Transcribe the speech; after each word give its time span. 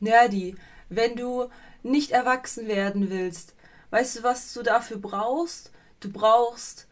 Nerdy, 0.00 0.56
wenn 0.88 1.16
du 1.16 1.48
nicht 1.82 2.10
erwachsen 2.10 2.68
werden 2.68 3.10
willst, 3.10 3.54
weißt 3.90 4.18
du, 4.18 4.22
was 4.22 4.52
du 4.52 4.62
dafür 4.62 4.98
brauchst? 4.98 5.72
Du 6.00 6.10
brauchst 6.10 6.86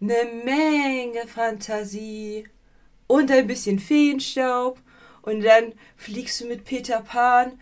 eine 0.00 0.24
Menge 0.44 1.26
Fantasie 1.26 2.48
und 3.06 3.30
ein 3.30 3.46
bisschen 3.46 3.78
Feenstaub 3.78 4.80
und 5.22 5.42
dann 5.42 5.72
fliegst 5.96 6.40
du 6.40 6.46
mit 6.46 6.64
Peter 6.64 7.00
Pan 7.00 7.60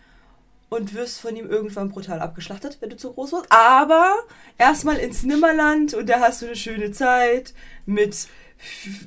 und 0.69 0.93
wirst 0.93 1.21
von 1.21 1.35
ihm 1.35 1.49
irgendwann 1.49 1.89
brutal 1.89 2.19
abgeschlachtet, 2.19 2.77
wenn 2.79 2.89
du 2.89 2.97
zu 2.97 3.13
groß 3.13 3.31
wirst. 3.31 3.51
Aber 3.51 4.15
erstmal 4.57 4.97
ins 4.97 5.23
Nimmerland 5.23 5.93
und 5.93 6.07
da 6.09 6.19
hast 6.19 6.41
du 6.41 6.47
eine 6.47 6.55
schöne 6.55 6.91
Zeit 6.91 7.53
mit, 7.85 8.27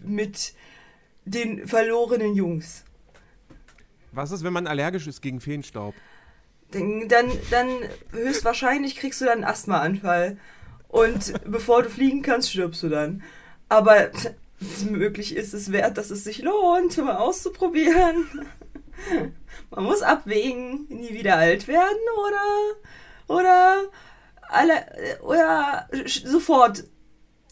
mit 0.05 0.55
den 1.25 1.67
verlorenen 1.67 2.35
Jungs. 2.35 2.85
Was 4.13 4.33
ist, 4.33 4.43
wenn 4.43 4.53
man 4.53 4.67
allergisch 4.67 5.07
ist 5.07 5.23
gegen 5.23 5.41
Feenstaub? 5.41 5.95
Dann, 6.73 7.09
dann, 7.09 7.69
höchstwahrscheinlich 8.13 8.97
kriegst 8.97 9.21
du 9.21 9.25
dann 9.25 9.39
einen 9.39 9.45
Asthmaanfall. 9.45 10.39
Und 10.89 11.33
bevor 11.45 11.83
du 11.83 11.91
fliegen 11.91 12.23
kannst, 12.23 12.51
stirbst 12.51 12.83
du 12.83 12.89
dann. 12.89 13.23
Aber 13.69 14.11
möglich 14.91 15.35
ist 15.37 15.55
es 15.55 15.73
wert, 15.73 15.97
dass 15.99 16.11
es 16.11 16.25
sich 16.25 16.43
lohnt, 16.43 16.97
mal 16.99 17.17
auszuprobieren. 17.17 18.29
Man 19.71 19.85
muss 19.85 20.03
abwägen, 20.03 20.87
nie 20.89 21.15
wieder 21.15 21.37
alt 21.37 21.69
werden 21.69 21.99
oder 22.27 23.39
oder 23.39 23.83
alle 24.49 25.21
oder 25.23 25.89
sofort 26.07 26.85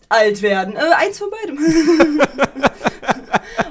alt 0.09 0.43
werden. 0.43 0.77
Äh, 0.77 0.91
eins 0.97 1.19
von 1.19 1.31
beidem. 1.31 1.59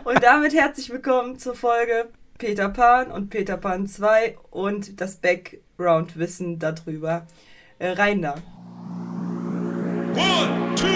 und 0.05 0.23
damit 0.23 0.53
herzlich 0.53 0.89
willkommen 0.89 1.37
zur 1.37 1.55
Folge 1.55 2.09
Peter 2.37 2.69
Pan 2.69 3.11
und 3.11 3.29
Peter 3.29 3.57
Pan 3.57 3.87
2 3.87 4.37
und 4.51 5.01
das 5.01 5.15
Background-Wissen 5.17 6.59
darüber. 6.59 7.25
Äh, 7.79 7.91
rein 7.91 8.21
da. 8.21 8.35
One, 10.15 10.75
two, 10.75 10.87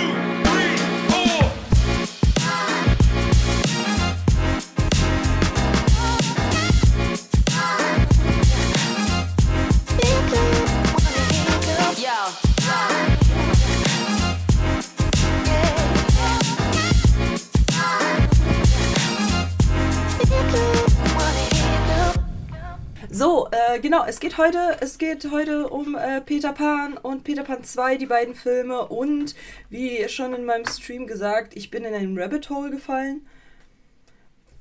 So, 23.13 23.49
äh, 23.51 23.81
genau, 23.81 24.05
es 24.05 24.21
geht 24.21 24.37
heute, 24.37 24.77
es 24.79 24.97
geht 24.97 25.29
heute 25.31 25.67
um 25.67 25.95
äh, 25.95 26.21
Peter 26.21 26.53
Pan 26.53 26.95
und 26.95 27.25
Peter 27.25 27.43
Pan 27.43 27.61
2, 27.61 27.97
die 27.97 28.05
beiden 28.05 28.35
Filme 28.35 28.87
und 28.87 29.35
wie 29.69 30.07
schon 30.07 30.33
in 30.33 30.45
meinem 30.45 30.65
Stream 30.65 31.07
gesagt, 31.07 31.53
ich 31.57 31.69
bin 31.69 31.83
in 31.83 31.93
einen 31.93 32.17
Rabbit 32.17 32.49
Hole 32.49 32.71
gefallen. 32.71 33.27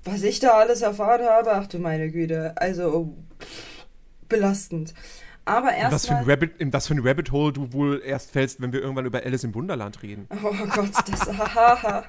Was 0.03 0.25
ich 0.25 0.41
da 0.41 0.55
alles 0.55 0.83
erfahren 0.83 1.27
habe, 1.27 1.53
ach 1.53 1.69
du 1.69 1.79
meine 1.79 2.11
Güte, 2.11 2.55
also 2.57 3.15
pff, 3.39 3.87
belastend. 4.29 4.95
Aber 5.45 5.73
erst. 5.73 5.93
Was, 5.93 6.07
für 6.07 6.17
ein 6.17 6.25
Rabbit, 6.29 6.59
in 6.59 6.73
was 6.73 6.89
für 6.89 6.95
ein 6.95 7.07
Rabbit 7.07 7.31
Hole 7.31 7.53
du 7.53 7.73
wohl 7.73 8.03
erst 8.05 8.33
fällst, 8.33 8.61
wenn 8.61 8.73
wir 8.73 8.81
irgendwann 8.81 9.07
über 9.07 9.25
Alice 9.25 9.45
im 9.45 9.55
Wunderland 9.55 10.03
reden. 10.03 10.27
Oh 10.43 10.53
Gott, 10.75 10.91
das. 11.07 11.31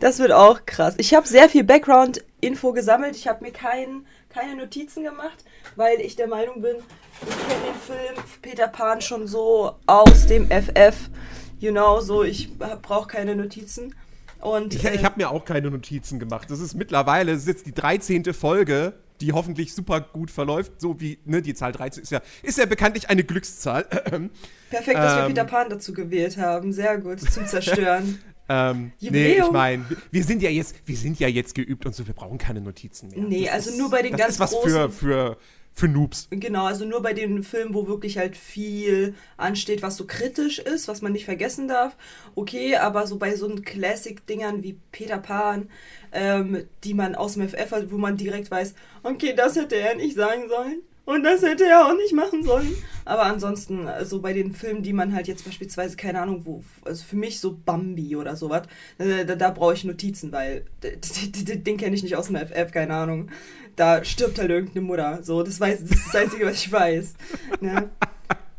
das 0.00 0.18
wird 0.18 0.32
auch 0.32 0.66
krass. 0.66 0.94
Ich 0.98 1.14
habe 1.14 1.26
sehr 1.26 1.48
viel 1.48 1.64
Background-Info 1.64 2.72
gesammelt. 2.72 3.16
Ich 3.16 3.28
habe 3.28 3.42
mir 3.44 3.52
keinen 3.52 4.06
keine 4.30 4.56
Notizen 4.56 5.04
gemacht, 5.04 5.44
weil 5.76 6.00
ich 6.00 6.16
der 6.16 6.28
Meinung 6.28 6.62
bin, 6.62 6.76
ich 7.22 7.48
kenne 7.48 7.64
den 7.66 7.74
Film 7.74 8.24
Peter 8.42 8.68
Pan 8.68 9.00
schon 9.00 9.26
so 9.26 9.76
aus 9.86 10.26
dem 10.26 10.48
FF. 10.48 11.10
You 11.58 11.72
know, 11.72 12.00
so 12.00 12.22
ich 12.22 12.56
brauche 12.58 13.08
keine 13.08 13.36
Notizen. 13.36 13.94
Und, 14.40 14.74
ich, 14.74 14.84
äh, 14.84 14.94
ich 14.94 15.04
habe 15.04 15.16
mir 15.18 15.30
auch 15.30 15.44
keine 15.44 15.70
Notizen 15.70 16.18
gemacht. 16.18 16.50
Das 16.50 16.60
ist 16.60 16.74
mittlerweile, 16.74 17.32
das 17.32 17.42
ist 17.42 17.48
jetzt 17.48 17.66
die 17.66 17.74
13. 17.74 18.32
Folge, 18.32 18.94
die 19.20 19.32
hoffentlich 19.32 19.74
super 19.74 20.00
gut 20.00 20.30
verläuft. 20.30 20.80
So 20.80 20.98
wie, 21.00 21.18
ne, 21.26 21.42
die 21.42 21.52
Zahl 21.52 21.72
13 21.72 22.02
ist 22.02 22.10
ja, 22.10 22.22
ist 22.42 22.56
ja 22.56 22.64
bekanntlich 22.64 23.10
eine 23.10 23.22
Glückszahl. 23.22 23.84
Perfekt, 24.70 24.96
dass 24.96 25.12
ähm, 25.12 25.18
wir 25.18 25.26
Peter 25.26 25.44
Pan 25.44 25.68
dazu 25.68 25.92
gewählt 25.92 26.38
haben. 26.38 26.72
Sehr 26.72 26.98
gut, 26.98 27.20
zum 27.20 27.46
Zerstören. 27.46 28.22
Ähm, 28.52 28.90
nee, 28.98 29.38
ich 29.38 29.50
meine, 29.52 29.84
wir 30.10 30.24
sind 30.24 30.42
ja 30.42 30.50
jetzt, 30.50 30.74
wir 30.84 30.96
sind 30.96 31.20
ja 31.20 31.28
jetzt 31.28 31.54
geübt 31.54 31.86
und 31.86 31.94
so, 31.94 32.08
wir 32.08 32.14
brauchen 32.14 32.36
keine 32.36 32.60
Notizen 32.60 33.08
mehr. 33.10 33.20
Nee, 33.20 33.44
das 33.44 33.54
also 33.54 33.70
ist, 33.70 33.78
nur 33.78 33.90
bei 33.90 34.02
den 34.02 34.10
das 34.10 34.20
ganz 34.20 34.32
ist 34.34 34.40
was 34.40 34.50
großen, 34.50 34.70
für, 34.70 34.90
für, 34.90 35.36
für 35.72 35.86
Noobs. 35.86 36.26
Genau, 36.30 36.64
also 36.66 36.84
nur 36.84 37.00
bei 37.00 37.12
den 37.12 37.44
Filmen, 37.44 37.74
wo 37.74 37.86
wirklich 37.86 38.18
halt 38.18 38.36
viel 38.36 39.14
ansteht, 39.36 39.82
was 39.82 39.96
so 39.96 40.04
kritisch 40.04 40.58
ist, 40.58 40.88
was 40.88 41.00
man 41.00 41.12
nicht 41.12 41.26
vergessen 41.26 41.68
darf. 41.68 41.96
Okay, 42.34 42.74
aber 42.74 43.06
so 43.06 43.18
bei 43.18 43.36
so 43.36 43.48
einen 43.48 43.62
Classic-Dingern 43.62 44.64
wie 44.64 44.76
Peter 44.90 45.18
Pan, 45.18 45.70
ähm, 46.10 46.64
die 46.82 46.94
man 46.94 47.14
aus 47.14 47.34
dem 47.34 47.48
FF 47.48 47.70
hat, 47.70 47.92
wo 47.92 47.98
man 47.98 48.16
direkt 48.16 48.50
weiß, 48.50 48.74
okay, 49.04 49.32
das 49.32 49.54
hätte 49.54 49.76
er 49.76 49.94
nicht 49.94 50.16
sagen 50.16 50.48
sollen. 50.48 50.82
Und 51.10 51.24
das 51.24 51.42
hätte 51.42 51.64
er 51.64 51.88
auch 51.88 51.96
nicht 51.96 52.12
machen 52.12 52.44
sollen. 52.44 52.72
Aber 53.04 53.24
ansonsten, 53.24 53.88
also 53.88 54.20
bei 54.20 54.32
den 54.32 54.52
Filmen, 54.52 54.84
die 54.84 54.92
man 54.92 55.12
halt 55.12 55.26
jetzt 55.26 55.44
beispielsweise, 55.44 55.96
keine 55.96 56.20
Ahnung, 56.20 56.46
wo, 56.46 56.62
also 56.84 57.02
für 57.02 57.16
mich 57.16 57.40
so 57.40 57.58
Bambi 57.64 58.14
oder 58.14 58.36
sowas, 58.36 58.62
da, 58.96 59.24
da, 59.24 59.34
da 59.34 59.50
brauche 59.50 59.74
ich 59.74 59.82
Notizen, 59.82 60.30
weil 60.30 60.66
den 60.80 61.76
kenne 61.78 61.96
ich 61.96 62.04
nicht 62.04 62.14
aus 62.14 62.28
dem 62.28 62.36
FF, 62.36 62.70
keine 62.70 62.94
Ahnung. 62.94 63.28
Da 63.74 64.04
stirbt 64.04 64.38
halt 64.38 64.50
irgendeine 64.50 64.86
Mutter. 64.86 65.18
So, 65.24 65.42
das, 65.42 65.58
weiß, 65.58 65.80
das 65.80 65.90
ist 65.90 66.06
das 66.06 66.14
Einzige, 66.14 66.46
was 66.46 66.64
ich 66.64 66.70
weiß. 66.70 67.14
Ne? 67.60 67.90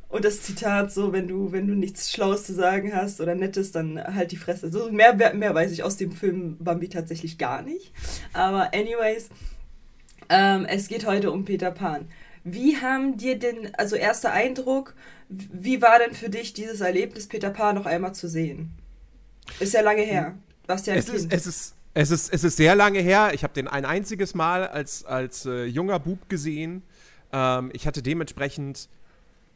Und 0.10 0.26
das 0.26 0.42
Zitat 0.42 0.92
so, 0.92 1.14
wenn 1.14 1.30
du, 1.30 1.54
wenn 1.54 1.68
du 1.68 1.74
nichts 1.74 2.12
Schlaues 2.12 2.44
zu 2.44 2.54
sagen 2.54 2.94
hast 2.94 3.22
oder 3.22 3.34
Nettes, 3.34 3.72
dann 3.72 3.98
halt 3.98 4.34
die 4.34 4.38
Fresse. 4.38 4.70
So, 4.70 4.92
mehr, 4.92 5.16
mehr 5.16 5.56
weiß 5.56 5.72
ich 5.72 5.84
aus 5.84 5.96
dem 5.96 6.12
Film 6.12 6.58
Bambi 6.60 6.90
tatsächlich 6.90 7.38
gar 7.38 7.62
nicht. 7.62 7.94
Aber 8.34 8.74
anyways, 8.74 9.30
ähm, 10.28 10.66
es 10.66 10.90
geht 10.90 11.06
heute 11.06 11.32
um 11.32 11.46
Peter 11.46 11.72
Pan. 11.72 12.10
Wie 12.44 12.78
haben 12.78 13.18
dir 13.18 13.38
denn, 13.38 13.74
also 13.76 13.96
erster 13.96 14.32
Eindruck, 14.32 14.96
wie 15.30 15.82
war 15.82 16.00
denn 16.00 16.14
für 16.14 16.30
dich 16.30 16.54
dieses 16.54 16.82
Erlebnis, 16.82 17.28
Peter 17.28 17.52
Pan 17.52 17.76
noch 17.76 17.86
einmal 17.86 18.14
zu 18.14 18.28
sehen? 18.28 18.72
Ist 19.60 19.74
ja 19.74 19.82
lange 19.82 20.02
her. 20.02 20.36
Was 20.68 20.86
ja 20.86 20.96
es 20.96 21.10
ist, 21.10 21.32
es 21.32 21.48
ist 21.48 21.76
es 21.94 22.10
ist, 22.10 22.34
es 22.34 22.44
ist 22.44 22.58
sehr 22.58 22.76
lange 22.76 23.00
her. 23.00 23.32
Ich 23.34 23.44
habe 23.44 23.54
den 23.54 23.68
ein 23.68 23.86
einziges 23.86 24.34
Mal 24.34 24.66
als, 24.66 25.04
als 25.04 25.46
äh, 25.46 25.66
junger 25.66 26.00
Bub 26.00 26.30
gesehen. 26.30 26.84
Ähm, 27.34 27.70
ich 27.74 27.86
hatte 27.86 28.02
dementsprechend 28.02 28.88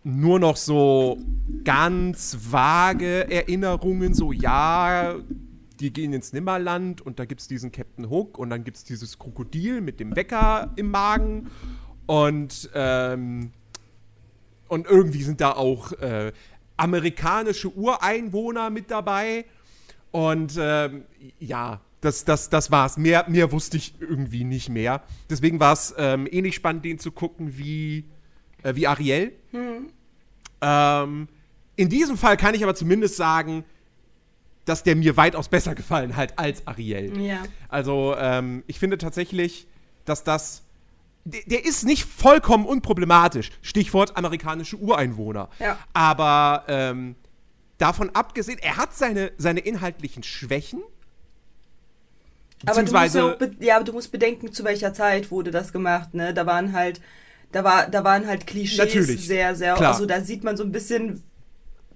nur 0.04 0.40
noch 0.40 0.58
so 0.58 1.18
ganz 1.64 2.38
vage 2.52 3.32
Erinnerungen, 3.32 4.14
so 4.14 4.32
ja, 4.32 5.16
die 5.80 5.92
gehen 5.92 6.14
ins 6.14 6.34
Nimmerland 6.34 7.02
und 7.02 7.20
da 7.20 7.26
gibt 7.26 7.42
es 7.42 7.48
diesen 7.48 7.72
Captain 7.72 8.10
Hook 8.10 8.38
und 8.38 8.50
dann 8.50 8.64
gibt 8.64 8.78
es 8.78 8.84
dieses 8.84 9.18
Krokodil 9.18 9.82
mit 9.82 10.00
dem 10.00 10.16
Wecker 10.16 10.72
im 10.76 10.92
Magen 10.92 11.50
und, 12.06 12.70
ähm, 12.74 13.52
und 14.68 14.88
irgendwie 14.88 15.24
sind 15.24 15.42
da 15.42 15.52
auch 15.52 15.92
äh, 15.94 16.32
amerikanische 16.78 17.70
Ureinwohner 17.70 18.70
mit 18.70 18.92
dabei. 18.92 19.46
Und 20.12 20.58
ähm, 20.60 21.04
ja, 21.40 21.82
das, 22.02 22.26
das, 22.26 22.50
das 22.50 22.72
war's. 22.72 22.98
Mehr, 22.98 23.26
mehr 23.28 23.52
wusste 23.52 23.78
ich 23.78 23.96
irgendwie 24.00 24.44
nicht 24.44 24.70
mehr. 24.70 25.04
Deswegen 25.30 25.60
war 25.60 25.74
es 25.74 25.94
ähm, 25.98 26.28
ähnlich 26.30 26.56
spannend, 26.56 26.86
den 26.86 27.00
zu 27.00 27.12
gucken 27.12 27.58
wie, 27.58 28.06
äh, 28.64 28.76
wie 28.76 28.88
Ariel. 28.88 29.34
Hm. 29.52 29.90
Ähm, 30.62 31.28
in 31.76 31.90
diesem 31.90 32.18
Fall 32.18 32.38
kann 32.38 32.56
ich 32.56 32.64
aber 32.64 32.76
zumindest 32.76 33.18
sagen, 33.18 33.66
dass 34.66 34.84
der 34.84 34.96
mir 34.96 35.18
weitaus 35.18 35.48
besser 35.48 35.76
gefallen 35.76 36.16
hat 36.16 36.38
als 36.40 36.66
Ariel. 36.66 37.20
Ja. 37.22 37.44
Also 37.70 38.16
ähm, 38.18 38.64
ich 38.68 38.80
finde 38.80 38.98
tatsächlich, 38.98 39.68
dass 40.06 40.24
das 40.24 40.64
der, 41.26 41.42
der, 41.48 41.66
ist 41.66 41.84
nicht 41.84 42.06
vollkommen 42.06 42.66
unproblematisch. 42.66 43.52
Stichwort 43.62 44.16
amerikanische 44.16 44.78
Ureinwohner. 44.78 45.50
Ja. 45.60 45.78
Aber 45.94 46.64
ähm, 46.68 47.16
davon 47.78 48.12
abgesehen, 48.12 48.60
er 48.60 48.78
hat 48.78 48.96
seine, 48.96 49.32
seine 49.38 49.60
inhaltlichen 49.60 50.24
Schwächen. 50.24 50.82
Aber 52.66 52.84
du, 52.84 52.92
musst 52.92 53.16
ja, 53.16 53.38
ja, 53.60 53.84
du 53.84 53.92
musst 53.92 54.12
bedenken, 54.12 54.52
zu 54.54 54.64
welcher 54.64 54.94
Zeit 54.94 55.30
wurde 55.30 55.52
das 55.52 55.74
gemacht, 55.74 56.14
ne? 56.14 56.34
Da 56.34 56.46
waren 56.46 56.74
halt, 56.74 57.02
da 57.52 57.64
war, 57.64 57.90
da 57.90 58.04
waren 58.04 58.28
halt 58.28 58.48
Klischees 58.48 58.78
Natürlich, 58.78 59.28
sehr, 59.28 59.56
sehr, 59.56 59.76
klar. 59.76 59.94
also 59.94 60.06
da 60.06 60.22
sieht 60.22 60.44
man 60.44 60.58
so 60.58 60.64
ein 60.64 60.72
bisschen, 60.72 61.22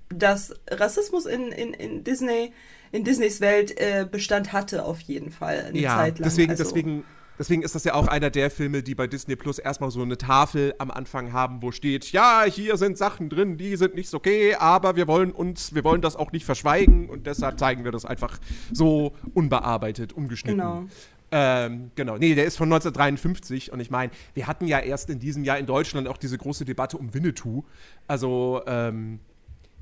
dass 0.10 0.54
Rassismus 0.70 1.26
in, 1.26 1.52
in, 1.52 1.74
in 1.74 2.04
Disney, 2.04 2.52
in 2.92 3.04
Disneys 3.04 3.42
Welt 3.42 3.80
äh, 3.80 4.06
Bestand 4.10 4.54
hatte 4.54 4.86
auf 4.86 5.00
jeden 5.02 5.32
Fall 5.32 5.66
eine 5.70 5.80
ja, 5.80 5.96
Zeit 5.96 6.20
lang. 6.20 6.30
Deswegen, 6.30 6.52
also. 6.52 6.64
deswegen 6.64 7.04
Deswegen 7.40 7.62
ist 7.62 7.74
das 7.74 7.86
ja 7.86 7.94
auch 7.94 8.08
einer 8.08 8.30
der 8.30 8.52
Filme, 8.52 8.84
die 8.84 8.96
bei 8.96 9.08
Disney 9.08 9.38
Plus 9.38 9.60
erstmal 9.60 9.92
so 9.92 10.02
eine 10.02 10.18
Tafel 10.18 10.76
am 10.78 10.92
Anfang 10.92 11.32
haben, 11.32 11.62
wo 11.62 11.72
steht, 11.72 12.12
ja, 12.12 12.44
hier 12.44 12.76
sind 12.76 12.98
Sachen 12.98 13.30
drin, 13.30 13.58
die 13.58 13.78
sind 13.78 13.96
nicht 13.96 14.14
okay, 14.14 14.56
aber 14.56 14.98
wir 14.98 15.08
wollen 15.08 15.32
uns, 15.32 15.74
wir 15.74 15.86
wollen 15.86 16.02
das 16.02 16.18
auch 16.18 16.34
nicht 16.34 16.46
verschweigen 16.46 17.10
und 17.10 17.26
deshalb 17.26 17.58
zeigen 17.58 17.86
wir 17.86 17.94
das 17.94 18.04
einfach 18.04 18.38
so 18.74 19.16
unbearbeitet, 19.34 20.12
ungeschnitten. 20.12 20.60
Genau. 20.60 20.84
Ähm, 21.32 21.92
genau, 21.96 22.18
nee, 22.18 22.36
der 22.36 22.44
ist 22.44 22.58
von 22.58 22.68
1953 22.68 23.72
und 23.72 23.80
ich 23.80 23.90
meine, 23.90 24.12
wir 24.34 24.48
hatten 24.48 24.68
ja 24.68 24.80
erst 24.80 25.10
in 25.10 25.20
diesem 25.20 25.46
Jahr 25.46 25.60
in 25.60 25.66
Deutschland 25.66 26.10
auch 26.10 26.18
diese 26.18 26.38
große 26.38 26.66
Debatte 26.66 26.98
um 26.98 27.14
Winnetou. 27.14 27.64
Also, 28.08 28.62
ähm, 28.66 29.20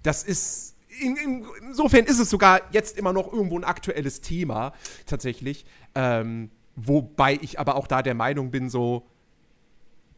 das 0.04 0.24
ist, 0.24 0.76
in, 1.02 1.16
in, 1.16 1.46
insofern 1.62 2.06
ist 2.06 2.20
es 2.20 2.30
sogar 2.30 2.62
jetzt 2.72 2.98
immer 2.98 3.14
noch 3.14 3.32
irgendwo 3.32 3.58
ein 3.58 3.64
aktuelles 3.64 4.22
Thema, 4.22 4.74
tatsächlich. 5.06 5.66
Ähm, 5.96 6.52
wobei 6.78 7.38
ich 7.42 7.60
aber 7.60 7.76
auch 7.76 7.88
da 7.88 8.02
der 8.02 8.14
Meinung 8.14 8.52
bin, 8.52 8.70
so, 8.70 9.04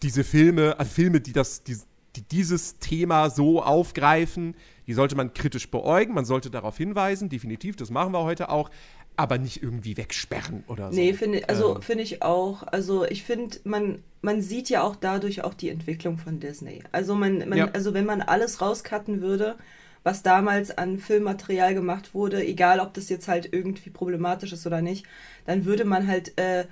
diese 0.03 0.23
Filme, 0.23 0.77
also 0.77 0.91
Filme, 0.91 1.21
die 1.21 1.33
das, 1.33 1.63
die, 1.63 1.77
die 2.15 2.21
dieses 2.21 2.77
Thema 2.79 3.29
so 3.29 3.63
aufgreifen, 3.63 4.55
die 4.85 4.93
sollte 4.93 5.15
man 5.15 5.33
kritisch 5.33 5.71
beäugen, 5.71 6.13
man 6.13 6.25
sollte 6.25 6.49
darauf 6.51 6.77
hinweisen, 6.77 7.29
definitiv, 7.29 7.75
das 7.75 7.89
machen 7.89 8.13
wir 8.13 8.23
heute 8.23 8.49
auch, 8.49 8.69
aber 9.15 9.37
nicht 9.37 9.63
irgendwie 9.63 9.97
wegsperren 9.97 10.63
oder 10.67 10.91
so. 10.91 10.97
Nee, 10.97 11.13
finde 11.13 11.47
also 11.49 11.75
ähm. 11.75 11.81
finde 11.81 12.03
ich 12.03 12.21
auch. 12.21 12.63
Also 12.63 13.05
ich 13.05 13.23
finde, 13.23 13.57
man, 13.65 14.01
man 14.21 14.41
sieht 14.41 14.69
ja 14.69 14.81
auch 14.81 14.95
dadurch 14.95 15.43
auch 15.43 15.53
die 15.53 15.69
Entwicklung 15.69 16.17
von 16.17 16.39
Disney. 16.39 16.83
Also 16.93 17.15
man, 17.15 17.39
man 17.49 17.57
ja. 17.57 17.69
also 17.73 17.93
wenn 17.93 18.05
man 18.05 18.21
alles 18.21 18.61
rauscutten 18.61 19.21
würde, 19.21 19.57
was 20.03 20.23
damals 20.23 20.71
an 20.77 20.97
Filmmaterial 20.97 21.73
gemacht 21.73 22.13
wurde, 22.13 22.45
egal 22.45 22.79
ob 22.79 22.93
das 22.93 23.09
jetzt 23.09 23.27
halt 23.27 23.49
irgendwie 23.51 23.89
problematisch 23.89 24.53
ist 24.53 24.65
oder 24.65 24.81
nicht, 24.81 25.05
dann 25.45 25.65
würde 25.65 25.85
man 25.85 26.07
halt 26.07 26.37
äh, 26.37 26.65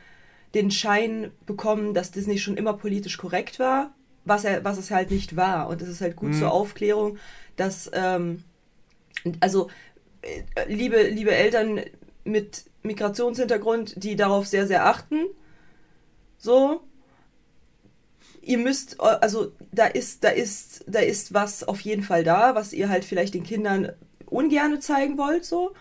den 0.54 0.72
Schein 0.72 1.32
bekommen, 1.46 1.94
dass 1.94 2.12
Disney 2.12 2.38
schon 2.38 2.58
immer 2.58 2.74
politisch 2.74 3.18
korrekt 3.18 3.60
war, 3.60 3.94
was 4.26 4.46
er, 4.46 4.64
was 4.64 4.78
es 4.78 4.92
halt 4.92 5.12
nicht 5.12 5.36
war. 5.36 5.68
Und 5.68 5.82
es 5.82 5.90
ist 5.90 6.02
halt 6.02 6.16
gut 6.16 6.30
mhm. 6.30 6.40
zur 6.40 6.52
Aufklärung, 6.52 7.18
dass 7.58 7.90
ähm, 7.94 8.44
also 9.40 9.70
äh, 10.22 10.74
liebe, 10.74 11.04
liebe 11.04 11.32
Eltern, 11.32 11.82
mit 12.28 12.66
Migrationshintergrund, 12.84 14.04
die 14.04 14.16
darauf 14.16 14.46
sehr, 14.48 14.68
sehr 14.68 14.86
achten. 14.86 15.26
So. 16.38 16.82
Ihr 18.48 18.58
müsst, 18.58 19.00
also 19.00 19.52
da 19.72 19.86
ist, 19.86 20.24
da 20.24 20.30
ist, 20.30 20.86
da 20.88 21.00
ist 21.00 21.34
was 21.34 21.64
auf 21.64 21.82
jeden 21.82 22.04
Fall 22.04 22.24
da, 22.24 22.56
was 22.56 22.72
ihr 22.74 22.90
halt 22.90 23.04
vielleicht 23.04 23.34
den 23.34 23.44
Kindern 23.44 23.92
ungerne 24.26 24.80
zeigen 24.80 25.18
wollt, 25.18 25.46
so. 25.46 25.74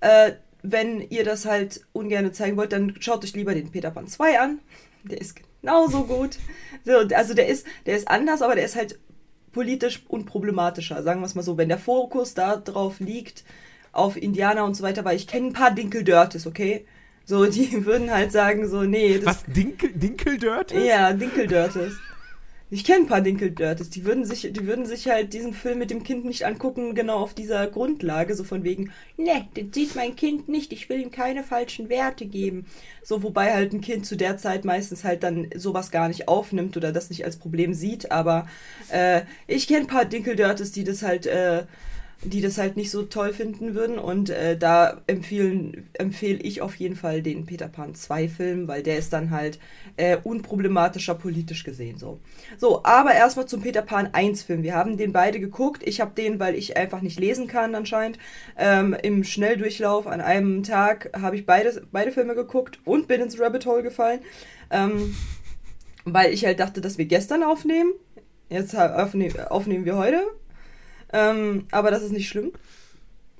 Äh, 0.00 0.32
wenn 0.62 1.00
ihr 1.00 1.24
das 1.24 1.46
halt 1.46 1.86
ungerne 1.92 2.32
zeigen 2.32 2.56
wollt, 2.56 2.72
dann 2.72 2.94
schaut 3.00 3.24
euch 3.24 3.34
lieber 3.34 3.54
den 3.54 3.70
Peter 3.70 3.90
Pan 3.90 4.08
2 4.08 4.40
an. 4.40 4.58
Der 5.04 5.20
ist 5.20 5.40
genauso 5.60 6.04
gut. 6.04 6.38
So, 6.84 6.92
also 7.14 7.32
der 7.32 7.46
ist, 7.46 7.64
der 7.86 7.96
ist 7.96 8.08
anders, 8.08 8.42
aber 8.42 8.56
der 8.56 8.64
ist 8.64 8.74
halt 8.74 8.98
politisch 9.52 10.04
unproblematischer, 10.08 11.02
sagen 11.04 11.20
wir 11.20 11.26
es 11.26 11.36
mal 11.36 11.42
so. 11.42 11.56
Wenn 11.56 11.68
der 11.68 11.78
Fokus 11.78 12.34
da 12.34 12.56
drauf 12.56 12.98
liegt, 12.98 13.44
auf 13.92 14.16
Indianer 14.16 14.64
und 14.64 14.74
so 14.74 14.82
weiter, 14.82 15.04
weil 15.04 15.16
ich 15.16 15.28
kenne 15.28 15.46
ein 15.46 15.52
paar 15.52 15.70
Dinkeldörtes, 15.70 16.46
okay? 16.46 16.86
So, 17.26 17.44
die 17.44 17.84
würden 17.84 18.10
halt 18.10 18.32
sagen, 18.32 18.68
so, 18.68 18.82
nee. 18.82 19.20
Was, 19.24 19.44
Dinkel, 19.44 19.90
Dinkeldörtes? 19.92 20.82
Ja, 20.82 21.12
Dinkeldörtes. 21.12 21.94
Ich 22.68 22.82
kenne 22.84 23.04
ein 23.04 23.06
paar 23.06 23.20
Dinkeldörtes, 23.20 23.90
die 23.90 24.04
würden 24.04 24.24
sich, 24.24 24.52
die 24.52 24.66
würden 24.66 24.86
sich 24.86 25.06
halt 25.06 25.32
diesen 25.32 25.54
Film 25.54 25.78
mit 25.78 25.90
dem 25.90 26.02
Kind 26.02 26.24
nicht 26.24 26.44
angucken, 26.44 26.96
genau 26.96 27.18
auf 27.18 27.32
dieser 27.32 27.68
Grundlage, 27.68 28.34
so 28.34 28.42
von 28.42 28.64
wegen, 28.64 28.90
ne, 29.16 29.46
den 29.56 29.72
sieht 29.72 29.94
mein 29.94 30.16
Kind 30.16 30.48
nicht, 30.48 30.72
ich 30.72 30.88
will 30.88 31.00
ihm 31.00 31.12
keine 31.12 31.44
falschen 31.44 31.88
Werte 31.88 32.26
geben. 32.26 32.66
So, 33.04 33.22
wobei 33.22 33.54
halt 33.54 33.72
ein 33.72 33.82
Kind 33.82 34.04
zu 34.04 34.16
der 34.16 34.36
Zeit 34.36 34.64
meistens 34.64 35.04
halt 35.04 35.22
dann 35.22 35.48
sowas 35.54 35.92
gar 35.92 36.08
nicht 36.08 36.26
aufnimmt 36.26 36.76
oder 36.76 36.90
das 36.90 37.08
nicht 37.08 37.24
als 37.24 37.36
Problem 37.36 37.72
sieht, 37.72 38.10
aber 38.10 38.48
äh, 38.90 39.22
ich 39.46 39.68
kenne 39.68 39.82
ein 39.82 39.86
paar 39.86 40.04
Dinkeldörtes, 40.04 40.72
die 40.72 40.82
das 40.82 41.02
halt 41.02 41.26
äh, 41.26 41.66
die 42.22 42.40
das 42.40 42.58
halt 42.58 42.76
nicht 42.76 42.90
so 42.90 43.02
toll 43.02 43.32
finden 43.32 43.74
würden. 43.74 43.98
Und 43.98 44.30
äh, 44.30 44.56
da 44.56 45.02
empfehle 45.06 45.82
ich 46.40 46.62
auf 46.62 46.74
jeden 46.76 46.96
Fall 46.96 47.22
den 47.22 47.46
Peter 47.46 47.68
Pan 47.68 47.94
2 47.94 48.28
Film, 48.28 48.68
weil 48.68 48.82
der 48.82 48.98
ist 48.98 49.12
dann 49.12 49.30
halt 49.30 49.58
äh, 49.96 50.16
unproblematischer 50.22 51.14
politisch 51.14 51.64
gesehen 51.64 51.98
so. 51.98 52.18
So, 52.58 52.84
aber 52.84 53.14
erstmal 53.14 53.46
zum 53.46 53.62
Peter 53.62 53.82
Pan 53.82 54.08
1 54.12 54.42
Film. 54.42 54.62
Wir 54.62 54.74
haben 54.74 54.96
den 54.96 55.12
beide 55.12 55.40
geguckt. 55.40 55.82
Ich 55.84 56.00
habe 56.00 56.12
den, 56.16 56.40
weil 56.40 56.54
ich 56.54 56.76
einfach 56.76 57.00
nicht 57.00 57.20
lesen 57.20 57.46
kann 57.46 57.74
anscheinend, 57.74 58.18
ähm, 58.56 58.96
im 59.02 59.22
Schnelldurchlauf 59.22 60.06
an 60.06 60.20
einem 60.20 60.62
Tag 60.62 61.10
habe 61.20 61.36
ich 61.36 61.46
beide, 61.46 61.82
beide 61.92 62.12
Filme 62.12 62.34
geguckt 62.34 62.80
und 62.84 63.08
bin 63.08 63.20
ins 63.20 63.38
Rabbit 63.38 63.66
Hole 63.66 63.82
gefallen. 63.82 64.20
Ähm, 64.70 65.14
weil 66.04 66.32
ich 66.32 66.44
halt 66.44 66.60
dachte, 66.60 66.80
dass 66.80 66.98
wir 66.98 67.06
gestern 67.06 67.42
aufnehmen. 67.42 67.92
Jetzt 68.48 68.76
aufnehmen, 68.76 69.34
aufnehmen 69.48 69.84
wir 69.84 69.96
heute 69.96 70.22
ähm, 71.16 71.66
aber 71.70 71.90
das 71.90 72.02
ist 72.02 72.12
nicht 72.12 72.28
schlimm. 72.28 72.52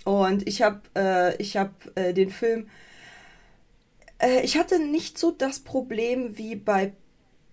Und 0.04 0.48
ich 0.48 0.62
habe 0.62 0.80
äh, 0.94 1.44
hab, 1.44 1.72
äh, 1.94 2.14
den 2.14 2.30
Film. 2.30 2.68
Äh, 4.18 4.42
ich 4.44 4.56
hatte 4.56 4.78
nicht 4.78 5.18
so 5.18 5.30
das 5.30 5.60
Problem 5.60 6.38
wie 6.38 6.56
bei. 6.56 6.92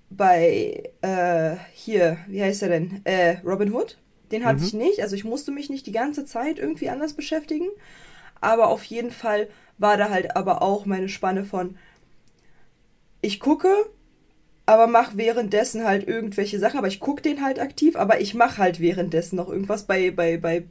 bei. 0.09 0.91
Äh, 1.01 1.57
hier, 1.73 2.17
wie 2.27 2.41
heißt 2.41 2.61
er 2.63 2.69
denn? 2.69 3.01
Äh, 3.03 3.37
Robin 3.43 3.73
Hood. 3.73 3.97
Den 4.31 4.45
hatte 4.45 4.61
mhm. 4.61 4.65
ich 4.65 4.73
nicht. 4.73 5.01
Also 5.01 5.15
ich 5.15 5.25
musste 5.25 5.51
mich 5.51 5.69
nicht 5.69 5.85
die 5.87 5.91
ganze 5.91 6.25
Zeit 6.25 6.57
irgendwie 6.57 6.89
anders 6.89 7.13
beschäftigen. 7.13 7.67
Aber 8.39 8.69
auf 8.69 8.83
jeden 8.85 9.11
Fall 9.11 9.49
war 9.77 9.97
da 9.97 10.09
halt 10.09 10.35
aber 10.37 10.61
auch 10.61 10.85
meine 10.85 11.09
Spanne 11.09 11.43
von. 11.43 11.77
Ich 13.21 13.39
gucke, 13.39 13.73
aber 14.65 14.87
mach 14.87 15.15
währenddessen 15.15 15.83
halt 15.83 16.07
irgendwelche 16.07 16.59
Sachen. 16.59 16.77
Aber 16.77 16.87
ich 16.87 16.99
gucke 16.99 17.21
den 17.21 17.43
halt 17.43 17.59
aktiv, 17.59 17.95
aber 17.95 18.21
ich 18.21 18.33
mache 18.33 18.57
halt 18.57 18.79
währenddessen 18.79 19.35
noch 19.35 19.49
irgendwas. 19.49 19.83
Bei, 19.83 20.11
bei, 20.11 20.37
bei, 20.37 20.65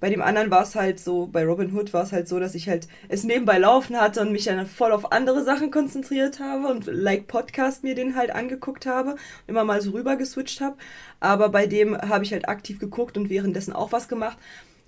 bei 0.00 0.10
dem 0.10 0.22
anderen 0.22 0.50
war 0.50 0.62
es 0.62 0.74
halt 0.74 1.00
so, 1.00 1.26
bei 1.26 1.44
Robin 1.44 1.74
Hood 1.74 1.92
war 1.92 2.04
es 2.04 2.12
halt 2.12 2.28
so, 2.28 2.38
dass 2.38 2.54
ich 2.54 2.68
halt 2.68 2.86
es 3.08 3.24
nebenbei 3.24 3.58
laufen 3.58 4.00
hatte 4.00 4.20
und 4.20 4.32
mich 4.32 4.44
dann 4.44 4.66
voll 4.66 4.92
auf 4.92 5.12
andere 5.12 5.44
Sachen 5.44 5.70
konzentriert 5.70 6.38
habe 6.38 6.68
und 6.68 6.86
like 6.86 7.26
Podcast 7.26 7.82
mir 7.82 7.94
den 7.94 8.16
halt 8.16 8.30
angeguckt 8.30 8.86
habe 8.86 9.12
und 9.12 9.18
immer 9.48 9.64
mal 9.64 9.80
so 9.80 9.90
rüber 9.90 10.16
geswitcht 10.16 10.60
habe. 10.60 10.76
Aber 11.18 11.48
bei 11.48 11.66
dem 11.66 11.96
habe 11.96 12.24
ich 12.24 12.32
halt 12.32 12.48
aktiv 12.48 12.78
geguckt 12.78 13.16
und 13.16 13.28
währenddessen 13.28 13.72
auch 13.72 13.92
was 13.92 14.08
gemacht. 14.08 14.38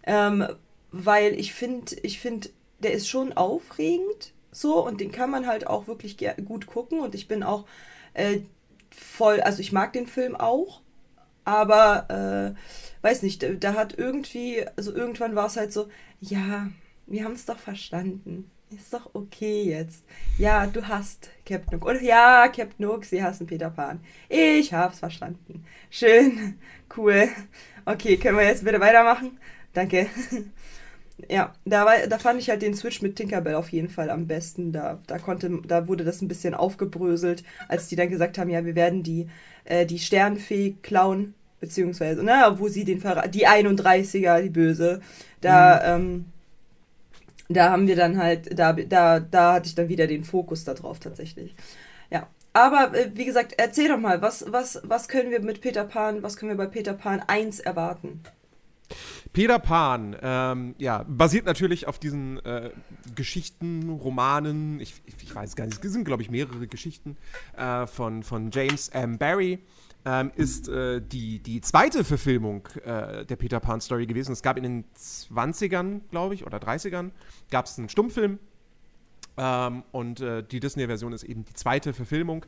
Ähm, 0.06 0.46
weil 0.92 1.38
ich 1.40 1.54
finde, 1.54 1.96
ich 2.02 2.20
finde, 2.20 2.50
der 2.78 2.92
ist 2.92 3.08
schon 3.08 3.32
aufregend 3.32 4.32
so 4.52 4.86
und 4.86 5.00
den 5.00 5.10
kann 5.10 5.30
man 5.30 5.48
halt 5.48 5.66
auch 5.66 5.88
wirklich 5.88 6.16
gut 6.44 6.66
gucken 6.66 7.00
und 7.00 7.16
ich 7.16 7.26
bin 7.26 7.42
auch 7.42 7.64
äh, 8.14 8.40
voll, 8.90 9.40
also 9.40 9.60
ich 9.60 9.72
mag 9.72 9.92
den 9.92 10.06
Film 10.06 10.34
auch, 10.36 10.82
aber 11.44 12.54
äh, 12.54 13.04
weiß 13.04 13.22
nicht, 13.22 13.46
da 13.62 13.74
hat 13.74 13.98
irgendwie, 13.98 14.64
also 14.76 14.94
irgendwann 14.94 15.36
war 15.36 15.46
es 15.46 15.56
halt 15.56 15.72
so, 15.72 15.88
ja, 16.20 16.68
wir 17.06 17.24
haben 17.24 17.34
es 17.34 17.44
doch 17.44 17.58
verstanden. 17.58 18.50
Ist 18.70 18.92
doch 18.92 19.10
okay 19.14 19.62
jetzt. 19.62 20.04
Ja, 20.38 20.66
du 20.66 20.88
hast 20.88 21.30
Captain 21.46 21.78
Hook. 21.78 21.86
Und 21.88 22.02
ja, 22.02 22.48
Captain 22.48 22.86
Hook, 22.86 23.04
sie 23.04 23.22
hassen 23.22 23.46
Peter 23.46 23.70
Pan. 23.70 24.00
Ich 24.28 24.72
hab's 24.72 24.98
verstanden. 24.98 25.64
Schön, 25.90 26.58
cool. 26.96 27.28
Okay, 27.84 28.16
können 28.16 28.38
wir 28.38 28.46
jetzt 28.46 28.64
bitte 28.64 28.80
weitermachen? 28.80 29.38
Danke. 29.74 30.08
Ja, 31.28 31.54
da, 31.64 31.86
war, 31.86 32.06
da 32.08 32.18
fand 32.18 32.40
ich 32.40 32.50
halt 32.50 32.62
den 32.62 32.74
Switch 32.74 33.00
mit 33.00 33.16
Tinkerbell 33.16 33.54
auf 33.54 33.70
jeden 33.70 33.88
Fall 33.88 34.10
am 34.10 34.26
besten. 34.26 34.72
Da, 34.72 35.00
da, 35.06 35.18
konnte, 35.18 35.60
da 35.66 35.86
wurde 35.86 36.04
das 36.04 36.20
ein 36.20 36.28
bisschen 36.28 36.54
aufgebröselt, 36.54 37.44
als 37.68 37.88
die 37.88 37.96
dann 37.96 38.10
gesagt 38.10 38.36
haben, 38.36 38.50
ja, 38.50 38.64
wir 38.64 38.74
werden 38.74 39.02
die, 39.02 39.28
äh, 39.64 39.86
die 39.86 40.00
Sternfee 40.00 40.74
klauen, 40.82 41.34
beziehungsweise, 41.60 42.22
na, 42.24 42.58
wo 42.58 42.68
sie 42.68 42.84
den 42.84 43.00
Verrat, 43.00 43.34
die 43.34 43.46
31er, 43.46 44.42
die 44.42 44.50
Böse, 44.50 45.00
da, 45.40 45.98
mhm. 45.98 46.04
ähm, 46.04 46.24
da 47.48 47.70
haben 47.70 47.86
wir 47.86 47.96
dann 47.96 48.18
halt, 48.18 48.58
da, 48.58 48.72
da, 48.72 49.20
da 49.20 49.54
hatte 49.54 49.68
ich 49.68 49.74
dann 49.74 49.88
wieder 49.88 50.06
den 50.06 50.24
Fokus 50.24 50.64
darauf 50.64 50.98
tatsächlich. 50.98 51.54
Ja, 52.10 52.26
aber 52.52 52.96
äh, 52.96 53.10
wie 53.14 53.24
gesagt, 53.24 53.54
erzähl 53.56 53.88
doch 53.88 53.98
mal, 53.98 54.20
was, 54.20 54.46
was, 54.48 54.80
was 54.84 55.08
können 55.08 55.30
wir 55.30 55.40
mit 55.40 55.60
Peter 55.60 55.84
Pan, 55.84 56.22
was 56.22 56.36
können 56.36 56.50
wir 56.50 56.56
bei 56.56 56.66
Peter 56.66 56.94
Pan 56.94 57.22
1 57.26 57.60
erwarten? 57.60 58.20
Peter 59.32 59.58
Pan, 59.58 60.16
ähm, 60.22 60.74
ja, 60.78 61.04
basiert 61.08 61.46
natürlich 61.46 61.86
auf 61.86 61.98
diesen 61.98 62.44
äh, 62.44 62.70
Geschichten, 63.14 63.90
Romanen, 63.90 64.80
ich, 64.80 65.02
ich, 65.06 65.34
weiß 65.34 65.56
gar 65.56 65.66
nicht, 65.66 65.84
es 65.84 65.92
sind, 65.92 66.04
glaube 66.04 66.22
ich, 66.22 66.30
mehrere 66.30 66.66
Geschichten 66.66 67.16
äh, 67.56 67.86
von, 67.86 68.22
von 68.22 68.50
James 68.50 68.88
M. 68.88 69.18
Barry. 69.18 69.58
Ähm, 70.06 70.32
ist 70.36 70.68
äh, 70.68 71.00
die, 71.00 71.38
die 71.38 71.62
zweite 71.62 72.04
Verfilmung 72.04 72.68
äh, 72.84 73.24
der 73.24 73.36
Peter 73.36 73.58
Pan 73.58 73.80
Story 73.80 74.04
gewesen. 74.04 74.32
Es 74.32 74.42
gab 74.42 74.58
in 74.58 74.62
den 74.62 74.84
20ern, 74.94 76.02
glaube 76.10 76.34
ich, 76.34 76.46
oder 76.46 76.58
30ern, 76.58 77.10
gab 77.50 77.64
es 77.64 77.78
einen 77.78 77.88
Stummfilm. 77.88 78.38
Ähm, 79.38 79.82
und 79.92 80.20
äh, 80.20 80.42
die 80.42 80.60
Disney-Version 80.60 81.14
ist 81.14 81.22
eben 81.24 81.46
die 81.46 81.54
zweite 81.54 81.94
Verfilmung. 81.94 82.44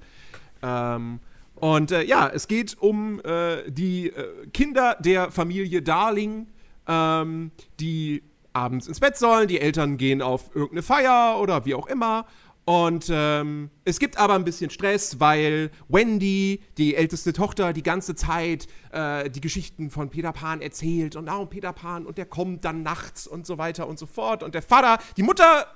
Ähm, 0.63 1.21
und 1.57 1.91
äh, 1.91 2.03
ja, 2.05 2.29
es 2.29 2.49
geht 2.49 2.77
um 2.81 3.21
äh, 3.25 3.71
die 3.71 4.09
äh, 4.09 4.47
Kinder 4.53 4.97
der 5.01 5.31
Familie 5.31 5.83
Darling, 5.83 6.49
ähm, 6.87 7.51
die 7.81 8.23
abends 8.53 8.87
ins 8.87 9.01
Bett 9.01 9.17
sollen. 9.17 9.49
Die 9.49 9.61
Eltern 9.61 9.97
gehen 9.97 10.23
auf 10.23 10.55
irgendeine 10.55 10.83
Feier 10.83 11.39
oder 11.41 11.65
wie 11.65 11.75
auch 11.75 11.87
immer. 11.87 12.27
Und 12.67 13.07
ähm, 13.11 13.71
es 13.85 14.01
gibt 14.01 14.19
aber 14.19 14.35
ein 14.35 14.45
bisschen 14.45 14.71
Stress, 14.71 15.21
weil 15.21 15.71
Wendy, 15.89 16.61
die 16.77 16.97
älteste 16.97 17.33
Tochter, 17.33 17.73
die 17.73 17.85
ganze 17.85 18.17
Zeit 18.17 18.67
äh, 18.91 19.31
die 19.31 19.41
Geschichten 19.41 19.89
von 19.89 20.11
Peter 20.11 20.33
Pan 20.33 20.61
erzählt 20.61 21.15
und 21.15 21.29
oh, 21.29 21.47
Peter 21.47 21.73
Pan 21.73 22.05
und 22.05 22.19
der 22.19 22.27
kommt 22.27 22.65
dann 22.65 22.83
nachts 22.83 23.29
und 23.29 23.47
so 23.47 23.57
weiter 23.57 23.87
und 23.87 24.01
so 24.01 24.07
fort. 24.07 24.43
Und 24.43 24.57
der 24.57 24.63
Vater, 24.63 24.99
die 25.17 25.23
Mutter 25.23 25.67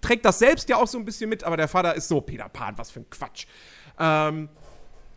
trägt 0.00 0.24
das 0.24 0.40
selbst 0.40 0.68
ja 0.68 0.78
auch 0.78 0.88
so 0.88 0.98
ein 0.98 1.04
bisschen 1.04 1.30
mit, 1.30 1.44
aber 1.44 1.56
der 1.56 1.68
Vater 1.68 1.94
ist 1.94 2.08
so, 2.08 2.20
Peter 2.20 2.48
Pan, 2.48 2.76
was 2.76 2.90
für 2.90 3.00
ein 3.00 3.10
Quatsch. 3.10 3.46
Ähm, 4.00 4.48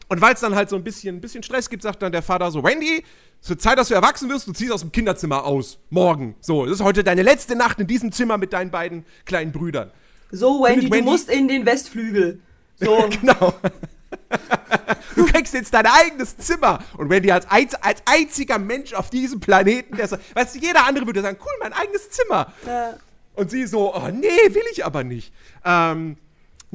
und 0.07 0.21
weil 0.21 0.33
es 0.33 0.39
dann 0.39 0.55
halt 0.55 0.69
so 0.69 0.75
ein 0.75 0.83
bisschen, 0.83 1.17
ein 1.17 1.21
bisschen 1.21 1.43
Stress 1.43 1.69
gibt, 1.69 1.83
sagt 1.83 2.01
dann 2.01 2.12
der 2.12 2.21
Vater 2.21 2.51
so, 2.51 2.63
Wendy, 2.63 3.03
es 3.41 3.50
wird 3.50 3.62
Zeit, 3.62 3.77
dass 3.77 3.88
du 3.88 3.93
erwachsen 3.93 4.29
wirst, 4.29 4.47
du 4.47 4.53
ziehst 4.53 4.71
aus 4.71 4.81
dem 4.81 4.91
Kinderzimmer 4.91 5.45
aus. 5.45 5.79
Morgen. 5.89 6.35
So, 6.41 6.65
das 6.65 6.75
ist 6.75 6.83
heute 6.83 7.03
deine 7.03 7.24
letzte 7.24 7.55
Nacht 7.55 7.79
in 7.79 7.88
diesem 7.88 8.12
Zimmer 8.12 8.38
mit 8.38 8.53
deinen 8.53 8.71
beiden 8.71 9.05
kleinen 9.25 9.51
Brüdern. 9.51 9.91
So, 10.31 10.63
Wendy, 10.63 10.85
Wendy 10.85 11.00
du 11.00 11.03
musst 11.03 11.29
in 11.29 11.47
den 11.47 11.65
Westflügel. 11.65 12.39
So. 12.77 13.07
genau. 13.21 13.53
du 15.15 15.25
kriegst 15.25 15.53
jetzt 15.53 15.74
dein 15.74 15.85
eigenes 15.85 16.38
Zimmer. 16.38 16.79
Und 16.97 17.09
Wendy 17.09 17.31
als, 17.31 17.50
ein, 17.50 17.67
als 17.81 18.01
einziger 18.05 18.59
Mensch 18.59 18.93
auf 18.93 19.09
diesem 19.09 19.39
Planeten, 19.39 19.95
der 19.95 20.07
so, 20.07 20.17
weißt 20.33 20.55
du, 20.55 20.59
jeder 20.59 20.85
andere 20.85 21.05
würde 21.05 21.21
sagen, 21.21 21.38
cool, 21.43 21.53
mein 21.62 21.74
eigenes 21.74 22.09
Zimmer. 22.09 22.53
Ja. 22.65 22.95
Und 23.33 23.51
sie 23.51 23.65
so, 23.65 23.93
oh 23.93 24.09
nee, 24.12 24.27
will 24.27 24.63
ich 24.71 24.85
aber 24.85 25.03
nicht. 25.03 25.33
Ähm, 25.63 26.17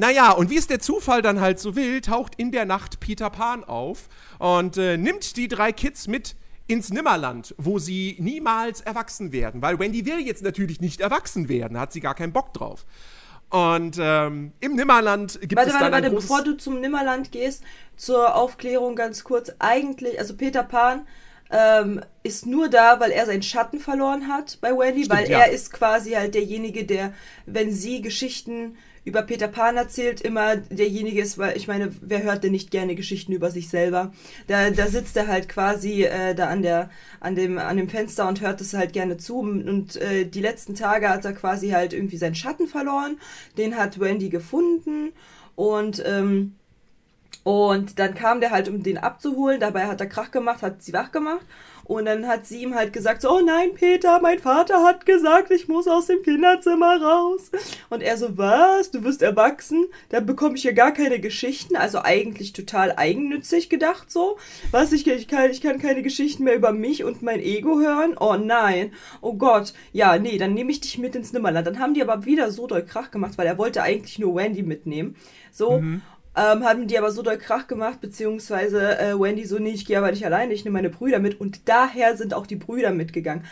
naja, 0.01 0.33
und 0.33 0.49
wie 0.49 0.57
es 0.57 0.67
der 0.67 0.81
Zufall 0.81 1.21
dann 1.21 1.41
halt 1.41 1.61
so 1.61 1.77
will, 1.77 2.01
taucht 2.01 2.35
in 2.37 2.53
der 2.53 2.65
Nacht 2.65 3.01
Peter 3.01 3.29
Pan 3.29 3.65
auf 3.65 4.09
und 4.39 4.79
äh, 4.79 4.97
nimmt 4.97 5.37
die 5.37 5.47
drei 5.47 5.73
Kids 5.73 6.09
mit 6.09 6.37
ins 6.67 6.91
Nimmerland, 6.91 7.55
wo 7.59 7.79
sie 7.79 8.17
niemals 8.19 8.81
erwachsen 8.81 9.31
werden. 9.31 9.61
Weil 9.61 9.79
Wendy 9.79 10.07
will 10.07 10.19
jetzt 10.21 10.43
natürlich 10.43 10.81
nicht 10.81 11.03
erwachsen 11.03 11.51
werden, 11.51 11.75
da 11.75 11.81
hat 11.81 11.93
sie 11.93 12.01
gar 12.01 12.15
keinen 12.15 12.33
Bock 12.33 12.55
drauf. 12.55 12.87
Und 13.51 13.99
ähm, 14.01 14.53
im 14.61 14.75
Nimmerland 14.75 15.39
gibt 15.43 15.57
warte, 15.57 15.71
es 15.71 15.75
dann 15.75 15.93
warte, 15.93 16.05
warte, 16.05 16.15
bevor 16.15 16.43
du 16.45 16.57
zum 16.57 16.81
Nimmerland 16.81 17.31
gehst, 17.31 17.63
zur 17.97 18.37
Aufklärung 18.37 18.97
ganz 18.97 19.23
kurz. 19.23 19.53
Eigentlich, 19.59 20.19
also 20.19 20.35
Peter 20.35 20.63
Pan 20.63 21.07
ähm, 21.51 22.01
ist 22.23 22.47
nur 22.47 22.71
da, 22.71 23.01
weil 23.01 23.11
er 23.11 23.27
seinen 23.27 23.43
Schatten 23.43 23.81
verloren 23.81 24.29
hat 24.29 24.59
bei 24.63 24.71
Wendy, 24.71 25.05
Stimmt, 25.05 25.19
weil 25.21 25.31
ja. 25.31 25.41
er 25.41 25.51
ist 25.51 25.73
quasi 25.73 26.13
halt 26.13 26.35
derjenige, 26.35 26.87
der, 26.87 27.13
wenn 27.45 27.71
sie 27.71 28.01
Geschichten 28.01 28.79
über 29.05 29.23
Peter 29.23 29.49
Pan 29.49 29.77
erzählt, 29.77 30.21
immer 30.21 30.57
derjenige 30.57 31.21
ist, 31.21 31.39
weil 31.39 31.57
ich 31.57 31.69
meine, 31.69 31.95
wer 32.01 32.23
hört 32.23 32.45
denn 32.45 32.53
nicht 32.53 32.71
gerne 32.71 32.95
Geschichten 32.95 33.33
über 33.33 33.51
sich 33.51 33.69
selber? 33.69 34.13
Da, 34.47 34.71
da 34.71 34.87
sitzt 34.89 35.17
er 35.17 35.27
halt 35.27 35.49
quasi 35.49 36.05
äh, 36.05 36.35
da 36.35 36.49
an 36.49 36.63
der, 36.63 36.91
an 37.19 37.35
dem, 37.35 37.59
an 37.59 37.77
dem 37.77 37.89
Fenster 37.89 38.29
und 38.29 38.41
hört 38.41 38.61
es 38.61 38.75
halt 38.75 38.93
gerne 38.93 39.17
zu. 39.17 39.39
Und 39.39 39.97
äh, 39.97 40.27
die 40.27 40.43
letzten 40.43 40.75
Tage 40.75 41.09
hat 41.09 41.25
er 41.25 41.33
quasi 41.33 41.71
halt 41.71 41.93
irgendwie 41.93 42.19
seinen 42.19 42.35
Schatten 42.35 42.67
verloren. 42.67 43.19
Den 43.57 43.77
hat 43.77 43.99
Wendy 44.01 44.29
gefunden 44.29 45.13
und 45.57 46.03
ähm, 46.05 46.55
und 47.43 47.99
dann 47.99 48.15
kam 48.15 48.41
der 48.41 48.51
halt, 48.51 48.69
um 48.69 48.83
den 48.83 48.99
abzuholen. 48.99 49.61
Dabei 49.61 49.87
hat 49.87 50.01
er 50.01 50.07
Krach 50.07 50.31
gemacht, 50.31 50.63
hat 50.63 50.83
sie 50.83 50.93
wach 50.93 51.11
gemacht. 51.11 51.47
Und 51.91 52.05
dann 52.05 52.29
hat 52.29 52.47
sie 52.47 52.63
ihm 52.63 52.77
halt 52.77 52.93
gesagt, 52.93 53.21
so, 53.21 53.33
oh 53.33 53.41
nein, 53.41 53.75
Peter, 53.75 54.21
mein 54.21 54.39
Vater 54.39 54.85
hat 54.85 55.07
gesagt, 55.07 55.51
ich 55.51 55.67
muss 55.67 55.89
aus 55.89 56.07
dem 56.07 56.23
Kinderzimmer 56.23 57.03
raus. 57.03 57.51
Und 57.89 58.01
er 58.01 58.17
so, 58.17 58.39
was? 58.39 58.93
Du 58.93 59.03
wirst 59.03 59.23
erwachsen? 59.23 59.87
Da 60.09 60.21
bekomme 60.21 60.55
ich 60.55 60.63
ja 60.63 60.71
gar 60.71 60.93
keine 60.93 61.19
Geschichten. 61.19 61.75
Also 61.75 62.01
eigentlich 62.01 62.53
total 62.53 62.95
eigennützig 62.97 63.71
gedacht 63.71 64.09
so. 64.09 64.39
Was, 64.71 64.93
ich, 64.93 65.05
ich, 65.05 65.27
kann, 65.27 65.51
ich 65.51 65.63
kann 65.63 65.81
keine 65.81 66.03
Geschichten 66.03 66.45
mehr 66.45 66.55
über 66.55 66.71
mich 66.71 67.03
und 67.03 67.23
mein 67.23 67.41
Ego 67.41 67.81
hören? 67.81 68.17
Oh 68.21 68.37
nein. 68.37 68.93
Oh 69.21 69.35
Gott. 69.35 69.75
Ja, 69.93 70.17
nee, 70.17 70.39
dann 70.39 70.55
nehme 70.55 70.71
ich 70.71 70.81
dich 70.81 70.97
mit 70.97 71.17
ins 71.17 71.33
Nimmerland. 71.33 71.67
Dann 71.67 71.81
haben 71.81 71.95
die 71.95 72.03
aber 72.03 72.25
wieder 72.25 72.53
so 72.53 72.69
doll 72.69 72.85
Krach 72.85 73.11
gemacht, 73.11 73.37
weil 73.37 73.49
er 73.49 73.59
wollte 73.59 73.83
eigentlich 73.83 74.21
nur 74.21 74.37
Wendy 74.37 74.63
mitnehmen. 74.63 75.17
So. 75.51 75.81
Mhm. 75.81 76.03
Ähm, 76.37 76.65
haben 76.65 76.87
die 76.87 76.97
aber 76.97 77.11
so 77.11 77.23
doll 77.23 77.39
Krach 77.39 77.67
gemacht, 77.67 78.01
beziehungsweise 78.01 78.99
äh, 78.99 79.19
Wendy 79.19 79.45
so, 79.45 79.59
nee, 79.59 79.71
ich 79.71 79.85
gehe 79.85 79.99
aber 79.99 80.11
nicht 80.13 80.25
alleine, 80.25 80.55
ich 80.55 80.65
nehme 80.65 80.75
meine 80.75 80.91
Brüder 80.91 81.19
mit. 81.19 81.41
Und 81.41 81.69
daher 81.69 82.17
sind 82.17 82.35
auch 82.35 82.47
die 82.47 82.57
Brüder 82.57 82.93
mitgegangen. 82.93 83.45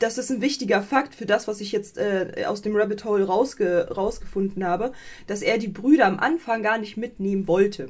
Das 0.00 0.18
ist 0.18 0.30
ein 0.30 0.40
wichtiger 0.40 0.82
Fakt 0.82 1.14
für 1.14 1.26
das, 1.26 1.46
was 1.46 1.60
ich 1.60 1.70
jetzt 1.70 1.96
äh, 1.96 2.44
aus 2.46 2.62
dem 2.62 2.74
Rabbit 2.74 3.04
Hole 3.04 3.24
rausge 3.24 3.88
rausgefunden 3.94 4.64
habe, 4.64 4.92
dass 5.28 5.42
er 5.42 5.58
die 5.58 5.68
Brüder 5.68 6.06
am 6.06 6.18
Anfang 6.18 6.62
gar 6.62 6.78
nicht 6.78 6.96
mitnehmen 6.96 7.46
wollte, 7.46 7.88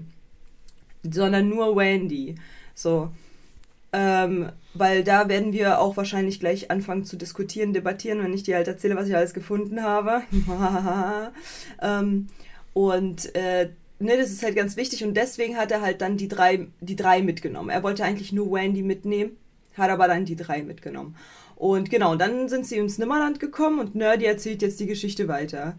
sondern 1.02 1.48
nur 1.48 1.74
Wendy. 1.76 2.34
So. 2.74 3.10
Ähm, 3.92 4.50
weil 4.74 5.04
da 5.04 5.28
werden 5.28 5.52
wir 5.52 5.78
auch 5.78 5.96
wahrscheinlich 5.96 6.40
gleich 6.40 6.70
anfangen 6.70 7.04
zu 7.04 7.16
diskutieren, 7.16 7.72
debattieren, 7.72 8.22
wenn 8.22 8.34
ich 8.34 8.42
dir 8.42 8.56
halt 8.56 8.68
erzähle, 8.68 8.96
was 8.96 9.08
ich 9.08 9.16
alles 9.16 9.34
gefunden 9.34 9.82
habe. 9.82 10.22
ähm, 11.82 12.26
und 12.74 13.34
äh, 13.36 13.70
ne, 13.98 14.16
das 14.16 14.30
ist 14.30 14.42
halt 14.42 14.56
ganz 14.56 14.76
wichtig 14.76 15.04
und 15.04 15.14
deswegen 15.14 15.56
hat 15.56 15.70
er 15.70 15.80
halt 15.80 16.00
dann 16.00 16.16
die 16.16 16.28
drei, 16.28 16.68
die 16.80 16.96
drei 16.96 17.22
mitgenommen. 17.22 17.70
Er 17.70 17.82
wollte 17.82 18.04
eigentlich 18.04 18.32
nur 18.32 18.52
Wendy 18.52 18.82
mitnehmen, 18.82 19.36
hat 19.76 19.90
aber 19.90 20.08
dann 20.08 20.24
die 20.24 20.36
drei 20.36 20.62
mitgenommen. 20.62 21.16
Und 21.56 21.90
genau, 21.90 22.16
dann 22.16 22.48
sind 22.48 22.66
sie 22.66 22.76
ins 22.76 22.98
Nimmerland 22.98 23.40
gekommen 23.40 23.78
und 23.78 23.94
Nerdy 23.94 24.24
erzählt 24.24 24.62
jetzt 24.62 24.80
die 24.80 24.86
Geschichte 24.86 25.28
weiter. 25.28 25.76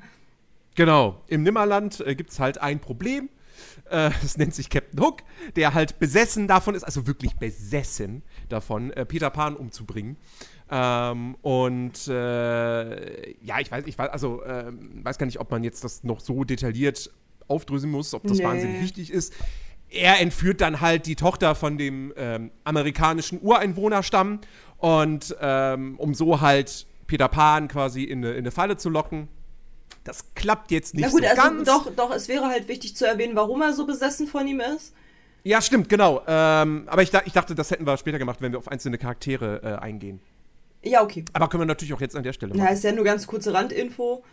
Genau, 0.76 1.22
im 1.28 1.44
Nimmerland 1.44 2.02
äh, 2.02 2.16
gibt 2.16 2.32
es 2.32 2.40
halt 2.40 2.60
ein 2.60 2.80
Problem. 2.80 3.30
Äh, 3.90 4.10
das 4.22 4.38
nennt 4.38 4.54
sich 4.54 4.70
Captain 4.70 5.00
Hook, 5.00 5.24
der 5.56 5.74
halt 5.74 6.00
besessen 6.00 6.48
davon 6.48 6.76
ist, 6.76 6.84
also 6.84 7.08
wirklich 7.08 7.36
besessen 7.36 8.24
davon, 8.50 8.92
äh, 8.92 9.06
Peter 9.06 9.30
Pan 9.30 9.56
umzubringen. 9.56 10.18
Ähm, 10.70 11.36
und 11.42 12.08
äh, 12.08 13.32
ja, 13.42 13.60
ich 13.60 13.72
weiß, 13.72 13.84
ich 13.86 13.98
weiß, 13.98 14.10
also 14.10 14.42
äh, 14.44 14.72
weiß 15.04 15.18
gar 15.18 15.26
nicht, 15.28 15.40
ob 15.40 15.52
man 15.52 15.64
jetzt 15.64 15.84
das 15.84 16.04
noch 16.04 16.20
so 16.20 16.44
detailliert 16.44 17.12
aufdröseln 17.48 17.92
muss, 17.92 18.14
ob 18.14 18.24
das 18.24 18.38
nee. 18.38 18.44
wahnsinnig 18.44 18.82
wichtig 18.82 19.12
ist. 19.12 19.34
Er 19.90 20.20
entführt 20.20 20.62
dann 20.62 20.82
halt 20.82 21.06
die 21.06 21.16
Tochter 21.16 21.56
von 21.56 21.78
dem 21.78 22.14
ähm, 22.18 22.52
amerikanischen 22.64 23.42
Ureinwohnerstamm 23.42 24.42
und 24.78 25.36
ähm, 25.40 25.96
um 25.98 26.14
so 26.14 26.42
halt 26.42 26.88
Peter 27.08 27.28
Pan 27.28 27.68
quasi 27.68 28.04
in 28.04 28.20
eine, 28.20 28.34
in 28.34 28.40
eine 28.40 28.52
Falle 28.52 28.78
zu 28.78 28.90
locken. 28.90 29.28
Das 30.04 30.34
klappt 30.36 30.72
jetzt 30.72 30.94
nicht 30.94 31.04
Na 31.04 31.10
gut, 31.10 31.24
so 31.24 31.30
also 31.30 31.42
ganz. 31.42 31.68
Doch, 31.68 31.96
doch, 31.96 32.14
es 32.14 32.28
wäre 32.28 32.46
halt 32.48 32.68
wichtig 32.68 32.96
zu 32.96 33.08
erwähnen, 33.08 33.36
warum 33.36 33.62
er 33.62 33.74
so 33.74 33.86
besessen 33.86 34.28
von 34.28 34.48
ihm 34.48 34.60
ist. 34.60 34.94
Ja, 35.44 35.62
stimmt, 35.62 35.90
genau. 35.90 36.24
Ähm, 36.28 36.84
aber 36.88 37.04
ich, 37.04 37.12
ich, 37.26 37.34
dachte, 37.34 37.54
das 37.54 37.70
hätten 37.70 37.86
wir 37.86 37.98
später 37.98 38.18
gemacht, 38.18 38.42
wenn 38.42 38.52
wir 38.52 38.60
auf 38.60 38.68
einzelne 38.68 38.98
Charaktere 38.98 39.62
äh, 39.64 39.84
eingehen. 39.84 40.20
Ja, 40.84 41.04
okay. 41.04 41.26
Aber 41.34 41.48
können 41.50 41.62
wir 41.62 41.68
natürlich 41.68 41.94
auch 41.94 42.02
jetzt 42.02 42.16
an 42.16 42.24
der 42.24 42.34
Stelle 42.34 42.54
machen. 42.54 42.66
Ja, 42.66 42.72
ist 42.72 42.84
ja 42.84 42.92
nur 42.92 43.04
ganz 43.04 43.28
kurze 43.28 43.54
Randinfo. 43.54 44.24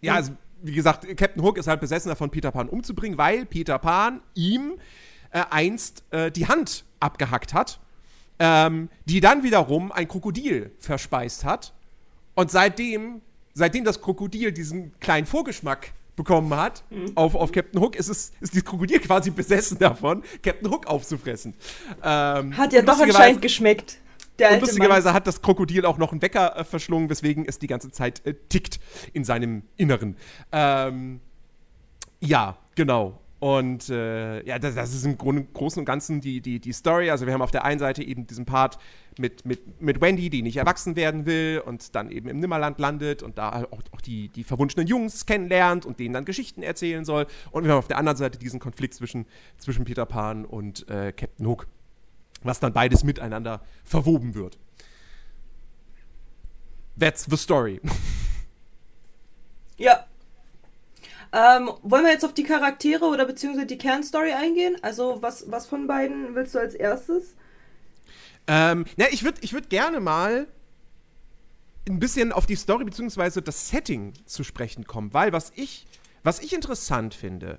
Ja, 0.00 0.14
also 0.14 0.32
wie 0.62 0.72
gesagt, 0.72 1.06
Captain 1.16 1.42
Hook 1.42 1.58
ist 1.58 1.66
halt 1.66 1.80
besessen 1.80 2.08
davon, 2.08 2.30
Peter 2.30 2.50
Pan 2.50 2.68
umzubringen, 2.68 3.18
weil 3.18 3.44
Peter 3.46 3.78
Pan 3.78 4.20
ihm 4.34 4.74
äh, 5.30 5.42
einst 5.50 6.04
äh, 6.10 6.30
die 6.30 6.46
Hand 6.46 6.84
abgehackt 7.00 7.52
hat, 7.52 7.80
ähm, 8.38 8.88
die 9.04 9.20
dann 9.20 9.42
wiederum 9.42 9.92
ein 9.92 10.08
Krokodil 10.08 10.70
verspeist 10.78 11.44
hat. 11.44 11.72
Und 12.34 12.50
seitdem, 12.50 13.20
seitdem 13.54 13.84
das 13.84 14.00
Krokodil 14.00 14.52
diesen 14.52 14.98
kleinen 15.00 15.26
Vorgeschmack 15.26 15.92
bekommen 16.16 16.54
hat 16.54 16.84
mhm. 16.90 17.12
auf, 17.14 17.34
auf 17.34 17.52
Captain 17.52 17.80
Hook, 17.80 17.96
ist, 17.96 18.08
es, 18.08 18.32
ist 18.40 18.54
das 18.54 18.64
Krokodil 18.64 19.00
quasi 19.00 19.30
besessen 19.32 19.78
davon, 19.78 20.22
Captain 20.42 20.70
Hook 20.70 20.86
aufzufressen. 20.86 21.54
Ähm, 22.02 22.56
hat 22.56 22.72
ja 22.72 22.82
doch 22.82 23.00
anscheinend 23.00 23.42
geschmeckt. 23.42 23.98
Der 24.38 24.52
und 24.54 24.60
lustigerweise 24.60 25.08
Mann. 25.08 25.14
hat 25.14 25.26
das 25.26 25.42
Krokodil 25.42 25.84
auch 25.84 25.98
noch 25.98 26.12
einen 26.12 26.22
Wecker 26.22 26.56
äh, 26.56 26.64
verschlungen, 26.64 27.10
weswegen 27.10 27.44
es 27.46 27.58
die 27.58 27.66
ganze 27.66 27.90
Zeit 27.90 28.24
äh, 28.26 28.34
tickt 28.48 28.80
in 29.12 29.24
seinem 29.24 29.62
Inneren. 29.76 30.16
Ähm, 30.52 31.20
ja, 32.20 32.56
genau. 32.74 33.18
Und 33.42 33.88
äh, 33.88 34.46
ja, 34.46 34.60
das, 34.60 34.76
das, 34.76 34.94
ist 34.94 35.04
im 35.04 35.18
Grunde, 35.18 35.44
Großen 35.52 35.80
und 35.80 35.84
Ganzen 35.84 36.20
die, 36.20 36.40
die, 36.40 36.60
die 36.60 36.72
Story. 36.72 37.10
Also 37.10 37.26
wir 37.26 37.34
haben 37.34 37.42
auf 37.42 37.50
der 37.50 37.64
einen 37.64 37.80
Seite 37.80 38.00
eben 38.04 38.24
diesen 38.24 38.44
Part 38.44 38.78
mit, 39.18 39.44
mit, 39.44 39.80
mit 39.82 40.00
Wendy, 40.00 40.30
die 40.30 40.42
nicht 40.42 40.58
erwachsen 40.58 40.94
werden 40.94 41.26
will 41.26 41.60
und 41.66 41.96
dann 41.96 42.12
eben 42.12 42.28
im 42.28 42.38
Nimmerland 42.38 42.78
landet 42.78 43.24
und 43.24 43.38
da 43.38 43.64
auch, 43.72 43.80
auch 43.90 44.00
die, 44.00 44.28
die 44.28 44.44
verwunschenen 44.44 44.86
Jungs 44.86 45.26
kennenlernt 45.26 45.84
und 45.84 45.98
denen 45.98 46.14
dann 46.14 46.24
Geschichten 46.24 46.62
erzählen 46.62 47.04
soll. 47.04 47.26
Und 47.50 47.64
wir 47.64 47.72
haben 47.72 47.80
auf 47.80 47.88
der 47.88 47.98
anderen 47.98 48.16
Seite 48.16 48.38
diesen 48.38 48.60
Konflikt 48.60 48.94
zwischen, 48.94 49.26
zwischen 49.58 49.84
Peter 49.84 50.06
Pan 50.06 50.44
und 50.44 50.88
äh, 50.88 51.10
Captain 51.10 51.44
Hook 51.44 51.66
was 52.44 52.60
dann 52.60 52.72
beides 52.72 53.04
miteinander 53.04 53.62
verwoben 53.84 54.34
wird. 54.34 54.58
That's 56.98 57.26
the 57.28 57.36
story. 57.36 57.80
Ja. 59.76 60.06
Ähm, 61.32 61.70
wollen 61.82 62.04
wir 62.04 62.12
jetzt 62.12 62.24
auf 62.24 62.34
die 62.34 62.42
Charaktere 62.42 63.06
oder 63.06 63.24
beziehungsweise 63.24 63.66
die 63.66 63.78
Kernstory 63.78 64.32
eingehen? 64.32 64.76
Also, 64.82 65.22
was, 65.22 65.50
was 65.50 65.66
von 65.66 65.86
beiden 65.86 66.34
willst 66.34 66.54
du 66.54 66.58
als 66.58 66.74
erstes? 66.74 67.34
Ähm, 68.46 68.84
na, 68.96 69.06
ich 69.10 69.24
würde 69.24 69.38
ich 69.40 69.52
würd 69.52 69.70
gerne 69.70 70.00
mal 70.00 70.46
ein 71.88 71.98
bisschen 71.98 72.32
auf 72.32 72.46
die 72.46 72.56
Story 72.56 72.84
beziehungsweise 72.84 73.42
das 73.42 73.68
Setting 73.68 74.12
zu 74.26 74.44
sprechen 74.44 74.86
kommen, 74.86 75.14
weil 75.14 75.32
was 75.32 75.52
ich, 75.56 75.86
was 76.22 76.38
ich 76.40 76.52
interessant 76.52 77.14
finde, 77.14 77.58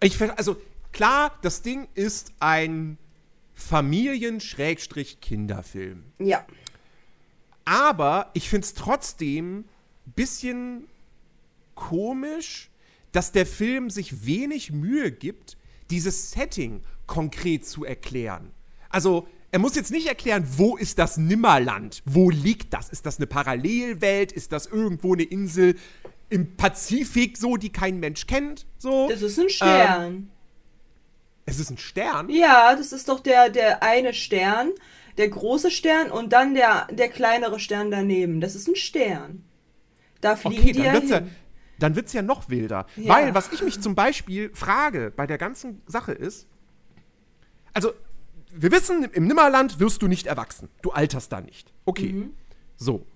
ich, 0.00 0.20
also 0.36 0.56
klar, 0.92 1.38
das 1.42 1.62
Ding 1.62 1.88
ist 1.94 2.32
ein 2.40 2.98
Familien-Kinderfilm. 3.62 6.02
Ja. 6.18 6.44
Aber 7.64 8.30
ich 8.34 8.48
finde 8.48 8.66
es 8.66 8.74
trotzdem 8.74 9.64
ein 10.06 10.12
bisschen 10.14 10.88
komisch, 11.74 12.70
dass 13.12 13.32
der 13.32 13.46
Film 13.46 13.88
sich 13.90 14.26
wenig 14.26 14.72
Mühe 14.72 15.12
gibt, 15.12 15.56
dieses 15.90 16.32
Setting 16.32 16.82
konkret 17.06 17.64
zu 17.66 17.84
erklären. 17.84 18.50
Also, 18.88 19.28
er 19.50 19.58
muss 19.58 19.74
jetzt 19.76 19.90
nicht 19.90 20.06
erklären, 20.06 20.46
wo 20.56 20.76
ist 20.76 20.98
das 20.98 21.18
Nimmerland? 21.18 22.02
Wo 22.06 22.30
liegt 22.30 22.72
das? 22.72 22.88
Ist 22.88 23.04
das 23.04 23.18
eine 23.18 23.26
Parallelwelt? 23.26 24.32
Ist 24.32 24.52
das 24.52 24.64
irgendwo 24.66 25.12
eine 25.14 25.24
Insel? 25.24 25.76
im 26.32 26.56
Pazifik 26.56 27.36
so, 27.36 27.58
die 27.58 27.70
kein 27.70 28.00
Mensch 28.00 28.26
kennt. 28.26 28.64
So. 28.78 29.08
Das 29.10 29.20
ist 29.20 29.38
ein 29.38 29.50
Stern. 29.50 30.14
Ähm, 30.14 30.30
es 31.44 31.58
ist 31.58 31.70
ein 31.70 31.78
Stern? 31.78 32.28
Ja, 32.28 32.74
das 32.76 32.92
ist 32.92 33.08
doch 33.08 33.20
der, 33.20 33.50
der 33.50 33.82
eine 33.82 34.14
Stern, 34.14 34.70
der 35.18 35.28
große 35.28 35.70
Stern 35.70 36.10
und 36.10 36.32
dann 36.32 36.54
der, 36.54 36.86
der 36.90 37.08
kleinere 37.08 37.58
Stern 37.58 37.90
daneben. 37.90 38.40
Das 38.40 38.54
ist 38.54 38.68
ein 38.68 38.76
Stern. 38.76 39.44
Da 40.20 40.36
fliegen 40.36 40.62
okay, 40.62 40.72
die 40.72 40.80
ja 40.80 40.92
hin. 40.92 41.08
Ja, 41.08 41.22
dann 41.78 41.96
wird 41.96 42.06
es 42.06 42.12
ja 42.12 42.22
noch 42.22 42.48
wilder. 42.48 42.86
Ja. 42.96 43.14
Weil, 43.14 43.34
was 43.34 43.52
ich 43.52 43.62
mich 43.62 43.80
zum 43.80 43.94
Beispiel 43.94 44.50
frage 44.54 45.12
bei 45.14 45.26
der 45.26 45.38
ganzen 45.38 45.82
Sache 45.86 46.12
ist, 46.12 46.46
also, 47.74 47.92
wir 48.54 48.70
wissen, 48.70 49.04
im 49.04 49.26
Nimmerland 49.26 49.80
wirst 49.80 50.02
du 50.02 50.08
nicht 50.08 50.26
erwachsen. 50.26 50.68
Du 50.82 50.90
alterst 50.90 51.32
da 51.32 51.40
nicht. 51.40 51.72
Okay. 51.86 52.12
Mhm. 52.12 52.34
So. 52.76 53.06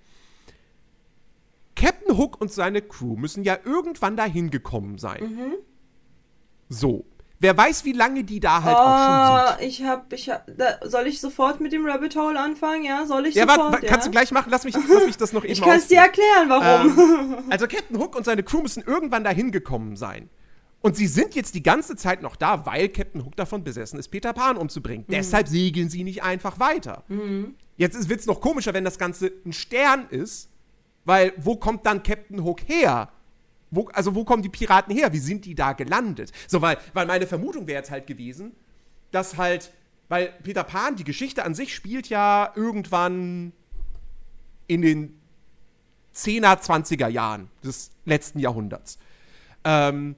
Captain 1.74 2.16
Hook 2.16 2.40
und 2.40 2.50
seine 2.50 2.80
Crew 2.80 3.16
müssen 3.16 3.44
ja 3.44 3.58
irgendwann 3.62 4.16
dahin 4.16 4.50
gekommen 4.50 4.98
sein. 4.98 5.22
Mhm. 5.22 5.54
So. 6.68 7.04
Wer 7.38 7.56
weiß, 7.56 7.84
wie 7.84 7.92
lange 7.92 8.24
die 8.24 8.40
da 8.40 8.62
halt 8.62 8.76
oh, 8.76 8.80
auch 8.80 8.84
schon 8.84 8.88
ah, 8.88 9.56
sind. 9.58 9.68
Ich 9.68 9.84
hab, 9.84 10.12
ich 10.12 10.30
hab, 10.30 10.46
da, 10.56 10.78
soll 10.84 11.06
ich 11.06 11.20
sofort 11.20 11.60
mit 11.60 11.72
dem 11.72 11.86
Rabbit 11.86 12.16
Hole 12.16 12.38
anfangen? 12.40 12.84
Ja, 12.84 13.04
soll 13.04 13.26
ich 13.26 13.34
ja, 13.34 13.46
sofort? 13.46 13.72
Wart, 13.72 13.82
ja, 13.82 13.88
kannst 13.90 14.06
du 14.06 14.10
gleich 14.10 14.30
machen. 14.30 14.48
Lass 14.50 14.64
mich, 14.64 14.74
lass 14.74 15.06
mich 15.06 15.16
das 15.18 15.32
noch 15.34 15.44
eben 15.44 15.52
Ich 15.52 15.60
kann 15.60 15.78
es 15.78 15.88
dir 15.88 15.98
erklären, 15.98 16.48
warum. 16.48 16.98
Ähm, 16.98 17.44
also 17.50 17.66
Captain 17.66 17.98
Hook 17.98 18.16
und 18.16 18.24
seine 18.24 18.42
Crew 18.42 18.62
müssen 18.62 18.82
irgendwann 18.82 19.22
dahin 19.22 19.52
gekommen 19.52 19.96
sein. 19.96 20.30
Und 20.80 20.96
sie 20.96 21.06
sind 21.06 21.34
jetzt 21.34 21.54
die 21.54 21.62
ganze 21.62 21.96
Zeit 21.96 22.22
noch 22.22 22.36
da, 22.36 22.64
weil 22.64 22.88
Captain 22.88 23.24
Hook 23.24 23.36
davon 23.36 23.64
besessen 23.64 23.98
ist, 23.98 24.08
Peter 24.08 24.32
Pan 24.32 24.56
umzubringen. 24.56 25.04
Mhm. 25.06 25.12
Deshalb 25.12 25.48
segeln 25.48 25.90
sie 25.90 26.04
nicht 26.04 26.22
einfach 26.22 26.58
weiter. 26.58 27.04
Mhm. 27.08 27.54
Jetzt 27.76 28.08
wird 28.08 28.20
es 28.20 28.26
noch 28.26 28.40
komischer, 28.40 28.72
wenn 28.72 28.84
das 28.84 28.98
Ganze 28.98 29.32
ein 29.44 29.52
Stern 29.52 30.06
ist, 30.08 30.48
weil 31.04 31.32
wo 31.36 31.56
kommt 31.56 31.84
dann 31.84 32.02
Captain 32.02 32.42
Hook 32.44 32.60
her? 32.66 33.10
Wo, 33.76 33.88
also 33.92 34.14
wo 34.14 34.24
kommen 34.24 34.42
die 34.42 34.48
Piraten 34.48 34.94
her? 34.94 35.12
Wie 35.12 35.18
sind 35.18 35.44
die 35.44 35.54
da 35.54 35.72
gelandet? 35.74 36.32
So, 36.48 36.62
weil, 36.62 36.78
weil 36.94 37.06
meine 37.06 37.26
Vermutung 37.26 37.66
wäre 37.66 37.78
jetzt 37.78 37.90
halt 37.90 38.06
gewesen, 38.06 38.52
dass 39.10 39.36
halt, 39.36 39.72
weil 40.08 40.32
Peter 40.42 40.64
Pan, 40.64 40.96
die 40.96 41.04
Geschichte 41.04 41.44
an 41.44 41.54
sich 41.54 41.74
spielt 41.74 42.08
ja 42.08 42.52
irgendwann 42.56 43.52
in 44.66 44.82
den 44.82 45.20
10er, 46.14 46.60
20er 46.60 47.08
Jahren 47.08 47.50
des 47.62 47.90
letzten 48.06 48.38
Jahrhunderts. 48.38 48.98
Ähm, 49.64 50.16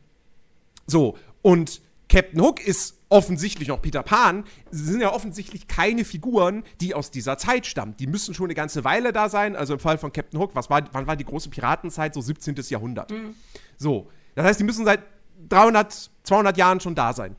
so, 0.87 1.19
und 1.43 1.81
Captain 2.09 2.41
Hook 2.41 2.65
ist 2.65 2.98
offensichtlich 3.11 3.69
noch 3.69 3.81
Peter 3.81 4.03
Pan, 4.03 4.45
sind 4.71 5.01
ja 5.01 5.13
offensichtlich 5.13 5.67
keine 5.67 6.05
Figuren, 6.05 6.63
die 6.81 6.95
aus 6.95 7.11
dieser 7.11 7.39
Zeit 7.39 7.67
stammen. 7.67 7.97
Die 7.99 8.07
müssen 8.07 8.35
schon 8.35 8.47
eine 8.47 8.55
ganze 8.55 8.85
Weile 8.85 9.13
da 9.13 9.29
sein. 9.29 9.57
Also 9.57 9.75
im 9.75 9.81
Fall 9.81 9.99
von 9.99 10.13
Captain 10.13 10.39
Hook, 10.39 10.55
was 10.55 10.69
war, 10.69 10.83
wann 10.93 11.07
war 11.07 11.17
die 11.17 11.25
große 11.25 11.49
Piratenzeit? 11.49 12.15
So 12.15 12.21
17. 12.21 12.57
Jahrhundert. 12.69 13.11
Mhm. 13.11 13.35
So. 13.77 14.09
Das 14.35 14.45
heißt, 14.45 14.61
die 14.61 14.65
müssen 14.65 14.85
seit 14.85 15.01
300, 15.49 16.11
200 16.25 16.57
Jahren 16.57 16.81
schon 16.81 16.95
da 16.95 17.13
sein. 17.13 17.37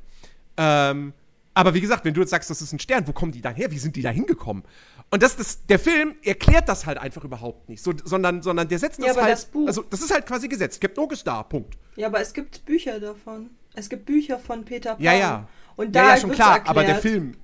Ähm, 0.58 1.14
aber 1.54 1.74
wie 1.74 1.82
gesagt, 1.82 2.06
wenn 2.06 2.14
du 2.14 2.22
jetzt 2.22 2.30
sagst, 2.30 2.50
das 2.50 2.62
ist 2.62 2.74
ein 2.74 2.80
Stern, 2.80 3.08
wo 3.08 3.12
kommen 3.12 3.32
die 3.32 3.42
dann 3.42 3.56
her? 3.56 3.72
Wie 3.72 3.80
sind 3.80 3.96
die 3.96 4.02
da 4.02 4.10
hingekommen? 4.10 4.64
Und 5.12 5.24
das, 5.24 5.36
das, 5.36 5.66
der 5.66 5.80
Film 5.80 6.16
erklärt 6.24 6.70
das 6.70 6.86
halt 6.86 6.98
einfach 6.98 7.24
überhaupt 7.24 7.68
nicht, 7.68 7.84
so, 7.84 7.94
sondern, 8.04 8.42
sondern 8.44 8.68
der 8.68 8.78
setzt 8.78 9.00
das 9.00 9.16
ja, 9.16 9.22
halt. 9.22 9.34
Das 9.34 9.46
Buch. 9.46 9.68
Also, 9.68 9.82
das 9.82 10.02
ist 10.02 10.14
halt 10.14 10.26
quasi 10.26 10.48
gesetzt. 10.48 10.80
Captain 10.80 11.04
Hook 11.04 11.14
ist 11.14 11.26
da, 11.26 11.42
Punkt. 11.44 11.78
Ja, 11.96 12.08
aber 12.08 12.22
es 12.22 12.34
gibt 12.34 12.66
Bücher 12.66 13.00
davon. 13.00 13.50
Es 13.74 13.90
gibt 13.90 14.06
Bücher 14.06 14.38
von 14.40 14.66
Peter 14.66 14.96
Pan. 14.96 15.04
Ja, 15.04 15.14
ja. 15.14 15.48
Und 15.80 15.96
da 15.96 16.04
ja, 16.04 16.10
ja, 16.10 16.18
schon 16.18 16.32
klar, 16.32 16.56
erklärt. 16.56 16.70
aber 16.70 16.84
der 16.84 16.96
Film, 16.98 17.36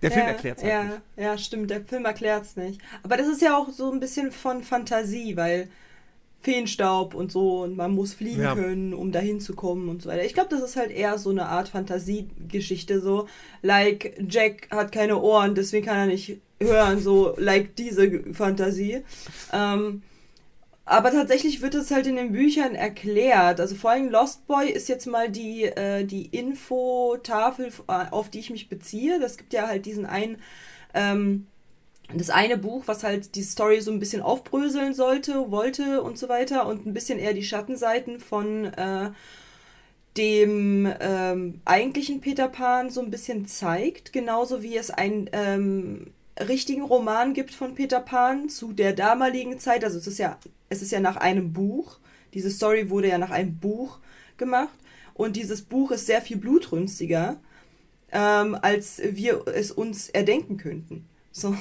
der 0.00 0.10
Film 0.10 0.24
ja, 0.24 0.30
erklärt 0.30 0.56
es 0.56 0.64
halt 0.64 0.72
ja, 0.72 0.84
nicht. 0.84 1.00
Ja, 1.18 1.36
stimmt, 1.36 1.70
der 1.70 1.82
Film 1.82 2.06
erklärt 2.06 2.44
es 2.44 2.56
nicht. 2.56 2.80
Aber 3.02 3.18
das 3.18 3.28
ist 3.28 3.42
ja 3.42 3.54
auch 3.54 3.68
so 3.68 3.92
ein 3.92 4.00
bisschen 4.00 4.32
von 4.32 4.62
Fantasie, 4.62 5.36
weil 5.36 5.68
Feenstaub 6.40 7.12
und 7.12 7.30
so 7.30 7.64
und 7.64 7.76
man 7.76 7.92
muss 7.92 8.14
fliegen 8.14 8.40
ja. 8.40 8.54
können, 8.54 8.94
um 8.94 9.12
dahin 9.12 9.40
zu 9.40 9.54
kommen 9.54 9.90
und 9.90 10.00
so 10.00 10.08
weiter. 10.08 10.24
Ich 10.24 10.32
glaube, 10.32 10.48
das 10.48 10.62
ist 10.62 10.76
halt 10.76 10.90
eher 10.90 11.18
so 11.18 11.28
eine 11.28 11.48
Art 11.48 11.68
Fantasiegeschichte, 11.68 13.02
so 13.02 13.28
like 13.60 14.18
Jack 14.26 14.68
hat 14.70 14.90
keine 14.90 15.20
Ohren, 15.20 15.54
deswegen 15.54 15.84
kann 15.84 15.98
er 15.98 16.06
nicht 16.06 16.40
hören, 16.62 16.98
so 16.98 17.34
like 17.36 17.76
diese 17.76 18.22
Fantasie. 18.32 19.02
Ähm, 19.52 20.02
aber 20.84 21.12
tatsächlich 21.12 21.62
wird 21.62 21.74
es 21.74 21.90
halt 21.90 22.06
in 22.06 22.16
den 22.16 22.32
Büchern 22.32 22.74
erklärt. 22.74 23.60
Also 23.60 23.76
vor 23.76 23.90
allem 23.92 24.10
Lost 24.10 24.46
Boy 24.46 24.70
ist 24.70 24.88
jetzt 24.88 25.06
mal 25.06 25.30
die, 25.30 25.64
äh, 25.64 26.04
die 26.04 26.26
Infotafel, 26.26 27.72
auf 27.86 28.30
die 28.30 28.40
ich 28.40 28.50
mich 28.50 28.68
beziehe. 28.68 29.20
Das 29.20 29.36
gibt 29.36 29.52
ja 29.52 29.68
halt 29.68 29.86
diesen 29.86 30.06
einen, 30.06 30.38
ähm, 30.94 31.46
das 32.12 32.30
eine 32.30 32.58
Buch, 32.58 32.82
was 32.86 33.04
halt 33.04 33.36
die 33.36 33.44
Story 33.44 33.80
so 33.80 33.92
ein 33.92 34.00
bisschen 34.00 34.22
aufbröseln 34.22 34.92
sollte, 34.92 35.50
wollte 35.52 36.02
und 36.02 36.18
so 36.18 36.28
weiter. 36.28 36.66
Und 36.66 36.84
ein 36.84 36.94
bisschen 36.94 37.18
eher 37.20 37.34
die 37.34 37.44
Schattenseiten 37.44 38.18
von 38.18 38.66
äh, 38.66 39.10
dem 40.16 40.92
ähm, 41.00 41.60
eigentlichen 41.64 42.20
Peter 42.20 42.48
Pan 42.48 42.90
so 42.90 43.00
ein 43.00 43.10
bisschen 43.10 43.46
zeigt. 43.46 44.12
Genauso 44.12 44.62
wie 44.62 44.76
es 44.76 44.90
ein 44.90 45.30
ähm, 45.32 46.12
richtigen 46.40 46.82
Roman 46.82 47.34
gibt 47.34 47.52
von 47.52 47.74
Peter 47.74 48.00
Pan 48.00 48.48
zu 48.48 48.72
der 48.72 48.92
damaligen 48.92 49.58
Zeit. 49.58 49.84
Also 49.84 49.98
es 49.98 50.06
ist 50.06 50.18
ja, 50.18 50.38
es 50.68 50.82
ist 50.82 50.92
ja 50.92 51.00
nach 51.00 51.16
einem 51.16 51.52
Buch. 51.52 51.98
Diese 52.34 52.50
Story 52.50 52.90
wurde 52.90 53.08
ja 53.08 53.18
nach 53.18 53.30
einem 53.30 53.58
Buch 53.58 53.98
gemacht. 54.36 54.76
Und 55.14 55.36
dieses 55.36 55.62
Buch 55.62 55.90
ist 55.90 56.06
sehr 56.06 56.22
viel 56.22 56.38
blutrünstiger, 56.38 57.38
ähm, 58.12 58.56
als 58.60 59.00
wir 59.04 59.46
es 59.46 59.70
uns 59.70 60.08
erdenken 60.08 60.56
könnten. 60.56 61.06
So. 61.30 61.56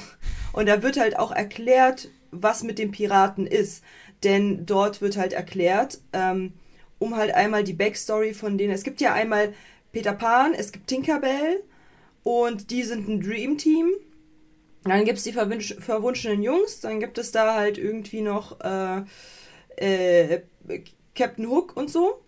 Und 0.54 0.68
da 0.68 0.82
wird 0.84 0.98
halt 0.98 1.20
auch 1.20 1.32
erklärt, 1.32 2.10
was 2.32 2.64
mit 2.64 2.80
den 2.80 2.92
Piraten 2.92 3.46
ist. 3.46 3.84
Denn 4.24 4.66
dort 4.66 5.02
wird 5.02 5.18
halt 5.18 5.34
erklärt, 5.34 6.00
ähm, 6.14 6.54
um 7.00 7.16
halt 7.18 7.34
einmal 7.34 7.64
die 7.64 7.74
Backstory 7.74 8.34
von 8.34 8.58
denen. 8.58 8.74
Es 8.74 8.84
gibt 8.84 9.02
ja 9.02 9.14
einmal 9.14 9.54
Peter 9.92 10.14
Pan, 10.14 10.54
es 10.54 10.72
gibt 10.72 10.88
Tinkerbell 10.88 11.62
und 12.24 12.70
die 12.72 12.84
sind 12.84 13.10
ein 13.10 13.20
Dream 13.20 13.58
Team 13.58 13.92
dann 14.84 15.06
gibt 15.06 15.20
es 15.20 15.24
die 15.24 15.34
verwunschenen 15.34 16.42
Jungs, 16.42 16.80
dann 16.80 17.00
gibt 17.00 17.18
es 17.18 17.32
da 17.32 17.54
halt 17.56 17.78
irgendwie 17.78 18.22
noch 18.22 18.60
äh, 18.62 19.04
äh, 19.76 20.42
Captain 21.16 21.48
Hook 21.48 21.78
und 21.78 21.90
so. 21.90 22.22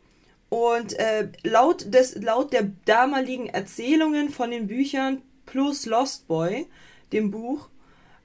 Und 0.50 0.94
äh, 1.00 1.30
laut, 1.44 1.92
des, 1.92 2.16
laut 2.22 2.54
der 2.54 2.72
damaligen 2.86 3.48
Erzählungen 3.48 4.30
von 4.30 4.52
den 4.52 4.68
Büchern 4.68 5.24
plus 5.48 5.88
Lost 5.88 6.28
Boy, 6.28 6.68
dem 7.12 7.32
Buch, 7.32 7.70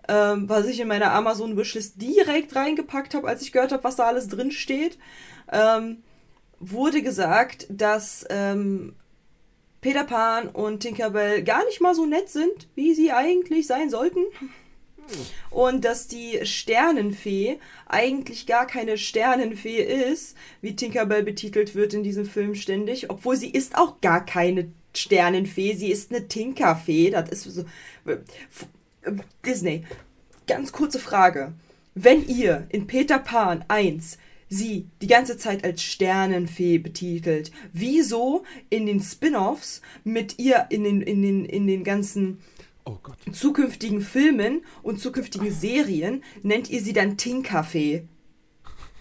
ähm, 0.09 0.47
was 0.47 0.67
ich 0.67 0.79
in 0.81 0.88
meiner 0.88 1.12
Amazon-Wishlist 1.12 2.01
direkt 2.01 2.55
reingepackt 2.55 3.14
habe, 3.14 3.29
als 3.29 3.41
ich 3.41 3.53
gehört 3.53 3.73
habe, 3.73 3.85
was 3.85 3.97
da 3.97 4.05
alles 4.05 4.29
drin 4.29 4.51
steht, 4.51 4.99
ähm, 5.51 6.03
wurde 6.61 7.03
gesagt, 7.03 7.67
dass 7.71 8.27
ähm, 8.29 8.95
Peter 9.81 10.05
Pan 10.05 10.49
und 10.49 10.81
Tinkerbell 10.81 11.43
gar 11.43 11.64
nicht 11.67 11.81
mal 11.81 11.95
so 11.95 12.07
nett 12.07 12.29
sind, 12.29 12.69
wie 12.75 12.95
sie 12.95 13.12
eigentlich 13.12 13.67
sein 13.67 13.91
sollten. 13.91 14.21
Und 15.51 15.85
dass 15.85 16.07
die 16.07 16.41
Sternenfee 16.45 17.59
eigentlich 17.87 18.47
gar 18.47 18.67
keine 18.67 18.99
Sternenfee 18.99 19.83
ist, 19.83 20.37
wie 20.61 20.77
Tinkerbell 20.77 21.23
betitelt 21.23 21.75
wird 21.75 21.95
in 21.95 22.03
diesem 22.03 22.27
Film 22.27 22.55
ständig, 22.55 23.09
obwohl 23.09 23.37
sie 23.37 23.51
ist 23.51 23.77
auch 23.77 24.01
gar 24.03 24.25
keine 24.27 24.71
Sternenfee, 24.95 25.75
sie 25.75 25.91
ist 25.91 26.11
eine 26.11 26.29
Tinkerfee. 26.29 27.11
Das 27.11 27.31
ist 27.31 27.45
so. 27.45 27.64
Disney, 29.45 29.85
ganz 30.47 30.73
kurze 30.73 30.99
Frage. 30.99 31.53
Wenn 31.95 32.27
ihr 32.29 32.67
in 32.69 32.87
Peter 32.87 33.19
Pan 33.19 33.64
1 33.69 34.19
sie 34.49 34.87
die 35.03 35.07
ganze 35.07 35.37
Zeit 35.37 35.65
als 35.65 35.83
Sternenfee 35.83 36.79
betitelt. 36.79 37.51
Wieso 37.73 38.45
in 38.71 38.87
den 38.87 39.01
Spin-offs 39.01 39.83
mit 40.05 40.39
ihr 40.39 40.67
in 40.71 40.85
den, 40.85 41.03
in 41.03 41.23
den, 41.23 41.45
in 41.45 41.67
den 41.67 41.85
ganzen 41.85 42.39
oh 42.85 42.99
zukünftigen 43.33 44.01
Filmen 44.01 44.63
und 44.83 45.01
zukünftigen 45.01 45.53
Serien 45.53 46.23
nennt 46.43 46.71
ihr 46.71 46.83
sie 46.83 46.93
dann 46.93 47.17
Tinkerfee? 47.17 48.05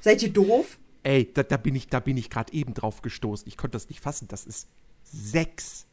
Seid 0.02 0.24
ihr 0.24 0.30
doof? 0.30 0.78
Ey, 1.04 1.32
da, 1.34 1.44
da 1.44 1.58
bin 1.58 1.76
ich, 1.76 1.88
da 1.88 2.00
bin 2.00 2.18
ich 2.18 2.30
gerade 2.30 2.54
eben 2.54 2.74
drauf 2.74 3.02
gestoßen. 3.02 3.48
Ich 3.48 3.56
konnte 3.58 3.76
das 3.76 3.90
nicht 3.90 4.02
fassen, 4.02 4.28
dass 4.28 4.46
es 4.46 4.68
sechs, 5.04 5.88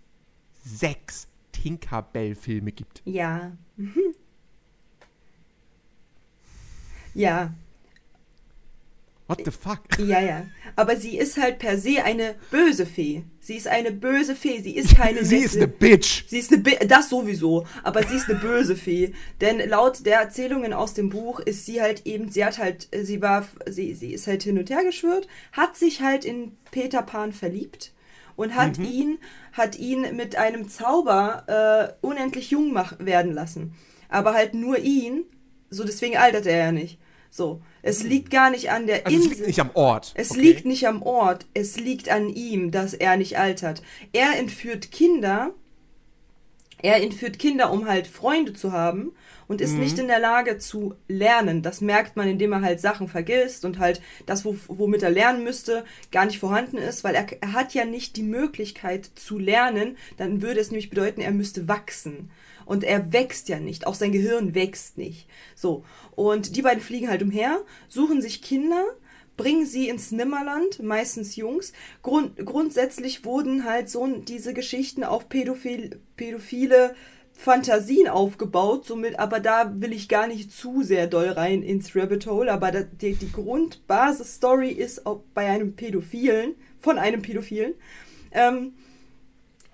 sechs 0.65 1.29
Tinkerbell-Filme 1.53 2.73
gibt. 2.73 3.03
Ja. 3.05 3.57
Mhm. 3.77 4.15
Ja, 7.15 7.55
What 9.27 9.41
the 9.45 9.51
fuck? 9.51 9.81
Ja, 9.99 10.21
ja. 10.21 10.47
Aber 10.77 10.97
sie 10.97 11.17
ist 11.17 11.39
halt 11.39 11.59
per 11.59 11.79
se 11.79 12.03
eine 12.05 12.35
böse 12.51 12.85
Fee. 12.85 13.25
Sie 13.41 13.57
ist 13.57 13.69
eine 13.69 13.91
böse 13.91 14.35
Fee. 14.35 14.61
Sie 14.61 14.77
ist 14.77 14.97
keine. 14.97 15.25
sie 15.25 15.39
ist 15.39 15.57
eine 15.57 15.69
Bitch. 15.69 16.25
Sie 16.29 16.39
ist 16.39 16.53
eine 16.53 16.63
Bi 16.63 16.77
Das 16.87 17.09
sowieso. 17.09 17.67
Aber 17.83 18.03
sie 18.03 18.17
ist 18.17 18.29
eine 18.29 18.39
böse 18.39 18.77
Fee. 18.77 19.15
Denn 19.41 19.67
laut 19.69 20.05
der 20.05 20.21
Erzählungen 20.21 20.75
aus 20.75 20.93
dem 20.93 21.09
Buch 21.09 21.41
ist 21.41 21.65
sie 21.65 21.81
halt 21.81 22.07
eben, 22.07 22.31
sie 22.31 22.45
hat 22.45 22.59
halt, 22.59 22.89
sie 22.93 23.23
war, 23.23 23.47
sie, 23.67 23.95
sie 23.95 24.13
ist 24.13 24.27
halt 24.27 24.43
hin 24.43 24.59
und 24.59 24.69
her 24.69 24.85
geschwört, 24.85 25.27
hat 25.53 25.77
sich 25.77 26.03
halt 26.03 26.25
in 26.27 26.57
Peter 26.71 27.03
Pan 27.03 27.33
verliebt 27.33 27.93
und 28.37 28.55
hat 28.55 28.79
mhm. 28.79 28.85
ihn, 28.85 29.19
hat 29.53 29.79
ihn 29.79 30.17
mit 30.17 30.37
einem 30.37 30.69
Zauber 30.69 31.97
äh, 32.03 32.07
unendlich 32.07 32.51
jung 32.51 32.73
mach 32.73 32.99
werden 32.99 33.33
lassen. 33.33 33.75
Aber 34.11 34.35
halt 34.35 34.53
nur 34.53 34.79
ihn. 34.79 35.25
So 35.71 35.83
deswegen 35.85 36.19
altert 36.19 36.47
er 36.47 36.59
ja 36.59 36.73
nicht 36.73 36.99
So, 37.37 37.61
es 37.83 38.05
liegt 38.05 38.31
gar 38.31 38.49
nicht 38.51 38.71
an 38.71 38.87
der 38.87 39.05
Also 39.09 39.19
es 39.19 39.25
Insel. 39.25 39.37
liegt 39.39 39.47
nicht 39.49 39.61
am 39.61 39.71
Ort. 39.75 40.13
Es 40.15 40.31
Okay. 40.31 40.41
liegt 40.41 40.67
nicht 40.67 40.87
am 40.87 41.03
Ort, 41.03 41.47
es 41.53 41.81
liegt 41.81 42.09
an 42.09 42.29
ihm, 42.29 42.71
dass 42.71 42.95
er 42.95 43.17
nicht 43.17 43.37
altert. 43.41 43.83
Er 44.13 44.39
entführt 44.39 44.93
Kinder, 44.93 45.51
er 46.81 47.03
entführt 47.03 47.41
Kinder, 47.41 47.73
um 47.73 47.89
halt 47.89 48.07
Freunde 48.07 48.53
zu 48.53 48.71
haben 48.71 49.11
und 49.49 49.61
ist 49.61 49.77
nicht 49.79 49.99
in 49.99 50.07
der 50.07 50.21
Lage 50.21 50.59
zu 50.59 50.95
lernen. 51.09 51.63
Das 51.63 51.81
merkt 51.81 52.15
man, 52.15 52.29
indem 52.29 52.53
er 52.53 52.63
halt 52.63 52.81
Sachen 52.81 53.09
vergisst 53.09 53.65
und 53.65 53.81
halt 53.81 54.01
das, 54.27 54.45
wo, 54.45 54.57
womit 54.69 55.03
er 55.03 55.11
lernen 55.11 55.43
müsste, 55.43 55.85
gar 56.13 56.27
nicht 56.27 56.39
vorhanden 56.39 56.79
ist, 56.79 57.03
weil 57.03 57.17
er, 57.17 57.27
er 57.41 57.53
hat 57.53 57.75
ja 57.75 57.85
nicht 57.85 58.17
die 58.17 58.23
Möglichkeit 58.23 59.11
zu 59.17 59.41
lernen. 59.41 59.97
Dann 60.19 60.41
würde 60.41 60.61
es 60.61 60.71
nämlich 60.71 60.89
bedeuten, 60.89 61.21
er 61.21 61.33
müsste 61.33 61.67
wachsen. 61.67 62.31
Und 62.65 62.85
er 62.85 63.13
wächst 63.13 63.49
ja 63.49 63.61
nicht, 63.61 63.87
auch 63.87 63.95
sein 63.95 64.13
Gehirn 64.13 64.55
wächst 64.55 64.99
nicht. 64.99 65.29
So. 65.55 65.85
Und 66.15 66.57
die 66.57 66.63
beiden 66.63 66.83
fliegen 66.83 67.09
halt 67.09 67.23
umher, 67.23 67.63
suchen 67.89 68.23
sich 68.23 68.43
Kinder, 68.43 68.85
bringen 69.37 69.67
sie 69.67 69.89
ins 69.89 70.13
Nimmerland, 70.13 70.83
meistens 70.83 71.37
Jungs. 71.37 71.73
Grund, 72.03 72.37
grundsätzlich 72.45 73.25
wurden 73.25 73.65
halt 73.65 73.89
so 73.89 74.07
diese 74.07 74.55
Geschichten 74.55 75.05
auf 75.05 75.29
pädophil, 75.29 76.01
pädophile 76.17 76.95
Fantasien 77.37 78.09
aufgebaut, 78.09 78.87
somit, 78.87 79.19
aber 79.19 79.41
da 79.41 79.73
will 79.81 79.93
ich 79.93 80.09
gar 80.09 80.29
nicht 80.29 80.53
zu 80.53 80.83
sehr 80.83 81.09
doll 81.09 81.29
rein 81.29 81.63
ins 81.63 81.95
Rabbit 81.97 82.27
Hole, 82.27 82.51
aber 82.51 82.71
da, 82.71 82.83
die, 82.83 83.15
die 83.15 83.33
Grundbasis-Story 83.33 84.71
ist 84.71 85.05
auch 85.05 85.21
bei 85.35 85.49
einem 85.51 85.75
Pädophilen, 85.75 86.55
von 86.79 86.97
einem 86.97 87.23
Pädophilen. 87.23 87.75
Ähm, 88.31 88.75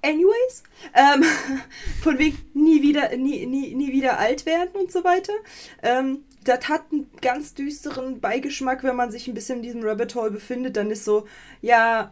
anyways, 0.02 0.62
ähm, 0.94 1.24
von 2.02 2.18
wegen 2.18 2.38
nie 2.54 2.82
wieder, 2.82 3.16
nie, 3.16 3.46
nie, 3.46 3.74
nie 3.74 3.92
wieder 3.92 4.18
alt 4.18 4.46
werden 4.46 4.70
und 4.74 4.92
so 4.92 5.04
weiter. 5.04 5.32
Ähm, 5.82 6.24
das 6.44 6.68
hat 6.68 6.84
einen 6.90 7.10
ganz 7.20 7.54
düsteren 7.54 8.20
Beigeschmack, 8.20 8.82
wenn 8.82 8.96
man 8.96 9.10
sich 9.10 9.28
ein 9.28 9.34
bisschen 9.34 9.56
in 9.56 9.62
diesem 9.62 9.82
Rabbit 9.82 10.14
Hole 10.14 10.30
befindet, 10.30 10.76
dann 10.76 10.90
ist 10.90 11.04
so, 11.04 11.26
ja, 11.60 12.10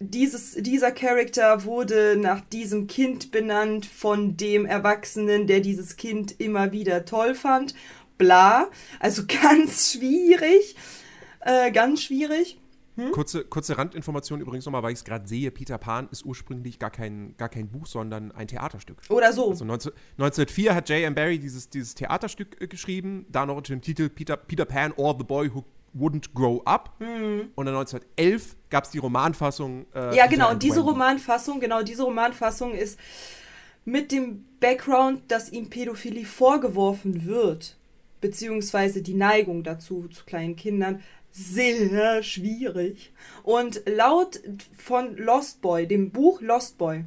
dieses, 0.00 0.54
dieser 0.54 0.92
Charakter 0.92 1.64
wurde 1.64 2.16
nach 2.16 2.40
diesem 2.40 2.86
Kind 2.86 3.30
benannt 3.30 3.84
von 3.84 4.36
dem 4.36 4.64
Erwachsenen, 4.64 5.46
der 5.46 5.60
dieses 5.60 5.96
Kind 5.96 6.40
immer 6.40 6.72
wieder 6.72 7.04
toll 7.04 7.34
fand. 7.34 7.74
Bla. 8.16 8.68
Also 8.98 9.24
ganz 9.42 9.92
schwierig. 9.92 10.74
Äh, 11.40 11.70
ganz 11.70 12.02
schwierig. 12.02 12.59
Kurze, 13.12 13.44
kurze 13.44 13.76
Randinformation 13.78 14.40
übrigens 14.40 14.64
nochmal, 14.66 14.82
weil 14.82 14.92
ich 14.92 14.98
es 14.98 15.04
gerade 15.04 15.26
sehe. 15.26 15.50
Peter 15.50 15.78
Pan 15.78 16.08
ist 16.10 16.24
ursprünglich 16.24 16.78
gar 16.78 16.90
kein, 16.90 17.34
gar 17.36 17.48
kein 17.48 17.68
Buch, 17.68 17.86
sondern 17.86 18.32
ein 18.32 18.48
Theaterstück. 18.48 18.98
Oder 19.08 19.32
so. 19.32 19.50
Also 19.50 19.64
19, 19.64 19.92
1904 20.18 20.74
hat 20.74 20.88
J.M. 20.88 21.14
Barrie 21.14 21.38
dieses, 21.38 21.68
dieses 21.68 21.94
Theaterstück 21.94 22.60
äh, 22.60 22.66
geschrieben, 22.66 23.26
da 23.28 23.46
noch 23.46 23.56
unter 23.56 23.72
dem 23.74 23.80
Titel 23.80 24.08
Peter, 24.08 24.36
Peter 24.36 24.64
Pan 24.64 24.92
or 24.96 25.16
the 25.18 25.24
Boy 25.24 25.52
Who 25.52 25.64
Wouldn't 25.98 26.32
Grow 26.34 26.62
Up. 26.66 26.94
Und 27.56 27.66
dann 27.66 27.74
1911 27.74 28.56
gab 28.68 28.84
es 28.84 28.90
die 28.90 28.98
Romanfassung. 28.98 29.86
Äh, 29.94 30.16
Ja, 30.16 30.26
genau. 30.26 30.50
Und 30.50 30.62
diese. 30.62 30.80
Romanfassung, 30.80 31.60
genau, 31.60 31.82
diese 31.82 32.04
Romanfassung 32.04 32.74
ist 32.74 32.98
mit 33.84 34.12
dem 34.12 34.44
Background, 34.60 35.22
dass 35.28 35.50
ihm 35.50 35.68
Pädophilie 35.68 36.24
vorgeworfen 36.24 37.26
wird, 37.26 37.76
beziehungsweise 38.20 39.02
die 39.02 39.14
Neigung 39.14 39.62
dazu 39.62 40.06
zu 40.08 40.24
kleinen 40.24 40.54
Kindern, 40.56 41.02
sehr 41.32 42.22
schwierig. 42.22 43.12
Und 43.42 43.82
laut 43.86 44.40
von 44.76 45.16
Lost 45.16 45.60
Boy, 45.62 45.86
dem 45.86 46.10
Buch 46.10 46.40
Lost 46.40 46.78
Boy, 46.78 47.04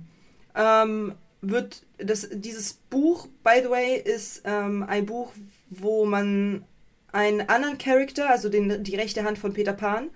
ähm, 0.55 1.13
wird 1.41 1.83
das, 1.97 2.29
dieses 2.31 2.73
Buch, 2.73 3.27
by 3.43 3.61
the 3.61 3.69
way, 3.69 3.97
ist 3.97 4.43
ähm, 4.45 4.83
ein 4.83 5.05
Buch, 5.05 5.31
wo 5.69 6.05
man 6.05 6.63
einen 7.11 7.41
anderen 7.49 7.77
Charakter, 7.77 8.29
also 8.29 8.49
den, 8.49 8.83
die 8.83 8.95
rechte 8.95 9.23
Hand 9.23 9.37
von 9.37 9.53
Peter 9.53 9.73
Pan, 9.73 10.09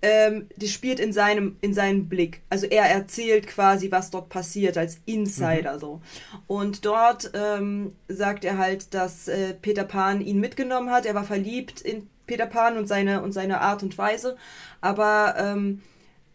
ähm, 0.00 0.48
das 0.56 0.70
spielt 0.70 1.00
in 1.00 1.12
seinem, 1.12 1.56
in 1.60 1.74
seinem 1.74 2.08
Blick. 2.08 2.42
Also 2.50 2.66
er 2.66 2.84
erzählt 2.84 3.46
quasi, 3.46 3.90
was 3.90 4.10
dort 4.10 4.28
passiert, 4.28 4.78
als 4.78 5.00
Insider 5.06 5.78
so. 5.78 6.00
Und 6.46 6.84
dort 6.84 7.32
ähm, 7.34 7.96
sagt 8.06 8.44
er 8.44 8.58
halt, 8.58 8.94
dass 8.94 9.26
äh, 9.26 9.54
Peter 9.54 9.84
Pan 9.84 10.20
ihn 10.20 10.38
mitgenommen 10.38 10.90
hat. 10.90 11.04
Er 11.06 11.14
war 11.14 11.24
verliebt 11.24 11.80
in 11.80 12.08
Peter 12.28 12.46
Pan 12.46 12.78
und 12.78 12.86
seine, 12.86 13.22
und 13.22 13.32
seine 13.32 13.60
Art 13.60 13.82
und 13.82 13.98
Weise. 13.98 14.36
Aber 14.80 15.34
ähm, 15.36 15.82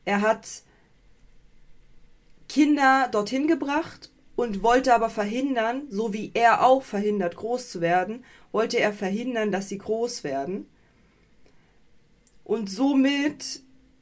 er 0.03 0.19
hat 0.19 0.63
Kinder 2.49 3.07
dorthin 3.09 3.47
gebracht 3.47 4.11
und 4.35 4.61
wollte 4.61 4.93
aber 4.93 5.09
verhindern, 5.09 5.83
so 5.89 6.11
wie 6.11 6.31
er 6.33 6.65
auch 6.65 6.83
verhindert, 6.83 7.37
groß 7.37 7.69
zu 7.69 7.79
werden, 7.79 8.25
wollte 8.51 8.79
er 8.79 8.91
verhindern, 8.91 9.51
dass 9.51 9.69
sie 9.69 9.77
groß 9.77 10.23
werden. 10.23 10.67
Und 12.43 12.69
somit 12.69 13.61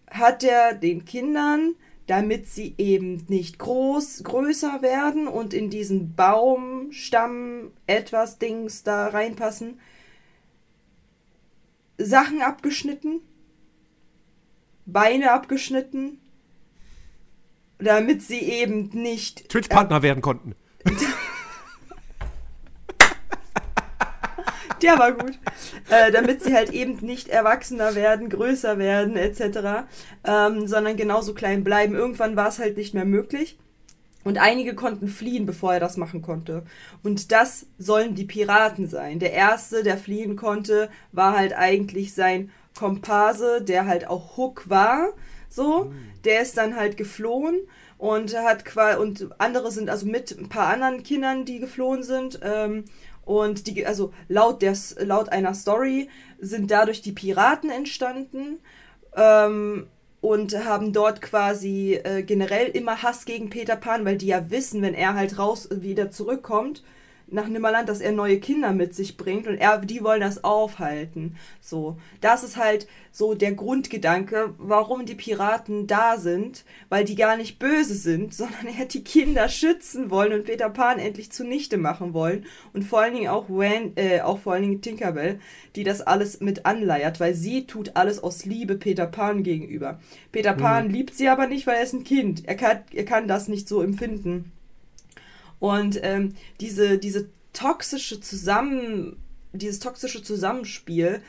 hat 0.09 0.43
er 0.43 0.73
den 0.73 1.05
Kindern, 1.05 1.75
damit 2.07 2.47
sie 2.47 2.73
eben 2.77 3.25
nicht 3.27 3.59
groß, 3.59 4.23
größer 4.23 4.81
werden 4.81 5.27
und 5.27 5.53
in 5.53 5.69
diesen 5.69 6.15
Baumstamm 6.15 7.71
etwas 7.87 8.39
Dings 8.39 8.83
da 8.83 9.07
reinpassen, 9.07 9.79
Sachen 12.03 12.41
abgeschnitten, 12.41 13.21
Beine 14.85 15.31
abgeschnitten, 15.31 16.19
damit 17.79 18.21
sie 18.21 18.39
eben 18.39 18.89
nicht 18.93 19.49
Twitch-Partner 19.49 20.01
werden 20.01 20.21
konnten. 20.21 20.55
Der 24.81 24.97
war 24.97 25.11
gut. 25.11 25.37
Äh, 25.89 26.11
damit 26.11 26.41
sie 26.43 26.53
halt 26.55 26.71
eben 26.71 26.97
nicht 27.05 27.27
erwachsener 27.27 27.93
werden, 27.95 28.29
größer 28.29 28.79
werden, 28.79 29.15
etc., 29.15 29.85
ähm, 30.23 30.67
sondern 30.67 30.97
genauso 30.97 31.33
klein 31.33 31.63
bleiben. 31.63 31.93
Irgendwann 31.93 32.35
war 32.35 32.47
es 32.47 32.59
halt 32.59 32.77
nicht 32.77 32.93
mehr 32.93 33.05
möglich. 33.05 33.59
Und 34.23 34.37
einige 34.37 34.75
konnten 34.75 35.07
fliehen, 35.07 35.45
bevor 35.45 35.73
er 35.73 35.79
das 35.79 35.97
machen 35.97 36.21
konnte. 36.21 36.63
Und 37.03 37.31
das 37.31 37.65
sollen 37.77 38.15
die 38.15 38.25
Piraten 38.25 38.87
sein. 38.87 39.19
Der 39.19 39.33
erste, 39.33 39.83
der 39.83 39.97
fliehen 39.97 40.35
konnte, 40.35 40.89
war 41.11 41.35
halt 41.35 41.53
eigentlich 41.53 42.13
sein 42.13 42.51
Komparse, 42.77 43.61
der 43.61 43.85
halt 43.85 44.07
auch 44.07 44.37
Hook 44.37 44.69
war. 44.69 45.09
So, 45.49 45.91
der 46.23 46.41
ist 46.41 46.57
dann 46.57 46.75
halt 46.75 46.95
geflohen 46.97 47.59
und 47.97 48.35
hat 48.37 48.63
quasi 48.63 48.97
und 48.99 49.29
andere 49.37 49.71
sind 49.71 49.89
also 49.89 50.05
mit 50.05 50.37
ein 50.37 50.49
paar 50.49 50.67
anderen 50.67 51.03
Kindern, 51.03 51.45
die 51.45 51.59
geflohen 51.59 52.03
sind. 52.03 52.39
Ähm, 52.41 52.85
und 53.25 53.67
die, 53.67 53.85
also 53.85 54.13
laut, 54.27 54.61
der, 54.61 54.75
laut 54.99 55.29
einer 55.29 55.53
Story 55.53 56.09
sind 56.39 56.71
dadurch 56.71 57.01
die 57.01 57.11
Piraten 57.11 57.69
entstanden 57.69 58.59
ähm, 59.15 59.87
und 60.21 60.65
haben 60.65 60.93
dort 60.93 61.21
quasi 61.21 61.99
äh, 62.03 62.23
generell 62.23 62.67
immer 62.67 63.01
Hass 63.01 63.25
gegen 63.25 63.49
Peter 63.49 63.75
Pan, 63.75 64.05
weil 64.05 64.17
die 64.17 64.27
ja 64.27 64.49
wissen, 64.51 64.81
wenn 64.81 64.93
er 64.93 65.15
halt 65.15 65.37
raus 65.37 65.67
wieder 65.71 66.11
zurückkommt 66.11 66.83
nach 67.31 67.47
Nimmerland, 67.47 67.89
dass 67.89 68.01
er 68.01 68.11
neue 68.11 68.39
Kinder 68.39 68.73
mit 68.73 68.93
sich 68.93 69.17
bringt 69.17 69.47
und 69.47 69.57
er, 69.57 69.77
die 69.79 70.03
wollen 70.03 70.21
das 70.21 70.43
aufhalten. 70.43 71.37
So, 71.59 71.97
das 72.19 72.43
ist 72.43 72.57
halt 72.57 72.87
so 73.11 73.33
der 73.33 73.53
Grundgedanke, 73.53 74.53
warum 74.57 75.05
die 75.05 75.15
Piraten 75.15 75.87
da 75.87 76.17
sind, 76.17 76.63
weil 76.89 77.05
die 77.05 77.15
gar 77.15 77.37
nicht 77.37 77.59
böse 77.59 77.95
sind, 77.95 78.33
sondern 78.33 78.67
er 78.77 78.85
die 78.85 79.03
Kinder 79.03 79.49
schützen 79.49 80.09
wollen 80.09 80.33
und 80.33 80.45
Peter 80.45 80.69
Pan 80.69 80.99
endlich 80.99 81.31
zunichte 81.31 81.77
machen 81.77 82.13
wollen 82.13 82.45
und 82.73 82.83
vor 82.83 83.01
allen 83.01 83.13
Dingen 83.13 83.29
auch 83.29 83.49
Wan, 83.49 83.93
äh, 83.95 84.21
auch 84.21 84.39
vor 84.39 84.53
allen 84.53 84.63
Dingen 84.63 84.81
Tinkerbell, 84.81 85.39
die 85.75 85.83
das 85.83 86.01
alles 86.01 86.39
mit 86.39 86.65
anleiert, 86.65 87.19
weil 87.19 87.33
sie 87.33 87.65
tut 87.65 87.95
alles 87.95 88.21
aus 88.21 88.45
Liebe 88.45 88.75
Peter 88.75 89.07
Pan 89.07 89.43
gegenüber. 89.43 89.99
Peter 90.31 90.53
Pan 90.53 90.89
liebt 90.89 91.15
sie 91.15 91.29
aber 91.29 91.47
nicht, 91.47 91.67
weil 91.67 91.75
er 91.75 91.83
ist 91.83 91.93
ein 91.93 92.03
Kind. 92.03 92.47
Er 92.47 92.55
kann, 92.55 92.79
er 92.93 93.05
kann 93.05 93.27
das 93.27 93.47
nicht 93.47 93.67
so 93.67 93.81
empfinden. 93.81 94.51
Und 95.61 95.99
ähm, 96.01 96.33
diese, 96.59 96.97
diese 96.97 97.29
toxische 97.53 98.19
Zusammen, 98.19 99.17
dieses 99.53 99.77
toxische 99.77 100.23
Zusammenspiel 100.23 101.21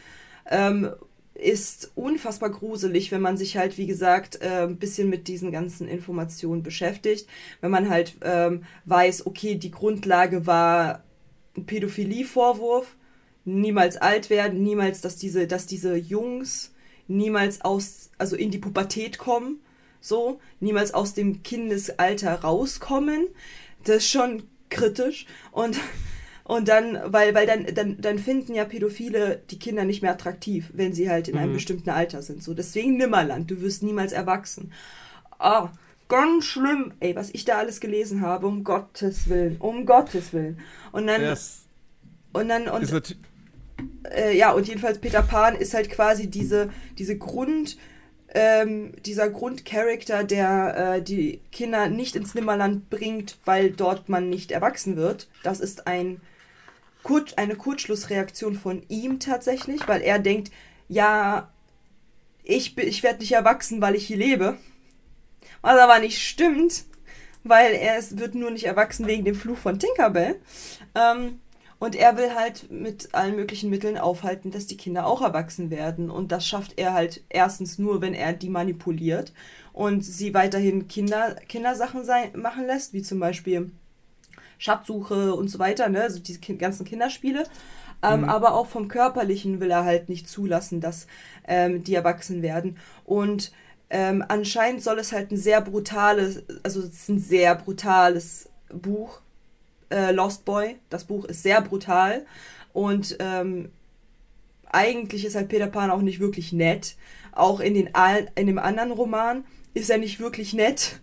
ähm, 0.51 0.91
ist 1.35 1.93
unfassbar 1.97 2.49
gruselig, 2.49 3.13
wenn 3.13 3.21
man 3.21 3.37
sich 3.37 3.59
halt, 3.59 3.77
wie 3.77 3.87
gesagt, 3.87 4.41
äh, 4.41 4.63
ein 4.63 4.79
bisschen 4.79 5.11
mit 5.11 5.29
diesen 5.29 5.53
ganzen 5.53 5.87
Informationen 5.87 6.63
beschäftigt. 6.63 7.29
Wenn 7.61 7.71
man 7.71 7.91
halt 7.91 8.15
ähm, 8.23 8.65
weiß, 8.87 9.27
okay, 9.27 9.57
die 9.57 9.71
Grundlage 9.71 10.47
war 10.47 11.03
ein 11.55 11.67
Pädophilie-Vorwurf, 11.67 12.97
niemals 13.45 13.99
alt 13.99 14.31
werden, 14.31 14.63
niemals, 14.63 15.03
dass 15.03 15.17
diese, 15.19 15.47
dass 15.47 15.67
diese 15.67 15.95
Jungs 15.95 16.73
niemals 17.07 17.61
aus, 17.61 18.09
also 18.17 18.35
in 18.35 18.51
die 18.51 18.59
Pubertät 18.59 19.19
kommen, 19.19 19.61
so, 20.01 20.41
niemals 20.59 20.95
aus 20.95 21.13
dem 21.13 21.43
Kindesalter 21.43 22.41
rauskommen. 22.41 23.29
Das 23.85 23.97
ist 23.97 24.11
schon 24.11 24.45
kritisch. 24.71 25.27
Und, 25.51 25.79
und 26.45 26.69
dann, 26.69 26.99
weil, 27.07 27.35
weil 27.35 27.47
dann, 27.47 27.67
dann, 27.75 28.01
dann 28.01 28.19
finden 28.19 28.55
ja 28.55 28.65
Pädophile 28.65 29.43
die 29.51 29.59
Kinder 29.59 29.85
nicht 29.85 30.03
mehr 30.03 30.13
attraktiv, 30.13 30.71
wenn 30.75 30.93
sie 30.93 31.11
halt 31.11 31.29
in 31.29 31.37
einem 31.37 31.53
bestimmten 31.53 31.91
Alter 31.91 32.23
sind. 32.23 32.43
So, 32.43 32.55
deswegen 32.55 32.97
Nimmerland, 32.97 33.51
du 33.51 33.61
wirst 33.61 33.83
niemals 33.83 34.13
erwachsen. 34.13 34.73
Ah, 35.39 35.71
ganz 36.09 36.45
schlimm. 36.45 36.93
Ey, 37.01 37.17
was 37.17 37.31
ich 37.33 37.45
da 37.45 37.59
alles 37.59 37.81
gelesen 37.81 38.21
habe, 38.21 38.47
um 38.47 38.65
Gottes 38.65 39.29
Willen, 39.29 39.57
um 39.59 39.87
Gottes 39.87 40.33
Willen. 40.33 40.59
Und 40.93 41.07
dann, 41.07 41.23
Das 41.23 41.63
und 42.33 42.49
dann, 42.49 42.69
und 42.69 43.17
äh, 44.11 44.37
ja, 44.37 44.53
und 44.53 44.67
jedenfalls 44.67 44.99
Peter 44.99 45.23
Pan 45.23 45.55
ist 45.55 45.75
halt 45.75 45.91
quasi 45.91 46.29
diese, 46.29 46.71
diese 46.99 47.17
Grund, 47.19 47.77
ähm, 48.35 48.93
dieser 49.05 49.29
Grundcharakter, 49.29 50.25
der 50.25 50.95
äh, 50.97 51.03
die 51.03 51.41
Kinder 51.53 51.89
nicht 51.89 52.17
ins 52.17 52.35
Nimmerland 52.35 52.89
bringt, 52.89 53.39
weil 53.45 53.71
dort 53.71 54.09
man 54.09 54.31
nicht 54.31 54.53
erwachsen 54.53 54.97
wird. 54.97 55.29
Das 55.43 55.61
ist 55.61 55.87
ein 55.87 56.21
Kur 57.03 57.25
eine 57.37 57.57
Kurzschlussreaktion 57.57 58.55
von 58.55 58.83
ihm 58.89 59.19
tatsächlich, 59.19 59.87
weil 59.89 60.03
er 60.03 60.19
denkt, 60.19 60.51
ja, 60.89 61.51
ich, 62.45 62.79
ich 62.79 63.03
werde 63.03 63.21
nicht 63.21 63.33
erwachsen, 63.33 63.83
weil 63.83 63.97
ich 63.97 64.07
hier 64.07 64.17
lebe. 64.17 64.57
Was 65.61 65.79
aber 65.79 65.99
nicht 65.99 66.21
stimmt, 66.21 66.85
weil 67.45 67.73
er 67.73 67.99
es 67.99 68.19
wird 68.19 68.35
nur 68.35 68.51
nicht 68.51 68.65
erwachsen 68.65 69.07
wegen 69.07 69.25
dem 69.25 69.35
Fluch 69.35 69.59
von 69.59 69.79
Tinkerbell. 69.79 70.41
Ähm, 70.95 71.41
und 71.83 71.97
er 71.97 72.17
will 72.17 72.37
halt 72.37 72.71
mit 72.71 73.13
allen 73.13 73.35
möglichen 73.35 73.69
Mitteln 73.69 73.99
aufhalten, 73.99 74.53
dass 74.53 74.69
die 74.69 74.77
Kinder 74.77 75.05
auch 75.05 75.21
erwachsen 75.21 75.69
werden. 75.69 76.11
Und 76.13 76.31
das 76.31 76.47
schafft 76.47 76.79
er 76.79 76.93
halt 76.93 77.25
erstens 77.29 77.77
nur, 77.77 78.01
wenn 78.01 78.15
er 78.15 78.35
die 78.35 78.51
manipuliert 78.51 79.33
und 79.73 80.05
sie 80.05 80.33
weiterhin 80.33 80.87
Kinder, 80.87 81.35
Kindersachen 81.49 82.05
sein, 82.05 82.31
machen 82.37 82.67
lässt, 82.67 82.93
wie 82.93 83.03
zum 83.03 83.19
Beispiel 83.19 83.73
Schatzsuche 84.59 85.35
und 85.35 85.49
so 85.49 85.59
weiter, 85.59 85.89
ne? 85.89 86.03
also 86.03 86.21
diese 86.21 86.39
ganzen 86.55 86.87
Kinderspiele. 86.87 87.43
Ähm, 88.01 88.21
mhm. 88.21 88.29
Aber 88.29 88.55
auch 88.55 88.69
vom 88.69 88.87
Körperlichen 88.87 89.59
will 89.59 89.73
er 89.73 89.83
halt 89.83 90.09
nicht 90.09 90.29
zulassen, 90.29 90.81
dass 90.81 91.09
ähm, 91.49 91.83
die 91.83 91.97
erwachsen 91.97 92.43
werden. 92.43 92.77
Und 93.05 93.51
ähm, 93.91 94.25
anscheinend 94.29 94.85
soll 94.85 95.01
es 95.01 95.11
halt 95.11 95.33
ein 95.33 95.37
sehr 95.37 95.61
brutales, 95.61 96.45
also 96.63 96.79
es 96.79 96.91
ist 96.91 97.09
ein 97.09 97.19
sehr 97.19 97.57
brutales 97.57 98.51
Buch 98.73 99.21
äh, 99.93 100.13
Lost 100.13 100.45
Boy. 100.45 100.77
Das 100.91 101.05
Buch 101.05 101.25
ist 101.27 101.43
sehr 101.43 101.61
brutal 101.61 102.27
und 102.73 103.17
ähm, 103.21 103.71
eigentlich 104.73 105.25
ist 105.25 105.37
halt 105.37 105.49
Peter 105.49 105.67
Pan 105.67 105.91
auch 105.91 106.01
nicht 106.01 106.21
wirklich 106.21 106.53
nett. 106.53 106.97
Auch 107.33 107.61
in, 107.61 107.75
den, 107.75 107.91
in 108.35 108.47
dem 108.47 108.59
anderen 108.59 108.91
Roman 108.91 109.45
ist 109.75 109.91
er 109.91 109.99
nicht 109.99 110.19
wirklich 110.19 110.55
nett 110.55 111.01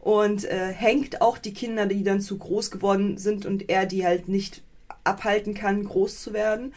und 0.00 0.44
äh, 0.44 0.72
hängt 0.72 1.20
auch 1.22 1.38
die 1.38 1.54
Kinder, 1.54 1.86
die 1.86 2.02
dann 2.02 2.20
zu 2.20 2.38
groß 2.38 2.70
geworden 2.70 3.18
sind 3.18 3.46
und 3.46 3.68
er 3.70 3.86
die 3.86 4.04
halt 4.04 4.28
nicht 4.28 4.62
abhalten 5.04 5.54
kann, 5.54 5.84
groß 5.84 6.22
zu 6.22 6.32
werden. 6.32 6.74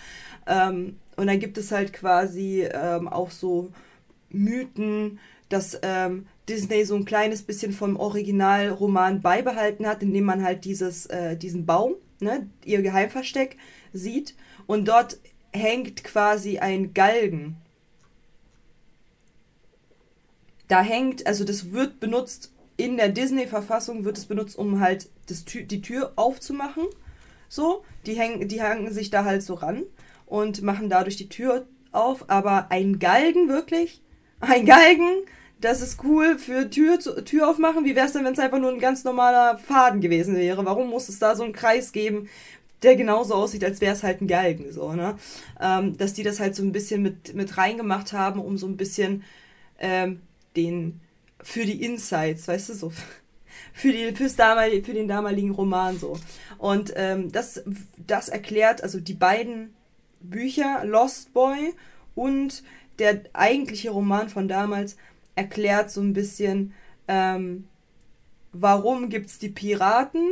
Ähm, 0.47 0.99
und 1.15 1.27
dann 1.27 1.39
gibt 1.39 1.57
es 1.57 1.71
halt 1.71 1.93
quasi 1.93 2.67
ähm, 2.71 3.07
auch 3.07 3.31
so 3.31 3.71
Mythen, 4.29 5.19
dass 5.49 5.79
ähm, 5.81 6.27
Disney 6.47 6.85
so 6.85 6.95
ein 6.95 7.05
kleines 7.05 7.41
bisschen 7.41 7.71
vom 7.71 7.97
Originalroman 7.97 9.21
beibehalten 9.21 9.87
hat, 9.87 10.03
indem 10.03 10.25
man 10.25 10.43
halt 10.43 10.65
dieses, 10.65 11.07
äh, 11.07 11.35
diesen 11.35 11.65
Baum, 11.65 11.95
ne, 12.19 12.49
ihr 12.63 12.81
Geheimversteck, 12.81 13.57
sieht. 13.93 14.35
Und 14.67 14.87
dort 14.87 15.19
hängt 15.51 16.03
quasi 16.03 16.59
ein 16.59 16.93
Galgen. 16.93 17.57
Da 20.67 20.81
hängt, 20.81 21.25
also 21.27 21.43
das 21.43 21.71
wird 21.71 21.99
benutzt, 21.99 22.51
in 22.77 22.97
der 22.97 23.09
Disney-Verfassung 23.09 24.03
wird 24.03 24.17
es 24.17 24.25
benutzt, 24.25 24.57
um 24.57 24.79
halt 24.79 25.09
das 25.27 25.45
die 25.45 25.81
Tür 25.81 26.13
aufzumachen. 26.15 26.85
So, 27.47 27.83
die 28.05 28.15
hängen, 28.15 28.47
die 28.47 28.61
hängen 28.61 28.91
sich 28.91 29.09
da 29.09 29.23
halt 29.23 29.43
so 29.43 29.53
ran 29.53 29.83
und 30.25 30.61
machen 30.61 30.89
dadurch 30.89 31.15
die 31.15 31.29
Tür 31.29 31.67
auf. 31.91 32.29
Aber 32.29 32.71
ein 32.71 32.99
Galgen 32.99 33.47
wirklich? 33.47 34.01
Ein 34.39 34.65
Galgen? 34.65 35.23
Das 35.61 35.81
ist 35.81 36.03
cool 36.03 36.37
für 36.37 36.69
Tür, 36.69 36.99
Tür 36.99 37.49
aufmachen. 37.49 37.85
Wie 37.85 37.95
wäre 37.95 38.07
es 38.07 38.13
denn, 38.13 38.25
wenn 38.25 38.33
es 38.33 38.39
einfach 38.39 38.59
nur 38.59 38.71
ein 38.71 38.79
ganz 38.79 39.03
normaler 39.03 39.57
Faden 39.57 40.01
gewesen 40.01 40.35
wäre? 40.35 40.65
Warum 40.65 40.89
muss 40.89 41.09
es 41.09 41.19
da 41.19 41.35
so 41.35 41.43
einen 41.43 41.53
Kreis 41.53 41.91
geben, 41.91 42.29
der 42.83 42.95
genauso 42.95 43.33
aussieht, 43.33 43.63
als 43.63 43.81
wäre 43.81 43.93
es 43.93 44.03
halt 44.03 44.21
ein 44.21 44.27
Galgen, 44.27 44.71
so, 44.71 44.93
ne? 44.93 45.17
Ähm, 45.59 45.97
dass 45.97 46.13
die 46.13 46.23
das 46.23 46.39
halt 46.39 46.55
so 46.55 46.63
ein 46.63 46.71
bisschen 46.71 47.01
mit, 47.01 47.33
mit 47.33 47.57
reingemacht 47.57 48.13
haben, 48.13 48.39
um 48.39 48.57
so 48.57 48.67
ein 48.67 48.77
bisschen 48.77 49.23
ähm, 49.79 50.21
den, 50.55 50.99
für 51.41 51.65
die 51.65 51.83
Insights, 51.83 52.47
weißt 52.47 52.69
du, 52.69 52.73
so, 52.73 52.93
für, 53.73 53.91
die, 53.91 54.13
fürs 54.13 54.35
damalige, 54.35 54.85
für 54.85 54.93
den 54.93 55.07
damaligen 55.07 55.51
Roman 55.51 55.97
so. 55.97 56.19
Und 56.57 56.93
ähm, 56.95 57.31
das, 57.31 57.63
das 58.05 58.29
erklärt, 58.29 58.83
also 58.83 58.99
die 58.99 59.13
beiden 59.13 59.73
Bücher, 60.19 60.83
Lost 60.85 61.33
Boy 61.33 61.73
und 62.13 62.63
der 62.99 63.21
eigentliche 63.33 63.91
Roman 63.91 64.29
von 64.29 64.47
damals, 64.47 64.95
erklärt 65.35 65.91
so 65.91 66.01
ein 66.01 66.13
bisschen, 66.13 66.73
ähm, 67.07 67.67
warum 68.51 69.09
gibt 69.09 69.27
es 69.27 69.39
die 69.39 69.49
Piraten, 69.49 70.31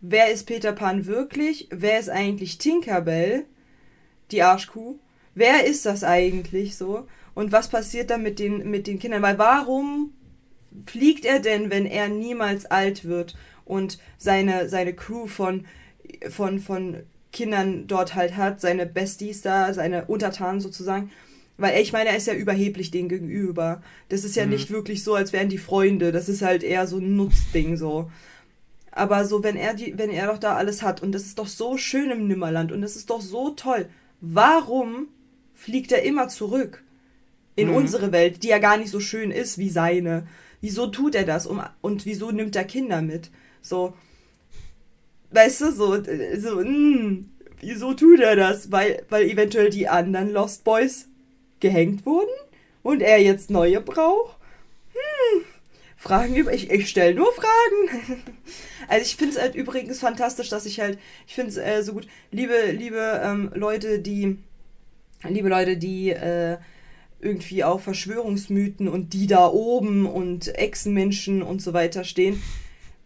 wer 0.00 0.30
ist 0.30 0.44
Peter 0.44 0.72
Pan 0.72 1.06
wirklich, 1.06 1.68
wer 1.70 1.98
ist 1.98 2.10
eigentlich 2.10 2.58
Tinkerbell, 2.58 3.46
die 4.30 4.42
Arschkuh, 4.42 4.98
wer 5.34 5.64
ist 5.64 5.86
das 5.86 6.04
eigentlich 6.04 6.76
so? 6.76 7.06
Und 7.34 7.52
was 7.52 7.68
passiert 7.68 8.10
dann 8.10 8.22
mit 8.22 8.38
den, 8.38 8.70
mit 8.70 8.86
den 8.86 8.98
Kindern, 8.98 9.22
weil 9.22 9.38
warum 9.38 10.12
fliegt 10.86 11.24
er 11.24 11.40
denn, 11.40 11.70
wenn 11.70 11.86
er 11.86 12.08
niemals 12.08 12.66
alt 12.66 13.04
wird 13.04 13.36
und 13.64 13.98
seine, 14.18 14.68
seine 14.68 14.94
Crew 14.94 15.26
von, 15.26 15.66
von, 16.28 16.58
von 16.58 17.02
Kindern 17.32 17.86
dort 17.86 18.14
halt 18.14 18.36
hat, 18.36 18.60
seine 18.60 18.86
Besties 18.86 19.42
da, 19.42 19.72
seine 19.72 20.04
Untertanen 20.06 20.60
sozusagen, 20.60 21.10
weil 21.56 21.80
ich 21.80 21.92
meine, 21.92 22.10
er 22.10 22.16
ist 22.16 22.26
ja 22.26 22.34
überheblich 22.34 22.90
denen 22.90 23.08
gegenüber. 23.08 23.82
Das 24.08 24.24
ist 24.24 24.36
ja 24.36 24.44
mhm. 24.44 24.50
nicht 24.50 24.70
wirklich 24.70 25.04
so, 25.04 25.14
als 25.14 25.32
wären 25.32 25.48
die 25.48 25.58
Freunde. 25.58 26.10
Das 26.10 26.28
ist 26.28 26.42
halt 26.42 26.62
eher 26.62 26.86
so 26.86 26.98
ein 26.98 27.16
Nutzding 27.16 27.76
so. 27.76 28.10
Aber 28.90 29.24
so, 29.24 29.42
wenn 29.42 29.56
er 29.56 29.74
die, 29.74 29.96
wenn 29.96 30.10
er 30.10 30.28
doch 30.28 30.38
da 30.38 30.56
alles 30.56 30.82
hat 30.82 31.02
und 31.02 31.12
das 31.12 31.24
ist 31.24 31.38
doch 31.38 31.48
so 31.48 31.76
schön 31.76 32.10
im 32.10 32.28
Nimmerland 32.28 32.72
und 32.72 32.80
das 32.80 32.96
ist 32.96 33.10
doch 33.10 33.20
so 33.20 33.50
toll, 33.50 33.88
warum 34.20 35.08
fliegt 35.52 35.92
er 35.92 36.02
immer 36.02 36.28
zurück 36.28 36.82
in 37.56 37.68
mhm. 37.68 37.74
unsere 37.74 38.12
Welt, 38.12 38.42
die 38.42 38.48
ja 38.48 38.58
gar 38.58 38.76
nicht 38.76 38.90
so 38.90 39.00
schön 39.00 39.30
ist 39.30 39.58
wie 39.58 39.70
seine? 39.70 40.26
Wieso 40.60 40.86
tut 40.86 41.14
er 41.14 41.24
das 41.24 41.46
um, 41.46 41.62
und 41.80 42.06
wieso 42.06 42.30
nimmt 42.30 42.56
er 42.56 42.64
Kinder 42.64 43.02
mit? 43.02 43.30
So, 43.62 43.94
weißt 45.30 45.60
du, 45.60 45.72
so, 45.72 46.02
so, 46.38 46.56
mh, 46.56 46.64
hm, 46.64 47.28
wieso 47.60 47.94
tut 47.94 48.20
er 48.20 48.36
das? 48.36 48.72
Weil, 48.72 49.04
weil 49.08 49.28
eventuell 49.28 49.70
die 49.70 49.88
anderen 49.88 50.30
Lost 50.32 50.64
Boys 50.64 51.08
gehängt 51.64 52.04
wurden 52.04 52.36
und 52.82 53.00
er 53.00 53.22
jetzt 53.22 53.48
neue 53.48 53.80
braucht? 53.80 54.36
Hm, 54.92 55.44
Fragen 55.96 56.36
über. 56.36 56.52
Ich, 56.52 56.70
ich 56.70 56.90
stelle 56.90 57.14
nur 57.14 57.32
Fragen. 57.32 58.22
also 58.88 59.02
ich 59.02 59.16
finde 59.16 59.34
es 59.34 59.40
halt 59.40 59.54
übrigens 59.54 59.98
fantastisch, 59.98 60.50
dass 60.50 60.66
ich 60.66 60.80
halt, 60.80 60.98
ich 61.26 61.34
finde 61.34 61.52
es 61.52 61.56
äh, 61.56 61.82
so 61.82 61.94
gut, 61.94 62.06
liebe, 62.30 62.70
liebe 62.70 63.22
ähm, 63.24 63.50
Leute, 63.54 63.98
die, 63.98 64.36
liebe 65.26 65.48
Leute, 65.48 65.78
die 65.78 66.10
äh, 66.10 66.58
irgendwie 67.18 67.64
auf 67.64 67.84
Verschwörungsmythen 67.84 68.86
und 68.86 69.14
die 69.14 69.26
da 69.26 69.46
oben 69.46 70.04
und 70.04 70.54
Echsenmenschen 70.58 71.42
und 71.42 71.62
so 71.62 71.72
weiter 71.72 72.04
stehen 72.04 72.42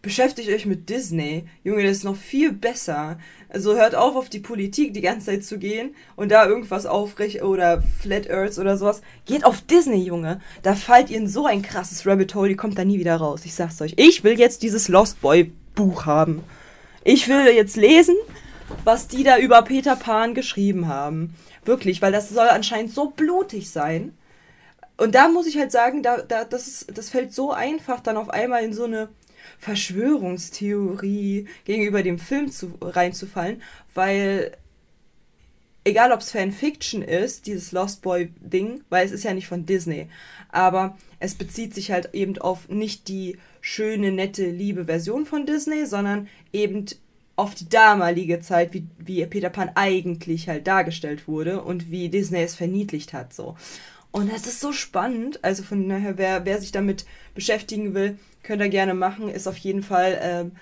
beschäftigt 0.01 0.49
euch 0.49 0.65
mit 0.65 0.89
Disney. 0.89 1.45
Junge, 1.63 1.83
das 1.83 1.97
ist 1.97 2.03
noch 2.03 2.15
viel 2.15 2.53
besser. 2.53 3.17
Also 3.49 3.75
hört 3.75 3.95
auf, 3.95 4.15
auf 4.15 4.29
die 4.29 4.39
Politik 4.39 4.93
die 4.93 5.01
ganze 5.01 5.27
Zeit 5.27 5.43
zu 5.43 5.57
gehen 5.57 5.95
und 6.15 6.29
da 6.31 6.45
irgendwas 6.45 6.85
aufrecht 6.85 7.41
oder 7.41 7.83
Flat 7.99 8.29
Earth 8.29 8.57
oder 8.57 8.77
sowas. 8.77 9.01
Geht 9.25 9.43
auf 9.43 9.61
Disney, 9.61 10.03
Junge. 10.03 10.39
Da 10.63 10.75
fallt 10.75 11.09
ihr 11.09 11.17
in 11.17 11.27
so 11.27 11.45
ein 11.45 11.61
krasses 11.61 12.05
Rabbit 12.05 12.33
Hole, 12.35 12.49
die 12.49 12.55
kommt 12.55 12.77
da 12.77 12.85
nie 12.85 12.99
wieder 12.99 13.17
raus. 13.17 13.41
Ich 13.45 13.55
sag's 13.55 13.81
euch. 13.81 13.93
Ich 13.97 14.23
will 14.23 14.39
jetzt 14.39 14.63
dieses 14.63 14.87
Lost 14.87 15.21
Boy 15.21 15.51
Buch 15.75 16.05
haben. 16.05 16.43
Ich 17.03 17.27
will 17.27 17.47
jetzt 17.47 17.75
lesen, 17.75 18.15
was 18.83 19.07
die 19.07 19.23
da 19.23 19.37
über 19.37 19.61
Peter 19.63 19.95
Pan 19.95 20.33
geschrieben 20.33 20.87
haben. 20.87 21.35
Wirklich, 21.65 22.01
weil 22.01 22.11
das 22.11 22.29
soll 22.29 22.47
anscheinend 22.47 22.93
so 22.93 23.09
blutig 23.09 23.69
sein. 23.69 24.13
Und 24.97 25.15
da 25.15 25.29
muss 25.29 25.47
ich 25.47 25.57
halt 25.57 25.71
sagen, 25.71 26.03
da, 26.03 26.21
da, 26.21 26.43
das, 26.43 26.67
ist, 26.67 26.97
das 26.97 27.09
fällt 27.09 27.33
so 27.33 27.51
einfach, 27.51 28.01
dann 28.01 28.17
auf 28.17 28.29
einmal 28.29 28.63
in 28.63 28.73
so 28.73 28.83
eine 28.83 29.07
Verschwörungstheorie 29.59 31.47
gegenüber 31.65 32.01
dem 32.01 32.17
Film 32.17 32.51
zu, 32.51 32.73
reinzufallen, 32.81 33.61
weil 33.93 34.57
egal 35.83 36.11
ob 36.11 36.21
es 36.21 36.31
Fanfiction 36.31 37.01
ist, 37.01 37.47
dieses 37.47 37.71
Lost 37.71 38.01
Boy 38.01 38.31
Ding, 38.39 38.81
weil 38.89 39.05
es 39.05 39.11
ist 39.11 39.23
ja 39.23 39.33
nicht 39.33 39.47
von 39.47 39.65
Disney, 39.65 40.07
aber 40.49 40.97
es 41.19 41.35
bezieht 41.35 41.73
sich 41.73 41.91
halt 41.91 42.13
eben 42.13 42.37
auf 42.37 42.69
nicht 42.69 43.07
die 43.07 43.37
schöne, 43.61 44.11
nette, 44.11 44.49
liebe 44.49 44.85
Version 44.85 45.25
von 45.25 45.45
Disney, 45.45 45.85
sondern 45.85 46.27
eben 46.53 46.85
auf 47.35 47.55
die 47.55 47.69
damalige 47.69 48.41
Zeit, 48.41 48.73
wie, 48.73 48.85
wie 48.97 49.25
Peter 49.25 49.49
Pan 49.49 49.71
eigentlich 49.75 50.49
halt 50.49 50.67
dargestellt 50.67 51.27
wurde 51.27 51.61
und 51.63 51.89
wie 51.89 52.09
Disney 52.09 52.41
es 52.41 52.55
verniedlicht 52.55 53.13
hat, 53.13 53.33
so. 53.33 53.55
Und 54.11 54.31
das 54.31 54.47
ist 54.47 54.59
so 54.59 54.73
spannend, 54.73 55.43
also 55.43 55.61
von 55.63 55.87
daher, 55.87 56.17
wer, 56.17 56.45
wer 56.45 56.59
sich 56.59 56.71
damit 56.71 57.05
beschäftigen 57.35 57.93
will, 57.93 58.17
Könnt 58.49 58.63
ihr 58.63 58.69
gerne 58.69 58.95
machen. 58.95 59.29
Ist 59.29 59.47
auf 59.47 59.57
jeden 59.57 59.83
Fall 59.83 60.17
ähm, 60.23 60.53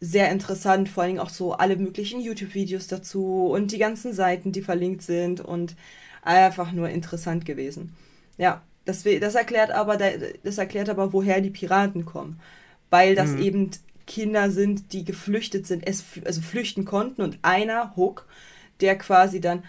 sehr 0.00 0.30
interessant. 0.30 0.88
Vor 0.88 1.02
allem 1.02 1.18
auch 1.18 1.28
so 1.28 1.52
alle 1.52 1.76
möglichen 1.76 2.18
YouTube-Videos 2.18 2.86
dazu 2.86 3.48
und 3.52 3.72
die 3.72 3.78
ganzen 3.78 4.14
Seiten, 4.14 4.52
die 4.52 4.62
verlinkt 4.62 5.02
sind 5.02 5.42
und 5.42 5.76
einfach 6.22 6.72
nur 6.72 6.88
interessant 6.88 7.44
gewesen. 7.44 7.94
Ja, 8.38 8.62
das, 8.86 9.02
das 9.02 9.34
erklärt 9.34 9.70
aber, 9.70 9.98
das 9.98 10.56
erklärt 10.56 10.88
aber, 10.88 11.12
woher 11.12 11.42
die 11.42 11.50
Piraten 11.50 12.06
kommen. 12.06 12.40
Weil 12.88 13.14
das 13.14 13.32
mhm. 13.32 13.42
eben 13.42 13.70
Kinder 14.06 14.50
sind, 14.50 14.94
die 14.94 15.04
geflüchtet 15.04 15.66
sind, 15.66 15.86
es, 15.86 16.04
also 16.24 16.40
flüchten 16.40 16.86
konnten 16.86 17.20
und 17.20 17.40
einer, 17.42 17.94
Hook, 17.96 18.26
der 18.80 18.96
quasi 18.96 19.42
dann 19.42 19.62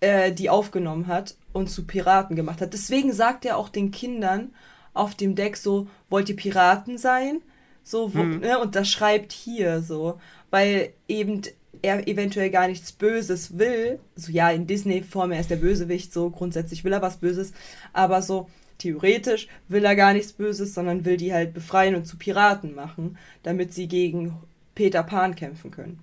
äh, 0.00 0.30
die 0.30 0.50
aufgenommen 0.50 1.06
hat 1.06 1.36
und 1.54 1.70
zu 1.70 1.86
Piraten 1.86 2.36
gemacht 2.36 2.60
hat. 2.60 2.74
Deswegen 2.74 3.14
sagt 3.14 3.46
er 3.46 3.56
auch 3.56 3.70
den 3.70 3.92
Kindern 3.92 4.52
auf 4.94 5.14
dem 5.14 5.34
Deck 5.34 5.56
so, 5.56 5.86
wollt 6.08 6.28
ihr 6.28 6.36
Piraten 6.36 6.98
sein? 6.98 7.40
So, 7.84 8.14
wo, 8.14 8.22
Mhm. 8.22 8.40
ne, 8.40 8.58
und 8.58 8.74
das 8.76 8.88
schreibt 8.90 9.32
hier 9.32 9.82
so, 9.82 10.20
weil 10.50 10.92
eben 11.08 11.42
er 11.82 12.06
eventuell 12.08 12.50
gar 12.50 12.68
nichts 12.68 12.92
Böses 12.92 13.58
will. 13.58 13.98
So, 14.16 14.30
ja, 14.32 14.50
in 14.50 14.66
Disney-Form, 14.66 15.32
er 15.32 15.40
ist 15.40 15.50
der 15.50 15.56
Bösewicht, 15.56 16.12
so 16.12 16.30
grundsätzlich 16.30 16.84
will 16.84 16.92
er 16.92 17.02
was 17.02 17.16
Böses, 17.18 17.52
aber 17.92 18.20
so 18.22 18.48
theoretisch 18.78 19.48
will 19.68 19.84
er 19.84 19.96
gar 19.96 20.12
nichts 20.12 20.32
Böses, 20.32 20.74
sondern 20.74 21.04
will 21.04 21.16
die 21.16 21.32
halt 21.32 21.54
befreien 21.54 21.94
und 21.94 22.06
zu 22.06 22.16
Piraten 22.18 22.74
machen, 22.74 23.16
damit 23.42 23.72
sie 23.74 23.88
gegen 23.88 24.36
Peter 24.74 25.02
Pan 25.02 25.34
kämpfen 25.34 25.70
können. 25.70 26.00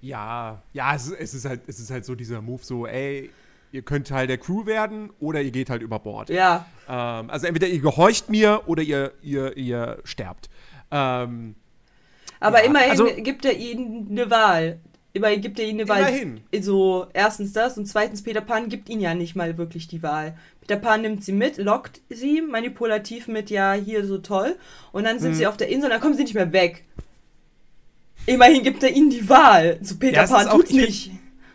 Ja, 0.00 0.62
ja, 0.72 0.94
es, 0.94 1.06
ist- 1.08 1.16
es, 1.20 1.34
ist 1.34 1.44
halt, 1.44 1.60
es 1.66 1.78
ist 1.80 1.90
halt 1.90 2.04
so 2.04 2.14
dieser 2.14 2.40
Move, 2.42 2.62
so, 2.64 2.86
ey, 2.86 3.30
ihr 3.72 3.82
könnt 3.82 4.08
Teil 4.08 4.26
der 4.26 4.38
Crew 4.38 4.66
werden 4.66 5.10
oder 5.20 5.42
ihr 5.42 5.50
geht 5.50 5.70
halt 5.70 5.82
über 5.82 5.98
Bord. 5.98 6.30
Ja, 6.30 6.66
Ähm, 6.88 7.28
also 7.30 7.46
entweder 7.46 7.66
ihr 7.66 7.80
gehorcht 7.80 8.30
mir 8.30 8.62
oder 8.66 8.82
ihr, 8.82 9.12
ihr, 9.22 9.56
ihr 9.56 9.98
sterbt. 10.04 10.48
Ähm, 10.90 11.54
aber 12.40 12.60
Ja, 12.60 12.64
immerhin 12.66 12.90
also- 12.90 13.06
gibt 13.16 13.44
er 13.44 13.56
ihnen 13.56 14.08
eine 14.10 14.30
Wahl. 14.30 14.78
Immerhin 15.12 15.40
gibt 15.40 15.58
er 15.58 15.64
ihnen 15.66 15.80
eine 15.80 15.88
Wahl. 15.88 16.00
Immerhin. 16.00 16.40
So, 16.60 17.06
erstens 17.12 17.52
das 17.52 17.76
und 17.76 17.86
zweitens, 17.86 18.22
Peter 18.22 18.40
Pan 18.42 18.68
gibt 18.68 18.88
ihnen 18.88 19.00
ja 19.00 19.14
nicht 19.14 19.34
mal 19.36 19.58
wirklich 19.58 19.88
die 19.88 20.02
Wahl. 20.02 20.36
Peter 20.60 20.76
Pan 20.76 21.00
nimmt 21.02 21.24
sie 21.24 21.32
mit, 21.32 21.56
lockt 21.58 22.00
sie 22.10 22.40
manipulativ 22.42 23.26
mit, 23.26 23.50
ja, 23.50 23.72
hier 23.72 24.06
so 24.06 24.18
toll. 24.18 24.56
Und 24.92 25.04
dann 25.04 25.18
sind 25.18 25.34
sie 25.34 25.46
auf 25.46 25.56
der 25.56 25.68
Insel 25.68 25.86
und 25.86 25.90
dann 25.92 26.00
kommen 26.00 26.14
sie 26.14 26.22
nicht 26.22 26.34
mehr 26.34 26.52
weg. 26.52 26.84
Immerhin 28.26 28.62
gibt 28.62 28.82
er 28.82 28.90
ihnen 28.90 29.10
die 29.10 29.28
Wahl. 29.28 29.78
So, 29.82 29.96
Peter 29.96 30.22
Ja, 30.22 30.26
Pan 30.26 30.46
auch- 30.48 30.52
tut's 30.56 30.70
ich 30.70 30.76
find- 30.76 30.86
nicht. 30.88 31.10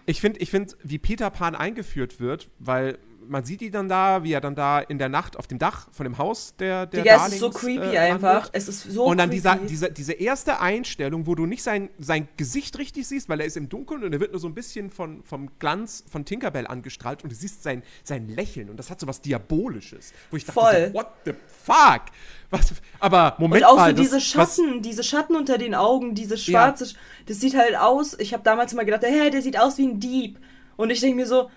Ich 0.05 0.19
finde, 0.19 0.39
ich 0.39 0.49
find, 0.49 0.75
wie 0.83 0.97
Peter 0.97 1.29
Pan 1.29 1.55
eingeführt 1.55 2.19
wird, 2.19 2.49
weil 2.59 2.97
man 3.27 3.43
sieht 3.43 3.61
ihn 3.61 3.71
dann 3.71 3.87
da, 3.89 4.23
wie 4.23 4.33
er 4.33 4.41
dann 4.41 4.55
da 4.55 4.79
in 4.79 4.97
der 4.97 5.09
Nacht 5.09 5.37
auf 5.37 5.47
dem 5.47 5.59
Dach 5.59 5.87
von 5.91 6.03
dem 6.03 6.17
Haus 6.17 6.55
der, 6.57 6.85
der 6.85 7.03
Digga, 7.03 7.25
es 7.27 7.33
ist 7.33 7.39
so 7.39 7.49
Darlings, 7.49 7.61
creepy 7.81 7.95
äh, 7.95 7.99
einfach. 7.99 8.49
Es 8.53 8.67
ist 8.67 8.83
so 8.83 9.05
und 9.05 9.17
dann 9.17 9.29
creepy. 9.29 9.37
dieser, 9.41 9.55
dieser, 9.57 9.89
diese 9.89 10.13
erste 10.13 10.59
Einstellung, 10.59 11.25
wo 11.27 11.35
du 11.35 11.45
nicht 11.45 11.63
sein, 11.63 11.89
sein 11.99 12.27
Gesicht 12.37 12.77
richtig 12.77 13.07
siehst, 13.07 13.29
weil 13.29 13.39
er 13.39 13.45
ist 13.45 13.57
im 13.57 13.69
Dunkeln 13.69 14.03
und 14.03 14.13
er 14.13 14.19
wird 14.19 14.31
nur 14.31 14.39
so 14.39 14.47
ein 14.47 14.53
bisschen 14.53 14.89
von, 14.89 15.23
vom 15.23 15.49
Glanz 15.59 16.03
von 16.11 16.25
Tinkerbell 16.25 16.67
angestrahlt 16.67 17.23
und 17.23 17.31
du 17.31 17.35
siehst 17.35 17.63
sein, 17.63 17.83
sein 18.03 18.27
Lächeln 18.29 18.69
und 18.69 18.77
das 18.77 18.89
hat 18.89 18.99
so 18.99 19.07
was 19.07 19.21
Diabolisches. 19.21 20.13
Wo 20.31 20.37
ich 20.37 20.45
dachte, 20.45 20.59
Voll. 20.59 20.87
So, 20.87 20.93
what 20.93 21.07
the 21.25 21.33
fuck? 21.63 22.01
Was, 22.49 22.73
aber 22.99 23.35
Moment 23.39 23.63
Und 23.63 23.67
auch 23.69 23.77
mal. 23.77 23.89
so 23.91 23.95
das- 23.97 24.01
diese 24.05 24.15
was- 24.17 24.55
Schatten, 24.55 24.81
diese 24.81 25.03
Schatten 25.03 25.35
unter 25.35 25.57
den 25.57 25.73
Augen, 25.75 26.13
diese 26.15 26.37
schwarze, 26.37 26.93
das 27.25 27.39
sieht 27.39 27.55
halt 27.55 27.75
aus, 27.75 28.17
ich 28.19 28.33
habe 28.33 28.43
damals 28.43 28.73
immer 28.73 28.85
gedacht, 28.85 29.03
hä, 29.03 29.29
der 29.29 29.41
sieht 29.41 29.59
aus 29.59 29.77
wie 29.77 29.87
ein 29.87 29.99
Dieb. 29.99 30.39
Und 30.75 30.89
ich 30.89 30.99
denke 30.99 31.15
mir 31.15 31.27
so, 31.27 31.49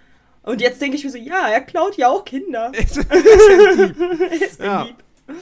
und 0.46 0.60
jetzt 0.62 0.80
denke 0.80 0.96
ich 0.96 1.04
mir 1.04 1.10
so, 1.10 1.18
ja, 1.18 1.48
er 1.48 1.60
klaut 1.60 1.96
ja 1.96 2.08
auch 2.08 2.24
Kinder. 2.24 2.72
er 2.72 2.80
ist 4.40 4.60
ein 4.60 4.66
Ja. 4.66 4.84
Dieb. 4.84 4.96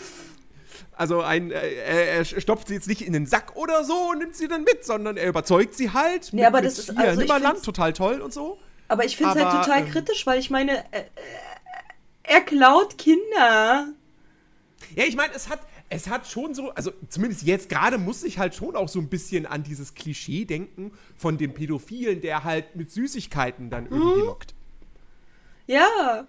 Also 0.97 1.23
ein, 1.23 1.51
äh, 1.51 2.19
er, 2.19 2.25
stopft 2.25 2.69
sie 2.69 2.75
jetzt 2.75 2.87
nicht 2.87 3.03
in 3.03 3.13
den 3.13 3.27
Sack 3.27 3.57
oder 3.57 3.83
so 3.83 4.11
und 4.11 4.19
nimmt 4.19 4.37
sie 4.37 4.47
dann 4.47 4.63
mit, 4.63 4.85
sondern 4.85 5.17
er 5.17 5.29
überzeugt 5.29 5.75
sie 5.75 5.91
halt. 5.93 6.29
Nee, 6.33 6.45
aber 6.45 6.63
das 6.63 6.79
ist- 6.79 6.93
hier, 6.93 7.01
also 7.01 7.21
Nimmerland, 7.21 7.55
find's- 7.57 7.63
total 7.65 7.93
toll 7.93 8.21
und 8.21 8.33
so. 8.33 8.59
Aber 8.87 9.05
ich 9.05 9.17
finde 9.17 9.33
es 9.37 9.45
halt 9.45 9.65
total 9.65 9.81
ähm, 9.81 9.91
kritisch, 9.91 10.25
weil 10.25 10.39
ich 10.39 10.51
meine, 10.51 10.79
äh, 10.93 11.01
äh, 11.01 11.05
er 12.23 12.41
klaut 12.43 12.97
Kinder. 12.97 13.89
Ja, 14.95 15.05
ich 15.05 15.17
meine, 15.17 15.35
es 15.35 15.49
hat, 15.49 15.59
es 15.89 16.07
hat 16.09 16.29
schon 16.29 16.55
so, 16.55 16.71
also 16.71 16.93
zumindest 17.09 17.43
jetzt 17.43 17.69
gerade 17.69 17.99
muss 17.99 18.23
ich 18.23 18.39
halt 18.39 18.55
schon 18.55 18.77
auch 18.77 18.89
so 18.89 19.01
ein 19.01 19.09
bisschen 19.09 19.47
an 19.47 19.65
dieses 19.65 19.95
Klischee 19.95 20.45
denken 20.45 20.93
von 21.17 21.39
dem 21.39 21.55
Pädophilen, 21.55 22.21
der 22.21 22.45
halt 22.45 22.77
mit 22.77 22.93
Süßigkeiten 22.93 23.69
dann 23.69 23.87
irgendwie 23.87 24.21
Mhm. 24.21 24.27
lockt. 24.27 24.55
Ja. 25.67 26.27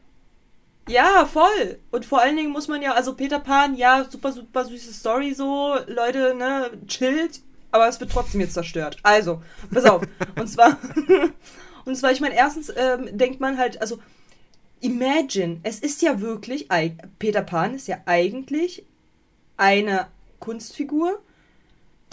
Ja, 0.88 1.26
voll. 1.26 1.80
Und 1.92 2.06
vor 2.06 2.22
allen 2.22 2.38
Dingen 2.38 2.52
muss 2.52 2.68
man 2.68 2.82
ja, 2.82 2.94
also 2.94 3.16
Peter 3.16 3.40
Pan, 3.40 3.76
ja, 3.76 4.06
super, 4.10 4.32
super 4.32 4.66
süße 4.66 4.94
Story 4.94 5.34
so, 5.34 5.76
Leute, 5.88 6.36
ne, 6.36 6.72
chillt, 6.88 7.42
aber 7.72 7.88
es 7.88 8.00
wird 8.00 8.12
trotzdem 8.12 8.42
jetzt 8.42 8.54
zerstört. 8.54 8.98
Also, 9.02 9.42
pass 9.74 9.86
auf. 9.86 10.04
und 10.40 10.48
zwar, 10.48 10.78
und 11.86 11.96
zwar, 11.96 12.12
ich 12.12 12.22
meine, 12.22 12.36
erstens 12.36 12.72
ähm, 12.76 13.18
denkt 13.18 13.40
man 13.40 13.58
halt, 13.58 13.82
also, 13.82 14.00
imagine, 14.80 15.60
es 15.64 15.80
ist 15.80 16.04
ja 16.04 16.22
wirklich, 16.22 16.68
Peter 17.18 17.42
Pan 17.42 17.74
ist 17.74 17.88
ja 17.88 17.98
eigentlich 18.06 18.86
eine 19.58 20.08
Kunstfigur, 20.40 21.20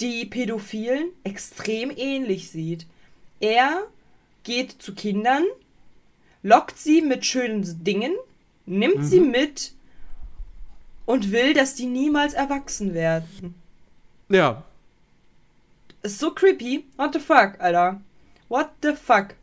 die 0.01 0.25
Pädophilen 0.25 1.11
extrem 1.25 1.93
ähnlich 1.95 2.51
sieht. 2.51 2.87
Er 3.41 3.83
geht 4.45 4.81
zu 4.81 4.95
Kindern, 4.95 5.45
lockt 6.43 6.79
sie 6.79 7.03
mit 7.03 7.25
schönen 7.25 7.85
Dingen, 7.85 8.13
nimmt 8.67 9.05
sie 9.05 9.21
mit 9.21 9.73
und 11.07 11.33
will, 11.33 11.55
dass 11.55 11.75
die 11.75 11.87
niemals 11.87 12.35
erwachsen 12.35 12.95
werden. 12.95 13.55
Ja. 14.29 14.65
Ist 16.03 16.19
so 16.19 16.33
creepy. 16.33 16.85
What 16.97 17.13
the 17.15 17.21
fuck, 17.21 17.61
Alter? 17.61 18.01
What 18.49 18.71
the 18.83 18.95
fuck? 18.95 19.35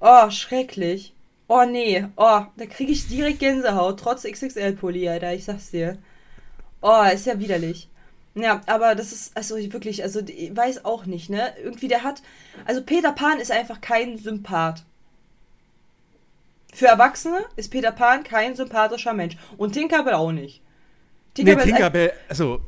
Oh, 0.00 0.30
schrecklich. 0.30 1.12
Oh, 1.48 1.64
nee. 1.64 2.06
Oh, 2.16 2.42
da 2.56 2.66
kriege 2.66 2.92
ich 2.92 3.08
direkt 3.08 3.40
Gänsehaut, 3.40 4.00
trotz 4.00 4.24
XXL-Pulli, 4.24 5.08
Alter. 5.08 5.34
Ich 5.34 5.44
sag's 5.44 5.70
dir. 5.70 5.98
Oh, 6.80 7.02
ist 7.12 7.26
ja 7.26 7.38
widerlich. 7.38 7.88
Ja, 8.38 8.60
aber 8.66 8.94
das 8.94 9.12
ist, 9.12 9.34
also 9.34 9.56
wirklich, 9.72 10.02
also 10.02 10.20
ich 10.20 10.54
weiß 10.54 10.84
auch 10.84 11.06
nicht, 11.06 11.30
ne? 11.30 11.54
Irgendwie, 11.62 11.88
der 11.88 12.02
hat, 12.02 12.22
also 12.66 12.82
Peter 12.82 13.12
Pan 13.12 13.40
ist 13.40 13.50
einfach 13.50 13.80
kein 13.80 14.18
Sympath. 14.18 14.84
Für 16.74 16.86
Erwachsene 16.88 17.46
ist 17.56 17.70
Peter 17.70 17.92
Pan 17.92 18.22
kein 18.24 18.54
sympathischer 18.54 19.14
Mensch. 19.14 19.36
Und 19.56 19.72
Tinkerbell 19.72 20.12
auch 20.14 20.32
nicht. 20.32 20.60
Nee, 21.38 21.44
Tinkerbell 21.44 21.58
ist 21.64 21.64
Tinkerbell, 21.72 22.12
also, 22.28 22.60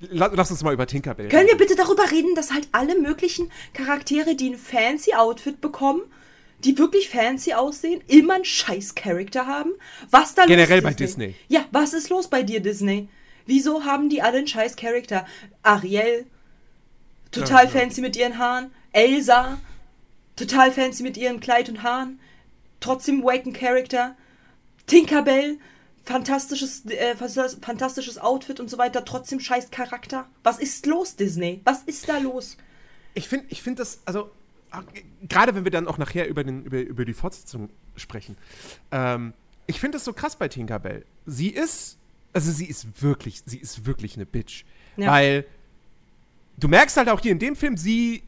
la- 0.00 0.30
lass 0.32 0.50
uns 0.50 0.62
mal 0.62 0.72
über 0.72 0.86
Tinkerbell 0.86 1.28
Können 1.28 1.42
wir 1.46 1.54
reden. 1.54 1.58
bitte 1.58 1.76
darüber 1.76 2.10
reden, 2.10 2.34
dass 2.34 2.50
halt 2.50 2.66
alle 2.72 2.98
möglichen 2.98 3.52
Charaktere, 3.74 4.34
die 4.34 4.48
ein 4.50 4.56
fancy 4.58 5.12
Outfit 5.12 5.60
bekommen, 5.60 6.00
die 6.64 6.78
wirklich 6.78 7.10
fancy 7.10 7.52
aussehen, 7.52 8.02
immer 8.06 8.34
einen 8.36 8.44
scheiß 8.46 8.94
Charakter 8.94 9.46
haben? 9.46 9.72
Was 10.10 10.34
da 10.34 10.46
Generell 10.46 10.78
los 10.78 10.84
bei 10.84 10.90
ist, 10.90 11.00
Disney. 11.00 11.34
Ja, 11.48 11.66
was 11.70 11.92
ist 11.92 12.08
los 12.08 12.28
bei 12.28 12.42
dir, 12.42 12.60
Disney? 12.60 13.08
Wieso 13.50 13.84
haben 13.84 14.08
die 14.08 14.22
alle 14.22 14.38
einen 14.38 14.46
scheiß 14.46 14.76
Charakter? 14.76 15.26
Ariel, 15.64 16.24
total 17.32 17.64
Ja, 17.66 17.72
ja. 17.72 17.80
fancy 17.80 18.00
mit 18.00 18.14
ihren 18.16 18.38
Haaren. 18.38 18.70
Elsa, 18.92 19.58
total 20.36 20.70
fancy 20.70 21.02
mit 21.02 21.16
ihrem 21.16 21.40
Kleid 21.40 21.68
und 21.68 21.82
Haaren. 21.82 22.20
Trotzdem 22.78 23.24
waken 23.24 23.52
Charakter. 23.52 24.14
Tinkerbell, 24.86 25.58
fantastisches, 26.04 26.84
äh, 26.86 27.16
fantas- 27.16 27.58
fantastisches 27.60 28.18
Outfit 28.18 28.60
und 28.60 28.70
so 28.70 28.78
weiter, 28.78 29.04
trotzdem 29.04 29.40
scheiß 29.40 29.72
Charakter. 29.72 30.26
Was 30.44 30.60
ist 30.60 30.86
los, 30.86 31.16
Disney? 31.16 31.60
Was 31.64 31.82
ist 31.82 32.08
da 32.08 32.18
los? 32.18 32.56
Ich 33.14 33.28
finde 33.28 33.46
ich 33.50 33.62
find 33.62 33.80
das, 33.80 33.98
also, 34.04 34.30
ah, 34.70 34.82
gerade 35.28 35.56
wenn 35.56 35.64
wir 35.64 35.72
dann 35.72 35.88
auch 35.88 35.98
nachher 35.98 36.28
über, 36.28 36.44
den, 36.44 36.64
über, 36.64 36.78
über 36.80 37.04
die 37.04 37.14
Fortsetzung 37.14 37.68
sprechen, 37.96 38.36
ähm, 38.92 39.32
ich 39.66 39.80
finde 39.80 39.96
das 39.96 40.04
so 40.04 40.12
krass 40.12 40.36
bei 40.36 40.46
Tinkerbell. 40.48 41.04
Sie 41.26 41.48
ist, 41.48 41.96
also 42.32 42.50
sie 42.52 42.66
ist 42.66 43.02
wirklich, 43.02 43.42
sie 43.44 43.58
ist 43.58 43.86
wirklich 43.86 44.16
eine 44.16 44.26
Bitch. 44.26 44.64
Ja. 44.96 45.10
Weil 45.10 45.44
du 46.58 46.68
merkst 46.68 46.96
halt 46.96 47.08
auch 47.08 47.20
hier 47.20 47.32
in 47.32 47.38
dem 47.38 47.56
Film, 47.56 47.76
sie 47.76 48.22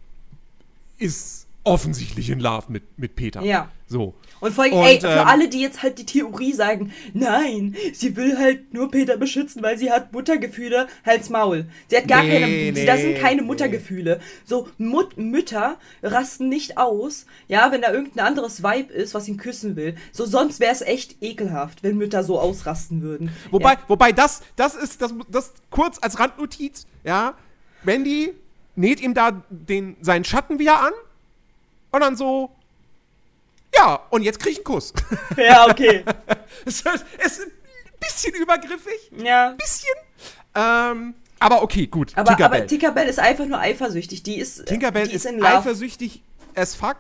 ist 0.98 1.46
offensichtlich 1.64 2.30
in 2.30 2.40
Love 2.40 2.66
mit, 2.68 2.98
mit 2.98 3.14
Peter. 3.14 3.42
Ja. 3.42 3.70
So. 3.86 4.14
Und 4.40 4.52
vor 4.52 4.64
allem, 4.64 4.72
Und, 4.72 4.84
ey, 4.84 5.00
für 5.00 5.06
ähm, 5.06 5.26
alle, 5.26 5.48
die 5.48 5.60
jetzt 5.60 5.82
halt 5.82 5.98
die 5.98 6.06
Theorie 6.06 6.52
sagen, 6.52 6.92
nein, 7.12 7.76
sie 7.92 8.16
will 8.16 8.38
halt 8.38 8.74
nur 8.74 8.90
Peter 8.90 9.16
beschützen, 9.16 9.62
weil 9.62 9.78
sie 9.78 9.92
hat 9.92 10.12
Muttergefühle, 10.12 10.88
halt's 11.04 11.30
Maul. 11.30 11.66
Sie 11.88 11.96
hat 11.96 12.08
gar 12.08 12.22
Nee, 12.22 12.40
keine, 12.40 12.46
nee, 12.46 12.86
das 12.86 13.00
sind 13.00 13.18
keine 13.18 13.42
nee. 13.42 13.46
Muttergefühle. 13.46 14.20
So, 14.44 14.68
Mut 14.78 15.18
Mütter 15.18 15.76
rasten 16.02 16.48
nicht 16.48 16.78
aus, 16.78 17.26
ja, 17.48 17.70
wenn 17.70 17.82
da 17.82 17.92
irgendein 17.92 18.26
anderes 18.26 18.62
Weib 18.62 18.90
ist, 18.90 19.14
was 19.14 19.28
ihn 19.28 19.36
küssen 19.36 19.76
will. 19.76 19.94
So, 20.10 20.24
sonst 20.24 20.58
wäre 20.58 20.72
es 20.72 20.80
echt 20.80 21.22
ekelhaft, 21.22 21.82
wenn 21.82 21.96
Mütter 21.96 22.24
so 22.24 22.40
ausrasten 22.40 23.02
würden. 23.02 23.30
Wobei, 23.50 23.74
ja. 23.74 23.78
wobei 23.88 24.12
das, 24.12 24.42
das 24.56 24.74
ist, 24.74 25.02
das, 25.02 25.14
das 25.28 25.52
kurz 25.70 25.98
als 26.00 26.18
Randnotiz, 26.18 26.86
ja, 27.04 27.34
Wendy 27.84 28.32
näht 28.74 29.00
ihm 29.00 29.14
da 29.14 29.42
den, 29.50 29.96
seinen 30.00 30.24
Schatten 30.24 30.58
wieder 30.58 30.80
an 30.80 30.92
und 31.92 32.00
dann 32.00 32.16
so, 32.16 32.50
ja, 33.74 34.00
und 34.10 34.22
jetzt 34.22 34.40
krieg 34.40 34.52
ich 34.52 34.58
einen 34.58 34.64
Kuss. 34.64 34.92
Ja, 35.36 35.66
okay. 35.68 36.04
es 36.66 36.80
ist 36.80 36.86
es 37.18 37.38
ist 37.38 37.46
ein 37.46 37.52
bisschen 38.00 38.34
übergriffig, 38.34 39.10
ja. 39.16 39.50
ein 39.50 39.56
bisschen. 39.56 39.94
Ähm, 40.54 41.14
aber 41.38 41.62
okay, 41.62 41.86
gut. 41.86 42.12
Aber, 42.16 42.30
Tinkerbell. 42.30 42.60
aber 42.60 42.66
Tinkerbell 42.66 43.08
ist 43.08 43.18
einfach 43.18 43.46
nur 43.46 43.58
eifersüchtig. 43.58 44.22
Die 44.22 44.38
ist, 44.38 44.66
Tinkerbell 44.66 45.08
die 45.08 45.14
ist, 45.14 45.26
in 45.26 45.38
Love. 45.38 45.58
eifersüchtig 45.58 46.22
as 46.54 46.74
fuck 46.74 46.98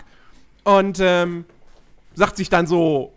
und 0.64 0.98
ähm, 1.00 1.44
sagt 2.14 2.36
sich 2.36 2.48
dann 2.48 2.66
so, 2.66 3.12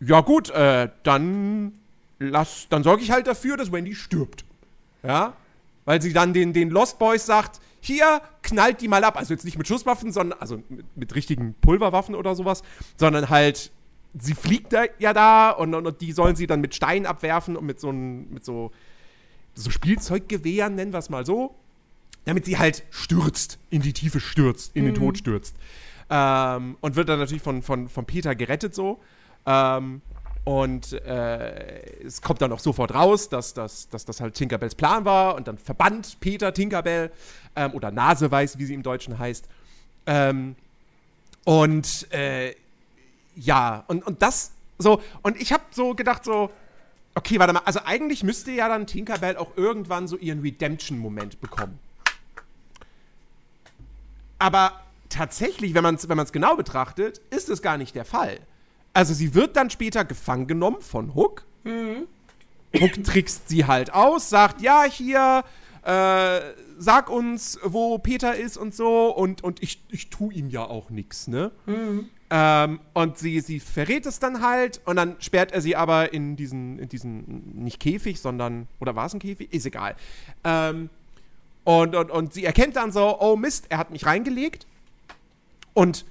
ja 0.00 0.20
gut, 0.20 0.50
äh, 0.50 0.88
dann 1.02 1.78
lass, 2.18 2.66
dann 2.68 2.82
sorge 2.82 3.02
ich 3.02 3.10
halt 3.10 3.26
dafür, 3.26 3.56
dass 3.56 3.72
Wendy 3.72 3.94
stirbt. 3.94 4.44
Ja? 5.02 5.34
Weil 5.84 6.02
sie 6.02 6.12
dann 6.12 6.32
den, 6.32 6.52
den 6.52 6.70
Lost 6.70 6.98
Boys 6.98 7.26
sagt, 7.26 7.60
hier, 7.86 8.20
knallt 8.42 8.80
die 8.80 8.88
mal 8.88 9.04
ab. 9.04 9.16
Also 9.16 9.32
jetzt 9.32 9.44
nicht 9.44 9.58
mit 9.58 9.66
Schusswaffen, 9.66 10.12
sondern, 10.12 10.38
also 10.40 10.62
mit, 10.68 10.96
mit 10.96 11.14
richtigen 11.14 11.54
Pulverwaffen 11.60 12.14
oder 12.14 12.34
sowas, 12.34 12.62
sondern 12.96 13.30
halt, 13.30 13.70
sie 14.18 14.34
fliegt 14.34 14.72
da, 14.72 14.84
ja 14.98 15.12
da 15.12 15.50
und, 15.50 15.74
und, 15.74 15.86
und 15.86 16.00
die 16.00 16.12
sollen 16.12 16.36
sie 16.36 16.46
dann 16.46 16.60
mit 16.60 16.74
Steinen 16.74 17.06
abwerfen 17.06 17.56
und 17.56 17.64
mit 17.66 17.80
so, 17.80 17.92
mit 17.92 18.44
so, 18.44 18.72
so 19.54 19.70
Spielzeuggewehren, 19.70 20.74
nennen 20.74 20.92
wir 20.92 20.98
es 20.98 21.10
mal 21.10 21.24
so, 21.24 21.54
damit 22.24 22.44
sie 22.44 22.58
halt 22.58 22.84
stürzt, 22.90 23.58
in 23.70 23.82
die 23.82 23.92
Tiefe 23.92 24.20
stürzt, 24.20 24.74
in 24.74 24.84
den 24.84 24.94
Tod 24.94 25.18
stürzt. 25.18 25.56
Ähm, 26.08 26.76
und 26.80 26.96
wird 26.96 27.08
dann 27.08 27.18
natürlich 27.18 27.42
von, 27.42 27.62
von, 27.62 27.88
von 27.88 28.04
Peter 28.04 28.34
gerettet 28.34 28.74
so. 28.74 29.00
Ähm, 29.44 30.02
und 30.46 30.92
äh, 30.92 32.04
es 32.04 32.22
kommt 32.22 32.40
dann 32.40 32.52
auch 32.52 32.60
sofort 32.60 32.94
raus, 32.94 33.28
dass, 33.28 33.52
dass, 33.52 33.88
dass 33.88 34.04
das 34.04 34.20
halt 34.20 34.34
Tinkerbells 34.34 34.76
Plan 34.76 35.04
war. 35.04 35.34
Und 35.34 35.48
dann 35.48 35.58
verbannt 35.58 36.20
Peter 36.20 36.54
Tinkerbell 36.54 37.10
ähm, 37.56 37.74
oder 37.74 37.90
Naseweiß, 37.90 38.56
wie 38.56 38.64
sie 38.64 38.74
im 38.74 38.84
Deutschen 38.84 39.18
heißt. 39.18 39.48
Ähm, 40.06 40.54
und 41.44 42.06
äh, 42.12 42.54
ja, 43.34 43.82
und, 43.88 44.06
und 44.06 44.22
das 44.22 44.52
so, 44.78 45.02
und 45.22 45.36
ich 45.40 45.52
habe 45.52 45.64
so 45.72 45.96
gedacht, 45.96 46.24
so, 46.24 46.52
okay, 47.16 47.40
warte 47.40 47.52
mal, 47.52 47.62
also 47.64 47.80
eigentlich 47.84 48.22
müsste 48.22 48.52
ja 48.52 48.68
dann 48.68 48.86
Tinkerbell 48.86 49.36
auch 49.38 49.56
irgendwann 49.56 50.06
so 50.06 50.16
ihren 50.16 50.42
Redemption-Moment 50.42 51.40
bekommen. 51.40 51.80
Aber 54.38 54.80
tatsächlich, 55.08 55.74
wenn 55.74 55.82
man 55.82 55.96
es 55.96 56.08
wenn 56.08 56.24
genau 56.26 56.54
betrachtet, 56.54 57.20
ist 57.30 57.48
es 57.48 57.62
gar 57.62 57.78
nicht 57.78 57.96
der 57.96 58.04
Fall. 58.04 58.38
Also 58.96 59.12
sie 59.12 59.34
wird 59.34 59.56
dann 59.56 59.68
später 59.68 60.06
gefangen 60.06 60.46
genommen 60.46 60.80
von 60.80 61.14
Hook. 61.14 61.44
Mhm. 61.64 62.06
Hook 62.80 63.04
trickst 63.04 63.46
sie 63.46 63.66
halt 63.66 63.92
aus, 63.92 64.30
sagt, 64.30 64.62
ja, 64.62 64.84
hier, 64.84 65.44
äh, 65.82 66.40
sag 66.78 67.10
uns, 67.10 67.60
wo 67.62 67.98
Peter 67.98 68.34
ist 68.34 68.56
und 68.56 68.74
so. 68.74 69.14
Und, 69.14 69.44
und 69.44 69.62
ich, 69.62 69.82
ich 69.90 70.08
tu 70.08 70.30
ihm 70.30 70.48
ja 70.48 70.64
auch 70.64 70.88
nichts, 70.88 71.28
ne? 71.28 71.50
Mhm. 71.66 72.08
Ähm, 72.30 72.80
und 72.94 73.18
sie, 73.18 73.40
sie 73.40 73.60
verrät 73.60 74.06
es 74.06 74.18
dann 74.18 74.40
halt 74.40 74.80
und 74.86 74.96
dann 74.96 75.16
sperrt 75.18 75.52
er 75.52 75.60
sie 75.60 75.76
aber 75.76 76.14
in 76.14 76.36
diesen, 76.36 76.78
in 76.78 76.88
diesen, 76.88 77.64
nicht 77.64 77.80
Käfig, 77.80 78.18
sondern, 78.18 78.66
oder 78.80 78.96
war 78.96 79.04
es 79.04 79.12
ein 79.12 79.20
Käfig? 79.20 79.52
Ist 79.52 79.66
egal. 79.66 79.94
Ähm, 80.42 80.88
und, 81.64 81.94
und, 81.94 82.10
und 82.10 82.32
sie 82.32 82.46
erkennt 82.46 82.76
dann 82.76 82.92
so, 82.92 83.20
oh 83.20 83.36
Mist, 83.36 83.66
er 83.68 83.76
hat 83.76 83.90
mich 83.90 84.06
reingelegt. 84.06 84.66
Und 85.74 86.06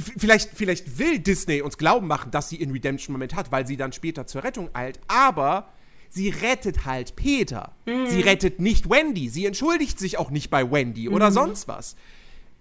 vielleicht, 0.00 0.50
vielleicht 0.54 0.98
will 0.98 1.18
Disney 1.18 1.62
uns 1.62 1.78
glauben 1.78 2.06
machen, 2.06 2.30
dass 2.30 2.48
sie 2.48 2.62
einen 2.62 2.72
Redemption-Moment 2.72 3.34
hat, 3.34 3.52
weil 3.52 3.66
sie 3.66 3.76
dann 3.76 3.92
später 3.92 4.26
zur 4.26 4.44
Rettung 4.44 4.70
eilt, 4.74 5.00
aber 5.08 5.68
sie 6.08 6.28
rettet 6.28 6.84
halt 6.84 7.16
Peter. 7.16 7.72
Mhm. 7.86 8.06
Sie 8.08 8.20
rettet 8.20 8.60
nicht 8.60 8.90
Wendy. 8.90 9.28
Sie 9.28 9.46
entschuldigt 9.46 9.98
sich 9.98 10.18
auch 10.18 10.30
nicht 10.30 10.50
bei 10.50 10.70
Wendy 10.70 11.08
oder 11.08 11.30
mhm. 11.30 11.34
sonst 11.34 11.68
was. 11.68 11.96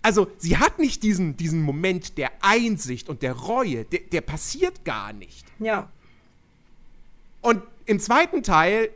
Also, 0.02 0.28
sie 0.38 0.58
hat 0.58 0.78
nicht 0.78 1.02
diesen, 1.02 1.36
diesen 1.36 1.64
Moment 1.64 2.20
der 2.20 2.32
Einsicht 2.42 3.10
und 3.10 3.24
der 3.24 3.34
Reue. 3.34 3.86
Der, 3.86 4.02
der 4.02 4.22
passiert 4.22 4.86
gar 4.86 5.14
nicht. 5.14 5.46
Ja. 5.58 5.90
Und 7.42 7.64
im 7.88 8.00
zweiten 8.00 8.44
Teil, 8.44 8.90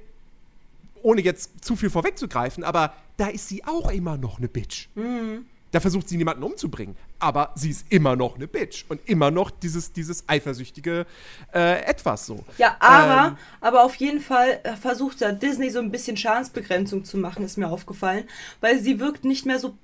ohne 1.01 1.21
jetzt 1.21 1.65
zu 1.65 1.75
viel 1.75 1.89
vorwegzugreifen, 1.89 2.63
aber 2.63 2.93
da 3.17 3.27
ist 3.27 3.47
sie 3.47 3.63
auch 3.65 3.91
immer 3.91 4.17
noch 4.17 4.37
eine 4.37 4.47
Bitch. 4.47 4.87
Mhm. 4.95 5.45
Da 5.71 5.79
versucht 5.79 6.09
sie 6.09 6.17
niemanden 6.17 6.43
umzubringen. 6.43 6.95
Aber 7.19 7.51
sie 7.55 7.71
ist 7.71 7.85
immer 7.89 8.15
noch 8.15 8.35
eine 8.35 8.47
Bitch. 8.47 8.85
Und 8.87 9.01
immer 9.05 9.31
noch 9.31 9.51
dieses, 9.51 9.91
dieses 9.91 10.27
eifersüchtige 10.27 11.05
äh, 11.53 11.81
Etwas 11.83 12.25
so. 12.25 12.43
Ja, 12.57 12.77
aber, 12.79 13.27
ähm, 13.29 13.37
aber 13.61 13.83
auf 13.83 13.95
jeden 13.95 14.21
Fall 14.21 14.59
äh, 14.63 14.75
versucht 14.75 15.21
da 15.21 15.31
Disney 15.31 15.69
so 15.69 15.79
ein 15.79 15.91
bisschen 15.91 16.17
Schadensbegrenzung 16.17 17.03
zu 17.03 17.17
machen, 17.17 17.43
ist 17.43 17.57
mir 17.57 17.69
aufgefallen. 17.69 18.23
Weil 18.61 18.79
sie 18.79 18.99
wirkt 18.99 19.25
nicht 19.25 19.45
mehr 19.45 19.59
so 19.59 19.75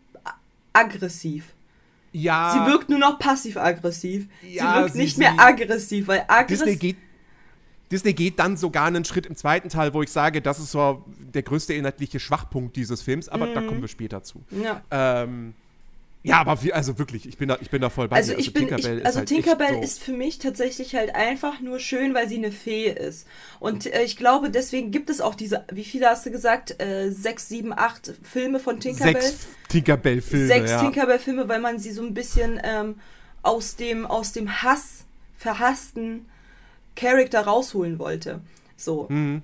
aggressiv. 0.74 1.46
Ja. 2.12 2.54
Sie 2.54 2.72
wirkt 2.72 2.90
nur 2.90 3.00
noch 3.00 3.20
passiv-aggressiv. 3.20 4.28
Ja, 4.42 4.76
sie 4.76 4.80
wirkt 4.80 4.94
sie, 4.94 5.00
nicht 5.00 5.18
mehr 5.18 5.34
aggressiv, 5.38 6.08
weil 6.08 6.24
aggressiv. 6.28 6.66
Disney 6.66 6.76
geht 6.78 6.98
Disney 7.92 8.14
geht 8.14 8.40
dann 8.40 8.58
sogar 8.58 8.86
einen 8.86 9.06
Schritt 9.06 9.26
im 9.26 9.36
zweiten 9.36 9.70
Teil, 9.70 9.94
wo 9.94 10.02
ich 10.02 10.12
sage, 10.12 10.42
das 10.42 10.60
ist 10.60 10.72
so 10.72 11.06
der 11.34 11.44
größte 11.44 11.74
inhaltliche 11.74 12.20
Schwachpunkt 12.20 12.76
dieses 12.76 13.02
Films, 13.02 13.30
aber 13.30 13.46
mm. 13.46 13.54
da 13.54 13.62
mhm. 13.62 13.68
kommen 13.68 13.82
wir 13.82 13.88
später 13.88 14.24
zu. 14.24 14.44
Ja. 14.50 14.82
Ähm, 14.90 15.54
ja, 16.26 16.40
aber 16.40 16.64
wie, 16.64 16.74
also 16.74 16.98
wirklich, 16.98 17.28
ich 17.28 17.38
bin 17.38 17.50
da, 17.50 17.58
ich 17.62 17.70
bin 17.70 17.82
da 17.82 17.92
voll 17.92 18.08
bei 18.08 18.16
also 18.16 18.32
dir. 18.32 18.38
Also, 18.38 18.48
ich 18.48 18.54
bin, 18.54 18.68
Tinkerbell 18.68 18.98
ich, 18.98 19.06
also 19.06 19.10
ist 19.10 19.16
halt 19.18 19.30
Tinkerbell 19.30 19.74
so 19.76 19.82
ist 19.82 20.04
für 20.04 20.12
mich 20.12 20.40
tatsächlich 20.40 20.96
halt 20.96 21.14
einfach 21.14 21.60
nur 21.60 21.80
schön, 21.80 22.16
weil 22.16 22.28
sie 22.28 22.38
eine 22.38 22.52
Fee 22.52 22.90
ist. 22.90 23.28
Und 23.60 23.86
äh, 23.86 24.04
ich 24.04 24.18
glaube, 24.18 24.50
deswegen 24.50 24.90
gibt 24.90 25.12
es 25.12 25.22
auch 25.22 25.36
diese, 25.36 25.66
wie 25.72 25.84
viele 25.84 26.10
hast 26.10 26.26
du 26.26 26.32
gesagt? 26.32 26.82
Äh, 26.82 27.12
sechs, 27.12 27.48
sieben, 27.48 27.74
acht 27.74 28.14
Filme 28.24 28.60
von 28.60 28.80
Tinkerbell? 28.80 29.22
Sechs 29.22 29.48
Tinkerbell-Filme. 29.70 30.48
Sechs 30.48 30.72
ja. 30.72 30.80
Tinkerbell-Filme, 30.82 31.48
weil 31.48 31.60
man 31.60 31.78
sie 31.78 31.92
so 31.92 32.02
ein 32.02 32.16
bisschen 32.16 32.60
ähm, 32.64 32.96
aus, 33.44 33.76
dem, 33.76 34.08
aus 34.08 34.32
dem 34.32 34.64
Hass, 34.64 35.06
verhassten 35.38 36.26
Charakter 36.96 37.42
rausholen 37.42 38.00
wollte. 38.00 38.42
So. 38.78 39.06
Mhm. 39.10 39.44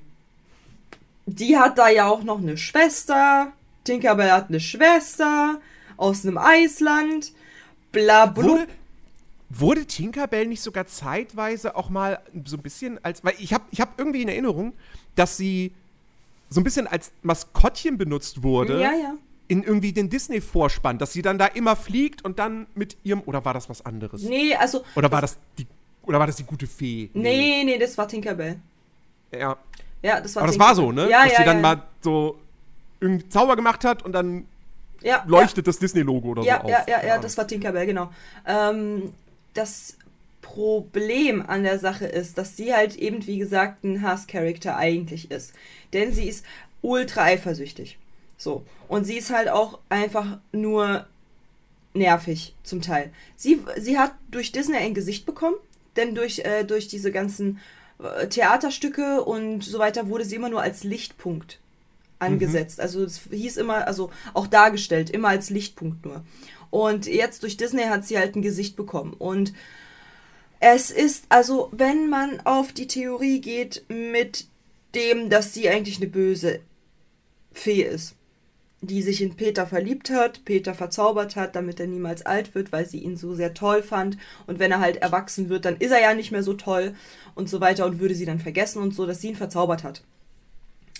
Die 1.27 1.57
hat 1.57 1.77
da 1.77 1.89
ja 1.89 2.07
auch 2.07 2.23
noch 2.23 2.39
eine 2.39 2.57
Schwester. 2.57 3.53
Tinkerbell 3.83 4.31
hat 4.31 4.49
eine 4.49 4.59
Schwester 4.59 5.59
aus 6.01 6.25
einem 6.25 6.37
Eisland, 6.37 7.31
bla 7.91 8.25
bla. 8.25 8.43
Wurde, 8.43 8.67
wurde 9.49 9.85
Tinkerbell 9.85 10.47
nicht 10.47 10.61
sogar 10.61 10.87
zeitweise 10.87 11.75
auch 11.75 11.89
mal 11.89 12.19
so 12.45 12.57
ein 12.57 12.63
bisschen 12.63 13.03
als, 13.03 13.23
weil 13.23 13.35
ich 13.39 13.53
habe 13.53 13.63
ich 13.71 13.79
hab 13.79 13.97
irgendwie 13.99 14.23
in 14.23 14.29
Erinnerung, 14.29 14.73
dass 15.15 15.37
sie 15.37 15.71
so 16.49 16.59
ein 16.59 16.63
bisschen 16.63 16.87
als 16.87 17.11
Maskottchen 17.21 17.97
benutzt 17.97 18.43
wurde. 18.43 18.81
Ja, 18.81 18.93
ja. 18.93 19.13
In 19.47 19.63
irgendwie 19.63 19.91
den 19.91 20.09
Disney-Vorspann, 20.09 20.97
dass 20.97 21.13
sie 21.13 21.21
dann 21.21 21.37
da 21.37 21.45
immer 21.45 21.75
fliegt 21.75 22.23
und 22.23 22.39
dann 22.39 22.67
mit 22.73 22.95
ihrem, 23.03 23.21
oder 23.25 23.43
war 23.43 23.53
das 23.53 23.69
was 23.69 23.85
anderes? 23.85 24.23
Nee, 24.23 24.55
also. 24.55 24.83
Oder 24.95 25.11
war 25.11 25.21
das 25.21 25.37
die, 25.57 25.67
oder 26.03 26.19
war 26.19 26.27
das 26.27 26.37
die 26.37 26.43
gute 26.43 26.67
Fee? 26.67 27.09
Nee, 27.13 27.63
nee, 27.63 27.63
nee 27.65 27.77
das 27.77 27.97
war 27.97 28.07
Tinkerbell. 28.07 28.59
Ja. 29.31 29.57
Ja, 30.01 30.19
das 30.19 30.35
war 30.35 30.43
Aber 30.43 30.51
das 30.51 30.59
war 30.59 30.73
so, 30.73 30.91
ne? 30.91 31.09
Ja, 31.09 31.23
dass 31.23 31.33
ja, 31.33 31.37
sie 31.39 31.43
dann 31.43 31.57
ja. 31.57 31.61
mal 31.61 31.83
so 32.01 32.39
irgendwie 33.01 33.27
Zauber 33.29 33.55
gemacht 33.55 33.83
hat 33.83 34.03
und 34.03 34.13
dann 34.13 34.45
ja, 35.01 35.23
leuchtet 35.27 35.65
ja. 35.65 35.71
das 35.71 35.79
Disney-Logo 35.79 36.29
oder 36.29 36.43
ja, 36.43 36.61
so 36.61 36.69
ja, 36.69 36.79
auf. 36.79 36.87
Ja, 36.87 37.01
ja, 37.01 37.07
ja, 37.07 37.17
das 37.17 37.37
war 37.37 37.47
Tinkerbell, 37.47 37.85
genau. 37.85 38.11
Ähm, 38.45 39.13
das 39.53 39.97
Problem 40.41 41.43
an 41.47 41.63
der 41.63 41.79
Sache 41.79 42.05
ist, 42.05 42.37
dass 42.37 42.57
sie 42.57 42.73
halt 42.73 42.95
eben, 42.95 43.25
wie 43.27 43.37
gesagt, 43.37 43.83
ein 43.83 44.01
Hass-Charakter 44.01 44.75
eigentlich 44.75 45.31
ist. 45.31 45.53
Denn 45.93 46.13
sie 46.13 46.27
ist 46.27 46.45
ultra 46.81 47.23
eifersüchtig. 47.23 47.97
So. 48.37 48.65
Und 48.87 49.05
sie 49.05 49.17
ist 49.17 49.29
halt 49.29 49.49
auch 49.49 49.79
einfach 49.89 50.39
nur 50.51 51.05
nervig 51.93 52.55
zum 52.63 52.81
Teil. 52.81 53.11
Sie, 53.35 53.61
sie 53.77 53.97
hat 53.97 54.13
durch 54.29 54.51
Disney 54.51 54.77
ein 54.77 54.93
Gesicht 54.93 55.25
bekommen, 55.25 55.55
denn 55.95 56.15
durch, 56.15 56.39
äh, 56.39 56.63
durch 56.63 56.87
diese 56.87 57.11
ganzen 57.11 57.59
äh, 57.99 58.27
Theaterstücke 58.27 59.23
und 59.23 59.63
so 59.63 59.79
weiter 59.79 60.07
wurde 60.07 60.25
sie 60.25 60.35
immer 60.35 60.49
nur 60.49 60.61
als 60.61 60.83
Lichtpunkt 60.83 61.59
angesetzt. 62.21 62.77
Mhm. 62.77 62.83
Also 62.83 63.03
es 63.03 63.21
hieß 63.29 63.57
immer, 63.57 63.87
also 63.87 64.11
auch 64.33 64.47
dargestellt, 64.47 65.09
immer 65.09 65.29
als 65.29 65.49
Lichtpunkt 65.49 66.05
nur. 66.05 66.23
Und 66.69 67.05
jetzt 67.05 67.43
durch 67.43 67.57
Disney 67.57 67.83
hat 67.83 68.05
sie 68.05 68.17
halt 68.17 68.35
ein 68.35 68.41
Gesicht 68.41 68.75
bekommen. 68.75 69.13
Und 69.13 69.53
es 70.59 70.91
ist, 70.91 71.25
also 71.29 71.69
wenn 71.71 72.09
man 72.09 72.39
auf 72.41 72.71
die 72.71 72.87
Theorie 72.87 73.41
geht 73.41 73.83
mit 73.89 74.47
dem, 74.95 75.29
dass 75.29 75.53
sie 75.53 75.69
eigentlich 75.69 75.97
eine 75.97 76.07
böse 76.07 76.59
Fee 77.51 77.81
ist, 77.81 78.15
die 78.81 79.01
sich 79.03 79.21
in 79.21 79.35
Peter 79.35 79.67
verliebt 79.67 80.09
hat, 80.09 80.43
Peter 80.45 80.73
verzaubert 80.73 81.35
hat, 81.35 81.55
damit 81.55 81.79
er 81.79 81.87
niemals 81.87 82.25
alt 82.25 82.55
wird, 82.55 82.71
weil 82.71 82.87
sie 82.87 82.99
ihn 82.99 83.15
so 83.15 83.35
sehr 83.35 83.53
toll 83.53 83.83
fand. 83.83 84.17
Und 84.47 84.59
wenn 84.59 84.71
er 84.71 84.79
halt 84.79 84.97
erwachsen 84.97 85.49
wird, 85.49 85.65
dann 85.65 85.77
ist 85.77 85.91
er 85.91 86.01
ja 86.01 86.13
nicht 86.13 86.31
mehr 86.31 86.43
so 86.43 86.53
toll 86.53 86.95
und 87.35 87.47
so 87.49 87.61
weiter 87.61 87.85
und 87.85 87.99
würde 87.99 88.15
sie 88.15 88.25
dann 88.25 88.39
vergessen 88.39 88.81
und 88.81 88.95
so, 88.95 89.05
dass 89.05 89.21
sie 89.21 89.29
ihn 89.29 89.35
verzaubert 89.35 89.83
hat. 89.83 90.03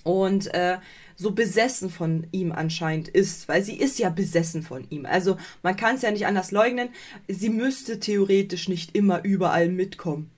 Und 0.03 0.53
äh, 0.53 0.77
so 1.21 1.31
besessen 1.31 1.89
von 1.89 2.25
ihm 2.31 2.51
anscheinend 2.51 3.07
ist, 3.07 3.47
weil 3.47 3.63
sie 3.63 3.77
ist 3.77 3.99
ja 3.99 4.09
besessen 4.09 4.63
von 4.63 4.85
ihm. 4.89 5.05
Also 5.05 5.37
man 5.61 5.75
kann 5.75 5.95
es 5.95 6.01
ja 6.01 6.11
nicht 6.11 6.25
anders 6.25 6.51
leugnen. 6.51 6.89
Sie 7.27 7.49
müsste 7.49 7.99
theoretisch 7.99 8.67
nicht 8.67 8.95
immer 8.95 9.23
überall 9.23 9.69
mitkommen. 9.69 10.31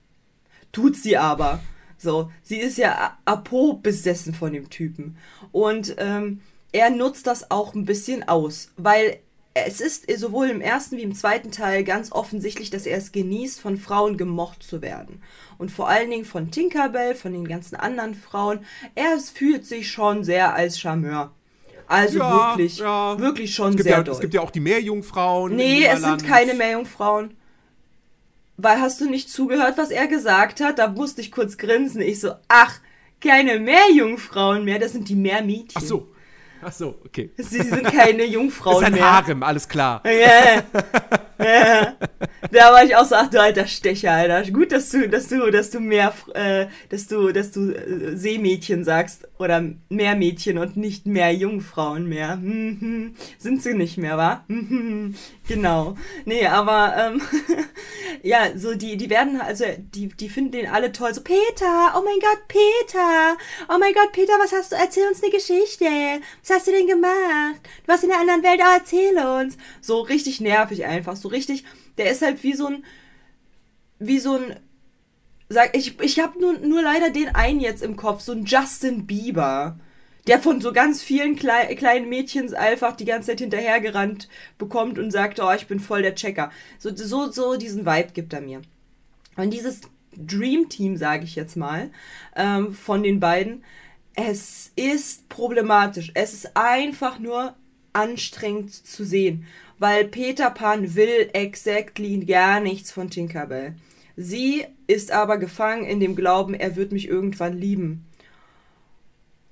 Tut 0.72 0.96
sie 0.96 1.16
aber. 1.16 1.60
So, 1.96 2.30
sie 2.42 2.58
ist 2.58 2.76
ja 2.76 3.16
apo 3.24 3.74
besessen 3.74 4.34
von 4.34 4.52
dem 4.52 4.68
Typen. 4.68 5.16
Und 5.52 5.94
ähm, 5.98 6.40
er 6.72 6.90
nutzt 6.90 7.26
das 7.26 7.50
auch 7.50 7.74
ein 7.74 7.86
bisschen 7.86 8.28
aus, 8.28 8.72
weil 8.76 9.18
es 9.54 9.80
ist 9.80 10.10
sowohl 10.18 10.48
im 10.48 10.60
ersten 10.60 10.96
wie 10.96 11.02
im 11.02 11.14
zweiten 11.14 11.52
Teil 11.52 11.84
ganz 11.84 12.10
offensichtlich, 12.10 12.70
dass 12.70 12.86
er 12.86 12.98
es 12.98 13.12
genießt, 13.12 13.60
von 13.60 13.76
Frauen 13.76 14.16
gemocht 14.16 14.64
zu 14.64 14.82
werden. 14.82 15.22
Und 15.58 15.70
vor 15.70 15.88
allen 15.88 16.10
Dingen 16.10 16.24
von 16.24 16.50
Tinkerbell, 16.50 17.14
von 17.14 17.32
den 17.32 17.46
ganzen 17.46 17.76
anderen 17.76 18.16
Frauen. 18.16 18.66
Er 18.96 19.16
fühlt 19.18 19.64
sich 19.64 19.90
schon 19.90 20.24
sehr 20.24 20.54
als 20.54 20.80
Charmeur. 20.80 21.30
Also 21.86 22.18
ja, 22.18 22.48
wirklich, 22.48 22.78
ja. 22.78 23.18
wirklich 23.18 23.54
schon 23.54 23.78
sehr 23.78 23.92
ja, 23.92 24.02
doll. 24.02 24.14
Es 24.14 24.20
gibt 24.20 24.34
ja 24.34 24.40
auch 24.40 24.50
die 24.50 24.60
Meerjungfrauen. 24.60 25.54
Nee, 25.54 25.84
es 25.84 26.02
sind 26.02 26.24
keine 26.24 26.54
Meerjungfrauen. 26.54 27.36
Weil 28.56 28.80
hast 28.80 29.00
du 29.00 29.08
nicht 29.08 29.30
zugehört, 29.30 29.78
was 29.78 29.90
er 29.90 30.08
gesagt 30.08 30.60
hat? 30.60 30.78
Da 30.78 30.88
musste 30.88 31.20
ich 31.20 31.30
kurz 31.30 31.58
grinsen. 31.58 32.00
Ich 32.00 32.20
so, 32.20 32.32
ach, 32.48 32.80
keine 33.20 33.60
Meerjungfrauen 33.60 34.64
mehr, 34.64 34.78
das 34.78 34.92
sind 34.92 35.08
die 35.08 35.14
Meermädchen. 35.14 35.72
Ach 35.76 35.82
so. 35.82 36.08
Ach 36.66 36.72
so, 36.72 36.98
okay. 37.04 37.30
Sie 37.36 37.60
sind 37.60 37.84
keine 37.84 38.24
Jungfrauen 38.24 38.76
ist 38.82 38.86
ein 38.86 38.94
mehr. 38.94 39.12
Harem, 39.12 39.42
alles 39.42 39.68
klar. 39.68 40.02
Ja, 40.04 40.62
ja. 41.38 41.94
Da 42.50 42.72
war 42.72 42.84
ich 42.84 42.96
auch 42.96 43.04
so, 43.04 43.16
ach 43.16 43.28
du 43.28 43.40
alter 43.40 43.66
Stecher, 43.66 44.12
Alter. 44.12 44.50
Gut, 44.50 44.72
dass 44.72 44.88
du, 44.88 45.08
dass 45.08 45.28
du, 45.28 45.50
dass 45.50 45.70
du 45.70 45.80
mehr, 45.80 46.14
äh, 46.32 46.66
dass 46.88 47.06
du, 47.06 47.32
dass 47.32 47.50
du 47.52 47.72
äh, 47.72 48.16
Seemädchen 48.16 48.84
sagst 48.84 49.28
oder 49.44 49.62
mehr 49.88 50.16
Mädchen 50.16 50.58
und 50.58 50.76
nicht 50.76 51.06
mehr 51.06 51.32
Jungfrauen 51.32 52.08
mehr. 52.08 52.36
Mhm. 52.36 53.14
Sind 53.38 53.62
sie 53.62 53.74
nicht 53.74 53.98
mehr, 53.98 54.16
wa? 54.16 54.44
Mhm. 54.48 55.14
Genau. 55.46 55.96
Nee, 56.24 56.46
aber 56.46 56.94
ähm, 56.96 57.22
ja, 58.22 58.56
so 58.56 58.74
die, 58.74 58.96
die 58.96 59.10
werden, 59.10 59.40
also 59.40 59.64
die, 59.78 60.08
die 60.08 60.28
finden 60.28 60.52
den 60.52 60.68
alle 60.68 60.90
toll. 60.92 61.14
So, 61.14 61.22
Peter, 61.22 61.94
oh 61.96 62.02
mein 62.04 62.18
Gott, 62.20 62.48
Peter, 62.48 63.36
oh 63.68 63.78
mein 63.78 63.92
Gott, 63.92 64.12
Peter, 64.12 64.32
was 64.40 64.52
hast 64.52 64.72
du? 64.72 64.76
Erzähl 64.76 65.06
uns 65.06 65.22
eine 65.22 65.30
Geschichte. 65.30 65.84
Was 66.42 66.56
hast 66.56 66.66
du 66.66 66.72
denn 66.72 66.86
gemacht? 66.86 67.60
Du 67.82 67.88
warst 67.88 68.04
in 68.04 68.10
der 68.10 68.20
anderen 68.20 68.42
Welt, 68.42 68.60
oh, 68.60 68.76
erzähl 68.76 69.16
uns. 69.18 69.56
So 69.80 70.00
richtig 70.00 70.40
nervig 70.40 70.84
einfach, 70.86 71.16
so 71.16 71.28
richtig. 71.28 71.64
Der 71.98 72.10
ist 72.10 72.22
halt 72.22 72.42
wie 72.42 72.54
so 72.54 72.66
ein, 72.66 72.84
wie 73.98 74.18
so 74.18 74.36
ein, 74.36 74.56
sag 75.48 75.76
ich, 75.76 76.00
ich 76.00 76.20
habe 76.20 76.40
nur, 76.40 76.58
nur 76.58 76.82
leider 76.82 77.10
den 77.10 77.34
einen 77.34 77.60
jetzt 77.60 77.82
im 77.82 77.96
Kopf, 77.96 78.20
so 78.20 78.32
ein 78.32 78.44
Justin 78.44 79.06
Bieber 79.06 79.76
der 80.26 80.40
von 80.40 80.60
so 80.60 80.72
ganz 80.72 81.02
vielen 81.02 81.36
klei 81.36 81.74
kleinen 81.74 82.08
Mädchen 82.08 82.52
einfach 82.54 82.96
die 82.96 83.04
ganze 83.04 83.28
Zeit 83.28 83.40
hinterhergerannt 83.40 84.28
bekommt 84.58 84.98
und 84.98 85.10
sagt, 85.10 85.40
oh, 85.40 85.52
ich 85.52 85.66
bin 85.66 85.80
voll 85.80 86.02
der 86.02 86.14
Checker. 86.14 86.50
So, 86.78 86.94
so, 86.94 87.30
so 87.30 87.56
diesen 87.56 87.84
Vibe 87.84 88.12
gibt 88.12 88.32
er 88.32 88.40
mir. 88.40 88.62
Und 89.36 89.50
dieses 89.50 89.82
Dream 90.16 90.68
Team, 90.68 90.96
sage 90.96 91.24
ich 91.24 91.34
jetzt 91.34 91.56
mal, 91.56 91.90
ähm, 92.36 92.72
von 92.72 93.02
den 93.02 93.20
beiden, 93.20 93.64
es 94.14 94.72
ist 94.76 95.28
problematisch. 95.28 96.12
Es 96.14 96.32
ist 96.32 96.56
einfach 96.56 97.18
nur 97.18 97.54
anstrengend 97.92 98.72
zu 98.72 99.04
sehen, 99.04 99.46
weil 99.78 100.06
Peter 100.06 100.50
Pan 100.50 100.94
will 100.94 101.28
exactly 101.32 102.24
gar 102.24 102.60
nichts 102.60 102.92
von 102.92 103.10
Tinkerbell. 103.10 103.74
Sie 104.16 104.64
ist 104.86 105.10
aber 105.12 105.38
gefangen 105.38 105.84
in 105.84 106.00
dem 106.00 106.14
Glauben, 106.16 106.54
er 106.54 106.76
wird 106.76 106.92
mich 106.92 107.08
irgendwann 107.08 107.56
lieben 107.56 108.06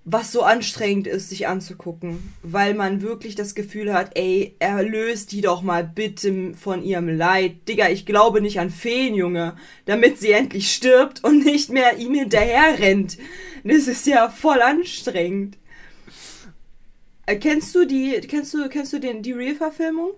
was 0.04 0.32
so 0.32 0.42
anstrengend 0.42 1.06
ist, 1.06 1.28
sich 1.28 1.46
anzugucken, 1.46 2.34
weil 2.42 2.74
man 2.74 3.02
wirklich 3.02 3.36
das 3.36 3.54
Gefühl 3.54 3.94
hat, 3.94 4.16
ey, 4.16 4.56
erlöst 4.58 5.30
die 5.30 5.42
doch 5.42 5.62
mal 5.62 5.84
bitte 5.84 6.54
von 6.54 6.82
ihrem 6.82 7.08
Leid. 7.08 7.68
Digga, 7.68 7.88
ich 7.88 8.04
glaube 8.04 8.40
nicht 8.40 8.58
an 8.58 8.70
Feen, 8.70 9.14
Junge, 9.14 9.56
damit 9.84 10.18
sie 10.18 10.32
endlich 10.32 10.72
stirbt 10.72 11.22
und 11.22 11.44
nicht 11.44 11.70
mehr 11.70 11.98
ihm 11.98 12.14
hinterher 12.14 12.80
rennt. 12.80 13.16
Das 13.62 13.86
ist 13.86 14.06
ja 14.06 14.28
voll 14.28 14.60
anstrengend. 14.60 15.56
Äh, 17.26 17.36
kennst 17.36 17.72
du 17.76 17.86
die, 17.86 18.20
kennst 18.22 18.52
du, 18.54 18.68
kennst 18.68 18.92
du 18.92 18.98
den, 18.98 19.22
die 19.22 19.32
Real-Verfilmung? 19.32 20.10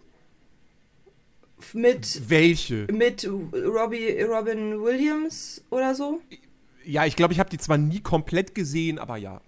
Mit. 1.73 2.29
Welche? 2.29 2.87
Mit 2.93 3.27
Robbie, 3.27 4.21
Robin 4.23 4.83
Williams 4.83 5.63
oder 5.71 5.95
so? 5.95 6.21
Ja, 6.85 7.07
ich 7.07 7.17
glaube, 7.17 7.33
ich 7.33 7.41
habe 7.41 7.51
die 7.51 7.59
zwar 7.59 7.79
nie 7.79 8.01
komplett 8.01 8.55
gesehen, 8.55 8.99
aber 8.99 9.17
ja 9.17 9.41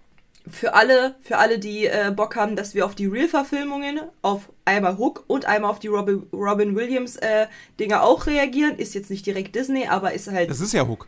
für 0.49 0.73
alle, 0.73 1.15
für 1.21 1.37
alle, 1.37 1.59
die 1.59 1.85
äh, 1.85 2.11
Bock 2.15 2.35
haben, 2.35 2.55
dass 2.55 2.73
wir 2.73 2.85
auf 2.85 2.95
die 2.95 3.05
Real-Verfilmungen, 3.05 3.99
auf 4.21 4.49
einmal 4.65 4.97
Hook 4.97 5.23
und 5.27 5.45
einmal 5.45 5.71
auf 5.71 5.79
die 5.79 5.87
Robin, 5.87 6.27
Robin 6.31 6.75
Williams 6.75 7.17
äh, 7.17 7.47
Dinger 7.79 8.03
auch 8.03 8.27
reagieren. 8.27 8.77
Ist 8.77 8.95
jetzt 8.95 9.09
nicht 9.09 9.25
direkt 9.25 9.55
Disney, 9.55 9.87
aber 9.87 10.13
ist 10.13 10.29
halt. 10.29 10.49
Das 10.49 10.59
ist 10.59 10.73
ja 10.73 10.87
Hook. 10.87 11.07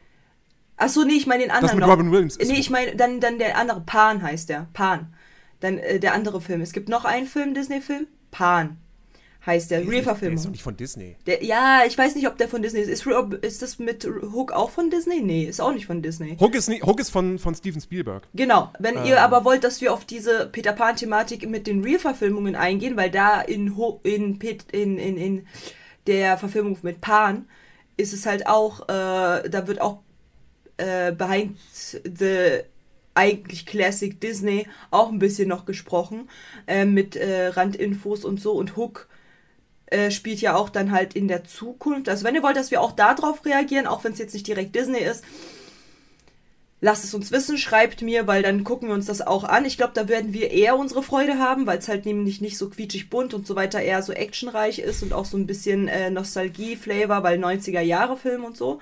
Achso, 0.78 1.04
nee, 1.04 1.14
ich 1.14 1.28
meine 1.28 1.44
den 1.44 1.52
anderen. 1.52 1.68
Das 1.68 1.76
mit 1.76 1.86
noch. 1.86 1.92
Robin 1.92 2.12
Williams 2.12 2.38
ist 2.38 2.50
Nee, 2.50 2.60
ich 2.60 2.70
meine 2.70 2.96
dann, 2.96 3.20
dann 3.20 3.38
der 3.38 3.58
andere. 3.58 3.82
Pan 3.82 4.22
heißt 4.22 4.50
der. 4.50 4.68
Pan. 4.74 5.14
Dann 5.60 5.78
äh, 5.78 6.00
der 6.00 6.14
andere 6.14 6.42
Film. 6.42 6.62
Es 6.62 6.74
gibt 6.74 6.90
noch 6.90 7.06
einen 7.06 7.28
Film, 7.28 7.54
Disney-Film. 7.54 8.08
Pan 8.32 8.78
heißt 9.50 9.72
der, 9.72 9.82
Real-Verfilmung. 9.82 10.36
Der 10.36 10.40
ist 10.40 10.46
doch 10.46 10.52
nicht 10.52 10.64
von 10.64 10.78
Disney. 10.78 11.16
Der, 11.26 11.44
ja, 11.44 11.82
ich 11.86 11.98
weiß 11.98 12.16
nicht, 12.16 12.28
ob 12.28 12.38
der 12.38 12.48
von 12.48 12.62
Disney 12.62 12.80
ist. 12.80 12.88
ist. 12.88 13.06
Ist 13.42 13.62
das 13.62 13.80
mit 13.80 14.06
Hook 14.06 14.52
auch 14.52 14.70
von 14.70 14.90
Disney? 14.90 15.22
Nee, 15.22 15.44
ist 15.44 15.60
auch 15.60 15.74
nicht 15.74 15.86
von 15.86 16.02
Disney. 16.02 16.38
Hook 16.40 16.56
ist, 16.56 16.70
nicht, 16.70 16.86
Hook 16.86 17.00
ist 17.00 17.10
von, 17.10 17.40
von 17.40 17.54
Steven 17.56 17.82
Spielberg. 17.82 18.24
Genau. 18.34 18.72
Wenn 18.80 18.98
ähm. 18.98 19.06
ihr 19.06 19.22
aber 19.22 19.44
wollt, 19.44 19.64
dass 19.64 19.82
wir 19.82 19.94
auf 19.94 20.06
diese 20.06 20.48
Peter 20.48 20.74
Pan-Thematik 20.74 21.50
mit 21.50 21.68
den 21.68 21.84
Real-Verfilmungen 21.84 22.56
eingehen, 22.56 22.96
weil 22.96 23.12
da 23.12 23.42
in, 23.42 23.76
in, 24.04 24.40
in, 24.40 24.98
in, 24.98 25.18
in 25.18 25.48
der 26.08 26.38
Verfilmung 26.38 26.78
mit 26.82 27.02
Pan 27.02 27.48
ist 27.98 28.14
es 28.14 28.26
halt 28.26 28.48
auch, 28.48 28.84
äh, 28.84 29.50
da 29.50 29.68
wird 29.68 29.82
auch 29.82 30.00
äh, 30.78 31.12
behind 31.12 31.58
the 31.70 32.62
eigentlich 33.14 33.66
Classic 33.66 34.20
Disney 34.20 34.68
auch 34.92 35.10
ein 35.10 35.20
bisschen 35.20 35.50
noch 35.50 35.66
gesprochen 35.66 36.30
äh, 36.68 36.86
mit 36.86 37.16
äh, 37.16 37.48
Randinfos 37.48 38.24
und 38.24 38.40
so 38.40 38.54
und 38.54 38.78
Hook 38.78 39.10
äh, 39.92 40.12
spielt 40.12 40.42
ja 40.42 40.56
auch 40.56 40.70
dann 40.70 40.92
halt 40.92 41.16
in 41.16 41.28
der 41.28 41.44
Zukunft. 41.44 42.10
Also 42.10 42.24
wenn 42.24 42.36
ihr 42.36 42.44
wollt, 42.44 42.58
dass 42.58 42.72
wir 42.72 42.82
auch 42.82 42.92
darauf 42.92 43.46
reagieren, 43.46 43.88
auch 43.88 44.04
wenn 44.04 44.14
es 44.14 44.20
jetzt 44.20 44.34
nicht 44.34 44.48
direkt 44.48 44.76
Disney 44.76 45.00
ist, 45.00 45.24
lasst 46.82 47.04
es 47.04 47.14
uns 47.14 47.32
wissen, 47.32 47.58
schreibt 47.58 48.02
mir, 48.02 48.26
weil 48.26 48.42
dann 48.42 48.64
gucken 48.64 48.88
wir 48.88 48.96
uns 48.96 49.06
das 49.06 49.22
auch 49.22 49.44
an. 49.44 49.66
Ich 49.66 49.78
glaube, 49.78 49.94
da 49.94 50.08
werden 50.08 50.34
wir 50.34 50.52
eher 50.52 50.78
unsere 50.78 51.04
Freude 51.04 51.38
haben, 51.38 51.68
weil 51.68 51.78
es 51.78 51.90
halt 51.90 52.06
nämlich 52.06 52.40
nicht 52.40 52.58
so 52.58 52.70
quietschig 52.70 53.10
bunt 53.10 53.34
und 53.34 53.46
so 53.46 53.56
weiter 53.56 53.82
eher 53.82 54.02
so 54.02 54.14
actionreich 54.14 54.80
ist 54.80 55.04
und 55.04 55.12
auch 55.12 55.26
so 55.26 55.38
ein 55.38 55.46
bisschen 55.46 55.88
äh, 55.88 56.10
Nostalgie-Flavor, 56.10 57.24
weil 57.24 57.44
90er 57.44 57.82
Jahre 57.82 58.16
Film 58.16 58.46
und 58.46 58.56
so. 58.56 58.80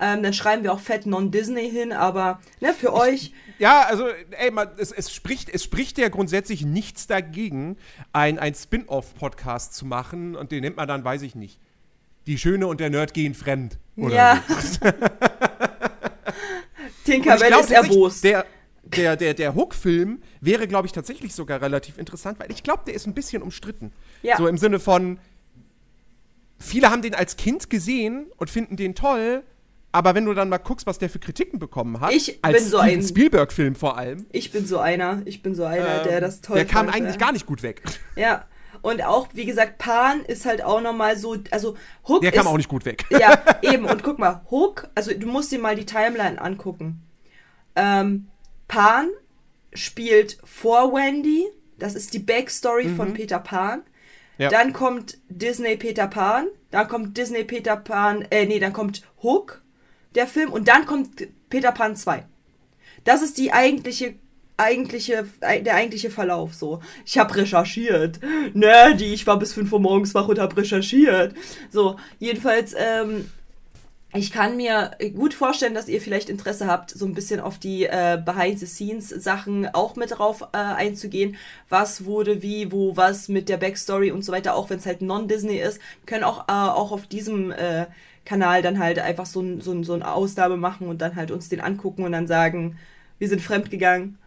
Ähm, 0.00 0.22
dann 0.22 0.32
schreiben 0.32 0.62
wir 0.62 0.72
auch 0.72 0.80
fett 0.80 1.06
Non-Disney 1.06 1.68
hin, 1.68 1.92
aber 1.92 2.40
ne, 2.60 2.72
für 2.72 2.92
euch. 2.92 3.32
Ja, 3.58 3.82
also, 3.82 4.06
ey, 4.30 4.50
man, 4.50 4.68
es, 4.78 4.92
es, 4.92 5.12
spricht, 5.12 5.48
es 5.48 5.64
spricht 5.64 5.98
ja 5.98 6.08
grundsätzlich 6.08 6.64
nichts 6.64 7.08
dagegen, 7.08 7.76
ein, 8.12 8.38
ein 8.38 8.54
Spin-off-Podcast 8.54 9.74
zu 9.74 9.86
machen 9.86 10.36
und 10.36 10.52
den 10.52 10.62
nennt 10.62 10.76
man 10.76 10.86
dann, 10.86 11.04
weiß 11.04 11.22
ich 11.22 11.34
nicht. 11.34 11.58
Die 12.26 12.38
Schöne 12.38 12.68
und 12.68 12.80
der 12.80 12.90
Nerd 12.90 13.12
gehen 13.12 13.34
fremd. 13.34 13.78
Oder 13.96 14.14
ja. 14.14 14.44
So. 14.48 14.86
Tinkerbell 17.04 17.52
ist 17.60 17.70
erbost. 17.70 18.24
Der, 18.24 18.46
der, 18.84 19.16
der, 19.16 19.34
der 19.34 19.54
Hook-Film 19.54 20.22
wäre, 20.40 20.66
glaube 20.66 20.86
ich, 20.86 20.92
tatsächlich 20.92 21.34
sogar 21.34 21.60
relativ 21.60 21.98
interessant, 21.98 22.38
weil 22.40 22.50
ich 22.50 22.62
glaube, 22.62 22.82
der 22.86 22.94
ist 22.94 23.06
ein 23.06 23.14
bisschen 23.14 23.42
umstritten. 23.42 23.92
Ja. 24.22 24.36
So 24.36 24.46
im 24.48 24.58
Sinne 24.58 24.80
von, 24.80 25.18
viele 26.58 26.90
haben 26.90 27.02
den 27.02 27.14
als 27.14 27.36
Kind 27.36 27.70
gesehen 27.70 28.26
und 28.36 28.50
finden 28.50 28.76
den 28.76 28.94
toll, 28.94 29.42
aber 29.92 30.14
wenn 30.14 30.24
du 30.24 30.34
dann 30.34 30.48
mal 30.48 30.58
guckst, 30.58 30.86
was 30.86 30.98
der 30.98 31.10
für 31.10 31.18
Kritiken 31.18 31.58
bekommen 31.58 32.00
hat, 32.00 32.12
ich 32.12 32.38
als 32.42 32.58
bin 32.58 32.66
so 32.66 32.78
ein 32.78 33.02
Spielberg-Film 33.02 33.74
vor 33.74 33.98
allem. 33.98 34.26
Ich 34.30 34.52
bin 34.52 34.64
so 34.66 34.78
einer, 34.78 35.22
ich 35.24 35.42
bin 35.42 35.54
so 35.54 35.64
einer, 35.64 36.02
ähm, 36.02 36.08
der 36.08 36.20
das 36.20 36.40
toll 36.40 36.56
Der 36.56 36.64
kam 36.64 36.86
fand, 36.86 36.96
eigentlich 36.96 37.16
ja. 37.16 37.20
gar 37.20 37.32
nicht 37.32 37.46
gut 37.46 37.62
weg. 37.62 37.82
Ja. 38.14 38.46
Und 38.82 39.02
auch, 39.02 39.28
wie 39.32 39.44
gesagt, 39.44 39.78
Pan 39.78 40.24
ist 40.24 40.46
halt 40.46 40.62
auch 40.62 40.80
nochmal 40.80 41.16
so, 41.16 41.36
also 41.50 41.76
Hook. 42.06 42.22
Der 42.22 42.32
kam 42.32 42.42
ist, 42.42 42.46
auch 42.46 42.56
nicht 42.56 42.68
gut 42.68 42.84
weg. 42.84 43.04
Ja, 43.10 43.42
eben. 43.62 43.84
Und 43.84 44.02
guck 44.02 44.18
mal, 44.18 44.42
Hook, 44.50 44.88
also 44.94 45.12
du 45.12 45.26
musst 45.26 45.52
dir 45.52 45.58
mal 45.58 45.76
die 45.76 45.86
Timeline 45.86 46.40
angucken. 46.40 47.02
Ähm, 47.76 48.28
Pan 48.68 49.08
spielt 49.72 50.38
vor 50.44 50.92
Wendy, 50.92 51.46
das 51.78 51.94
ist 51.94 52.14
die 52.14 52.18
Backstory 52.18 52.88
mhm. 52.88 52.96
von 52.96 53.14
Peter 53.14 53.38
Pan. 53.38 53.82
Ja. 54.38 54.48
Dann 54.48 54.72
kommt 54.72 55.18
Disney 55.28 55.76
Peter 55.76 56.06
Pan, 56.06 56.46
dann 56.70 56.88
kommt 56.88 57.16
Disney 57.18 57.44
Peter 57.44 57.76
Pan, 57.76 58.22
äh, 58.30 58.46
nee, 58.46 58.58
dann 58.58 58.72
kommt 58.72 59.02
Hook, 59.22 59.62
der 60.14 60.26
Film, 60.26 60.50
und 60.50 60.66
dann 60.66 60.86
kommt 60.86 61.28
Peter 61.50 61.72
Pan 61.72 61.94
2. 61.94 62.24
Das 63.04 63.22
ist 63.22 63.36
die 63.38 63.52
eigentliche 63.52 64.14
eigentliche, 64.60 65.26
der 65.40 65.74
eigentliche 65.74 66.10
Verlauf 66.10 66.54
so. 66.54 66.80
Ich 67.04 67.18
habe 67.18 67.34
recherchiert. 67.36 68.20
Nerdy, 68.54 69.12
ich 69.12 69.26
war 69.26 69.38
bis 69.38 69.52
5 69.54 69.72
Uhr 69.72 69.80
morgens 69.80 70.14
wach 70.14 70.28
und 70.28 70.38
habe 70.38 70.56
recherchiert. 70.56 71.34
So, 71.70 71.96
jedenfalls, 72.18 72.74
ähm, 72.76 73.26
ich 74.12 74.32
kann 74.32 74.56
mir 74.56 74.90
gut 75.14 75.34
vorstellen, 75.34 75.74
dass 75.74 75.88
ihr 75.88 76.00
vielleicht 76.00 76.28
Interesse 76.28 76.66
habt, 76.66 76.90
so 76.90 77.06
ein 77.06 77.14
bisschen 77.14 77.38
auf 77.38 77.58
die 77.58 77.84
äh, 77.84 78.20
Behind-the-Scenes-Sachen 78.24 79.72
auch 79.72 79.94
mit 79.94 80.18
drauf 80.18 80.42
äh, 80.52 80.56
einzugehen. 80.56 81.36
Was 81.68 82.04
wurde 82.04 82.42
wie, 82.42 82.72
wo, 82.72 82.96
was 82.96 83.28
mit 83.28 83.48
der 83.48 83.56
Backstory 83.56 84.10
und 84.10 84.24
so 84.24 84.32
weiter, 84.32 84.56
auch 84.56 84.68
wenn 84.68 84.78
es 84.78 84.86
halt 84.86 85.00
non-Disney 85.00 85.58
ist. 85.58 85.80
Können 86.06 86.24
auch, 86.24 86.48
äh, 86.48 86.52
auch 86.52 86.90
auf 86.90 87.06
diesem 87.06 87.52
äh, 87.52 87.86
Kanal 88.24 88.62
dann 88.62 88.80
halt 88.80 88.98
einfach 88.98 89.26
so, 89.26 89.42
ein, 89.42 89.60
so, 89.60 89.72
ein, 89.72 89.84
so 89.84 89.94
eine 89.94 90.12
Ausnahme 90.12 90.56
machen 90.56 90.88
und 90.88 91.00
dann 91.00 91.14
halt 91.14 91.30
uns 91.30 91.48
den 91.48 91.60
angucken 91.60 92.02
und 92.02 92.12
dann 92.12 92.26
sagen, 92.26 92.78
wir 93.18 93.28
sind 93.28 93.40
fremdgegangen 93.40 94.18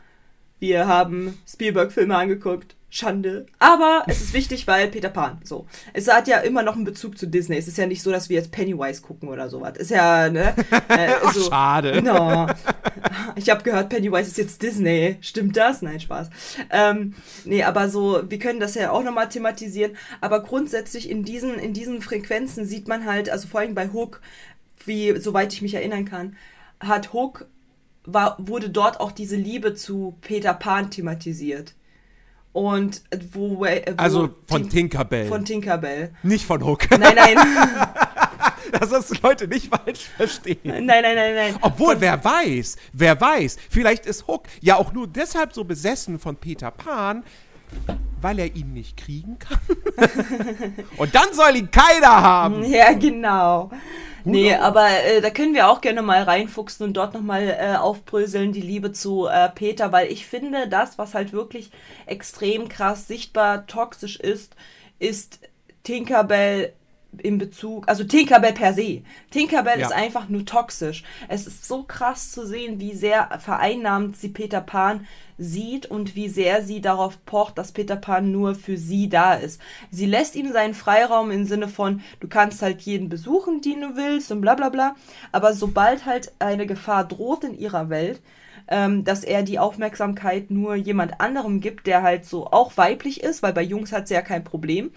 wir 0.64 0.88
haben 0.88 1.38
Spielberg-Filme 1.46 2.16
angeguckt. 2.16 2.78
Schande. 2.90 3.48
Aber 3.60 4.04
es 4.08 4.22
ist 4.22 4.34
wichtig, 4.34 4.66
weil 4.66 4.88
Peter 4.88 5.10
Pan. 5.10 5.42
So. 5.44 5.68
Es 5.92 6.08
hat 6.08 6.30
ja 6.30 6.38
immer 6.38 6.64
noch 6.64 6.78
einen 6.78 6.86
Bezug 6.86 7.18
zu 7.18 7.28
Disney. 7.28 7.58
Es 7.58 7.68
ist 7.68 7.78
ja 7.78 7.86
nicht 7.86 8.02
so, 8.02 8.12
dass 8.12 8.30
wir 8.30 8.38
jetzt 8.38 8.54
Pennywise 8.54 9.02
gucken 9.02 9.28
oder 9.28 9.50
sowas. 9.50 9.76
Ist 9.76 9.92
ja, 9.92 10.30
ne? 10.30 10.56
Äh, 10.88 11.16
Ach, 11.22 11.34
so, 11.34 11.50
schade. 11.50 12.02
No. 12.02 12.48
Ich 13.36 13.50
habe 13.50 13.64
gehört, 13.64 13.90
Pennywise 13.90 14.30
ist 14.30 14.38
jetzt 14.38 14.62
Disney. 14.62 15.18
Stimmt 15.20 15.58
das? 15.58 15.82
Nein, 15.82 16.00
Spaß. 16.00 16.30
Ähm, 16.70 17.14
nee, 17.44 17.64
aber 17.64 17.90
so, 17.90 18.24
wir 18.30 18.40
können 18.40 18.62
das 18.62 18.76
ja 18.76 18.92
auch 18.92 19.04
nochmal 19.04 19.28
thematisieren. 19.28 19.98
Aber 20.22 20.44
grundsätzlich 20.44 21.10
in 21.10 21.26
diesen, 21.26 21.60
in 21.60 21.74
diesen 21.74 22.02
Frequenzen 22.02 22.66
sieht 22.66 22.88
man 22.88 23.04
halt, 23.04 23.30
also 23.30 23.50
vor 23.50 23.60
allem 23.60 23.76
bei 23.76 23.90
Hook, 23.90 24.22
wie, 24.86 25.20
soweit 25.20 25.52
ich 25.52 25.62
mich 25.62 25.74
erinnern 25.74 26.06
kann, 26.06 26.38
hat 26.80 27.12
Hook 27.12 27.48
war, 28.06 28.36
wurde 28.40 28.70
dort 28.70 29.00
auch 29.00 29.12
diese 29.12 29.36
Liebe 29.36 29.74
zu 29.76 30.16
Peter 30.22 30.54
Pan 30.54 30.90
thematisiert. 30.92 31.74
Und 32.52 33.02
wo, 33.32 33.60
wo 33.62 33.66
Also 33.98 34.30
von 34.48 34.64
Tin- 34.64 34.70
Tinkerbell. 34.70 35.28
von 35.28 35.44
Tinkerbell. 35.44 36.14
nicht 36.22 36.46
von 36.46 36.64
Hook. 36.64 36.88
Nein, 36.92 37.16
nein. 37.16 37.38
Dass 38.72 38.90
das 38.92 39.08
die 39.08 39.20
Leute 39.24 39.48
nicht 39.48 39.74
falsch 39.74 40.02
verstehen. 40.16 40.60
nein, 40.64 40.86
nein, 40.86 41.16
nein, 41.16 41.34
nein. 41.36 41.56
Obwohl, 41.62 42.00
wer 42.00 42.24
weiß, 42.24 42.76
wer 42.94 43.20
weiß, 43.20 43.58
vielleicht 43.72 44.06
ist 44.06 44.28
Hook 44.28 44.44
ja 44.62 44.76
auch 44.76 44.94
nur 44.94 45.08
deshalb 45.08 45.54
so 45.54 45.64
besessen 45.64 46.20
von 46.20 46.36
Peter 46.36 46.70
Pan, 46.70 47.24
weil 48.22 48.38
er 48.38 48.56
ihn 48.56 48.72
nicht 48.74 48.98
kriegen 48.98 49.40
kann. 49.40 49.60
Und 50.98 51.16
dann 51.16 51.34
soll 51.34 51.56
ihn 51.56 51.72
keiner 51.72 52.22
haben. 52.22 52.64
Ja, 52.66 52.94
genau. 52.94 53.72
Nee, 54.26 54.56
aber 54.56 54.88
äh, 54.90 55.22
da 55.22 55.30
können 55.30 55.54
wir 55.54 55.68
auch 55.68 55.82
gerne 55.82 56.02
mal 56.02 56.24
reinfuchsen 56.24 56.86
und 56.86 56.94
dort 56.94 57.14
nochmal 57.14 57.58
äh, 57.60 57.76
aufbröseln, 57.76 58.54
die 58.54 58.62
Liebe 58.62 58.94
zu 58.94 59.28
äh, 59.28 59.50
Peter, 59.50 59.92
weil 59.92 60.12
ich 60.12 60.26
finde, 60.26 60.70
das, 60.70 60.98
was 60.98 61.14
halt 61.14 61.34
wirklich 61.34 61.72
extrem 62.06 62.70
krass 62.70 63.08
sichtbar 63.08 63.68
toxisch 63.68 64.18
ist, 64.18 64.56
ist 65.00 65.40
Tinkerbell 65.84 66.74
in 67.20 67.38
Bezug, 67.38 67.88
also 67.88 68.04
Tinkerbell 68.04 68.54
per 68.54 68.74
se. 68.74 69.02
Tinkerbell 69.32 69.80
Ja. 69.80 69.88
ist 69.88 69.94
einfach 69.94 70.30
nur 70.30 70.46
toxisch. 70.46 71.04
Es 71.28 71.48
ist 71.48 71.66
so 71.68 71.84
krass 71.84 72.32
zu 72.32 72.46
sehen, 72.46 72.80
wie 72.80 72.94
sehr 72.94 73.30
vereinnahmt 73.40 74.18
sie 74.18 74.30
Peter 74.30 74.62
Pan 74.62 75.06
sieht 75.38 75.88
und 75.88 76.16
wie 76.16 76.30
sehr 76.30 76.64
sie 76.64 76.80
darauf 76.82 77.24
pocht, 77.26 77.58
dass 77.58 77.72
Peter 77.72 77.96
Pan 77.96 78.32
nur 78.32 78.56
für 78.56 78.78
sie 78.78 79.10
da 79.10 79.34
ist. 79.34 79.60
Sie 79.90 80.06
lässt 80.06 80.36
ihm 80.36 80.52
seinen 80.52 80.74
Freiraum 80.74 81.32
im 81.32 81.46
Sinne 81.46 81.68
von, 81.68 82.02
du 82.20 82.28
kannst 82.28 82.62
halt 82.62 82.82
jeden 82.82 83.10
besuchen, 83.10 83.62
den 83.62 83.82
du 83.82 83.96
willst 83.96 84.32
und 84.32 84.42
bla 84.42 84.56
bla 84.56 84.70
bla. 84.70 84.96
Aber 85.32 85.54
sobald 85.54 86.06
halt 86.06 86.32
eine 86.40 86.66
Gefahr 86.68 87.04
droht 87.06 87.44
in 87.44 87.58
ihrer 87.58 87.90
Welt, 87.90 88.22
ähm, 88.68 89.04
dass 89.04 89.24
er 89.24 89.44
die 89.44 89.60
Aufmerksamkeit 89.60 90.50
nur 90.50 90.76
jemand 90.76 91.20
anderem 91.20 91.60
gibt, 91.60 91.86
der 91.88 92.02
halt 92.02 92.26
so 92.26 92.48
auch 92.48 92.78
weiblich 92.78 93.22
ist, 93.24 93.44
weil 93.44 93.52
bei 93.54 93.64
Jungs 93.64 93.92
hat 93.92 94.08
sie 94.08 94.14
ja 94.14 94.22
kein 94.22 94.44
Problem, 94.44 94.92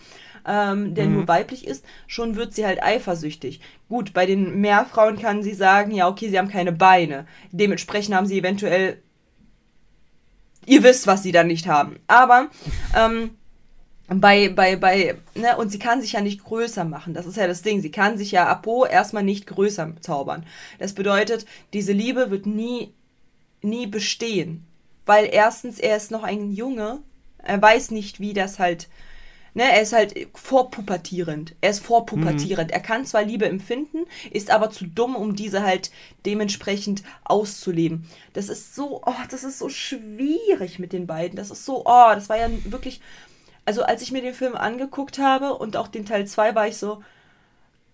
ähm, 0.47 0.94
der 0.94 1.07
nur 1.07 1.26
weiblich 1.28 1.66
ist, 1.66 1.84
schon 2.07 2.36
wird 2.36 2.55
sie 2.55 2.64
halt 2.64 2.82
eifersüchtig. 2.82 3.61
Gut, 3.88 4.12
bei 4.12 4.26
den 4.26 4.61
Meerfrauen 4.61 5.18
kann 5.18 5.42
sie 5.42 5.55
sagen, 5.55 5.90
ja, 5.90 6.09
okay, 6.09 6.28
sie 6.28 6.38
haben 6.38 6.49
keine 6.49 6.72
Beine. 6.72 7.26
Dementsprechend 7.51 8.14
haben 8.14 8.26
sie 8.26 8.38
eventuell. 8.38 9.03
Ihr 10.64 10.82
wisst, 10.82 11.07
was 11.07 11.22
sie 11.22 11.32
dann 11.32 11.47
nicht 11.47 11.66
haben. 11.66 11.99
Aber 12.07 12.49
ähm, 12.97 13.30
bei, 14.09 14.49
bei, 14.49 14.76
bei, 14.76 15.16
ne, 15.34 15.57
und 15.57 15.70
sie 15.70 15.78
kann 15.78 16.01
sich 16.01 16.12
ja 16.12 16.20
nicht 16.20 16.44
größer 16.44 16.84
machen. 16.84 17.12
Das 17.12 17.26
ist 17.26 17.36
ja 17.36 17.47
das 17.49 17.62
Ding. 17.62 17.80
Sie 17.80 17.90
kann 17.90 18.18
sich 18.18 18.30
ja 18.30 18.47
Apo 18.47 18.84
erstmal 18.84 19.24
nicht 19.24 19.47
größer 19.47 19.94
zaubern. 20.01 20.47
Das 20.78 20.92
bedeutet, 20.92 21.44
diese 21.72 21.92
Liebe 21.92 22.30
wird 22.30 22.47
nie, 22.47 22.92
nie 23.62 23.86
bestehen. 23.86 24.64
Weil 25.07 25.28
erstens, 25.30 25.78
er 25.80 25.97
ist 25.97 26.11
noch 26.11 26.22
ein 26.22 26.53
Junge. 26.53 27.01
Er 27.38 27.61
weiß 27.61 27.90
nicht, 27.92 28.20
wie 28.20 28.32
das 28.32 28.59
halt, 28.59 28.88
ne, 29.57 29.72
er 29.72 29.80
ist 29.80 29.94
halt 29.94 30.14
vorpubertierend. 30.34 31.54
Er 31.62 31.70
ist 31.70 31.84
vorpubertierend. 31.84 32.70
Er 32.70 32.80
kann 32.80 33.07
zwar 33.07 33.22
Liebe 33.22 33.46
empfinden, 33.46 34.07
ist 34.30 34.50
aber 34.50 34.70
zu 34.70 34.86
dumm, 34.86 35.16
um 35.16 35.34
diese 35.34 35.62
halt 35.62 35.90
dementsprechend 36.26 37.02
auszuleben. 37.24 38.07
Das 38.34 38.50
ist 38.50 38.74
so, 38.74 39.02
oh, 39.04 39.14
das 39.30 39.44
ist 39.44 39.59
so 39.59 39.70
schwierig 39.70 40.78
mit 40.78 40.92
den 40.92 41.07
beiden. 41.07 41.36
Das 41.36 41.50
ist 41.50 41.64
so, 41.64 41.80
oh, 41.86 42.11
das 42.14 42.28
war 42.28 42.36
ja 42.36 42.48
wirklich, 42.64 43.00
also 43.64 43.82
als 43.82 44.02
ich 44.02 44.12
mir 44.12 44.20
den 44.20 44.34
Film 44.34 44.54
angeguckt 44.54 45.18
habe 45.18 45.54
und 45.54 45.78
auch 45.78 45.88
den 45.88 46.04
Teil 46.04 46.26
2 46.26 46.54
war 46.54 46.68
ich 46.68 46.76
so, 46.76 47.02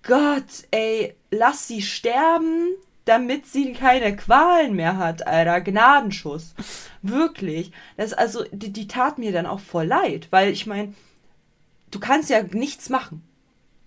Gott, 0.02 0.66
ey, 0.72 1.14
lass 1.30 1.68
sie 1.68 1.80
sterben, 1.80 2.70
damit 3.04 3.46
sie 3.46 3.72
keine 3.72 4.16
Qualen 4.16 4.74
mehr 4.74 4.96
hat, 4.96 5.28
Alter. 5.28 5.60
Gnadenschuss. 5.60 6.54
Wirklich. 7.02 7.70
Das, 7.96 8.12
also, 8.12 8.44
die, 8.50 8.72
die 8.72 8.88
tat 8.88 9.18
mir 9.18 9.30
dann 9.30 9.46
auch 9.46 9.60
voll 9.60 9.86
leid, 9.86 10.26
weil 10.30 10.50
ich 10.50 10.66
meine, 10.66 10.92
du 11.93 12.01
kannst 12.01 12.28
ja 12.30 12.43
nichts 12.43 12.88
machen. 12.88 13.22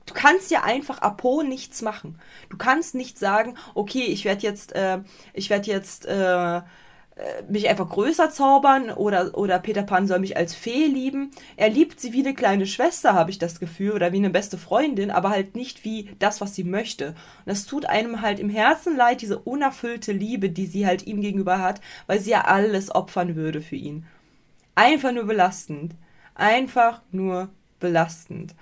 Du 0.06 0.14
kannst 0.14 0.52
ja 0.52 0.64
einfach 0.64 1.00
Apo 1.02 1.44
nichts 1.44 1.82
machen. 1.82 2.20
Du 2.50 2.58
kannst 2.58 2.96
nicht 2.96 3.20
sagen, 3.20 3.56
okay, 3.74 4.04
ich 4.04 4.24
werde 4.24 4.44
jetzt, 4.44 4.74
äh, 4.74 5.00
ich 5.34 5.50
werde 5.50 5.68
jetzt 5.70 6.06
äh, 6.06 6.62
äh, 7.16 7.44
mich 7.50 7.70
einfach 7.70 7.90
größer 7.90 8.30
zaubern 8.30 8.92
oder, 8.92 9.38
oder 9.38 9.58
Peter 9.58 9.84
Pan 9.84 10.06
soll 10.06 10.20
mich 10.20 10.38
als 10.38 10.54
Fee 10.54 10.86
lieben. 10.86 11.32
Er 11.56 11.70
liebt 11.70 12.00
sie 12.00 12.14
wie 12.14 12.20
eine 12.20 12.36
kleine 12.36 12.68
Schwester, 12.68 13.14
habe 13.14 13.32
ich 13.32 13.40
das 13.40 13.60
Gefühl, 13.60 13.94
oder 13.94 14.12
wie 14.12 14.18
eine 14.18 14.30
beste 14.30 14.58
Freundin, 14.58 15.12
aber 15.12 15.30
halt 15.30 15.56
nicht 15.56 15.86
wie 15.86 16.10
das, 16.20 16.42
was 16.42 16.54
sie 16.54 16.66
möchte. 16.66 17.10
Und 17.10 17.16
das 17.46 17.66
tut 17.66 17.86
einem 17.86 18.22
halt 18.22 18.40
im 18.40 18.50
Herzen 18.50 18.98
leid, 18.98 19.22
diese 19.22 19.40
unerfüllte 19.40 20.12
Liebe, 20.12 20.50
die 20.50 20.68
sie 20.68 20.86
halt 20.86 21.08
ihm 21.08 21.22
gegenüber 21.22 21.60
hat, 21.62 21.82
weil 22.06 22.20
sie 22.20 22.32
ja 22.32 22.42
alles 22.42 22.94
opfern 22.94 23.36
würde 23.36 23.62
für 23.62 23.78
ihn. 23.78 24.06
Einfach 24.76 25.14
nur 25.14 25.24
belastend. 25.24 25.96
Einfach 26.36 27.02
nur 27.12 27.50
belastend. 27.86 28.56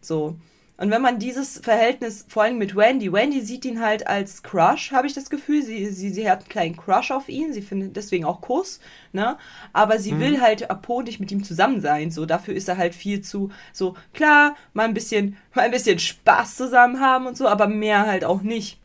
So. 0.00 0.36
Und 0.76 0.90
wenn 0.90 1.02
man 1.02 1.18
dieses 1.18 1.58
Verhältnis, 1.58 2.24
vor 2.26 2.44
allem 2.44 2.56
mit 2.56 2.74
Wendy, 2.74 3.12
Wendy 3.12 3.42
sieht 3.42 3.66
ihn 3.66 3.82
halt 3.82 4.06
als 4.06 4.42
Crush, 4.42 4.92
habe 4.92 5.06
ich 5.06 5.12
das 5.12 5.28
Gefühl. 5.28 5.62
Sie, 5.62 5.90
sie, 5.90 6.08
sie 6.08 6.30
hat 6.30 6.38
einen 6.38 6.48
kleinen 6.48 6.76
Crush 6.76 7.10
auf 7.10 7.28
ihn, 7.28 7.52
sie 7.52 7.60
findet 7.60 7.96
deswegen 7.96 8.24
auch 8.24 8.40
Kuss, 8.40 8.80
ne? 9.12 9.36
Aber 9.74 9.98
sie 9.98 10.12
will 10.20 10.40
halt 10.40 10.70
Apo 10.70 11.02
nicht 11.02 11.20
mit 11.20 11.30
ihm 11.32 11.44
zusammen 11.44 11.82
sein. 11.82 12.10
So, 12.10 12.24
dafür 12.24 12.54
ist 12.54 12.66
er 12.66 12.78
halt 12.78 12.94
viel 12.94 13.20
zu, 13.20 13.50
so, 13.74 13.94
klar, 14.14 14.56
mal 14.72 14.84
ein 14.84 14.94
bisschen, 14.94 15.36
mal 15.54 15.66
ein 15.66 15.70
bisschen 15.70 15.98
Spaß 15.98 16.56
zusammen 16.56 17.00
haben 17.00 17.26
und 17.26 17.36
so, 17.36 17.46
aber 17.46 17.66
mehr 17.66 18.06
halt 18.06 18.24
auch 18.24 18.40
nicht. 18.40 18.78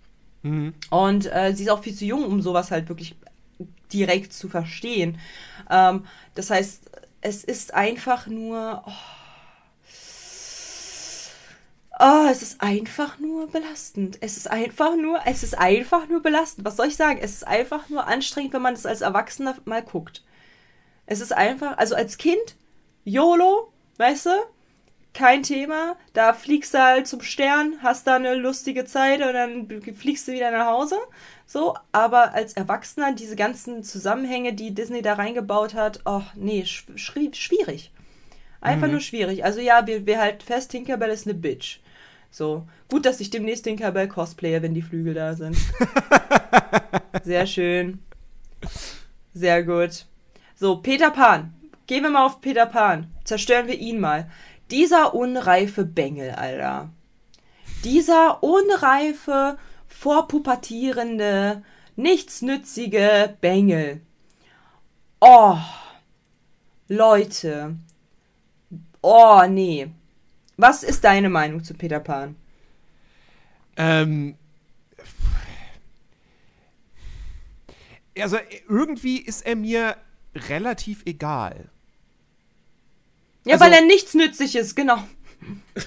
Und 0.90 1.34
äh, 1.34 1.54
sie 1.56 1.64
ist 1.64 1.70
auch 1.70 1.84
viel 1.84 1.96
zu 1.96 2.04
jung, 2.04 2.26
um 2.26 2.42
sowas 2.42 2.72
halt 2.72 2.90
wirklich 2.90 3.16
direkt 3.94 4.34
zu 4.34 4.50
verstehen. 4.50 5.18
Ähm, 5.70 6.04
das 6.34 6.50
heißt, 6.50 6.92
es 7.22 7.46
ist 7.46 7.74
einfach 7.74 8.28
nur. 8.28 8.84
Oh, 8.86 8.92
Oh, 11.98 12.28
es 12.30 12.42
ist 12.42 12.62
einfach 12.62 13.20
nur 13.20 13.48
belastend. 13.48 14.18
Es 14.20 14.36
ist 14.36 14.52
einfach 14.52 14.98
nur, 14.98 15.20
es 15.26 15.44
ist 15.44 15.58
einfach 15.58 16.10
nur 16.10 16.22
belastend. 16.22 16.66
Was 16.66 16.76
soll 16.76 16.88
ich 16.88 16.98
sagen? 16.98 17.20
Es 17.22 17.32
ist 17.32 17.48
einfach 17.48 17.88
nur 17.90 18.06
anstrengend, 18.06 18.54
wenn 18.54 18.62
man 18.62 18.74
es 18.74 18.86
als 18.86 19.00
Erwachsener 19.02 19.56
mal 19.64 19.82
guckt. 19.82 20.24
Es 21.06 21.22
ist 21.22 21.32
einfach, 21.32 21.78
also 21.78 21.96
als 21.96 22.18
Kind, 22.18 22.58
YOLO, 23.06 23.72
weißt 23.98 24.26
du? 24.26 24.30
Kein 25.14 25.44
Thema. 25.44 25.96
Da 26.12 26.34
fliegst 26.34 26.74
du 26.74 26.84
halt 26.84 27.08
zum 27.08 27.22
Stern, 27.22 27.76
hast 27.82 28.08
da 28.08 28.16
eine 28.18 28.36
lustige 28.36 28.84
Zeit 28.84 29.22
und 29.22 29.34
dann 29.34 29.70
fliegst 29.96 30.28
du 30.28 30.34
wieder 30.34 30.52
nach 30.52 30.66
Hause. 30.66 30.98
So, 31.46 31.76
aber 31.94 32.34
als 32.34 32.54
Erwachsener 32.54 33.14
diese 33.14 33.38
ganzen 33.38 33.84
Zusammenhänge, 33.84 34.54
die 34.54 34.74
Disney 34.74 35.02
da 35.02 35.14
reingebaut 35.14 35.76
hat, 35.76 36.02
oh 36.04 36.24
nee, 36.36 36.66
schwierig. 36.66 37.92
Einfach 38.60 38.88
nur 38.90 39.00
schwierig. 39.00 39.46
Also 39.46 39.62
ja, 39.62 39.88
wir, 39.88 40.06
wir 40.06 40.20
halten 40.20 40.42
fest, 40.42 40.72
Tinkerbell 40.72 41.12
ist 41.12 41.28
eine 41.28 41.36
Bitch. 41.36 41.80
So. 42.36 42.68
Gut, 42.90 43.06
dass 43.06 43.22
ich 43.22 43.30
demnächst 43.30 43.64
Tinkerbell 43.64 44.10
cosplaye, 44.10 44.62
wenn 44.62 44.74
die 44.74 44.82
Flügel 44.82 45.14
da 45.14 45.36
sind. 45.36 45.56
Sehr 47.24 47.48
schön. 47.48 48.00
Sehr 49.34 49.64
gut. 49.64 50.06
So, 50.54 50.76
Peter 50.76 51.12
Pan. 51.12 51.54
Gehen 51.88 52.04
wir 52.04 52.10
mal 52.10 52.26
auf 52.26 52.42
Peter 52.42 52.66
Pan. 52.66 53.10
Zerstören 53.24 53.68
wir 53.68 53.80
ihn 53.80 54.02
mal. 54.02 54.30
Dieser 54.70 55.16
unreife 55.16 55.86
Bengel, 55.86 56.32
Alter. 56.32 56.90
Dieser 57.86 58.44
unreife, 58.44 59.58
vorpubertierende, 59.88 61.64
nichtsnützige 61.96 63.38
Bengel. 63.40 64.02
Oh. 65.22 65.56
Leute. 66.90 67.78
Oh, 69.02 69.44
nee. 69.48 69.90
Was 70.58 70.84
ist 70.84 71.04
deine 71.04 71.30
Meinung 71.30 71.64
zu 71.64 71.74
Peter 71.74 72.00
Pan? 72.00 72.36
Ähm. 73.78 74.36
Also 78.18 78.38
irgendwie 78.70 79.18
ist 79.18 79.46
er 79.46 79.56
mir 79.56 79.98
relativ 80.34 81.04
egal. 81.06 81.70
Ja, 83.46 83.54
Also- 83.54 83.66
weil 83.66 83.74
er 83.74 83.82
nichts 83.86 84.14
nützlich 84.14 84.56
ist, 84.56 84.76
genau. 84.76 84.98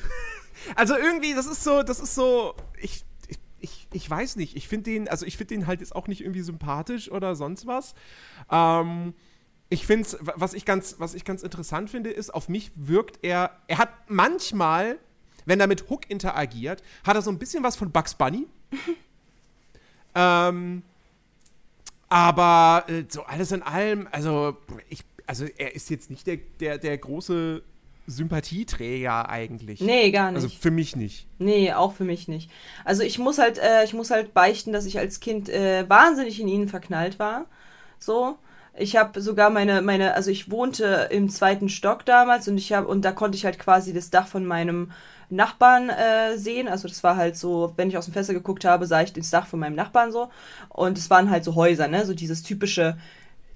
Also 0.76 0.96
irgendwie, 0.98 1.32
das 1.34 1.46
ist 1.46 1.64
so, 1.64 1.82
das 1.82 1.98
ist 1.98 2.14
so, 2.14 2.54
ich, 2.78 3.02
ich, 3.28 3.38
ich, 3.60 3.86
ich 3.92 4.10
weiß 4.10 4.36
nicht, 4.36 4.54
ich 4.54 4.68
finde 4.68 4.90
den, 4.90 5.08
also 5.08 5.24
ich 5.24 5.38
finde 5.38 5.54
den 5.54 5.66
halt 5.66 5.80
jetzt 5.80 5.96
auch 5.96 6.08
nicht 6.08 6.20
irgendwie 6.20 6.42
sympathisch 6.42 7.10
oder 7.10 7.34
sonst 7.36 7.66
was. 7.66 7.94
Ähm, 8.50 9.14
ich 9.70 9.86
finde 9.86 10.06
es, 10.06 10.18
was 10.20 10.54
ich 10.54 10.64
ganz, 10.64 10.96
was 10.98 11.14
ich 11.14 11.24
ganz 11.24 11.42
interessant 11.42 11.90
finde, 11.90 12.10
ist, 12.10 12.32
auf 12.32 12.48
mich 12.48 12.72
wirkt 12.74 13.18
er, 13.22 13.50
er 13.66 13.78
hat 13.78 13.90
manchmal, 14.08 14.98
wenn 15.44 15.60
er 15.60 15.66
mit 15.66 15.90
Hook 15.90 16.08
interagiert, 16.10 16.82
hat 17.04 17.16
er 17.16 17.22
so 17.22 17.30
ein 17.30 17.38
bisschen 17.38 17.62
was 17.62 17.76
von 17.76 17.90
Bugs 17.90 18.14
Bunny. 18.14 18.46
ähm, 20.14 20.82
aber 22.08 22.84
äh, 22.88 23.04
so 23.08 23.22
alles 23.24 23.52
in 23.52 23.62
allem, 23.62 24.08
also 24.10 24.56
ich, 24.88 25.04
also 25.26 25.44
er 25.44 25.74
ist 25.74 25.90
jetzt 25.90 26.08
nicht 26.08 26.26
der, 26.26 26.38
der, 26.60 26.78
der 26.78 26.96
große 26.96 27.62
Sympathieträger 28.06 29.28
eigentlich. 29.28 29.82
Nee, 29.82 30.10
gar 30.10 30.32
nicht. 30.32 30.42
Also 30.42 30.48
für 30.48 30.70
mich 30.70 30.96
nicht. 30.96 31.26
Nee, 31.38 31.74
auch 31.74 31.92
für 31.92 32.04
mich 32.04 32.26
nicht. 32.26 32.50
Also 32.86 33.02
ich 33.02 33.18
muss 33.18 33.36
halt, 33.36 33.58
äh, 33.58 33.84
ich 33.84 33.92
muss 33.92 34.10
halt 34.10 34.32
beichten, 34.32 34.72
dass 34.72 34.86
ich 34.86 34.98
als 34.98 35.20
Kind 35.20 35.50
äh, 35.50 35.86
wahnsinnig 35.90 36.40
in 36.40 36.48
ihn 36.48 36.68
verknallt 36.68 37.18
war. 37.18 37.44
So. 37.98 38.38
Ich 38.78 38.96
habe 38.96 39.20
sogar 39.20 39.50
meine, 39.50 39.82
meine, 39.82 40.14
also 40.14 40.30
ich 40.30 40.50
wohnte 40.50 41.08
im 41.10 41.28
zweiten 41.28 41.68
Stock 41.68 42.04
damals 42.04 42.48
und 42.48 42.58
ich 42.58 42.72
habe, 42.72 42.86
und 42.86 43.02
da 43.04 43.12
konnte 43.12 43.36
ich 43.36 43.44
halt 43.44 43.58
quasi 43.58 43.92
das 43.92 44.10
Dach 44.10 44.26
von 44.26 44.44
meinem 44.44 44.92
Nachbarn 45.30 45.90
äh, 45.90 46.36
sehen. 46.36 46.68
Also 46.68 46.88
das 46.88 47.02
war 47.02 47.16
halt 47.16 47.36
so, 47.36 47.72
wenn 47.76 47.88
ich 47.88 47.98
aus 47.98 48.06
dem 48.06 48.14
Fenster 48.14 48.34
geguckt 48.34 48.64
habe, 48.64 48.86
sah 48.86 49.02
ich 49.02 49.12
das 49.12 49.30
Dach 49.30 49.46
von 49.46 49.60
meinem 49.60 49.74
Nachbarn 49.74 50.12
so. 50.12 50.30
Und 50.68 50.98
es 50.98 51.10
waren 51.10 51.30
halt 51.30 51.44
so 51.44 51.54
Häuser, 51.54 51.88
ne? 51.88 52.06
So 52.06 52.14
dieses 52.14 52.42
typische, 52.42 52.96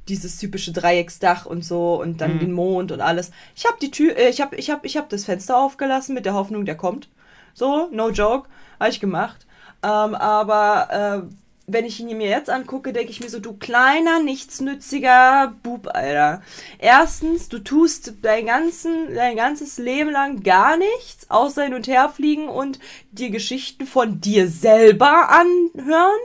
dieses 0.08 0.38
typische 0.38 0.72
Dreiecksdach 0.72 1.46
und 1.46 1.64
so 1.64 2.00
und 2.00 2.20
dann 2.20 2.34
mhm. 2.34 2.40
den 2.40 2.52
Mond 2.52 2.92
und 2.92 3.00
alles. 3.00 3.30
Ich 3.54 3.64
habe 3.64 3.76
die 3.80 3.90
Tür, 3.90 4.16
äh, 4.16 4.28
ich 4.28 4.40
habe, 4.40 4.56
ich 4.56 4.70
habe, 4.70 4.86
ich 4.86 4.96
habe 4.96 5.06
das 5.08 5.24
Fenster 5.24 5.56
aufgelassen 5.56 6.14
mit 6.14 6.26
der 6.26 6.34
Hoffnung, 6.34 6.64
der 6.64 6.76
kommt. 6.76 7.08
So, 7.54 7.88
no 7.92 8.10
joke, 8.10 8.48
habe 8.80 8.90
ich 8.90 9.00
gemacht. 9.00 9.46
Ähm, 9.82 10.14
aber 10.14 11.24
äh, 11.28 11.34
wenn 11.72 11.84
ich 11.84 12.00
ihn 12.00 12.16
mir 12.16 12.28
jetzt 12.28 12.50
angucke, 12.50 12.92
denke 12.92 13.10
ich 13.10 13.20
mir 13.20 13.28
so, 13.28 13.38
du 13.38 13.54
kleiner, 13.54 14.22
nichtsnütziger 14.22 15.54
Bub, 15.62 15.88
Alter. 15.92 16.42
Erstens, 16.78 17.48
du 17.48 17.58
tust 17.58 18.14
dein, 18.22 18.46
ganzen, 18.46 19.14
dein 19.14 19.36
ganzes 19.36 19.78
Leben 19.78 20.10
lang 20.10 20.42
gar 20.42 20.76
nichts, 20.76 21.30
außer 21.30 21.64
hin 21.64 21.74
und 21.74 21.86
her 21.86 22.08
fliegen 22.08 22.48
und 22.48 22.78
dir 23.10 23.30
Geschichten 23.30 23.86
von 23.86 24.20
dir 24.20 24.48
selber 24.48 25.30
anhören. 25.30 26.20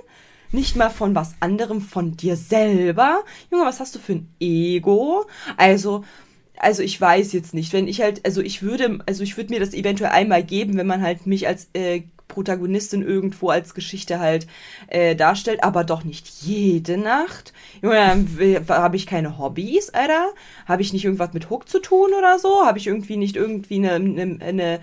Nicht 0.52 0.76
mal 0.76 0.90
von 0.90 1.14
was 1.14 1.36
anderem, 1.40 1.82
von 1.82 2.16
dir 2.16 2.38
selber. 2.38 3.24
Junge, 3.52 3.66
was 3.66 3.80
hast 3.80 3.96
du 3.96 4.00
für 4.00 4.14
ein 4.14 4.34
Ego? 4.40 5.26
Also, 5.58 6.06
also 6.58 6.82
ich 6.84 7.00
weiß 7.00 7.34
jetzt 7.34 7.54
nicht, 7.54 7.74
wenn 7.74 7.88
ich 7.88 8.02
halt, 8.02 8.26
also 8.26 8.42
ich 8.42 8.62
würde, 8.62 9.00
also 9.06 9.24
ich 9.24 9.38
würde 9.38 9.54
mir 9.54 9.60
das 9.60 9.74
eventuell 9.74 10.12
einmal 10.12 10.44
geben, 10.44 10.78
wenn 10.78 10.88
man 10.88 11.02
halt 11.02 11.28
mich 11.28 11.48
als 11.48 11.70
äh, 11.74 12.04
Protagonistin 12.28 13.02
irgendwo 13.02 13.50
als 13.50 13.74
Geschichte 13.74 14.20
halt 14.20 14.48
äh, 14.88 15.16
darstellt, 15.16 15.64
aber 15.64 15.84
doch 15.84 16.04
nicht 16.04 16.28
jede 16.42 16.98
Nacht. 16.98 17.54
Junge, 17.82 18.26
habe 18.70 18.96
ich 18.96 19.08
keine 19.08 19.38
Hobbys, 19.38 19.90
Alter? 19.90 20.34
Habe 20.66 20.82
ich 20.82 20.94
nicht 20.94 21.06
irgendwas 21.06 21.34
mit 21.34 21.50
Hook 21.50 21.68
zu 21.70 21.80
tun 21.80 22.12
oder 22.18 22.40
so? 22.40 22.66
Habe 22.66 22.78
ich 22.78 22.88
irgendwie 22.88 23.18
nicht 23.18 23.36
irgendwie 23.36 23.78
eine, 23.78 23.94
eine, 23.94 24.38
eine, 24.42 24.80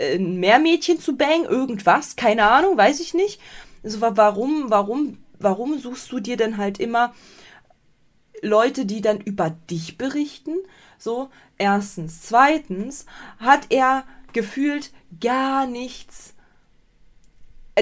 ein 0.00 0.36
Meermädchen 0.40 1.00
zu 1.00 1.16
bang? 1.16 1.44
Irgendwas? 1.44 2.16
Keine 2.16 2.48
Ahnung, 2.48 2.76
weiß 2.76 3.00
ich 3.00 3.14
nicht. 3.14 3.40
Also 3.84 4.00
warum, 4.00 4.64
warum, 4.68 5.18
warum 5.38 5.78
suchst 5.78 6.10
du 6.10 6.20
dir 6.20 6.36
denn 6.36 6.56
halt 6.56 6.80
immer 6.80 7.14
Leute, 8.42 8.86
die 8.86 9.00
dann 9.00 9.20
über 9.20 9.50
dich 9.70 9.98
berichten? 9.98 10.54
So, 10.98 11.28
erstens. 11.58 12.22
Zweitens 12.22 13.06
hat 13.38 13.66
er 13.70 14.04
gefühlt 14.32 14.90
gar 15.20 15.66
nichts 15.66 16.35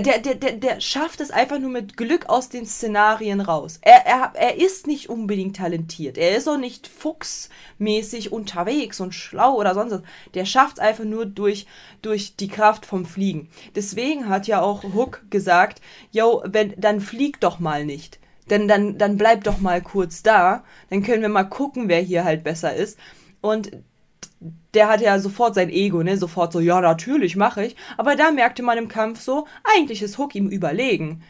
der, 0.01 0.19
der, 0.19 0.35
der, 0.35 0.53
der 0.53 0.81
schafft 0.81 1.21
es 1.21 1.31
einfach 1.31 1.61
nur 1.61 1.71
mit 1.71 1.97
Glück 1.97 2.29
aus 2.29 2.49
den 2.49 2.67
Szenarien 2.67 3.41
raus. 3.41 3.79
Er, 3.81 4.05
er, 4.05 4.33
er 4.35 4.57
ist 4.57 4.89
nicht 4.89 5.09
unbedingt 5.09 5.57
talentiert. 5.57 6.19
Er 6.19 6.37
ist 6.37 6.49
auch 6.49 6.59
nicht 6.59 6.89
fuchsmäßig 6.89 8.33
unterwegs 8.33 8.99
und 8.99 9.15
schlau 9.15 9.55
oder 9.55 9.73
sonst 9.75 9.93
was. 9.93 10.03
Der 10.35 10.47
schafft 10.47 10.79
es 10.79 10.83
einfach 10.83 11.05
nur 11.05 11.27
durch, 11.27 11.67
durch 12.03 12.35
die 12.35 12.49
Kraft 12.49 12.87
vom 12.87 13.07
Fliegen. 13.07 13.49
Deswegen 13.77 14.29
hat 14.29 14.49
ja 14.49 14.63
auch 14.63 14.83
Hook 14.83 15.23
gesagt, 15.31 15.81
yo, 16.11 16.43
wenn, 16.45 16.75
dann 16.77 17.01
flieg 17.01 17.39
doch 17.39 17.61
mal 17.61 17.85
nicht. 17.87 18.19
Denn 18.51 18.67
dann, 18.67 18.99
dann 18.99 19.17
bleib 19.17 19.45
doch 19.45 19.59
mal 19.59 19.81
kurz 19.81 20.25
da. 20.25 20.65
Dann 20.91 21.05
können 21.05 21.23
wir 21.23 21.29
mal 21.29 21.45
gucken, 21.45 21.89
wer 21.89 22.01
hier 22.01 22.25
halt 22.25 22.43
besser 22.43 22.75
ist. 22.75 22.99
Und 23.41 23.71
der 24.75 24.89
hatte 24.89 25.05
ja 25.05 25.19
sofort 25.19 25.55
sein 25.55 25.71
Ego, 25.71 26.03
ne? 26.03 26.17
Sofort 26.19 26.53
so, 26.53 26.61
ja, 26.61 26.81
natürlich, 26.81 27.37
mache 27.37 27.65
ich. 27.65 27.77
Aber 27.97 28.17
da 28.17 28.31
merkte 28.31 28.63
man 28.63 28.79
im 28.79 28.89
Kampf 28.89 29.21
so, 29.21 29.47
eigentlich 29.65 30.03
ist 30.03 30.19
Hook 30.19 30.35
ihm 30.35 30.49
überlegen. 30.49 31.23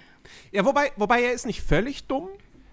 Ja, 0.52 0.64
wobei, 0.64 0.92
wobei 0.96 1.22
er 1.22 1.32
ist 1.32 1.46
nicht 1.46 1.62
völlig 1.62 2.06
dumm, 2.06 2.28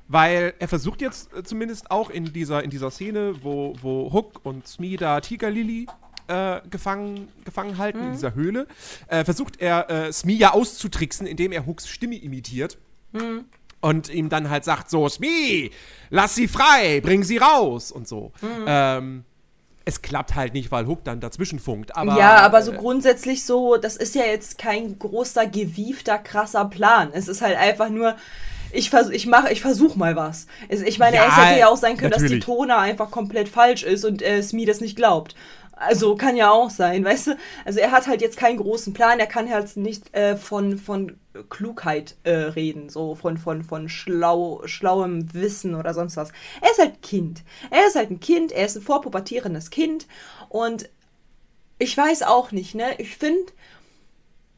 weil 0.08 0.54
er 0.60 0.68
versucht 0.68 1.02
jetzt 1.02 1.34
äh, 1.34 1.44
zumindest 1.44 1.92
auch 1.92 2.10
in 2.10 2.34
dieser, 2.34 2.64
in 2.64 2.70
dieser 2.70 2.92
Szene, 2.92 3.36
wo, 3.44 3.76
wo 3.82 4.12
Hook 4.12 4.42
und 4.44 4.68
Smee 4.68 4.98
da 4.98 5.20
Tiger 5.20 5.50
Lily 5.50 5.88
äh, 6.28 6.62
gefangen, 6.70 7.28
gefangen 7.44 7.78
halten, 7.78 8.00
mhm. 8.00 8.06
in 8.08 8.12
dieser 8.14 8.34
Höhle, 8.34 8.68
äh, 9.08 9.24
versucht 9.24 9.62
er 9.62 9.90
äh, 9.90 10.14
Smee 10.14 10.36
ja 10.36 10.54
auszutricksen, 10.54 11.28
indem 11.28 11.52
er 11.52 11.66
Hooks 11.66 11.88
Stimme 11.88 12.18
imitiert. 12.18 12.78
Mhm. 13.12 13.46
Und 13.82 14.10
ihm 14.10 14.30
dann 14.30 14.50
halt 14.50 14.64
sagt 14.64 14.90
so, 14.90 15.10
Smee, 15.10 15.72
lass 16.10 16.36
sie 16.36 16.48
frei, 16.48 17.02
bring 17.02 17.24
sie 17.24 17.38
raus 17.38 17.92
und 17.92 18.08
so. 18.08 18.32
Mhm. 18.42 18.66
Ähm, 18.68 19.24
es 19.86 20.02
klappt 20.02 20.36
halt 20.36 20.54
nicht, 20.54 20.72
weil 20.72 20.86
Hook 20.88 21.04
dann 21.04 21.20
dazwischen 21.20 21.60
funkt. 21.60 21.96
Aber, 21.96 22.18
ja, 22.18 22.38
aber 22.38 22.62
so 22.62 22.72
äh, 22.72 22.78
grundsätzlich 22.78 23.44
so, 23.44 23.78
das 23.78 23.96
ist 23.96 24.16
ja 24.16 24.24
jetzt 24.24 24.58
kein 24.58 24.98
großer, 25.00 25.48
gewiefter, 25.48 26.18
krasser 26.18 26.66
Plan. 26.66 27.10
Es 27.14 27.28
ist 27.28 27.42
halt 27.42 27.58
einfach 27.58 27.90
nur, 27.90 28.16
ich, 28.72 28.90
vers 28.90 29.10
ich, 29.10 29.26
mach, 29.26 29.50
ich 29.50 29.62
versuch 29.62 29.96
mal 29.96 30.16
was. 30.16 30.48
Ich 30.70 31.00
meine, 31.00 31.18
ja, 31.18 31.28
es 31.28 31.38
hätte 31.38 31.60
ja 31.60 31.68
auch 31.68 31.78
sein 31.78 31.98
können, 31.98 32.12
natürlich. 32.12 32.40
dass 32.40 32.48
die 32.48 32.54
Tona 32.54 32.78
einfach 32.80 33.12
komplett 33.12 33.50
falsch 33.50 33.84
ist 33.84 34.06
und 34.06 34.22
äh, 34.22 34.42
Smee 34.44 34.66
das 34.66 34.82
nicht 34.82 34.96
glaubt. 34.96 35.36
Also 35.74 36.16
kann 36.16 36.36
ja 36.36 36.52
auch 36.52 36.70
sein, 36.70 37.04
weißt 37.04 37.28
du? 37.28 37.38
Also 37.66 37.80
er 37.80 37.92
hat 37.92 38.08
halt 38.08 38.22
jetzt 38.22 38.38
keinen 38.38 38.58
großen 38.58 38.94
Plan, 38.94 39.20
er 39.20 39.28
kann 39.28 39.50
halt 39.50 39.76
nicht 39.78 40.14
äh, 40.14 40.38
von, 40.38 40.78
von 40.78 41.18
Klugheit 41.50 42.18
äh, 42.24 42.32
reden, 42.32 42.90
so 42.90 43.16
von, 43.16 43.38
von, 43.38 43.64
von 43.64 43.90
schlau, 43.90 44.62
schlauem 44.66 45.34
Wissen 45.34 45.76
oder 45.76 45.94
sonst 45.94 46.18
was. 46.18 46.32
Er 46.62 46.72
ist 46.72 46.80
halt 46.80 47.02
Kind. 47.02 47.44
Er 47.72 47.88
ist 47.88 47.96
halt 47.96 48.12
ein 48.12 48.20
Kind, 48.20 48.52
er 48.52 48.66
ist 48.66 48.76
ein 48.76 48.84
vorpubertierendes 48.84 49.70
Kind 49.70 50.08
und 50.50 50.90
ich 51.80 51.98
weiß 51.98 52.24
auch 52.24 52.52
nicht, 52.52 52.76
ne? 52.76 52.94
Ich 53.00 53.18
finde, 53.18 53.52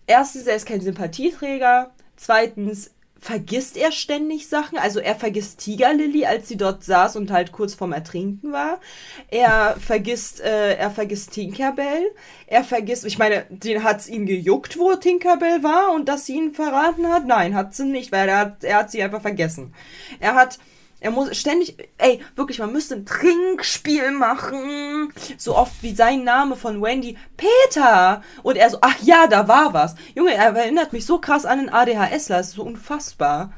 erstens, 0.07 0.45
er 0.45 0.57
ist 0.57 0.65
kein 0.65 0.81
Sympathieträger, 0.81 1.91
zweitens, 2.17 2.91
vergisst 3.23 3.77
er 3.77 3.93
ständig 3.93 4.49
Sachen. 4.49 4.77
Also 4.77 4.99
er 4.99 5.15
vergisst 5.15 5.59
Tigerlily, 5.61 6.25
als 6.25 6.49
sie 6.49 6.57
dort 6.57 6.83
saß 6.83 7.15
und 7.15 7.31
halt 7.31 7.53
kurz 7.53 7.73
vorm 7.73 7.93
Ertrinken 7.93 8.51
war. 8.51 8.81
Er 9.29 9.77
vergisst, 9.79 10.41
äh, 10.41 10.75
er 10.75 10.91
vergisst 10.91 11.31
Tinkerbell. 11.31 12.11
Er 12.47 12.65
vergisst, 12.65 13.05
ich 13.05 13.17
meine, 13.17 13.45
den 13.49 13.83
hat's 13.83 14.09
ihn 14.09 14.25
gejuckt, 14.25 14.77
wo 14.77 14.93
Tinkerbell 14.95 15.63
war 15.63 15.93
und 15.93 16.09
dass 16.09 16.25
sie 16.25 16.35
ihn 16.35 16.53
verraten 16.53 17.07
hat. 17.07 17.25
Nein, 17.25 17.55
hat 17.55 17.73
sie 17.73 17.85
nicht, 17.85 18.11
weil 18.11 18.27
er 18.27 18.39
hat, 18.39 18.63
er 18.65 18.79
hat 18.79 18.91
sie 18.91 19.01
einfach 19.01 19.21
vergessen. 19.21 19.73
Er 20.19 20.35
hat 20.35 20.59
er 21.03 21.11
muss 21.11 21.37
ständig, 21.37 21.75
ey, 21.97 22.21
wirklich, 22.37 22.59
man 22.59 22.71
müsste 22.71 22.95
ein 22.95 23.05
Trinkspiel 23.05 24.11
machen. 24.11 25.11
So 25.37 25.53
oft 25.57 25.83
wie 25.83 25.93
sein 25.93 26.23
Name 26.23 26.55
von 26.55 26.81
Wendy. 26.81 27.17
Peter! 27.35 28.23
Und 28.41 28.55
er 28.55 28.69
so, 28.69 28.77
ach 28.79 28.95
ja, 29.01 29.27
da 29.27 29.49
war 29.49 29.73
was. 29.73 29.95
Junge, 30.15 30.33
er 30.33 30.55
erinnert 30.55 30.93
mich 30.93 31.05
so 31.05 31.19
krass 31.19 31.45
an 31.45 31.59
einen 31.59 31.69
ADHSler. 31.69 32.37
Das 32.37 32.47
ist 32.47 32.55
so 32.55 32.63
unfassbar. 32.63 33.51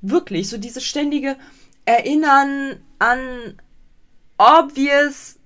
Wirklich, 0.00 0.48
so 0.48 0.58
dieses 0.58 0.84
ständige 0.84 1.36
Erinnern 1.84 2.84
an 3.00 3.60
obvious 4.38 5.40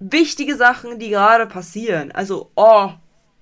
wichtige 0.00 0.56
Sachen, 0.56 0.98
die 0.98 1.10
gerade 1.10 1.46
passieren. 1.46 2.10
Also, 2.10 2.50
oh, 2.56 2.90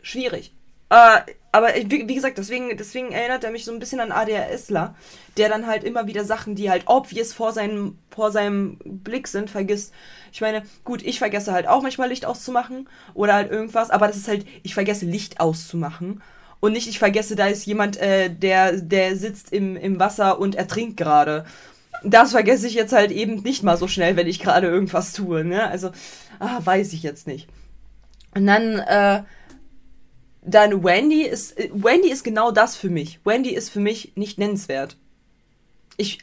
schwierig. 0.03 0.55
Äh, 0.91 1.21
aber 1.55 1.69
wie, 1.69 2.09
wie, 2.09 2.15
gesagt, 2.17 2.37
deswegen, 2.37 2.77
deswegen 2.77 3.13
erinnert 3.13 3.45
er 3.45 3.53
mich 3.53 3.65
so 3.65 3.71
ein 3.71 3.79
bisschen 3.79 4.01
an 4.01 4.11
ADHSler, 4.11 4.97
der 5.37 5.49
dann 5.49 5.69
halt 5.69 5.85
immer 5.85 6.09
wieder 6.09 6.25
Sachen, 6.25 6.57
die 6.57 6.69
halt 6.69 6.83
obvious 6.87 7.33
vor 7.33 7.53
seinem, 7.53 7.97
vor 8.11 8.33
seinem 8.33 8.77
Blick 8.85 9.29
sind, 9.29 9.51
vergisst. 9.51 9.95
Ich 10.33 10.41
meine, 10.41 10.65
gut, 10.83 11.03
ich 11.05 11.21
vergesse 11.21 11.53
halt 11.53 11.69
auch 11.69 11.81
manchmal 11.81 12.09
Licht 12.09 12.27
auszumachen 12.27 12.89
oder 13.15 13.35
halt 13.35 13.53
irgendwas, 13.53 13.91
aber 13.91 14.09
das 14.09 14.17
ist 14.17 14.27
halt, 14.27 14.45
ich 14.65 14.75
vergesse 14.75 15.07
Licht 15.07 15.39
auszumachen. 15.39 16.23
Und 16.59 16.73
nicht, 16.73 16.89
ich 16.89 16.99
vergesse, 16.99 17.37
da 17.37 17.47
ist 17.47 17.67
jemand, 17.67 17.99
äh, 17.99 18.31
der, 18.31 18.73
der 18.73 19.15
sitzt 19.15 19.53
im, 19.53 19.77
im 19.77 20.01
Wasser 20.01 20.41
und 20.41 20.57
ertrinkt 20.57 20.97
gerade. 20.97 21.45
Das 22.03 22.33
vergesse 22.33 22.67
ich 22.67 22.75
jetzt 22.75 22.93
halt 22.93 23.13
eben 23.13 23.45
nicht 23.45 23.63
mal 23.63 23.77
so 23.77 23.87
schnell, 23.87 24.17
wenn 24.17 24.27
ich 24.27 24.41
gerade 24.41 24.67
irgendwas 24.67 25.13
tue, 25.13 25.45
ne? 25.45 25.69
Also, 25.69 25.93
ah, 26.41 26.59
weiß 26.65 26.95
ich 26.95 27.05
jetzt 27.05 27.29
nicht. 27.29 27.49
Und 28.35 28.45
dann, 28.49 28.81
äh, 28.81 29.23
dann 30.45 30.85
Wendy 30.85 31.23
ist, 31.23 31.57
Wendy 31.73 32.11
ist 32.11 32.23
genau 32.23 32.51
das 32.51 32.77
für 32.77 32.91
mich. 32.91 33.21
Wendy 33.25 33.51
ist 33.51 33.71
für 33.71 33.81
mich 33.81 34.13
nicht 34.15 34.39
nennenswert. 34.39 34.97
Ich 35.97 36.19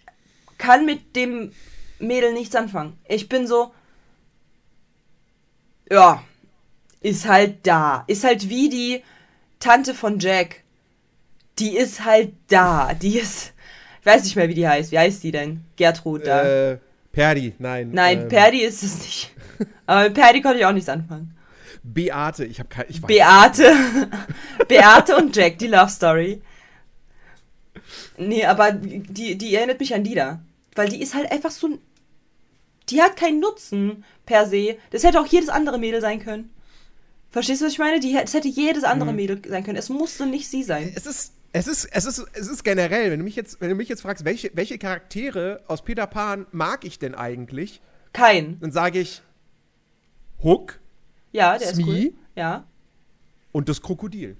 kann 0.57 0.85
mit 0.85 1.15
dem 1.15 1.51
Mädel 1.99 2.33
nichts 2.33 2.55
anfangen. 2.55 2.97
Ich 3.07 3.29
bin 3.29 3.47
so, 3.47 3.73
ja, 5.89 6.23
ist 7.01 7.27
halt 7.27 7.65
da. 7.65 8.03
Ist 8.07 8.23
halt 8.23 8.49
wie 8.49 8.69
die 8.69 9.03
Tante 9.59 9.93
von 9.93 10.19
Jack. 10.19 10.63
Die 11.57 11.75
ist 11.75 12.05
halt 12.05 12.33
da. 12.47 12.93
Die 12.93 13.17
ist, 13.17 13.53
ich 13.99 14.05
weiß 14.05 14.23
nicht 14.23 14.35
mehr, 14.35 14.49
wie 14.49 14.53
die 14.53 14.67
heißt. 14.67 14.91
Wie 14.91 14.99
heißt 14.99 15.23
die 15.23 15.31
denn? 15.31 15.65
Gertrud 15.77 16.27
da. 16.27 16.71
Äh, 16.71 16.77
Perdi, 17.11 17.53
nein. 17.59 17.89
Nein, 17.91 18.21
ähm. 18.21 18.27
Perdi 18.29 18.61
ist 18.61 18.83
es 18.83 18.99
nicht. 18.99 19.31
Aber 19.85 20.03
mit 20.03 20.13
Perdi 20.13 20.41
konnte 20.41 20.59
ich 20.59 20.65
auch 20.65 20.73
nichts 20.73 20.89
anfangen. 20.89 21.35
Beate, 21.83 22.45
ich 22.45 22.59
habe 22.59 22.69
keine. 22.69 22.89
Ich 22.89 23.01
Beate. 23.01 23.73
Beate 24.67 25.17
und 25.17 25.35
Jack, 25.35 25.57
die 25.59 25.67
Love 25.67 25.89
Story. 25.89 26.41
Nee, 28.17 28.45
aber 28.45 28.71
die, 28.71 29.37
die 29.37 29.55
erinnert 29.55 29.79
mich 29.79 29.93
an 29.93 30.03
die 30.03 30.15
da. 30.15 30.41
Weil 30.75 30.89
die 30.89 31.01
ist 31.01 31.15
halt 31.15 31.31
einfach 31.31 31.51
so. 31.51 31.79
Die 32.89 33.01
hat 33.01 33.15
keinen 33.15 33.39
Nutzen 33.39 34.03
per 34.25 34.47
se. 34.47 34.77
Das 34.91 35.03
hätte 35.03 35.19
auch 35.19 35.25
jedes 35.25 35.49
andere 35.49 35.79
Mädel 35.79 36.01
sein 36.01 36.19
können. 36.19 36.51
Verstehst 37.29 37.61
du, 37.61 37.65
was 37.65 37.73
ich 37.73 37.79
meine? 37.79 37.99
Die, 37.99 38.13
das 38.13 38.33
hätte 38.33 38.49
jedes 38.49 38.83
andere 38.83 39.11
mhm. 39.11 39.15
Mädel 39.15 39.41
sein 39.47 39.63
können. 39.63 39.77
Es 39.77 39.89
musste 39.89 40.25
nicht 40.25 40.49
sie 40.49 40.63
sein. 40.63 40.91
Es 40.93 41.05
ist, 41.05 41.33
Es 41.53 41.67
ist, 41.67 41.85
es, 41.85 42.05
ist, 42.05 42.25
es 42.33 42.47
ist 42.47 42.63
generell, 42.63 43.11
wenn 43.11 43.19
du 43.19 43.23
mich 43.23 43.37
jetzt, 43.37 43.61
wenn 43.61 43.69
du 43.69 43.75
mich 43.75 43.89
jetzt 43.89 44.01
fragst, 44.01 44.25
welche, 44.25 44.51
welche 44.53 44.77
Charaktere 44.77 45.61
aus 45.67 45.81
Peter 45.83 46.07
Pan 46.07 46.45
mag 46.51 46.83
ich 46.83 46.99
denn 46.99 47.15
eigentlich, 47.15 47.81
Kein. 48.13 48.59
dann 48.59 48.71
sage 48.71 48.99
ich 48.99 49.21
Hook 50.43 50.80
Ja, 51.31 51.57
der 51.57 51.69
ist 51.69 51.75
Smee? 51.75 52.07
cool. 52.07 52.13
Ja. 52.35 52.63
und 53.51 53.67
das 53.69 53.81
Krokodil. 53.81 54.37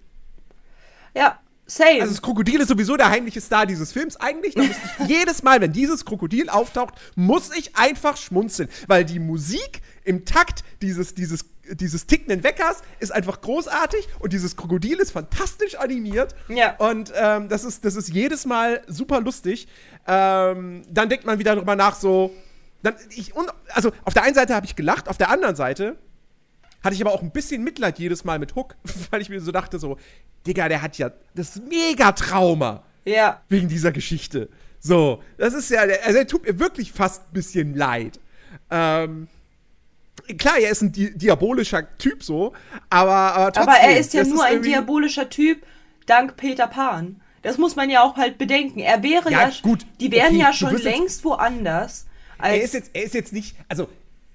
Ja, 1.13 1.39
same. 1.65 2.01
Also 2.01 2.13
das 2.13 2.21
Krokodil 2.21 2.61
ist 2.61 2.69
sowieso 2.69 2.95
der 2.97 3.09
heimliche 3.09 3.41
Star 3.41 3.65
dieses 3.65 3.91
Films. 3.91 4.15
Eigentlich, 4.17 4.55
da 4.55 4.63
muss 4.63 4.75
ich 4.99 5.07
jedes 5.07 5.43
Mal, 5.43 5.59
wenn 5.61 5.73
dieses 5.73 6.05
Krokodil 6.05 6.49
auftaucht, 6.49 6.95
muss 7.15 7.55
ich 7.55 7.75
einfach 7.75 8.17
schmunzeln. 8.17 8.69
Weil 8.87 9.03
die 9.05 9.19
Musik 9.19 9.81
im 10.03 10.23
Takt 10.25 10.63
dieses, 10.81 11.13
dieses, 11.13 11.45
dieses 11.69 12.07
tickenden 12.07 12.43
Weckers 12.43 12.81
ist 12.99 13.11
einfach 13.11 13.41
großartig 13.41 14.07
und 14.19 14.33
dieses 14.33 14.55
Krokodil 14.55 14.99
ist 14.99 15.11
fantastisch 15.11 15.75
animiert. 15.75 16.33
Ja. 16.47 16.75
Und 16.77 17.11
ähm, 17.15 17.49
das, 17.49 17.63
ist, 17.65 17.83
das 17.83 17.95
ist 17.95 18.09
jedes 18.09 18.45
Mal 18.45 18.81
super 18.87 19.19
lustig. 19.19 19.67
Ähm, 20.07 20.83
dann 20.89 21.09
denkt 21.09 21.25
man 21.25 21.39
wieder 21.39 21.55
drüber 21.55 21.75
nach, 21.75 21.95
so. 21.95 22.31
Dann, 22.83 22.95
ich, 23.09 23.35
und, 23.35 23.49
also 23.73 23.91
auf 24.05 24.13
der 24.13 24.23
einen 24.23 24.33
Seite 24.33 24.55
habe 24.55 24.65
ich 24.65 24.75
gelacht, 24.75 25.07
auf 25.07 25.17
der 25.17 25.29
anderen 25.29 25.55
Seite 25.55 25.97
hatte 26.83 26.95
ich 26.95 27.01
aber 27.01 27.11
auch 27.13 27.21
ein 27.21 27.31
bisschen 27.31 27.63
Mitleid 27.63 27.99
jedes 27.99 28.23
Mal 28.23 28.39
mit 28.39 28.55
Hook, 28.55 28.75
weil 29.11 29.21
ich 29.21 29.29
mir 29.29 29.39
so 29.41 29.51
dachte, 29.51 29.79
so, 29.79 29.97
Digga, 30.47 30.67
der 30.69 30.81
hat 30.81 30.97
ja 30.97 31.11
das 31.35 31.61
Mega-Trauma 31.69 32.83
ja. 33.05 33.41
wegen 33.49 33.67
dieser 33.67 33.91
Geschichte. 33.91 34.49
So, 34.79 35.21
das 35.37 35.53
ist 35.53 35.69
ja, 35.69 35.81
also 35.81 36.17
er 36.17 36.27
tut 36.27 36.43
mir 36.45 36.57
wirklich 36.59 36.91
fast 36.91 37.21
ein 37.29 37.33
bisschen 37.33 37.75
leid. 37.75 38.19
Ähm, 38.71 39.27
klar, 40.37 40.57
er 40.59 40.71
ist 40.71 40.81
ein 40.81 40.91
di 40.91 41.15
diabolischer 41.15 41.95
Typ 41.97 42.23
so, 42.23 42.53
aber, 42.89 43.11
aber 43.13 43.51
trotzdem. 43.51 43.73
Aber 43.73 43.79
er 43.81 43.99
ist 43.99 44.13
ja 44.13 44.23
nur 44.23 44.43
ein 44.43 44.53
irgendwie- 44.53 44.69
diabolischer 44.69 45.29
Typ 45.29 45.63
dank 46.07 46.35
Peter 46.35 46.67
Pan. 46.67 47.21
Das 47.43 47.57
muss 47.57 47.75
man 47.75 47.89
ja 47.89 48.03
auch 48.03 48.17
halt 48.17 48.37
bedenken. 48.37 48.79
Er 48.79 49.01
wäre 49.03 49.31
Ja, 49.31 49.49
ja, 49.49 49.51
gut, 49.61 49.85
die 49.99 50.11
wären 50.11 50.27
okay, 50.29 50.37
ja 50.39 50.53
schon 50.53 50.71
wirst 50.73 50.83
jetzt- 50.83 50.97
längst 50.97 51.23
woanders. 51.25 52.07
Er 52.39 52.59
ist 52.61 52.73
jetzt, 52.73 52.89
er 52.93 53.03
ist 53.03 53.13
jetzt 53.13 53.33
nicht, 53.33 53.55
also 53.69 53.87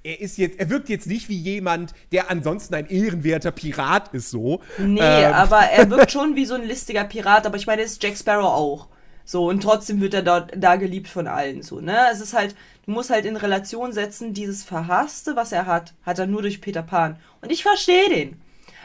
er 0.06 0.20
ist 0.20 0.38
jetzt, 0.38 0.58
er 0.58 0.70
wirkt 0.70 0.88
jetzt 0.88 1.06
nicht 1.06 1.28
wie 1.28 1.36
jemand, 1.38 1.92
der 2.12 2.30
ansonsten 2.30 2.74
ein 2.74 2.86
ehrenwerter 2.88 3.50
Pirat 3.50 4.14
ist 4.14 4.30
so. 4.30 4.60
nee, 4.78 5.00
Ähm, 5.00 5.32
aber 5.34 5.58
er 5.58 5.90
wirkt 5.90 6.12
schon 6.16 6.36
wie 6.36 6.46
so 6.46 6.54
ein 6.54 6.64
listiger 6.64 7.04
Pirat. 7.04 7.46
Aber 7.46 7.56
ich 7.56 7.66
meine, 7.66 7.82
ist 7.82 8.02
Jack 8.02 8.16
Sparrow 8.16 8.44
auch. 8.46 8.88
So, 9.24 9.48
und 9.48 9.62
trotzdem 9.62 10.00
wird 10.00 10.14
er 10.14 10.22
dort 10.22 10.52
da 10.56 10.76
geliebt 10.76 11.08
von 11.08 11.26
allen. 11.26 11.62
So, 11.62 11.80
ne? 11.80 11.98
Es 12.12 12.20
ist 12.20 12.32
halt, 12.32 12.54
du 12.84 12.92
musst 12.92 13.10
halt 13.10 13.24
in 13.26 13.36
Relation 13.36 13.92
setzen, 13.92 14.32
dieses 14.34 14.62
Verhasste, 14.62 15.34
was 15.34 15.50
er 15.50 15.66
hat, 15.66 15.94
hat 16.04 16.20
er 16.20 16.26
nur 16.28 16.42
durch 16.42 16.60
Peter 16.60 16.82
Pan. 16.82 17.16
Und 17.40 17.50
ich 17.50 17.62
verstehe 17.64 18.08
den. 18.08 18.40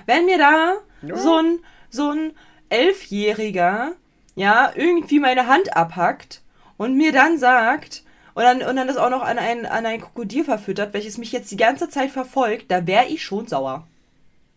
Wenn 0.07 0.25
mir 0.25 0.39
da 0.39 0.73
Ja. 1.03 1.15
so 1.17 1.37
ein, 1.37 1.59
so 1.91 2.09
ein 2.09 2.31
Elfjähriger, 2.69 3.91
ja, 4.35 4.71
irgendwie 4.75 5.19
meine 5.19 5.47
Hand 5.47 5.75
abhackt 5.75 6.41
und 6.77 6.95
mir 6.97 7.11
dann 7.11 7.37
sagt, 7.37 8.03
und 8.33 8.43
dann, 8.43 8.61
und 8.61 8.75
dann 8.75 8.87
das 8.87 8.97
auch 8.97 9.09
noch 9.09 9.21
an 9.21 9.37
ein, 9.37 9.65
an 9.65 9.85
ein 9.85 10.01
Krokodil 10.01 10.43
verfüttert, 10.43 10.93
welches 10.93 11.17
mich 11.17 11.31
jetzt 11.31 11.51
die 11.51 11.57
ganze 11.57 11.89
Zeit 11.89 12.11
verfolgt, 12.11 12.71
da 12.71 12.87
wäre 12.87 13.05
ich 13.05 13.23
schon 13.23 13.47
sauer. 13.47 13.87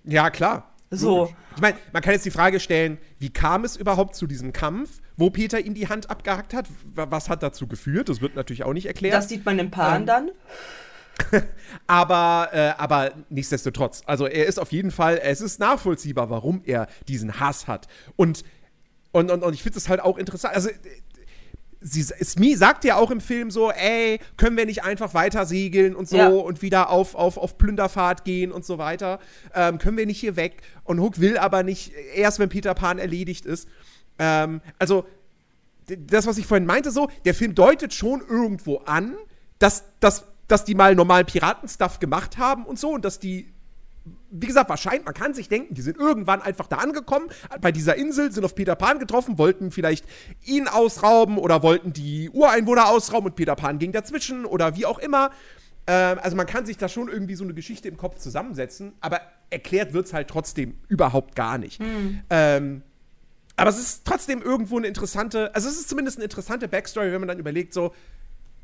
Ja, 0.05 0.31
klar. 0.31 0.75
So. 0.91 1.19
Logisch. 1.19 1.37
Ich 1.57 1.63
meine, 1.63 1.77
man 1.93 2.03
kann 2.03 2.13
jetzt 2.13 2.27
die 2.27 2.31
Frage 2.31 2.59
stellen, 2.61 2.99
wie 3.19 3.31
kam 3.31 3.65
es 3.65 3.77
überhaupt 3.77 4.17
zu 4.17 4.27
diesem 4.27 4.53
Kampf, 4.53 5.01
wo 5.17 5.31
Peter 5.31 5.61
ihm 5.61 5.75
die 5.75 5.89
Hand 5.89 6.11
abgehackt 6.11 6.53
hat? 6.53 6.69
Was 6.95 7.29
hat 7.29 7.43
dazu 7.43 7.67
geführt? 7.67 8.09
Das 8.09 8.21
wird 8.21 8.35
natürlich 8.35 8.65
auch 8.65 8.73
nicht 8.73 8.87
erklärt. 8.87 9.15
Das 9.15 9.29
sieht 9.29 9.45
man 9.45 9.59
im 9.59 9.71
Pan 9.71 10.03
Ähm, 10.03 10.07
dann. 10.07 10.31
aber, 11.87 12.49
äh, 12.53 12.73
aber 12.77 13.13
nichtsdestotrotz, 13.31 14.03
also 14.07 14.27
er 14.27 14.47
ist 14.47 14.59
auf 14.59 14.73
jeden 14.73 14.91
Fall, 14.91 15.21
es 15.23 15.41
ist 15.41 15.61
nachvollziehbar, 15.61 16.29
warum 16.29 16.63
er 16.65 16.89
diesen 17.07 17.39
Hass 17.39 17.69
hat. 17.69 17.87
Und, 18.17 18.43
und, 19.13 19.31
und, 19.31 19.45
und 19.45 19.55
ich 19.55 19.63
finde 19.63 19.79
es 19.79 19.89
halt 19.89 20.01
auch 20.01 20.19
interessant. 20.19 20.57
Also, 20.57 20.71
äh, 20.71 20.75
sie, 21.85 22.03
Smee 22.03 22.55
sagt 22.55 22.85
ja 22.85 22.97
auch 22.97 23.11
im 23.11 23.21
Film 23.21 23.51
so, 23.51 23.71
ey, 23.71 24.19
können 24.39 24.57
wir 24.57 24.65
nicht 24.65 24.83
einfach 24.83 25.13
weiter 25.13 25.45
segeln 25.45 25.95
und 25.95 26.09
so 26.09 26.17
Ja. 26.17 26.29
und 26.29 26.63
wieder 26.63 26.89
auf, 26.89 27.15
auf, 27.15 27.37
auf 27.37 27.59
Plünderfahrt 27.59 28.25
gehen 28.25 28.51
und 28.51 28.65
so 28.65 28.79
weiter? 28.79 29.21
Ähm, 29.55 29.79
können 29.79 29.99
wir 29.99 30.07
nicht 30.07 30.19
hier 30.19 30.35
weg? 30.37 30.63
Und 30.83 30.99
Hook 30.99 31.21
will 31.21 31.37
aber 31.37 31.63
nicht, 31.63 31.93
erst 32.15 32.39
wenn 32.39 32.49
Peter 32.49 32.75
Pan 32.75 32.99
erledigt 32.99 33.45
ist. 33.45 33.69
Ähm, 34.19 34.63
also, 34.79 35.05
das, 35.87 36.27
was 36.27 36.39
ich 36.39 36.47
vorhin 36.47 36.67
meinte, 36.67 36.91
so, 36.91 37.11
der 37.27 37.35
Film 37.35 37.55
deutet 37.55 37.93
schon 37.93 38.23
irgendwo 38.27 38.79
an, 38.79 39.15
dass, 39.59 39.85
dass, 40.01 40.25
dass 40.49 40.65
die 40.65 40.75
mal 40.75 40.95
normalen 40.95 41.27
Piratenstuff 41.27 42.01
gemacht 42.01 42.39
haben 42.39 42.65
und 42.65 42.79
so 42.79 42.91
und 42.93 43.05
dass 43.05 43.19
die, 43.19 43.53
wie 44.31 44.47
gesagt, 44.47 44.69
wahrscheinlich, 44.69 45.05
man 45.05 45.15
kann 45.15 45.33
sich 45.33 45.49
denken, 45.49 45.75
die 45.75 45.81
sind 45.81 45.97
irgendwann 45.97 46.43
einfach 46.43 46.67
da 46.67 46.77
angekommen, 46.77 47.29
bei 47.61 47.73
dieser 47.73 47.97
Insel, 47.97 48.33
sind 48.33 48.45
auf 48.45 48.55
Peter 48.55 48.75
Pan 48.75 48.99
getroffen, 48.99 49.39
wollten 49.39 49.71
vielleicht 49.71 50.05
ihn 50.43 50.69
ausrauben 50.69 51.39
oder 51.39 51.63
wollten 51.63 51.93
die 51.93 52.29
Ureinwohner 52.31 52.89
ausrauben 52.89 53.29
und 53.31 53.37
Peter 53.37 53.57
Pan 53.57 53.79
ging 53.79 53.93
dazwischen 53.93 54.45
oder 54.45 54.77
wie 54.77 54.85
auch 54.85 54.99
immer. 54.99 55.31
Ähm, 55.87 56.19
also 56.21 56.37
man 56.37 56.47
kann 56.47 56.67
sich 56.67 56.77
da 56.77 56.89
schon 56.89 57.09
irgendwie 57.09 57.35
so 57.35 57.45
eine 57.45 57.55
Geschichte 57.55 57.89
im 57.89 57.97
Kopf 57.97 58.19
zusammensetzen, 58.19 58.93
aber 59.01 59.21
erklärt 59.51 59.93
wird 59.93 60.07
es 60.07 60.13
halt 60.13 60.29
trotzdem 60.29 60.77
überhaupt 60.89 61.35
gar 61.35 61.57
nicht. 61.57 61.81
Ähm, 62.29 62.83
aber 63.57 63.71
es 63.71 63.79
ist 63.79 64.05
trotzdem 64.05 64.43
irgendwo 64.43 64.79
eine 64.79 64.89
interessante, 64.89 65.55
also 65.55 65.69
es 65.69 65.79
ist 65.79 65.89
zumindest 65.89 66.19
eine 66.19 66.25
interessante 66.25 66.69
Backstory, 66.69 67.13
wenn 67.13 67.21
man 67.21 67.29
dann 67.29 67.39
überlegt, 67.39 67.73
so, 67.73 67.95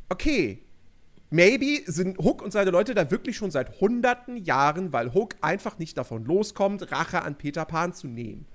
okay, 0.08 0.62
maybe 1.30 1.80
sind 1.86 2.18
Hook 2.18 2.42
und 2.42 2.52
seine 2.52 2.70
Leute 2.70 2.94
da 2.94 3.10
wirklich 3.10 3.36
schon 3.36 3.50
seit 3.50 3.80
hunderten 3.80 4.36
Jahren, 4.36 4.92
weil 4.92 5.14
Hook 5.14 5.36
einfach 5.40 5.78
nicht 5.78 5.96
davon 5.96 6.24
loskommt, 6.24 6.90
Rache 6.92 7.22
an 7.22 7.36
Peter 7.36 7.64
Pan 7.64 7.92
zu 7.92 8.06
nehmen. 8.08 8.46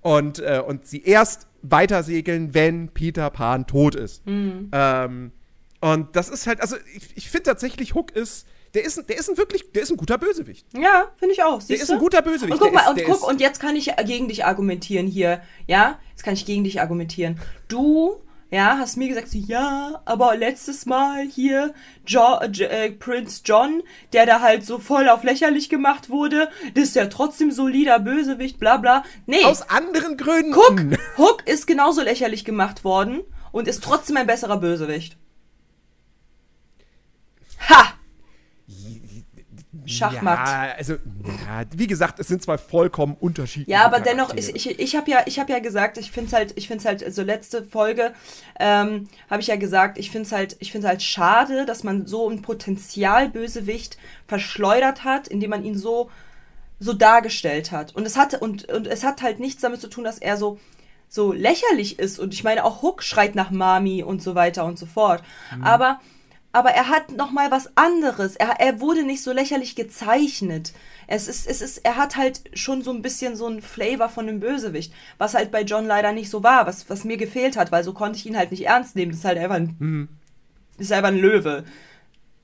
Und, 0.00 0.38
äh, 0.38 0.62
und 0.64 0.86
sie 0.86 1.02
erst 1.02 1.46
weitersegeln, 1.62 2.54
wenn 2.54 2.88
Peter 2.88 3.30
Pan 3.30 3.66
tot 3.66 3.94
ist. 3.94 4.22
Ähm, 4.26 5.32
und 5.80 6.16
das 6.16 6.28
ist 6.28 6.46
halt, 6.46 6.60
also 6.60 6.76
ich, 6.94 7.16
ich 7.16 7.30
finde 7.30 7.44
tatsächlich, 7.44 7.94
Hook 7.94 8.12
ist, 8.12 8.46
der 8.74 8.84
ist, 8.84 8.98
ein- 8.98 9.06
der 9.06 9.16
ist 9.18 9.28
ein 9.30 9.36
wirklich, 9.38 9.72
der 9.72 9.82
ist 9.82 9.90
ein 9.90 9.96
guter 9.96 10.18
Bösewicht. 10.18 10.66
Ja, 10.74 11.08
finde 11.16 11.34
ich 11.34 11.42
auch. 11.42 11.58
Der 11.58 11.66
Siehst 11.66 11.82
ist 11.84 11.90
ein 11.90 11.98
guter 11.98 12.20
Bösewicht. 12.22 12.52
Und 12.52 12.58
guck 12.60 12.72
Der 12.72 12.80
mal, 12.82 12.90
und 12.90 12.98
der 12.98 13.06
guck, 13.06 13.26
und 13.26 13.40
jetzt 13.40 13.60
kann 13.60 13.74
ich 13.76 13.90
gegen 14.04 14.28
dich 14.28 14.44
argumentieren 14.44 15.06
hier. 15.06 15.40
Ja, 15.66 15.98
jetzt 16.10 16.22
kann 16.22 16.34
ich 16.34 16.44
gegen 16.46 16.64
dich 16.64 16.80
argumentieren. 16.80 17.40
Du, 17.68 18.20
ja, 18.50 18.78
hast 18.78 18.96
mir 18.96 19.08
gesagt, 19.08 19.28
so, 19.28 19.38
ja, 19.38 20.00
aber 20.06 20.36
letztes 20.36 20.86
Mal 20.86 21.26
hier 21.26 21.74
jo 22.06 22.38
äh, 22.40 22.90
Prince 22.92 23.42
John, 23.44 23.82
der 24.12 24.24
da 24.24 24.40
halt 24.40 24.64
so 24.64 24.78
voll 24.78 25.08
auf 25.08 25.22
lächerlich 25.22 25.68
gemacht 25.68 26.08
wurde, 26.08 26.48
das 26.74 26.84
ist 26.84 26.96
ja 26.96 27.06
trotzdem 27.06 27.50
solider 27.50 27.98
Bösewicht, 27.98 28.58
bla 28.58 28.78
bla. 28.78 29.02
Nee, 29.26 29.44
Aus 29.44 29.68
anderen 29.68 30.16
Gründen. 30.16 30.52
guck, 30.52 30.80
Hook 31.18 31.46
ist 31.46 31.66
genauso 31.66 32.02
lächerlich 32.02 32.44
gemacht 32.44 32.84
worden 32.84 33.20
und 33.52 33.68
ist 33.68 33.84
trotzdem 33.84 34.16
ein 34.16 34.26
besserer 34.26 34.56
Bösewicht. 34.56 35.18
Ha! 37.68 37.97
Schachmatt. 39.88 40.46
Ja, 40.46 40.74
also, 40.76 40.94
ja, 40.94 41.64
wie 41.74 41.86
gesagt, 41.86 42.18
es 42.20 42.28
sind 42.28 42.42
zwei 42.42 42.58
vollkommen 42.58 43.16
unterschiedliche 43.18 43.70
Ja, 43.70 43.84
aber 43.84 44.00
dennoch, 44.00 44.34
ich, 44.34 44.54
ich, 44.54 44.78
ich 44.78 44.96
habe 44.96 45.10
ja, 45.10 45.20
ich 45.26 45.38
hab 45.38 45.48
ja 45.48 45.58
gesagt, 45.58 45.98
ich 45.98 46.10
finde 46.10 46.28
es 46.28 46.32
halt, 46.32 46.52
ich 46.56 46.68
finde 46.68 46.84
halt, 46.84 47.14
so 47.14 47.22
letzte 47.22 47.64
Folge 47.64 48.12
ähm, 48.58 49.08
habe 49.30 49.40
ich 49.40 49.48
ja 49.48 49.56
gesagt, 49.56 49.98
ich 49.98 50.10
finde 50.10 50.26
es 50.26 50.32
halt, 50.32 50.56
ich 50.60 50.72
finde 50.72 50.88
halt 50.88 51.02
schade, 51.02 51.66
dass 51.66 51.84
man 51.84 52.06
so 52.06 52.28
ein 52.28 52.42
Potenzialbösewicht 52.42 53.98
verschleudert 54.26 55.04
hat, 55.04 55.28
indem 55.28 55.50
man 55.50 55.64
ihn 55.64 55.76
so 55.76 56.10
so 56.80 56.92
dargestellt 56.92 57.72
hat. 57.72 57.94
Und 57.96 58.06
es 58.06 58.16
hatte 58.16 58.38
und, 58.38 58.70
und 58.70 58.86
es 58.86 59.02
hat 59.02 59.22
halt 59.22 59.40
nichts 59.40 59.62
damit 59.62 59.80
zu 59.80 59.88
tun, 59.88 60.04
dass 60.04 60.18
er 60.18 60.36
so 60.36 60.58
so 61.08 61.32
lächerlich 61.32 61.98
ist. 61.98 62.18
Und 62.18 62.34
ich 62.34 62.44
meine, 62.44 62.64
auch 62.64 62.82
Hook 62.82 63.02
schreit 63.02 63.34
nach 63.34 63.50
Mami 63.50 64.02
und 64.02 64.22
so 64.22 64.34
weiter 64.34 64.64
und 64.64 64.78
so 64.78 64.86
fort. 64.86 65.22
Aber 65.62 66.00
aber 66.58 66.70
er 66.70 66.88
hat 66.88 67.12
noch 67.12 67.30
mal 67.30 67.52
was 67.52 67.76
anderes. 67.76 68.34
Er, 68.34 68.58
er 68.58 68.80
wurde 68.80 69.04
nicht 69.04 69.22
so 69.22 69.30
lächerlich 69.32 69.76
gezeichnet. 69.76 70.72
Es 71.06 71.28
ist, 71.28 71.46
es 71.46 71.62
ist, 71.62 71.78
er 71.84 71.94
hat 71.94 72.16
halt 72.16 72.42
schon 72.52 72.82
so 72.82 72.90
ein 72.90 73.00
bisschen 73.00 73.36
so 73.36 73.46
ein 73.46 73.62
Flavor 73.62 74.08
von 74.08 74.26
dem 74.26 74.40
Bösewicht, 74.40 74.92
was 75.18 75.34
halt 75.34 75.52
bei 75.52 75.62
John 75.62 75.86
leider 75.86 76.10
nicht 76.10 76.30
so 76.30 76.42
war, 76.42 76.66
was, 76.66 76.90
was 76.90 77.04
mir 77.04 77.16
gefehlt 77.16 77.56
hat, 77.56 77.70
weil 77.70 77.84
so 77.84 77.92
konnte 77.92 78.18
ich 78.18 78.26
ihn 78.26 78.36
halt 78.36 78.50
nicht 78.50 78.66
ernst 78.66 78.96
nehmen. 78.96 79.12
Das 79.12 79.20
ist 79.20 79.24
halt 79.24 79.38
einfach 79.38 79.54
ein, 79.54 79.76
das 80.76 80.86
ist 80.86 80.92
einfach 80.92 81.10
ein 81.10 81.20
Löwe. 81.20 81.64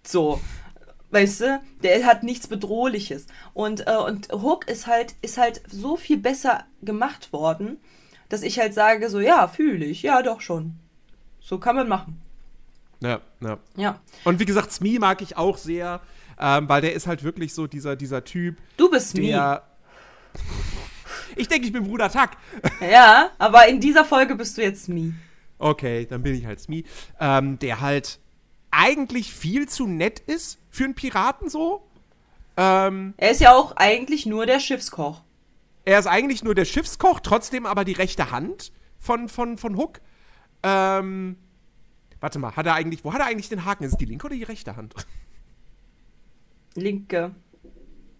So. 0.06 0.40
Weißt 1.10 1.40
du, 1.40 1.60
der 1.82 2.06
hat 2.06 2.22
nichts 2.22 2.46
Bedrohliches. 2.46 3.26
Und, 3.52 3.88
äh, 3.88 3.96
und 3.96 4.30
Hook 4.30 4.68
ist 4.68 4.86
halt, 4.86 5.16
ist 5.22 5.38
halt 5.38 5.60
so 5.68 5.96
viel 5.96 6.18
besser 6.18 6.66
gemacht 6.82 7.32
worden, 7.32 7.78
dass 8.28 8.42
ich 8.42 8.60
halt 8.60 8.74
sage, 8.74 9.10
so, 9.10 9.18
ja, 9.18 9.48
fühle 9.48 9.84
ich, 9.84 10.04
ja, 10.04 10.22
doch 10.22 10.40
schon. 10.40 10.76
So 11.40 11.58
kann 11.58 11.74
man 11.74 11.88
machen. 11.88 12.23
Ja, 13.05 13.20
ja. 13.40 13.59
Ja. 13.76 14.00
Und 14.24 14.40
wie 14.40 14.44
gesagt, 14.44 14.72
Smee 14.72 14.98
mag 14.98 15.20
ich 15.22 15.36
auch 15.36 15.59
sehr, 15.59 16.00
ähm, 16.40 16.68
weil 16.68 16.80
der 16.80 16.94
ist 16.94 17.07
halt 17.07 17.22
wirklich 17.22 17.55
so 17.55 17.66
dieser, 17.66 17.94
dieser 17.96 18.24
Typ, 18.24 18.57
Du 18.76 18.90
bist 18.90 19.16
der. 19.16 19.62
Ich 21.36 21.48
denke, 21.48 21.66
ich 21.66 21.72
bin 21.72 21.84
Bruder 21.84 22.11
Tack. 22.11 22.36
Ja, 22.80 23.30
aber 23.38 23.68
in 23.68 23.80
dieser 23.80 24.05
Folge 24.05 24.34
bist 24.36 24.57
du 24.57 24.62
jetzt 24.62 24.88
me. 24.88 25.14
Okay, 25.59 26.07
dann 26.07 26.22
bin 26.22 26.34
ich 26.34 26.46
halt 26.46 26.61
Smee. 26.61 26.84
Ähm, 27.20 27.59
der 27.59 27.80
halt 27.80 28.18
eigentlich 28.70 29.32
viel 29.32 29.68
zu 29.68 29.86
nett 29.86 30.18
ist 30.20 30.59
für 30.70 30.84
einen 30.84 30.94
Piraten 30.94 31.48
so. 31.48 31.86
Ähm, 32.57 33.14
Er 33.16 33.30
ist 33.30 33.40
ja 33.40 33.55
auch 33.55 33.76
eigentlich 33.76 34.26
nur 34.26 34.46
der 34.46 34.61
Schiffskoch. 34.61 35.22
er 35.84 35.98
ist 35.98 36.07
eigentlich 36.07 36.42
nur 36.44 36.55
der 36.55 36.64
Schiffskoch, 36.64 37.20
trotzdem 37.20 37.66
aber 37.66 37.84
die 37.84 37.92
rechte 37.92 38.30
Hand 38.30 38.72
von, 38.98 39.28
von, 39.28 39.59
von 39.59 39.76
Hook. 39.76 40.00
Ähm, 40.62 41.36
warte 42.24 42.38
mal, 42.38 42.56
hat 42.56 42.64
er 42.64 42.72
eigentlich, 42.72 43.04
wo 43.04 43.12
hat 43.12 43.20
er 43.20 43.26
eigentlich 43.26 43.50
den 43.50 43.66
Haken? 43.66 43.84
Ist 43.84 43.92
es 43.92 43.98
die 43.98 44.06
linke 44.06 44.24
oder 44.24 44.34
die 44.34 44.44
rechte 44.44 44.76
Hand? 44.76 44.94
Linke. 46.74 47.32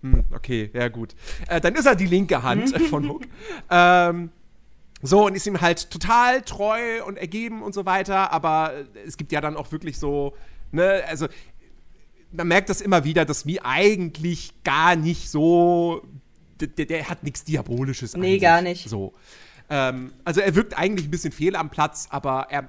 Hm, 0.03 0.25
okay, 0.35 0.71
ja 0.75 0.89
gut. 0.89 1.15
Äh, 1.49 1.59
dann 1.63 1.75
ist 1.75 1.87
er 1.87 1.97
die 1.97 2.05
linke 2.05 2.43
Hand 2.43 2.79
von 2.91 3.09
Hook. 3.09 3.23
Ähm, 3.71 4.29
so, 5.01 5.25
und 5.25 5.35
ist 5.35 5.47
ihm 5.47 5.59
halt 5.63 5.91
total 5.91 6.43
treu 6.43 7.03
und 7.07 7.17
ergeben 7.17 7.63
und 7.63 7.73
so 7.73 7.87
weiter, 7.87 8.31
aber 8.31 8.75
es 9.07 9.17
gibt 9.17 9.33
ja 9.33 9.41
dann 9.41 9.57
auch 9.57 9.73
wirklich 9.73 9.99
so, 9.99 10.35
ne, 10.71 11.03
also 11.09 11.27
man 12.31 12.47
merkt 12.47 12.69
das 12.69 12.83
immer 12.83 13.05
wieder, 13.05 13.25
dass 13.25 13.47
Mi 13.47 13.59
eigentlich 13.63 14.53
gar 14.65 14.97
nicht 14.97 15.31
so, 15.31 16.07
der, 16.61 16.85
der 16.85 17.09
hat 17.09 17.23
nichts 17.23 17.43
Diabolisches. 17.45 18.15
Nee, 18.19 18.37
gar 18.37 18.61
nicht. 18.61 18.87
So. 18.87 19.15
Ähm, 19.71 20.13
also 20.27 20.43
er 20.43 20.55
wirkt 20.55 20.77
eigentlich 20.77 21.09
ein 21.09 21.11
bisschen 21.11 21.33
fehl 21.33 21.57
am 21.57 21.71
Platz, 21.71 22.07
aber 22.11 22.49
er 22.51 22.69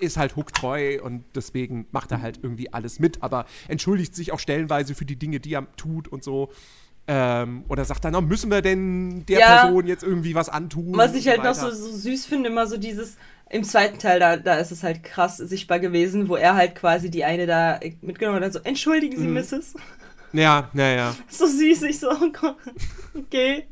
ist 0.00 0.16
halt 0.16 0.36
hooktreu 0.36 1.00
und 1.02 1.24
deswegen 1.34 1.86
macht 1.92 2.10
er 2.10 2.22
halt 2.22 2.40
irgendwie 2.42 2.72
alles 2.72 2.98
mit, 2.98 3.22
aber 3.22 3.46
entschuldigt 3.68 4.14
sich 4.14 4.32
auch 4.32 4.38
stellenweise 4.38 4.94
für 4.94 5.04
die 5.04 5.16
Dinge, 5.16 5.40
die 5.40 5.54
er 5.54 5.66
tut 5.76 6.08
und 6.08 6.24
so. 6.24 6.50
Ähm, 7.08 7.64
oder 7.68 7.84
sagt 7.84 8.04
dann, 8.04 8.28
müssen 8.28 8.50
wir 8.50 8.62
denn 8.62 9.26
der 9.26 9.40
Ja. 9.40 9.58
Person 9.60 9.86
jetzt 9.86 10.04
irgendwie 10.04 10.34
was 10.36 10.48
antun? 10.48 10.96
Was 10.96 11.14
ich 11.14 11.26
halt 11.28 11.42
noch 11.42 11.54
so, 11.54 11.70
so 11.70 11.90
süß 11.90 12.26
finde, 12.26 12.48
immer 12.48 12.66
so 12.68 12.76
dieses, 12.76 13.16
im 13.50 13.64
zweiten 13.64 13.98
Teil, 13.98 14.20
da, 14.20 14.36
da 14.36 14.54
ist 14.54 14.70
es 14.70 14.82
halt 14.82 15.02
krass 15.02 15.36
sichtbar 15.36 15.80
gewesen, 15.80 16.28
wo 16.28 16.36
er 16.36 16.54
halt 16.54 16.74
quasi 16.74 17.10
die 17.10 17.24
eine 17.24 17.46
da 17.46 17.80
mitgenommen 18.00 18.36
hat, 18.36 18.44
und 18.44 18.54
dann 18.54 18.62
so, 18.62 18.68
entschuldigen 18.68 19.16
Sie, 19.18 19.26
Mhm. 19.26 19.34
Mrs. 19.34 19.74
Ja, 20.32 20.70
ja, 20.74 20.88
ja. 20.94 21.16
So 21.28 21.46
süß, 21.46 21.82
ich 21.82 21.98
so, 21.98 22.10
oh 22.10 22.54
okay. 23.18 23.66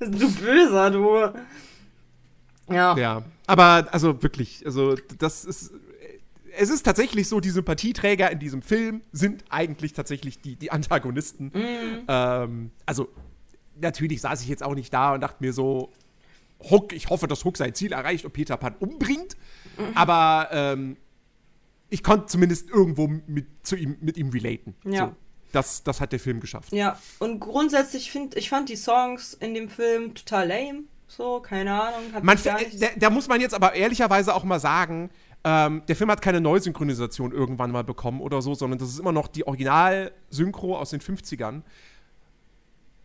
Du 0.00 0.32
Böser, 0.32 0.90
du. 0.90 1.32
Ja. 2.70 2.96
Ja, 2.96 3.22
aber 3.46 3.88
also 3.90 4.22
wirklich, 4.22 4.64
also 4.64 4.94
das 5.18 5.44
ist. 5.44 5.72
Es 6.60 6.70
ist 6.70 6.82
tatsächlich 6.82 7.28
so, 7.28 7.38
die 7.38 7.50
Sympathieträger 7.50 8.32
in 8.32 8.40
diesem 8.40 8.62
Film 8.62 9.02
sind 9.12 9.44
eigentlich 9.48 9.92
tatsächlich 9.92 10.40
die, 10.40 10.56
die 10.56 10.72
Antagonisten. 10.72 11.52
Ähm, 12.08 12.72
also, 12.84 13.08
natürlich 13.80 14.22
saß 14.22 14.42
ich 14.42 14.48
jetzt 14.48 14.64
auch 14.64 14.74
nicht 14.74 14.92
da 14.92 15.14
und 15.14 15.20
dachte 15.20 15.36
mir 15.38 15.52
so, 15.52 15.92
Hook, 16.68 16.92
ich 16.92 17.10
hoffe, 17.10 17.28
dass 17.28 17.44
Hook 17.44 17.56
sein 17.56 17.74
Ziel 17.74 17.92
erreicht 17.92 18.24
und 18.24 18.32
Peter 18.32 18.56
Pan 18.56 18.74
umbringt. 18.80 19.36
Aber 19.94 20.48
ähm, 20.50 20.96
ich 21.90 22.02
konnte 22.02 22.26
zumindest 22.26 22.68
irgendwo 22.70 23.06
mit, 23.06 23.46
zu 23.62 23.76
ihm, 23.76 23.96
mit 24.00 24.16
ihm 24.16 24.30
relaten. 24.30 24.74
Ja. 24.84 25.06
So, 25.06 25.16
das, 25.52 25.82
das 25.84 26.00
hat 26.00 26.12
der 26.12 26.20
Film 26.20 26.40
geschafft. 26.40 26.72
Ja, 26.72 26.98
und 27.18 27.40
grundsätzlich 27.40 28.10
finde 28.10 28.38
ich 28.38 28.50
fand 28.50 28.68
die 28.68 28.76
Songs 28.76 29.34
in 29.34 29.54
dem 29.54 29.68
Film 29.68 30.14
total 30.14 30.48
lame. 30.48 30.82
So, 31.08 31.40
keine 31.40 31.72
Ahnung. 31.82 32.12
Hat 32.12 32.22
Man, 32.22 32.38
ver- 32.38 32.58
nicht- 32.58 32.80
da, 32.82 32.86
da 32.96 33.10
muss 33.10 33.26
man 33.28 33.40
jetzt 33.40 33.54
aber 33.54 33.74
ehrlicherweise 33.74 34.34
auch 34.34 34.44
mal 34.44 34.60
sagen, 34.60 35.10
ähm, 35.44 35.82
der 35.88 35.96
Film 35.96 36.10
hat 36.10 36.20
keine 36.22 36.40
Neusynchronisation 36.40 37.32
irgendwann 37.32 37.70
mal 37.70 37.82
bekommen 37.84 38.20
oder 38.20 38.42
so, 38.42 38.54
sondern 38.54 38.78
das 38.78 38.88
ist 38.90 38.98
immer 39.00 39.12
noch 39.12 39.26
die 39.28 39.46
Original-Synchro 39.46 40.76
aus 40.78 40.90
den 40.90 41.00
50ern. 41.00 41.62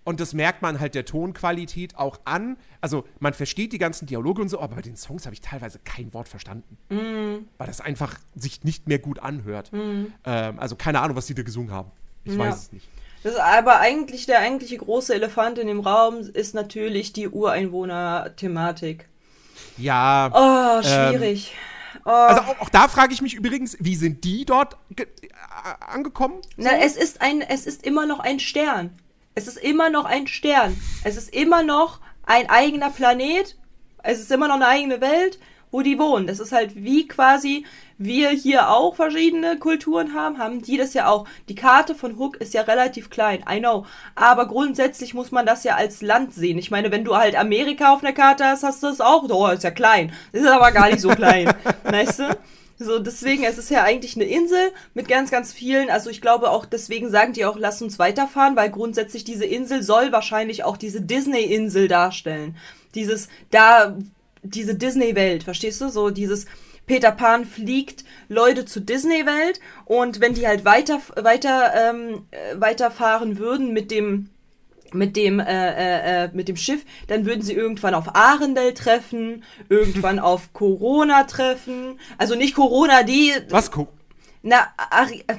Und 0.06 0.20
das 0.20 0.34
merkt 0.34 0.62
man 0.62 0.82
halt 0.82 0.96
der 0.96 1.06
Tonqualität 1.06 1.98
auch 1.98 2.20
an. 2.26 2.58
Also 2.82 3.06
man 3.20 3.34
versteht 3.34 3.72
die 3.72 3.78
ganzen 3.78 4.06
Dialoge 4.06 4.42
und 4.42 4.50
so, 4.50 4.60
aber 4.60 4.76
bei 4.76 4.82
den 4.82 4.98
Songs 4.98 5.26
habe 5.26 5.34
ich 5.34 5.40
teilweise 5.40 5.80
kein 5.80 6.14
Wort 6.14 6.28
verstanden. 6.28 6.78
Weil 7.58 7.68
das 7.68 7.80
einfach 7.80 8.18
sich 8.36 8.66
nicht 8.66 8.86
mehr 8.86 9.00
gut 9.00 9.20
anhört. 9.20 9.72
Ähm, 9.74 10.60
also 10.60 10.76
keine 10.76 11.00
Ahnung, 11.00 11.16
was 11.16 11.28
die 11.28 11.34
da 11.36 11.44
gesungen 11.44 11.72
haben. 11.72 11.90
Ich 12.26 12.34
Ja. 12.34 12.40
weiß 12.40 12.56
es 12.56 12.72
nicht. 12.74 12.90
Das 13.24 13.34
ist 13.34 13.40
aber 13.40 13.80
eigentlich 13.80 14.26
der 14.26 14.40
eigentliche 14.40 14.78
große 14.78 15.14
Elefant 15.14 15.58
in 15.58 15.68
dem 15.68 15.80
Raum 15.80 16.20
ist 16.20 16.54
natürlich 16.54 17.14
die 17.14 17.30
Ureinwohner-Thematik. 17.30 19.08
Ja. 19.78 20.30
Oh, 20.34 20.84
schwierig. 20.84 21.54
oh. 22.06 22.10
Also 22.10 22.42
auch, 22.42 22.60
auch 22.60 22.70
da 22.70 22.90
frage 22.90 23.14
ich 23.14 23.22
mich 23.22 23.34
übrigens, 23.34 23.78
wie 23.80 23.96
sind 23.96 24.26
die 24.26 24.44
dort 24.46 24.76
äh, 24.98 25.06
angekommen? 25.80 26.42
Na, 26.58 26.72
es 26.80 26.98
ist 26.98 27.22
ein, 27.22 27.42
es 27.42 27.66
ist 27.66 27.86
immer 27.86 28.06
noch 28.06 28.20
ein 28.20 28.40
Stern. 28.40 29.00
Es 29.36 29.48
ist 29.48 29.58
immer 29.58 29.90
noch 29.90 30.06
ein 30.06 30.28
Stern. 30.28 30.80
Es 31.04 31.16
ist 31.16 31.34
immer 31.34 31.64
noch 31.64 32.02
ein 32.26 32.50
eigener 32.50 32.90
Planet. 32.90 33.56
Es 34.04 34.20
ist 34.20 34.32
immer 34.32 34.50
noch 34.50 34.56
eine 34.56 34.68
eigene 34.68 35.00
Welt, 35.00 35.40
wo 35.72 35.82
die 35.82 35.98
wohnen. 35.98 36.28
Das 36.28 36.40
ist 36.40 36.52
halt 36.52 36.76
wie 36.76 37.08
quasi 37.08 37.66
wir 37.98 38.30
hier 38.30 38.70
auch 38.70 38.96
verschiedene 38.96 39.58
Kulturen 39.58 40.14
haben, 40.14 40.38
haben 40.38 40.62
die 40.62 40.78
das 40.78 40.94
ja 40.94 41.08
auch. 41.08 41.28
Die 41.50 41.56
Karte 41.56 41.96
von 41.96 42.18
Hook 42.18 42.38
ist 42.38 42.54
ja 42.54 42.62
relativ 42.62 43.10
klein, 43.10 43.44
I 43.50 43.60
know. 43.60 43.86
Aber 44.16 44.48
grundsätzlich 44.48 45.14
muss 45.14 45.32
man 45.32 45.46
das 45.46 45.64
ja 45.64 45.76
als 45.76 46.02
Land 46.02 46.34
sehen. 46.34 46.58
Ich 46.58 46.72
meine, 46.72 46.92
wenn 46.92 47.06
du 47.06 47.16
halt 47.16 47.36
Amerika 47.36 47.94
auf 47.94 48.04
einer 48.04 48.14
Karte 48.14 48.46
hast, 48.46 48.64
hast 48.64 48.84
du 48.84 48.88
das 48.88 49.02
auch. 49.02 49.24
Oh, 49.30 49.48
ist 49.48 49.64
ja 49.64 49.72
klein. 49.72 50.14
Ist 50.32 50.48
aber 50.48 50.72
gar 50.72 50.90
nicht 50.90 51.02
so 51.02 51.10
klein. 51.10 51.54
weißt 51.84 52.20
du? 52.20 52.38
So, 52.80 53.00
deswegen, 53.00 53.44
es 53.44 53.58
ist 53.58 53.70
ja 53.70 53.84
eigentlich 53.84 54.16
eine 54.16 54.26
Insel 54.26 54.72
mit 54.94 55.08
ganz, 55.08 55.30
ganz 55.30 55.54
vielen, 55.54 55.90
also 55.90 56.10
ich 56.10 56.22
glaube 56.22 56.50
auch, 56.50 56.66
deswegen 56.66 57.10
sagen 57.10 57.34
die 57.34 57.46
auch, 57.46 57.56
lass 57.58 57.82
uns 57.82 58.00
weiterfahren, 58.00 58.56
weil 58.56 58.72
grundsätzlich 58.72 59.24
diese 59.24 59.46
Insel 59.46 59.84
soll 59.84 60.12
wahrscheinlich 60.12 60.64
auch 60.64 60.76
diese 60.76 61.02
Disney-Insel 61.02 61.88
darstellen. 61.88 62.58
Dieses, 62.96 63.30
da, 63.52 63.96
diese 64.42 64.76
Disney-Welt, 64.76 65.44
verstehst 65.44 65.82
du? 65.82 65.90
So 65.90 66.10
dieses 66.10 66.46
Peter 66.86 67.12
Pan 67.12 67.46
fliegt 67.46 68.04
Leute 68.28 68.66
zur 68.66 68.82
Disney-Welt 68.82 69.60
und 69.86 70.20
wenn 70.20 70.34
die 70.34 70.48
halt 70.48 70.66
weiter, 70.66 71.00
weiter, 71.16 71.74
ähm, 71.76 72.26
äh, 72.32 72.60
weiterfahren 72.60 73.38
würden 73.38 73.72
mit 73.74 73.90
dem, 73.90 74.30
mit 74.94 75.16
dem, 75.16 75.40
äh, 75.40 75.46
äh, 75.46 76.26
äh, 76.26 76.30
mit 76.34 76.48
dem 76.48 76.58
Schiff, 76.58 76.84
dann 77.08 77.26
würden 77.26 77.42
sie 77.42 77.54
irgendwann 77.54 77.96
auf 77.96 78.16
Arendelle 78.16 78.74
treffen, 78.74 79.44
irgendwann 79.70 80.20
auf 80.20 80.54
Corona 80.54 81.24
treffen. 81.24 82.00
Also 82.18 82.36
nicht 82.36 82.56
Corona, 82.56 83.04
die. 83.04 83.32
Was? 83.50 83.72
Ko 83.72 83.88
Na, 84.42 84.68
Ari 84.78 85.24
äh, 85.28 85.38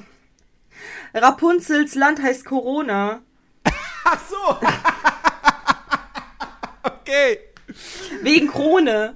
Rapunzels 1.18 1.94
Land 1.94 2.22
heißt 2.22 2.44
Corona. 2.44 3.22
Ach 4.04 4.20
so. 4.28 4.58
okay. 6.90 7.38
Wegen 8.22 8.48
Krone. 8.48 9.14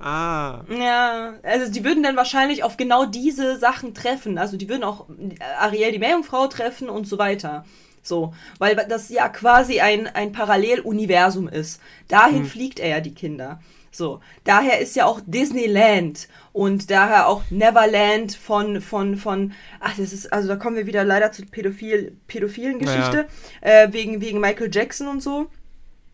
Ah. 0.00 0.64
Ja, 0.68 1.34
also 1.42 1.72
die 1.72 1.84
würden 1.84 2.02
dann 2.02 2.16
wahrscheinlich 2.16 2.62
auf 2.64 2.76
genau 2.76 3.06
diese 3.06 3.58
Sachen 3.58 3.94
treffen. 3.94 4.38
Also 4.38 4.56
die 4.56 4.68
würden 4.68 4.84
auch 4.84 5.08
äh, 5.08 5.42
Ariel 5.58 5.92
die 5.92 5.98
Meerjungfrau 5.98 6.46
treffen 6.46 6.88
und 6.88 7.06
so 7.06 7.18
weiter. 7.18 7.64
So, 8.02 8.34
weil 8.58 8.76
das 8.76 9.08
ja 9.08 9.28
quasi 9.28 9.80
ein, 9.80 10.06
ein 10.06 10.32
Paralleluniversum 10.32 11.48
ist. 11.48 11.80
Dahin 12.08 12.44
fliegt 12.44 12.78
er 12.78 12.88
ja 12.88 13.00
die 13.00 13.14
Kinder. 13.14 13.60
So, 13.96 14.20
daher 14.44 14.78
ist 14.78 14.94
ja 14.94 15.06
auch 15.06 15.20
Disneyland 15.24 16.28
und 16.52 16.90
daher 16.90 17.28
auch 17.28 17.42
Neverland 17.50 18.34
von, 18.34 18.82
von, 18.82 19.16
von, 19.16 19.54
ach, 19.80 19.96
das 19.96 20.12
ist, 20.12 20.32
also 20.32 20.48
da 20.48 20.56
kommen 20.56 20.76
wir 20.76 20.86
wieder 20.86 21.02
leider 21.02 21.32
zur 21.32 21.46
Pädophil, 21.46 22.14
pädophilen 22.26 22.78
Geschichte, 22.78 23.26
äh, 23.62 23.88
wegen, 23.92 24.20
wegen 24.20 24.38
Michael 24.38 24.70
Jackson 24.70 25.08
und 25.08 25.22
so. 25.22 25.46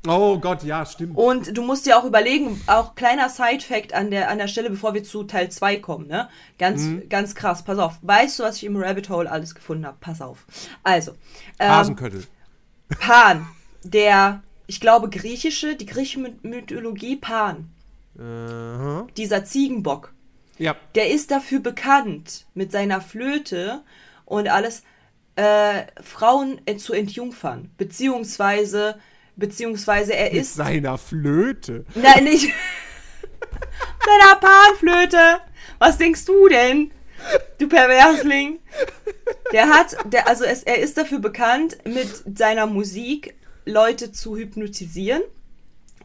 Oh 0.07 0.39
Gott, 0.39 0.65
ja, 0.65 0.85
stimmt. 0.85 1.17
Und 1.17 1.57
du 1.57 1.63
musst 1.63 1.87
dir 1.87 1.97
auch 1.97 2.05
überlegen, 2.05 2.61
auch 2.67 2.97
kleiner 2.97 3.29
Side-Fact 3.29 3.95
an 3.95 4.11
der, 4.11 4.31
an 4.31 4.39
der 4.39 4.49
Stelle, 4.49 4.69
bevor 4.69 4.95
wir 4.95 5.05
zu 5.05 5.23
Teil 5.25 5.51
2 5.51 5.77
kommen, 5.77 6.09
ne? 6.09 6.29
Ganz, 6.59 6.83
ganz 7.09 7.37
krass, 7.37 7.63
pass 7.63 7.79
auf. 7.79 7.99
Weißt 8.03 8.39
du, 8.41 8.43
was 8.43 8.57
ich 8.57 8.65
im 8.65 8.77
Rabbit 8.77 9.09
Hole 9.11 9.31
alles 9.31 9.55
gefunden 9.55 9.87
habe? 9.87 9.99
Pass 10.01 10.21
auf. 10.21 10.45
Also, 10.83 11.13
ähm, 11.61 11.71
Hasenköttel. 11.71 12.25
Pan, 12.99 13.47
der, 13.85 14.43
ich 14.67 14.81
glaube, 14.81 15.09
griechische, 15.09 15.77
die 15.77 15.87
griechische 15.87 16.19
My- 16.19 16.35
Mythologie 16.43 17.15
Pan, 17.17 17.71
Aha. 18.19 19.07
dieser 19.17 19.45
Ziegenbock, 19.45 20.13
Ja. 20.59 20.75
der 20.97 21.11
ist 21.11 21.31
dafür 21.31 21.61
bekannt, 21.61 22.47
mit 22.55 22.73
seiner 22.73 23.01
Flöte 23.01 23.83
und 24.25 24.49
alles, 24.49 24.83
äh, 25.37 25.85
Frauen 26.03 26.61
äh, 26.67 26.77
zu 26.77 26.93
entjungfern, 26.93 27.71
beziehungsweise, 27.79 28.97
beziehungsweise 29.37 30.15
er 30.15 30.33
Mit 30.33 30.43
ist 30.43 30.55
seiner 30.55 30.99
Flöte. 30.99 31.85
Nein, 31.95 32.25
nicht. 32.25 32.49
Deiner 34.07 34.41
Panflöte. 34.41 35.41
Was 35.79 35.99
denkst 35.99 36.25
du 36.25 36.49
denn? 36.49 36.91
Du 37.59 37.69
Perversling. 37.69 38.59
Der 39.53 39.69
hat, 39.69 39.97
der, 40.05 40.29
also 40.29 40.45
es, 40.45 40.63
er 40.63 40.79
ist 40.79 40.97
dafür 40.97 41.19
bekannt, 41.19 41.79
mit 41.85 42.09
seiner 42.37 42.67
Musik 42.67 43.35
Leute 43.65 44.13
zu 44.13 44.37
hypnotisieren 44.37 45.23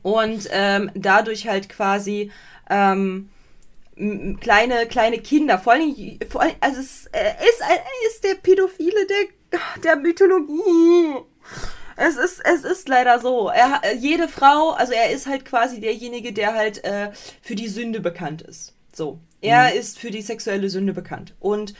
und 0.04 0.48
ähm, 0.52 0.92
dadurch 0.94 1.48
halt 1.48 1.70
quasi 1.70 2.32
ähm, 2.70 3.30
kleine 4.40 4.86
kleine 4.86 5.18
Kinder, 5.20 5.58
vor 5.58 5.74
allem, 5.74 6.20
vor 6.30 6.42
allem 6.42 6.56
also 6.60 6.80
es 6.82 7.08
äh, 7.08 7.32
ist, 7.50 7.62
er 7.62 7.84
ist 8.08 8.24
der 8.24 8.36
Pädophile 8.36 9.08
der, 9.08 9.60
der 9.84 9.96
Mythologie. 9.96 11.16
Es 11.98 12.16
ist, 12.16 12.42
es 12.46 12.64
ist 12.64 12.88
leider 12.88 13.20
so. 13.20 13.50
Er, 13.50 13.82
jede 13.96 14.28
Frau, 14.28 14.72
also 14.72 14.94
er 14.94 15.12
ist 15.12 15.28
halt 15.28 15.46
quasi 15.46 15.82
derjenige, 15.82 16.32
der 16.32 16.54
halt 16.54 16.84
äh, 16.84 17.12
für 17.42 17.56
die 17.56 17.68
Sünde 17.68 18.00
bekannt 18.00 18.42
ist. 18.42 18.74
So. 18.94 19.20
Er 19.40 19.74
ist 19.76 20.00
für 20.00 20.10
die 20.10 20.24
sexuelle 20.24 20.70
Sünde 20.70 20.94
bekannt. 20.94 21.36
Und 21.40 21.76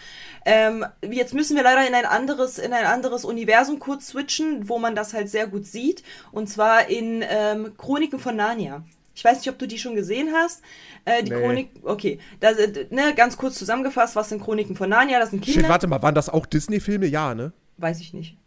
ähm, 0.46 0.86
jetzt 1.10 1.34
müssen 1.34 1.56
wir 1.56 1.64
leider 1.64 1.88
in 1.88 1.96
ein 1.96 2.06
anderes, 2.06 2.60
in 2.60 2.72
ein 2.72 2.86
anderes 2.86 3.26
Universum 3.26 3.80
kurz 3.80 4.10
switchen, 4.10 4.70
wo 4.70 4.78
man 4.78 4.96
das 4.96 5.14
halt 5.14 5.30
sehr 5.30 5.48
gut 5.48 5.66
sieht. 5.66 6.04
Und 6.32 6.48
zwar 6.48 6.88
in 6.88 7.24
ähm, 7.28 7.74
Chroniken 7.78 8.20
von 8.20 8.36
Narnia. 8.36 8.86
Ich 9.16 9.26
weiß 9.26 9.40
nicht, 9.40 9.50
ob 9.50 9.58
du 9.58 9.68
die 9.68 9.80
schon 9.80 9.96
gesehen 9.96 10.30
hast. 10.34 10.62
Äh, 11.06 11.24
die 11.24 11.32
Nee. 11.32 11.40
Chronik, 11.40 11.70
okay, 11.84 12.20
das, 12.40 12.58
ne, 12.92 13.16
ganz 13.16 13.36
kurz 13.36 13.56
zusammengefasst, 13.58 14.16
was 14.16 14.30
sind 14.30 14.44
Chroniken 14.44 14.76
von 14.76 14.90
Narnia? 14.90 15.20
Das 15.20 15.32
sind 15.32 15.42
Kinder. 15.42 15.62
Shit, 15.62 15.70
warte 15.70 15.88
mal, 15.88 16.02
waren 16.04 16.14
das 16.14 16.30
auch 16.30 16.46
Disney-Filme? 16.46 17.08
Ja, 17.08 17.34
ne? 17.34 17.52
Weiß 17.78 18.00
ich 18.00 18.14
nicht. 18.14 18.38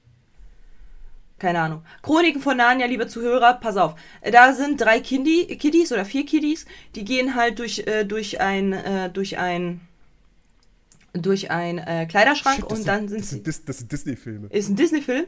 Keine 1.40 1.58
Ahnung. 1.60 1.82
Chroniken 2.02 2.40
von 2.40 2.56
Narnia, 2.58 2.86
liebe 2.86 3.08
Zuhörer, 3.08 3.54
pass 3.54 3.76
auf. 3.78 3.94
Da 4.30 4.52
sind 4.52 4.80
drei 4.80 5.00
Kindi, 5.00 5.46
Kiddies 5.56 5.90
oder 5.90 6.04
vier 6.04 6.24
Kiddies, 6.26 6.66
die 6.94 7.04
gehen 7.04 7.34
halt 7.34 7.58
durch, 7.58 7.80
äh, 7.86 8.04
durch 8.04 8.40
ein, 8.40 8.72
äh, 8.74 9.08
durch 9.10 9.38
ein, 9.38 9.80
durch 11.14 11.50
ein 11.50 11.78
äh, 11.78 12.06
Kleiderschrank 12.06 12.56
Shit, 12.60 12.70
das 12.70 12.78
und 12.80 12.86
dann 12.86 13.08
sind 13.08 13.20
das 13.22 13.30
sie. 13.30 13.42
Dis- 13.42 13.64
das 13.64 13.78
sind 13.78 13.90
Disney-Filme. 13.90 14.48
Ist 14.50 14.68
ein 14.68 14.76
Disney-Film? 14.76 15.24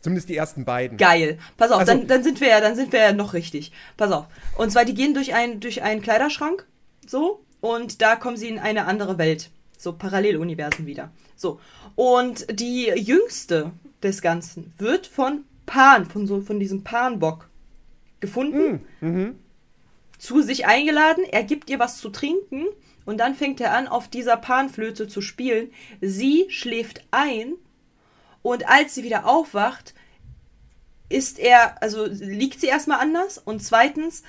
Zumindest 0.00 0.28
die 0.30 0.36
ersten 0.36 0.64
beiden. 0.64 0.96
Geil. 0.96 1.38
Pass 1.58 1.72
auf, 1.72 1.80
Also- 1.80 1.92
dann, 1.92 2.06
dann 2.06 2.22
sind 2.24 2.40
wir 2.40 2.48
ja, 2.48 2.60
dann 2.60 2.74
sind 2.74 2.90
wir 2.92 3.00
ja 3.00 3.12
noch 3.12 3.34
richtig. 3.34 3.70
Pass 3.98 4.10
auf. 4.10 4.26
Und 4.56 4.70
zwar, 4.72 4.84
die 4.86 4.94
gehen 4.94 5.12
durch, 5.12 5.34
ein, 5.34 5.60
durch 5.60 5.82
einen 5.82 6.00
Kleiderschrank, 6.02 6.66
so, 7.06 7.44
und 7.60 8.00
da 8.00 8.16
kommen 8.16 8.36
sie 8.38 8.48
in 8.48 8.58
eine 8.58 8.86
andere 8.86 9.18
Welt. 9.18 9.50
So 9.76 9.92
Paralleluniversen 9.92 10.86
wieder. 10.86 11.10
So. 11.36 11.60
Und 11.96 12.46
die 12.58 12.86
jüngste 12.96 13.72
des 14.02 14.22
Ganzen 14.22 14.72
wird 14.78 15.06
von 15.06 15.44
Pan, 15.66 16.06
von 16.06 16.26
so, 16.26 16.40
von 16.40 16.58
diesem 16.60 16.84
Panbock 16.84 17.48
gefunden, 18.20 18.80
Mhm. 19.00 19.36
zu 20.18 20.42
sich 20.42 20.66
eingeladen, 20.66 21.24
er 21.24 21.44
gibt 21.44 21.70
ihr 21.70 21.78
was 21.78 21.98
zu 21.98 22.08
trinken 22.10 22.66
und 23.04 23.18
dann 23.18 23.34
fängt 23.34 23.60
er 23.60 23.72
an, 23.74 23.86
auf 23.86 24.08
dieser 24.08 24.36
Panflöte 24.36 25.06
zu 25.08 25.20
spielen. 25.20 25.70
Sie 26.00 26.46
schläft 26.48 27.04
ein 27.10 27.54
und 28.42 28.68
als 28.68 28.94
sie 28.94 29.04
wieder 29.04 29.26
aufwacht, 29.26 29.94
ist 31.08 31.38
er, 31.38 31.80
also 31.82 32.06
liegt 32.06 32.60
sie 32.60 32.66
erstmal 32.66 33.00
anders 33.00 33.38
und 33.38 33.62
zweitens 33.62 34.22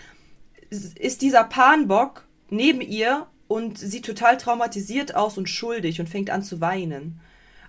ist 0.69 1.21
dieser 1.21 1.43
Panbock 1.43 2.23
neben 2.49 2.81
ihr 2.81 3.27
und 3.47 3.77
sieht 3.79 4.05
total 4.05 4.37
traumatisiert 4.37 5.15
aus 5.15 5.37
und 5.37 5.49
schuldig 5.49 5.99
und 5.99 6.07
fängt 6.07 6.29
an 6.29 6.43
zu 6.43 6.61
weinen. 6.61 7.19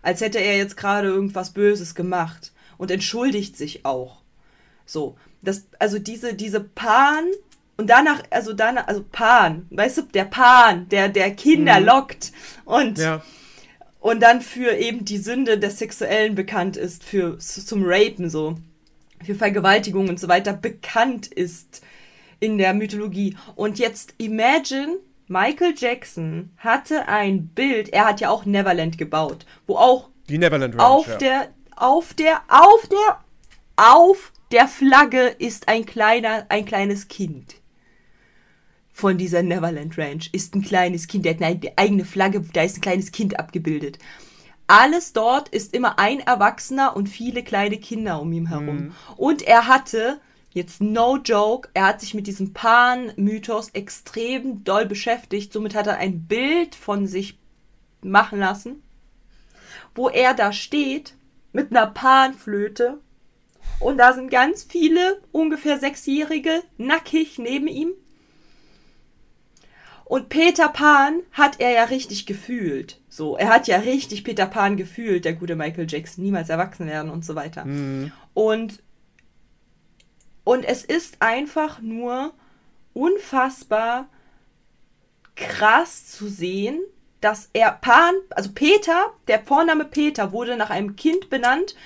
Als 0.03 0.21
hätte 0.21 0.39
er 0.39 0.57
jetzt 0.57 0.77
gerade 0.77 1.09
irgendwas 1.09 1.51
Böses 1.51 1.95
gemacht 1.95 2.53
und 2.79 2.91
entschuldigt 2.91 3.57
sich 3.57 3.85
auch. 3.85 4.23
So, 4.87 5.17
das, 5.43 5.67
also 5.79 5.99
diese, 5.99 6.35
diese 6.35 6.61
Pan 6.61 7.25
und 7.77 7.89
danach, 7.89 8.23
also 8.31 8.53
danach, 8.53 8.89
also 8.89 9.05
Pan, 9.11 9.67
weißt 9.71 9.99
du, 9.99 10.03
der 10.03 10.25
Pan, 10.25 10.89
der, 10.89 11.09
der 11.09 11.31
Kinder 11.35 11.81
Mhm. 11.81 11.87
lockt 11.87 12.33
und 12.65 12.99
Ja. 12.99 13.23
und 14.01 14.21
dann 14.21 14.41
für 14.41 14.77
eben 14.77 15.05
die 15.05 15.19
Sünde 15.19 15.59
des 15.59 15.79
Sexuellen 15.79 16.35
bekannt 16.35 16.77
ist, 16.77 17.05
für 17.05 17.39
zum 17.39 17.83
Rapen 17.85 18.29
so, 18.31 18.59
für 19.25 19.35
Vergewaltigung 19.35 20.09
und 20.09 20.19
so 20.19 20.29
weiter 20.29 20.53
bekannt 20.55 21.27
ist 21.27 21.83
in 22.41 22.57
der 22.59 22.73
Mythologie. 22.75 23.37
Und 23.55 23.79
jetzt 23.79 24.15
imagine, 24.17 24.97
Michael 25.31 25.75
Jackson 25.77 26.51
hatte 26.57 27.07
ein 27.07 27.47
Bild, 27.47 27.91
er 27.91 28.07
hat 28.07 28.21
ja 28.21 28.31
auch 28.31 28.47
Neverland 28.47 28.99
gebaut, 28.99 29.47
wo 29.69 29.77
auch 29.77 30.11
Die 30.29 30.39
Neverland 30.39 30.75
Ranch. 30.75 30.85
auf 30.85 31.07
ja. 31.07 31.17
der, 31.19 31.49
auf 31.77 32.15
der, 32.15 32.41
auf 32.49 32.89
der, 32.89 33.21
auf 33.77 34.33
der 34.51 34.67
Flagge 34.67 35.29
ist 35.29 35.69
ein 35.69 35.87
kleiner, 35.87 36.47
ein 36.49 36.65
kleines 36.65 37.07
Kind. 37.07 37.55
Von 38.93 39.19
dieser 39.19 39.45
Neverland 39.45 39.97
Ranch 39.97 40.31
ist 40.33 40.57
ein 40.57 40.63
kleines 40.63 41.07
Kind, 41.07 41.25
der 41.25 41.35
hat 41.37 41.43
eine 41.45 41.61
eigene 41.77 42.05
Flagge, 42.05 42.41
da 42.53 42.63
ist 42.63 42.79
ein 42.79 42.83
kleines 42.83 43.13
Kind 43.13 43.39
abgebildet. 43.39 44.01
Alles 44.67 45.13
dort 45.13 45.49
ist 45.51 45.77
immer 45.77 46.01
ein 46.01 46.19
Erwachsener 46.19 46.97
und 46.97 47.09
viele 47.09 47.45
kleine 47.45 47.79
Kinder 47.79 48.21
um 48.21 48.33
ihn 48.33 48.49
herum. 48.49 48.97
Und 49.17 49.43
er 49.43 49.69
hatte, 49.69 50.21
jetzt 50.51 50.81
no 50.81 51.17
joke, 51.17 51.69
er 51.75 51.87
hat 51.87 52.01
sich 52.01 52.15
mit 52.15 52.27
diesem 52.27 52.53
Pan-Mythos 52.53 53.71
extrem 53.71 54.65
doll 54.65 54.87
beschäftigt. 54.87 55.53
Somit 55.53 55.75
hat 55.75 55.87
er 55.87 55.99
ein 55.99 56.27
Bild 56.27 56.75
von 56.75 57.07
sich 57.07 57.39
machen 58.03 58.39
lassen 58.39 58.83
wo 59.95 60.09
er 60.09 60.35
da 60.35 60.53
steht 60.53 61.15
mit 61.53 61.71
einer 61.71 61.87
Panflöte 61.87 62.99
und 63.81 63.99
da 63.99 64.13
sind 64.13 64.31
ganz 64.31 64.63
viele 64.63 65.21
ungefähr 65.33 65.79
Sechsjährige 65.79 66.63
nackig 66.77 67.39
neben 67.39 67.67
ihm. 67.67 67.93
Und 70.05 70.29
Peter 70.29 70.69
Pan 70.69 71.21
hat 71.33 71.61
er 71.61 71.71
ja 71.71 71.85
richtig 71.85 72.27
gefühlt. 72.27 73.01
So, 73.09 73.37
er 73.37 73.49
hat 73.49 73.69
ja 73.69 73.77
richtig 73.77 74.25
Peter 74.25 74.47
Pan 74.47 74.77
gefühlt, 74.77 75.25
der 75.25 75.35
gute 75.35 75.55
Michael 75.55 75.87
Jackson, 75.89 76.25
niemals 76.25 76.49
erwachsen 76.49 76.89
werden 76.89 77.13
und 77.13 77.25
so 77.25 77.37
weiter. 77.37 77.65
Mhm. 77.65 78.11
Und, 78.35 78.83
und 80.51 80.65
es 80.65 80.85
ist 80.85 81.23
einfach 81.23 81.81
nur 81.81 82.33
unfassbar 82.93 84.09
krass 85.37 86.07
zu 86.09 86.29
sehen, 86.29 86.81
dass 87.21 87.51
er 87.53 87.71
Pan, 87.71 88.15
also 88.31 88.51
Peter, 88.53 89.13
der 89.29 89.45
Vorname 89.45 89.85
Peter 89.85 90.33
wurde 90.33 90.57
nach 90.57 90.71
einem 90.71 90.97
Kind 90.97 91.31
benannt, 91.31 91.77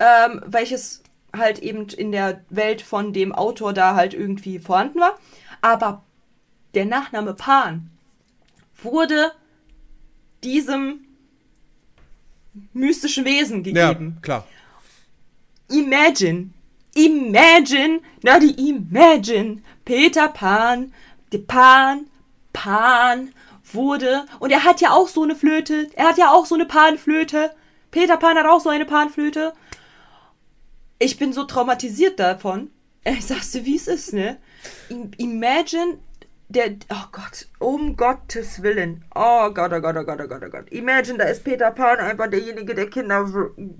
ähm, 0.00 0.42
welches 0.46 1.04
halt 1.32 1.60
eben 1.60 1.86
in 1.90 2.10
der 2.10 2.42
Welt 2.50 2.82
von 2.82 3.12
dem 3.12 3.32
Autor 3.32 3.72
da 3.72 3.94
halt 3.94 4.14
irgendwie 4.14 4.58
vorhanden 4.58 4.98
war. 4.98 5.16
Aber 5.60 6.02
der 6.74 6.86
Nachname 6.86 7.34
Pan 7.34 7.88
wurde 8.82 9.30
diesem 10.42 11.04
mystischen 12.72 13.24
Wesen 13.24 13.62
Ja, 13.62 13.92
gegeben. 13.92 14.18
klar. 14.22 14.44
Imagine, 15.70 16.50
imagine, 17.06 18.00
na 18.22 18.38
die 18.38 18.68
Imagine, 18.68 19.62
Peter 19.84 20.28
Pan, 20.28 20.92
der 21.32 21.38
Pan, 21.38 22.06
Pan 22.52 23.32
wurde, 23.72 24.24
und 24.40 24.50
er 24.50 24.64
hat 24.64 24.80
ja 24.80 24.90
auch 24.92 25.08
so 25.08 25.22
eine 25.22 25.36
Flöte, 25.36 25.88
er 25.94 26.08
hat 26.08 26.18
ja 26.18 26.32
auch 26.32 26.46
so 26.46 26.54
eine 26.54 26.64
Panflöte, 26.66 27.50
Peter 27.90 28.16
Pan 28.16 28.36
hat 28.36 28.46
auch 28.46 28.60
so 28.60 28.68
eine 28.68 28.84
Panflöte. 28.84 29.52
Ich 30.98 31.18
bin 31.18 31.32
so 31.32 31.44
traumatisiert 31.44 32.18
davon. 32.18 32.70
Ich 33.04 33.24
sag's 33.26 33.54
wie 33.64 33.76
es 33.76 33.86
ist, 33.88 34.12
ne? 34.12 34.36
Im- 34.90 35.10
Imagine, 35.16 35.98
der, 36.48 36.70
oh 36.90 37.04
Gott, 37.12 37.46
um 37.58 37.96
Gottes 37.96 38.62
Willen. 38.62 39.04
Oh 39.14 39.50
Gott, 39.50 39.72
oh 39.72 39.80
Gott, 39.80 39.96
oh 39.96 40.04
Gott, 40.04 40.20
oh 40.22 40.28
Gott, 40.28 40.42
oh 40.46 40.50
Gott. 40.50 40.70
Imagine, 40.70 41.18
da 41.18 41.24
ist 41.24 41.44
Peter 41.44 41.70
Pan 41.70 41.98
einfach 41.98 42.28
derjenige, 42.28 42.74
der 42.74 42.88
Kinder 42.88 43.28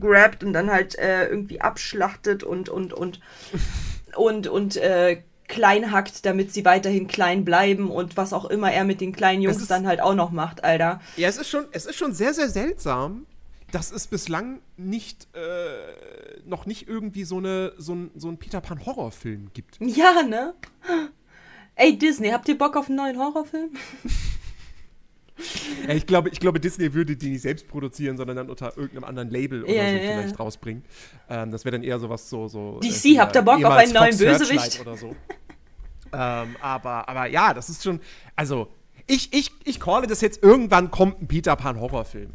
grabt 0.01 0.45
und 0.45 0.53
dann 0.53 0.71
halt 0.71 0.99
äh, 0.99 1.29
irgendwie 1.29 1.61
abschlachtet 1.61 2.43
und, 2.43 2.69
und, 2.69 2.93
und, 2.93 3.21
und, 4.17 4.47
und, 4.49 4.77
äh, 4.77 5.23
klein 5.49 5.93
hackt, 5.93 6.27
damit 6.27 6.53
sie 6.53 6.67
weiterhin 6.67 7.07
klein 7.09 7.43
bleiben 7.43 7.91
und 7.91 8.19
was 8.19 8.35
auch 8.35 8.45
immer 8.51 8.71
er 8.71 8.85
mit 8.85 9.01
den 9.01 9.13
kleinen 9.13 9.41
Jungs 9.41 9.57
ist- 9.57 9.71
dann 9.71 9.87
halt 9.87 10.03
auch 10.03 10.15
noch 10.15 10.31
macht, 10.31 10.63
Alter. 10.63 11.01
Ja, 11.17 11.27
es 11.29 11.39
ist 11.39 11.49
schon, 11.49 11.65
es 11.73 11.87
ist 11.87 11.97
schon 11.97 12.13
sehr, 12.13 12.35
sehr 12.35 12.51
seltsam, 12.51 13.25
dass 13.73 13.91
es 13.91 14.07
bislang 14.09 14.61
nicht, 14.77 15.27
äh, 15.35 16.41
noch 16.47 16.67
nicht 16.67 16.87
irgendwie 16.87 17.25
so, 17.25 17.39
eine, 17.39 17.73
so, 17.79 17.95
ein, 17.95 18.11
so 18.15 18.29
einen 18.29 18.37
Peter 18.37 18.61
Pan 18.61 18.85
Horrorfilm 18.85 19.49
gibt. 19.55 19.79
Ja, 19.81 20.23
ne? 20.23 20.53
Ey, 21.79 21.97
Disney, 21.97 22.31
habt 22.31 22.49
ihr 22.49 22.59
Bock 22.59 22.77
auf 22.77 22.89
einen 22.89 22.97
neuen 22.97 23.19
Horrorfilm? 23.19 23.71
Ich, 25.87 26.07
glaube, 26.07 26.29
ich 26.31 26.41
glaube, 26.41 26.59
Disney 26.59 26.93
würde 26.93 27.15
die 27.17 27.31
nicht 27.31 27.43
selbst 27.43 27.69
produzieren, 27.69 28.17
sondern 28.17 28.37
dann 28.37 28.51
unter 28.51 28.77
irgendeinem 28.77 29.05
anderen 29.05 29.31
Label 29.31 29.63
oder 29.63 29.73
Ja, 29.73 29.89
so 29.89 29.95
ja. 29.97 30.01
vielleicht 30.01 30.39
rausbringen. 30.41 30.85
Ähm, 31.31 31.53
das 31.53 31.65
wäre 31.65 31.77
dann 31.77 31.85
eher 31.85 32.01
sowas 32.01 32.29
so. 32.29 32.49
so 32.49 32.81
DC, 32.81 32.93
hier, 32.95 33.21
habt 33.21 33.37
ihr 33.37 33.43
Bock 33.43 33.63
auf 33.65 33.73
einen 33.73 33.93
neuen 33.93 34.07
Fox 34.13 34.19
Searchlight 34.19 34.49
Bösewicht? 34.49 34.81
Oder 34.81 34.97
so. 34.97 35.15
ähm, 36.13 36.57
aber, 36.61 37.09
aber 37.09 37.27
ja, 37.27 37.55
das 37.55 37.69
ist 37.69 37.85
schon. 37.85 38.01
Also, 38.35 38.69
ich, 39.07 39.33
ich, 39.33 39.53
ich 39.65 39.79
calle 39.79 40.09
das 40.09 40.21
jetzt, 40.21 40.43
irgendwann 40.43 40.91
kommt 40.91 41.23
ein 41.23 41.29
Peter 41.29 41.55
Pan 41.55 41.79
Horrorfilm. 41.79 42.31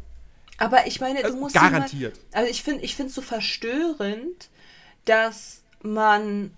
Aber 0.56 0.86
ich 0.86 0.98
meine, 1.00 1.18
du 1.20 1.26
Also, 1.26 1.36
musst. 1.38 1.54
garantiert. 1.54 2.18
Mal, 2.32 2.38
also 2.40 2.50
ich 2.50 2.62
finde 2.62 2.84
ich 2.84 2.96
finde 2.96 3.10
es 3.10 3.14
so 3.14 3.20
verstörend, 3.20 4.48
dass 5.04 5.62
man 5.82 6.52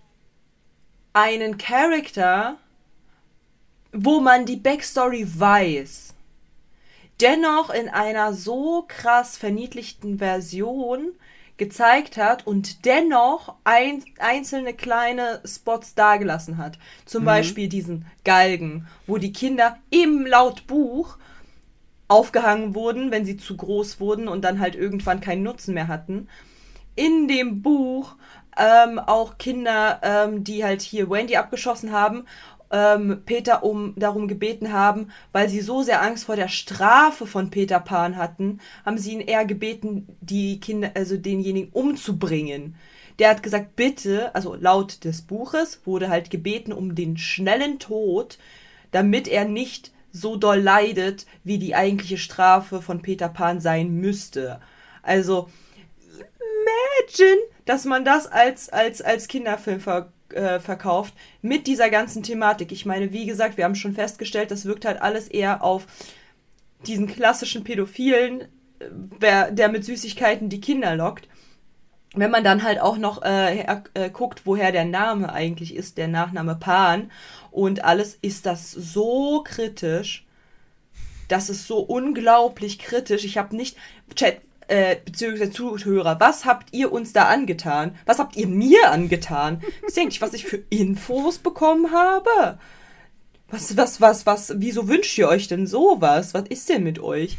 einen 1.12 1.58
Charakter, 1.58 2.56
wo 3.96 4.20
man 4.20 4.44
die 4.44 4.56
Backstory 4.56 5.26
weiß, 5.26 6.14
dennoch 7.20 7.70
in 7.70 7.88
einer 7.88 8.34
so 8.34 8.84
krass 8.86 9.38
verniedlichten 9.38 10.18
Version 10.18 11.12
gezeigt 11.56 12.18
hat 12.18 12.46
und 12.46 12.84
dennoch 12.84 13.54
ein, 13.64 14.04
einzelne 14.18 14.74
kleine 14.74 15.40
Spots 15.46 15.94
dagelassen 15.94 16.58
hat. 16.58 16.78
Zum 17.06 17.24
Beispiel 17.24 17.68
diesen 17.68 18.04
Galgen, 18.24 18.86
wo 19.06 19.16
die 19.16 19.32
Kinder 19.32 19.78
im 19.88 20.26
laut 20.26 20.66
Buch 20.66 21.16
aufgehangen 22.08 22.74
wurden, 22.74 23.10
wenn 23.10 23.24
sie 23.24 23.38
zu 23.38 23.56
groß 23.56 23.98
wurden 24.00 24.28
und 24.28 24.44
dann 24.44 24.60
halt 24.60 24.74
irgendwann 24.74 25.20
keinen 25.20 25.42
Nutzen 25.44 25.72
mehr 25.72 25.88
hatten. 25.88 26.28
In 26.94 27.26
dem 27.26 27.62
Buch 27.62 28.16
ähm, 28.58 28.98
auch 28.98 29.38
Kinder, 29.38 30.00
ähm, 30.02 30.44
die 30.44 30.62
halt 30.64 30.82
hier 30.82 31.10
Wendy 31.10 31.36
abgeschossen 31.36 31.92
haben, 31.92 32.26
ähm, 32.70 33.22
Peter 33.24 33.62
um 33.62 33.94
darum 33.96 34.28
gebeten 34.28 34.72
haben, 34.72 35.10
weil 35.32 35.48
sie 35.48 35.60
so 35.60 35.82
sehr 35.82 36.02
Angst 36.02 36.24
vor 36.24 36.36
der 36.36 36.48
Strafe 36.48 37.26
von 37.26 37.50
Peter 37.50 37.80
Pan 37.80 38.16
hatten, 38.16 38.60
haben 38.84 38.98
sie 38.98 39.12
ihn 39.12 39.20
eher 39.20 39.44
gebeten, 39.44 40.06
die 40.20 40.60
Kinder, 40.60 40.90
also 40.94 41.16
denjenigen 41.16 41.70
umzubringen. 41.72 42.76
Der 43.18 43.30
hat 43.30 43.42
gesagt, 43.42 43.76
bitte, 43.76 44.34
also 44.34 44.54
laut 44.54 45.04
des 45.04 45.22
Buches 45.22 45.80
wurde 45.84 46.08
halt 46.08 46.30
gebeten 46.30 46.72
um 46.72 46.94
den 46.94 47.16
schnellen 47.16 47.78
Tod, 47.78 48.38
damit 48.90 49.28
er 49.28 49.44
nicht 49.46 49.92
so 50.12 50.36
doll 50.36 50.58
leidet, 50.58 51.26
wie 51.44 51.58
die 51.58 51.74
eigentliche 51.74 52.18
Strafe 52.18 52.82
von 52.82 53.02
Peter 53.02 53.28
Pan 53.28 53.60
sein 53.60 53.94
müsste. 54.00 54.60
Also, 55.02 55.48
imagine, 56.08 57.40
dass 57.64 57.84
man 57.84 58.04
das 58.04 58.26
als, 58.26 58.68
als, 58.68 59.02
als 59.02 59.28
Kinderfilm 59.28 59.80
ver, 59.80 60.12
äh, 60.36 60.60
verkauft 60.60 61.14
mit 61.42 61.66
dieser 61.66 61.90
ganzen 61.90 62.22
Thematik. 62.22 62.70
Ich 62.72 62.86
meine, 62.86 63.12
wie 63.12 63.26
gesagt, 63.26 63.56
wir 63.56 63.64
haben 63.64 63.74
schon 63.74 63.94
festgestellt, 63.94 64.50
das 64.50 64.64
wirkt 64.64 64.84
halt 64.84 65.00
alles 65.00 65.28
eher 65.28 65.64
auf 65.64 65.86
diesen 66.86 67.06
klassischen 67.06 67.64
Pädophilen, 67.64 68.42
äh, 68.42 68.46
wer, 69.18 69.50
der 69.50 69.68
mit 69.68 69.84
Süßigkeiten 69.84 70.48
die 70.48 70.60
Kinder 70.60 70.94
lockt. 70.94 71.28
Wenn 72.14 72.30
man 72.30 72.44
dann 72.44 72.62
halt 72.62 72.80
auch 72.80 72.96
noch 72.96 73.22
äh, 73.22 73.60
äh, 73.94 74.10
guckt, 74.10 74.42
woher 74.44 74.72
der 74.72 74.84
Name 74.84 75.32
eigentlich 75.32 75.74
ist, 75.74 75.98
der 75.98 76.08
Nachname 76.08 76.54
Pan 76.54 77.10
und 77.50 77.84
alles, 77.84 78.16
ist 78.22 78.46
das 78.46 78.70
so 78.70 79.42
kritisch. 79.44 80.24
Das 81.28 81.50
ist 81.50 81.66
so 81.66 81.78
unglaublich 81.78 82.78
kritisch. 82.78 83.24
Ich 83.24 83.36
habe 83.36 83.56
nicht. 83.56 83.76
Chat, 84.14 84.40
äh, 84.68 84.96
beziehungsweise 85.04 85.50
Zuhörer, 85.50 86.18
was 86.20 86.44
habt 86.44 86.72
ihr 86.72 86.92
uns 86.92 87.12
da 87.12 87.26
angetan? 87.26 87.96
Was 88.04 88.18
habt 88.18 88.36
ihr 88.36 88.46
mir 88.46 88.90
angetan? 88.90 89.62
Wisst 89.82 89.96
ihr 89.96 90.02
eigentlich, 90.02 90.22
was 90.22 90.34
ich 90.34 90.44
für 90.44 90.62
Infos 90.70 91.38
bekommen 91.38 91.92
habe? 91.92 92.58
Was, 93.48 93.76
was, 93.76 94.00
was, 94.00 94.26
was, 94.26 94.54
wieso 94.56 94.88
wünscht 94.88 95.16
ihr 95.18 95.28
euch 95.28 95.46
denn 95.48 95.66
sowas? 95.66 96.34
Was 96.34 96.48
ist 96.48 96.68
denn 96.68 96.82
mit 96.82 96.98
euch? 96.98 97.36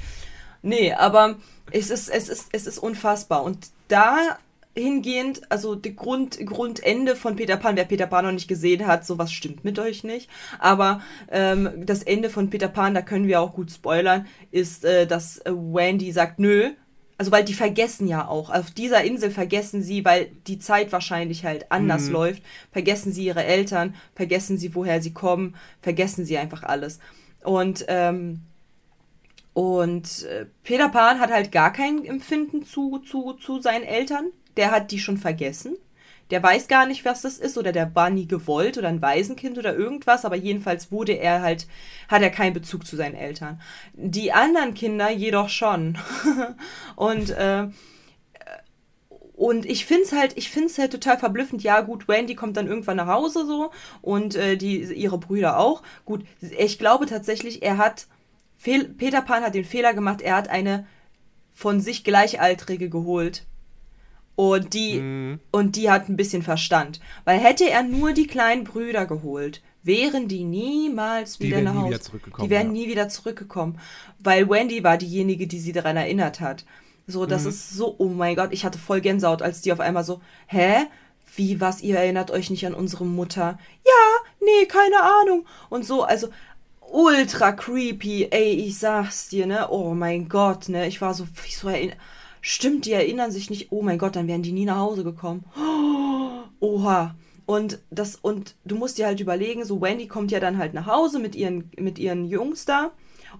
Nee, 0.61 0.93
aber 0.93 1.35
es 1.71 1.89
ist, 1.89 2.09
es 2.09 2.29
ist, 2.29 2.47
es 2.53 2.65
ist 2.65 2.79
unfassbar. 2.79 3.43
Und 3.43 3.67
da 3.89 4.37
hingehend, 4.73 5.51
also 5.51 5.75
die 5.75 5.95
Grund, 5.95 6.45
Grundende 6.45 7.15
von 7.15 7.35
Peter 7.35 7.57
Pan, 7.57 7.75
wer 7.75 7.85
Peter 7.85 8.07
Pan 8.07 8.25
noch 8.25 8.31
nicht 8.31 8.47
gesehen 8.47 8.87
hat, 8.87 9.05
sowas 9.05 9.31
stimmt 9.31 9.65
mit 9.65 9.79
euch 9.79 10.03
nicht. 10.03 10.29
Aber 10.59 11.01
ähm, 11.29 11.85
das 11.85 12.03
Ende 12.03 12.29
von 12.29 12.49
Peter 12.49 12.67
Pan, 12.67 12.93
da 12.93 13.01
können 13.01 13.27
wir 13.27 13.41
auch 13.41 13.53
gut 13.53 13.71
spoilern, 13.71 14.27
ist, 14.51 14.85
äh, 14.85 15.07
dass 15.07 15.41
Wendy 15.45 16.11
sagt, 16.11 16.39
nö, 16.39 16.71
also 17.17 17.31
weil 17.31 17.43
die 17.43 17.53
vergessen 17.53 18.07
ja 18.07 18.27
auch, 18.27 18.49
auf 18.49 18.71
dieser 18.71 19.03
Insel 19.03 19.31
vergessen 19.31 19.81
sie, 19.81 20.05
weil 20.05 20.29
die 20.45 20.59
Zeit 20.59 20.91
wahrscheinlich 20.91 21.45
halt 21.45 21.71
anders 21.71 22.07
mhm. 22.07 22.13
läuft, 22.13 22.43
vergessen 22.71 23.11
sie 23.11 23.25
ihre 23.25 23.43
Eltern, 23.43 23.95
vergessen 24.15 24.57
sie, 24.57 24.75
woher 24.75 25.01
sie 25.01 25.13
kommen, 25.13 25.55
vergessen 25.81 26.25
sie 26.25 26.37
einfach 26.37 26.63
alles. 26.63 26.99
Und, 27.43 27.85
ähm, 27.87 28.41
und 29.53 30.23
äh, 30.23 30.45
Peter 30.63 30.89
Pan 30.89 31.19
hat 31.19 31.31
halt 31.31 31.51
gar 31.51 31.73
kein 31.73 32.05
Empfinden 32.05 32.63
zu, 32.63 32.99
zu, 32.99 33.33
zu 33.33 33.59
seinen 33.61 33.83
Eltern. 33.83 34.27
Der 34.55 34.71
hat 34.71 34.91
die 34.91 34.99
schon 34.99 35.17
vergessen 35.17 35.77
der 36.29 36.43
weiß 36.43 36.67
gar 36.67 36.85
nicht, 36.85 37.05
was 37.05 37.21
das 37.21 37.37
ist 37.37 37.57
oder 37.57 37.71
der 37.71 37.93
war 37.95 38.09
nie 38.09 38.27
gewollt 38.27 38.77
oder 38.77 38.89
ein 38.89 39.01
Waisenkind 39.01 39.57
oder 39.57 39.75
irgendwas, 39.75 40.25
aber 40.25 40.35
jedenfalls 40.35 40.91
wurde 40.91 41.13
er 41.13 41.41
halt, 41.41 41.67
hat 42.07 42.21
er 42.21 42.29
keinen 42.29 42.53
Bezug 42.53 42.85
zu 42.85 42.95
seinen 42.95 43.15
Eltern. 43.15 43.61
Die 43.93 44.33
anderen 44.33 44.73
Kinder 44.73 45.09
jedoch 45.09 45.49
schon. 45.49 45.97
und, 46.95 47.29
äh, 47.29 47.67
und 49.33 49.65
ich 49.65 49.85
find's 49.85 50.11
halt, 50.11 50.35
ich 50.35 50.49
find's 50.49 50.77
halt 50.77 50.91
total 50.91 51.17
verblüffend. 51.17 51.63
Ja, 51.63 51.81
gut, 51.81 52.07
Wendy 52.07 52.35
kommt 52.35 52.57
dann 52.57 52.67
irgendwann 52.67 52.97
nach 52.97 53.07
Hause 53.07 53.45
so 53.45 53.71
und 54.01 54.35
äh, 54.35 54.57
die, 54.57 54.81
ihre 54.81 55.19
Brüder 55.19 55.59
auch. 55.59 55.83
Gut, 56.05 56.25
ich 56.41 56.79
glaube 56.79 57.05
tatsächlich, 57.05 57.63
er 57.63 57.77
hat, 57.77 58.07
Fehl, 58.57 58.85
Peter 58.85 59.21
Pan 59.21 59.43
hat 59.43 59.53
den 59.53 59.65
Fehler 59.65 59.93
gemacht, 59.93 60.21
er 60.21 60.35
hat 60.35 60.49
eine 60.49 60.87
von 61.53 61.79
sich 61.79 62.03
Gleichaltrige 62.03 62.89
geholt 62.89 63.45
und 64.37 64.75
die, 64.75 64.99
mhm. 64.99 65.39
und 65.49 65.75
die 65.75 65.89
hat 65.89 66.07
ein 66.07 66.15
bisschen 66.15 66.43
Verstand. 66.43 67.01
Weil 67.25 67.39
hätte 67.39 67.67
er 67.67 67.81
nur 67.81 68.13
die 68.13 68.27
kleinen 68.27 68.65
Brüder 68.65 69.07
geholt, 69.07 69.63
wären 69.81 70.27
die 70.27 70.43
niemals 70.43 71.39
wieder 71.39 71.57
die 71.57 71.63
nach 71.63 71.73
Hause. 71.73 71.99
Die 72.43 72.49
wären 72.51 72.67
ja. 72.67 72.73
nie 72.73 72.87
wieder 72.87 73.09
zurückgekommen. 73.09 73.79
Weil 74.19 74.47
Wendy 74.47 74.83
war 74.83 74.97
diejenige, 74.97 75.47
die 75.47 75.59
sie 75.59 75.71
daran 75.71 75.97
erinnert 75.97 76.39
hat. 76.39 76.65
So, 77.07 77.25
das 77.25 77.43
mhm. 77.43 77.49
ist 77.49 77.71
so, 77.71 77.95
oh 77.97 78.09
mein 78.09 78.35
Gott, 78.35 78.49
ich 78.51 78.63
hatte 78.63 78.77
voll 78.77 79.01
Gänsehaut, 79.01 79.41
als 79.41 79.61
die 79.61 79.73
auf 79.73 79.79
einmal 79.79 80.03
so, 80.03 80.21
hä? 80.45 80.85
Wie 81.35 81.59
was, 81.59 81.81
ihr 81.81 81.97
erinnert 81.97 82.29
euch 82.29 82.51
nicht 82.51 82.65
an 82.67 82.75
unsere 82.75 83.05
Mutter? 83.05 83.57
Ja, 83.83 84.29
nee, 84.39 84.67
keine 84.67 85.01
Ahnung. 85.01 85.47
Und 85.69 85.83
so, 85.83 86.03
also 86.03 86.27
ultra 86.91 87.53
creepy, 87.53 88.27
ey, 88.29 88.51
ich 88.51 88.77
sag's 88.77 89.29
dir, 89.29 89.47
ne? 89.47 89.67
Oh 89.71 89.95
mein 89.95 90.29
Gott, 90.29 90.69
ne? 90.69 90.87
Ich 90.87 91.01
war 91.01 91.15
so, 91.15 91.27
wieso 91.43 91.69
erinnert 91.69 91.97
Stimmt, 92.49 92.85
die 92.85 92.93
erinnern 92.93 93.29
sich 93.29 93.49
nicht. 93.49 93.73
Oh 93.73 93.81
mein 93.81 93.97
Gott, 93.97 94.15
dann 94.15 94.29
wären 94.29 94.41
die 94.41 94.53
nie 94.53 94.63
nach 94.63 94.77
Hause 94.77 95.03
gekommen. 95.03 95.43
oha. 96.61 97.13
Und 97.45 97.79
das, 97.89 98.15
und 98.15 98.55
du 98.63 98.77
musst 98.77 98.97
dir 98.97 99.05
halt 99.05 99.19
überlegen, 99.19 99.65
so 99.65 99.81
Wendy 99.81 100.07
kommt 100.07 100.31
ja 100.31 100.39
dann 100.39 100.57
halt 100.57 100.73
nach 100.73 100.85
Hause 100.85 101.19
mit 101.19 101.35
ihren, 101.35 101.69
mit 101.77 101.99
ihren 101.99 102.23
Jungs 102.23 102.63
da. 102.63 102.91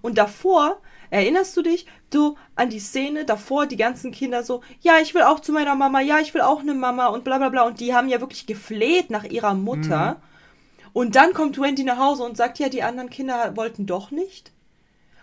Und 0.02 0.18
davor, 0.18 0.82
erinnerst 1.08 1.56
du 1.56 1.62
dich, 1.62 1.86
du 2.10 2.36
an 2.54 2.68
die 2.68 2.80
Szene 2.80 3.24
davor, 3.24 3.64
die 3.64 3.78
ganzen 3.78 4.12
Kinder 4.12 4.42
so, 4.42 4.60
ja, 4.82 4.98
ich 5.00 5.14
will 5.14 5.22
auch 5.22 5.40
zu 5.40 5.52
meiner 5.52 5.74
Mama, 5.74 6.02
ja, 6.02 6.18
ich 6.18 6.34
will 6.34 6.42
auch 6.42 6.60
eine 6.60 6.74
Mama 6.74 7.06
und 7.06 7.24
bla 7.24 7.38
bla 7.38 7.48
bla. 7.48 7.62
Und 7.66 7.80
die 7.80 7.94
haben 7.94 8.10
ja 8.10 8.20
wirklich 8.20 8.44
gefleht 8.44 9.08
nach 9.08 9.24
ihrer 9.24 9.54
Mutter. 9.54 10.18
Mhm. 10.18 10.90
Und 10.92 11.16
dann 11.16 11.32
kommt 11.32 11.58
Wendy 11.58 11.82
nach 11.82 11.98
Hause 11.98 12.24
und 12.24 12.36
sagt, 12.36 12.58
ja, 12.58 12.68
die 12.68 12.82
anderen 12.82 13.08
Kinder 13.08 13.56
wollten 13.56 13.86
doch 13.86 14.10
nicht. 14.10 14.52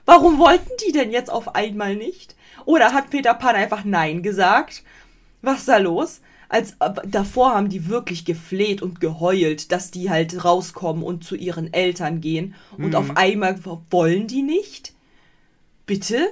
Warum 0.05 0.37
wollten 0.37 0.71
die 0.85 0.91
denn 0.91 1.11
jetzt 1.11 1.31
auf 1.31 1.55
einmal 1.55 1.95
nicht? 1.95 2.35
Oder 2.65 2.93
hat 2.93 3.09
Peter 3.09 3.33
Pan 3.33 3.55
einfach 3.55 3.83
Nein 3.83 4.23
gesagt? 4.23 4.83
Was 5.41 5.59
ist 5.59 5.67
da 5.67 5.77
los? 5.77 6.21
Als 6.47 6.75
davor 7.05 7.55
haben 7.55 7.69
die 7.69 7.87
wirklich 7.89 8.23
gefleht 8.23 8.81
und 8.81 8.99
geheult, 9.01 9.71
dass 9.71 9.89
die 9.89 10.09
halt 10.09 10.45
rauskommen 10.45 11.03
und 11.03 11.23
zu 11.23 11.35
ihren 11.35 11.73
Eltern 11.73 12.21
gehen. 12.21 12.53
Und 12.77 12.89
mhm. 12.89 12.95
auf 12.95 13.17
einmal 13.17 13.57
wollen 13.89 14.27
die 14.27 14.43
nicht? 14.43 14.93
Bitte? 15.85 16.27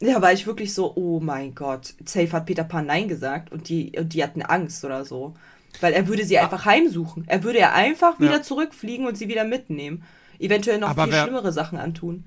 Ja, 0.00 0.20
war 0.20 0.32
ich 0.32 0.46
wirklich 0.46 0.74
so, 0.74 0.94
oh 0.94 1.20
mein 1.20 1.54
Gott. 1.54 1.94
Safe 2.04 2.30
hat 2.32 2.46
Peter 2.46 2.64
Pan 2.64 2.86
Nein 2.86 3.08
gesagt 3.08 3.50
und 3.50 3.68
die, 3.70 3.92
und 3.98 4.12
die 4.12 4.22
hatten 4.22 4.42
Angst 4.42 4.84
oder 4.84 5.04
so. 5.06 5.34
Weil 5.80 5.94
er 5.94 6.06
würde 6.06 6.24
sie 6.24 6.38
einfach 6.38 6.64
heimsuchen. 6.64 7.24
Er 7.26 7.42
würde 7.42 7.58
ja 7.58 7.72
einfach 7.72 8.20
wieder 8.20 8.36
ja. 8.36 8.42
zurückfliegen 8.42 9.06
und 9.06 9.16
sie 9.16 9.28
wieder 9.28 9.44
mitnehmen. 9.44 10.04
Eventuell 10.38 10.78
noch 10.78 10.90
Aber 10.90 11.04
viel 11.04 11.14
schlimmere 11.14 11.52
Sachen 11.52 11.78
antun. 11.78 12.24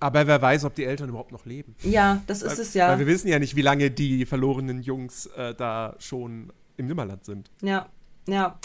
Aber 0.00 0.26
wer 0.26 0.40
weiß, 0.40 0.64
ob 0.64 0.74
die 0.74 0.84
Eltern 0.84 1.08
überhaupt 1.08 1.32
noch 1.32 1.44
leben. 1.44 1.74
Ja, 1.82 2.22
das 2.26 2.42
ist 2.42 2.56
weil, 2.56 2.60
es 2.60 2.74
ja. 2.74 2.88
Weil 2.88 3.00
wir 3.00 3.06
wissen 3.06 3.28
ja 3.28 3.38
nicht, 3.38 3.56
wie 3.56 3.62
lange 3.62 3.90
die 3.90 4.26
verlorenen 4.26 4.82
Jungs 4.82 5.26
äh, 5.36 5.54
da 5.54 5.96
schon 5.98 6.52
im 6.76 6.86
Nimmerland 6.86 7.24
sind. 7.24 7.50
Ja, 7.62 7.88
ja. 8.26 8.58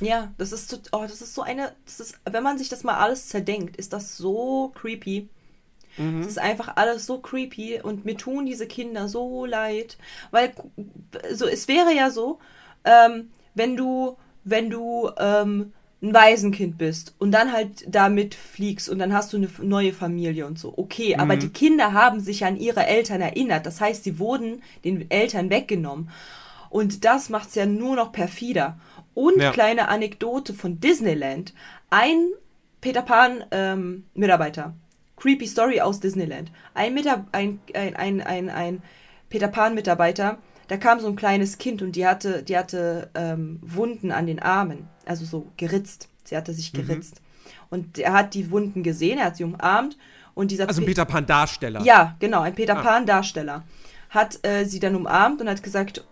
Ja, 0.00 0.32
das 0.38 0.52
ist, 0.52 0.70
so, 0.70 0.78
oh, 0.92 1.02
das 1.02 1.20
ist 1.20 1.34
so 1.34 1.42
eine, 1.42 1.72
das 1.84 2.00
ist, 2.00 2.18
wenn 2.24 2.42
man 2.42 2.56
sich 2.56 2.70
das 2.70 2.84
mal 2.84 2.96
alles 2.96 3.28
zerdenkt, 3.28 3.76
ist 3.76 3.92
das 3.92 4.16
so 4.16 4.72
creepy. 4.74 5.28
Mhm. 5.96 6.22
ist 6.22 6.38
einfach 6.38 6.76
alles 6.76 7.04
so 7.04 7.18
creepy 7.18 7.80
und 7.82 8.04
mir 8.04 8.16
tun 8.16 8.46
diese 8.46 8.66
Kinder 8.66 9.08
so 9.08 9.44
leid. 9.44 9.98
Weil, 10.30 10.52
so, 11.32 11.46
es 11.46 11.68
wäre 11.68 11.94
ja 11.94 12.10
so, 12.10 12.38
ähm, 12.84 13.30
wenn 13.54 13.76
du, 13.76 14.16
wenn 14.44 14.70
du, 14.70 15.10
ähm, 15.18 15.72
ein 16.02 16.14
Waisenkind 16.14 16.78
bist 16.78 17.14
und 17.18 17.30
dann 17.32 17.52
halt 17.52 17.84
damit 17.86 18.34
fliegst 18.34 18.88
und 18.88 18.98
dann 18.98 19.12
hast 19.12 19.32
du 19.32 19.36
eine 19.36 19.48
neue 19.62 19.92
Familie 19.92 20.46
und 20.46 20.58
so. 20.58 20.72
Okay, 20.76 21.14
mhm. 21.14 21.20
aber 21.20 21.36
die 21.36 21.50
Kinder 21.50 21.92
haben 21.92 22.20
sich 22.20 22.44
an 22.44 22.56
ihre 22.56 22.86
Eltern 22.86 23.20
erinnert. 23.20 23.66
Das 23.66 23.80
heißt, 23.80 24.04
sie 24.04 24.18
wurden 24.18 24.62
den 24.84 25.10
Eltern 25.10 25.50
weggenommen. 25.50 26.10
Und 26.70 27.04
das 27.04 27.28
macht 27.28 27.50
es 27.50 27.54
ja 27.56 27.66
nur 27.66 27.96
noch 27.96 28.12
perfider. 28.12 28.78
Und 29.12 29.40
ja. 29.40 29.50
kleine 29.50 29.88
Anekdote 29.88 30.54
von 30.54 30.80
Disneyland. 30.80 31.52
Ein 31.90 32.28
Peter 32.80 33.02
Pan 33.02 33.44
ähm, 33.50 34.04
Mitarbeiter. 34.14 34.74
Creepy 35.16 35.46
Story 35.46 35.80
aus 35.82 36.00
Disneyland. 36.00 36.50
Ein, 36.72 36.94
Mitar 36.94 37.26
ein, 37.32 37.60
ein, 37.74 37.94
ein, 37.96 38.20
ein, 38.22 38.48
ein 38.48 38.82
Peter 39.28 39.48
Pan 39.48 39.74
Mitarbeiter 39.74 40.38
da 40.70 40.76
kam 40.76 41.00
so 41.00 41.08
ein 41.08 41.16
kleines 41.16 41.58
Kind 41.58 41.82
und 41.82 41.96
die 41.96 42.06
hatte, 42.06 42.44
die 42.44 42.56
hatte 42.56 43.10
ähm, 43.16 43.58
Wunden 43.60 44.12
an 44.12 44.28
den 44.28 44.38
Armen, 44.38 44.88
also 45.04 45.24
so 45.24 45.48
geritzt. 45.56 46.08
Sie 46.22 46.36
hatte 46.36 46.54
sich 46.54 46.72
mhm. 46.72 46.86
geritzt. 46.86 47.16
Mhm. 47.16 47.50
Und 47.70 47.98
er 47.98 48.12
hat 48.12 48.34
die 48.34 48.52
Wunden 48.52 48.84
gesehen, 48.84 49.18
er 49.18 49.26
hat 49.26 49.36
sie 49.36 49.42
umarmt 49.42 49.98
und 50.34 50.52
dieser 50.52 50.68
Also 50.68 50.80
ein 50.80 50.86
Peter 50.86 51.04
Pan 51.04 51.26
Darsteller. 51.26 51.82
Ja, 51.82 52.14
genau, 52.20 52.42
ein 52.42 52.54
Peter 52.54 52.76
ah. 52.76 52.82
Pan 52.82 53.04
Darsteller. 53.04 53.64
Hat 54.10 54.38
äh, 54.46 54.64
sie 54.64 54.78
dann 54.78 54.94
umarmt 54.94 55.40
und 55.40 55.48
hat 55.48 55.60
gesagt, 55.64 56.06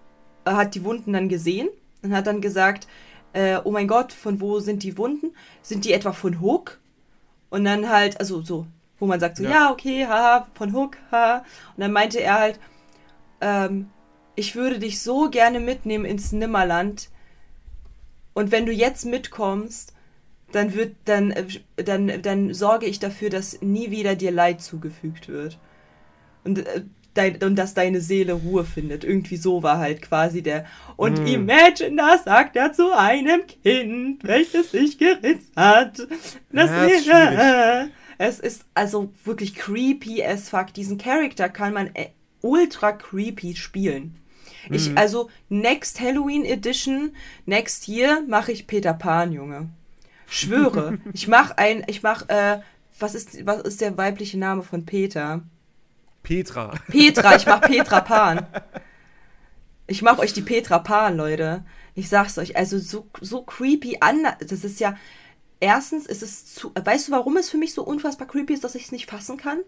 er 0.45 0.57
hat 0.57 0.75
die 0.75 0.83
Wunden 0.83 1.13
dann 1.13 1.29
gesehen 1.29 1.69
und 2.03 2.13
hat 2.13 2.27
dann 2.27 2.41
gesagt, 2.41 2.89
äh, 3.35 3.61
oh 3.63 3.71
mein 3.71 3.87
Gott, 3.87 4.13
von 4.13 4.41
wo 4.41 4.59
sind 4.59 4.83
die 4.83 4.99
Wunden? 4.99 5.37
Sind 5.63 5.85
die 5.85 5.93
etwa 5.93 6.13
von 6.13 6.41
Hook? 6.41 6.81
Und 7.49 7.65
dann 7.65 7.89
halt, 7.89 8.19
also 8.19 8.43
so, 8.43 8.67
wo 8.99 9.07
man 9.07 9.21
sagt 9.21 9.37
so, 9.37 9.45
ja, 9.45 9.51
ja 9.51 9.71
okay, 9.71 10.05
haha, 10.05 10.49
von 10.55 10.73
Hook, 10.73 10.97
haha. 11.13 11.45
Und 11.77 11.83
dann 11.83 11.93
meinte 11.93 12.21
er 12.21 12.41
halt, 12.41 12.59
ähm, 13.41 13.91
ich 14.39 14.55
würde 14.55 14.79
dich 14.79 15.01
so 15.01 15.29
gerne 15.31 15.59
mitnehmen 15.59 16.05
ins 16.05 16.31
Nimmerland. 16.31 17.11
Und 18.35 18.53
wenn 18.53 18.67
du 18.67 18.73
jetzt 18.73 19.05
mitkommst, 19.05 19.93
dann 20.53 20.75
wird, 20.75 20.95
dann, 21.07 21.35
dann, 21.75 22.23
dann 22.23 22.55
sorge 22.55 22.87
ich 22.87 23.01
dafür, 23.01 23.31
dass 23.31 23.61
nie 23.63 23.91
wieder 23.91 24.15
dir 24.15 24.31
Leid 24.31 24.63
zugefügt 24.63 25.29
wird. 25.29 25.59
Und 26.45 26.61
äh, 26.61 26.83
dein, 27.15 27.43
und 27.43 27.57
dass 27.57 27.75
deine 27.75 28.01
Seele 28.01 28.35
Ruhe 28.35 28.65
findet. 28.65 29.03
Irgendwie 29.03 29.37
so 29.37 29.65
war 29.65 29.79
halt 29.79 30.03
quasi 30.03 30.41
der. 30.41 30.67
Und 30.97 31.21
mm. 31.21 31.27
imagine 31.27 31.97
das, 31.97 32.23
sagt 32.23 32.55
er 32.55 32.73
zu 32.73 32.97
einem 32.97 33.43
Kind, 33.65 34.23
welches 34.23 34.71
sich 34.71 34.99
geritzt 34.99 35.51
hat. 35.57 36.07
Das 36.53 36.71
ja, 36.71 36.87
wäre. 36.87 37.91
Es 38.19 38.39
ist 38.39 38.67
also 38.73 39.13
wirklich 39.25 39.57
creepy 39.57 40.25
as 40.25 40.49
fuck. 40.49 40.73
Diesen 40.75 40.97
Charakter 40.97 41.49
kann 41.49 41.75
man 41.75 41.91
äh, 41.95 42.11
ultra 42.41 42.93
creepy 42.93 43.57
spielen. 43.57 44.15
Ich, 44.71 44.91
mhm. 44.91 44.99
also, 44.99 45.31
next 45.49 46.01
Halloween 46.01 46.45
Edition, 46.45 47.15
next 47.47 47.89
year 47.89 48.23
mache 48.27 48.53
ich 48.53 48.67
Peter 48.67 48.95
Pan, 48.95 49.33
Junge. 49.33 49.69
Schwöre. 50.29 50.99
ich 51.13 51.29
mach 51.29 51.57
ein, 51.57 51.85
ich 51.87 52.03
mach, 52.03 52.29
äh, 52.29 52.61
was 52.99 53.15
ist, 53.15 53.47
was 53.47 53.63
ist 53.63 53.81
der 53.81 53.97
weibliche 53.97 54.39
Name 54.39 54.63
von 54.63 54.85
Peter? 54.85 55.43
Petra. 56.23 56.75
Petra, 56.89 57.37
ich 57.37 57.47
mach 57.47 57.61
Petra 57.63 58.01
Pan. 58.01 58.47
Ich 59.87 60.03
mach 60.03 60.19
euch 60.19 60.33
die 60.33 60.43
Petra 60.43 60.79
Pan, 60.79 61.17
Leute. 61.17 61.65
Ich 61.95 62.09
sag's 62.09 62.39
euch, 62.39 62.57
also 62.57 62.79
so, 62.79 63.09
so 63.21 63.43
creepy 63.43 63.99
an. 64.01 64.27
Das 64.41 64.65
ist 64.65 64.81
ja. 64.81 64.97
Erstens 65.61 66.07
ist 66.07 66.23
es 66.23 66.55
zu. 66.55 66.71
Weißt 66.75 67.09
du, 67.09 67.13
warum 67.13 67.37
es 67.37 67.51
für 67.51 67.57
mich 67.57 67.75
so 67.75 67.83
unfassbar 67.83 68.29
creepy 68.29 68.53
ist, 68.53 68.63
dass 68.63 68.75
ich 68.75 68.85
es 68.85 68.93
nicht 68.93 69.11
fassen 69.11 69.39
kann? 69.39 69.61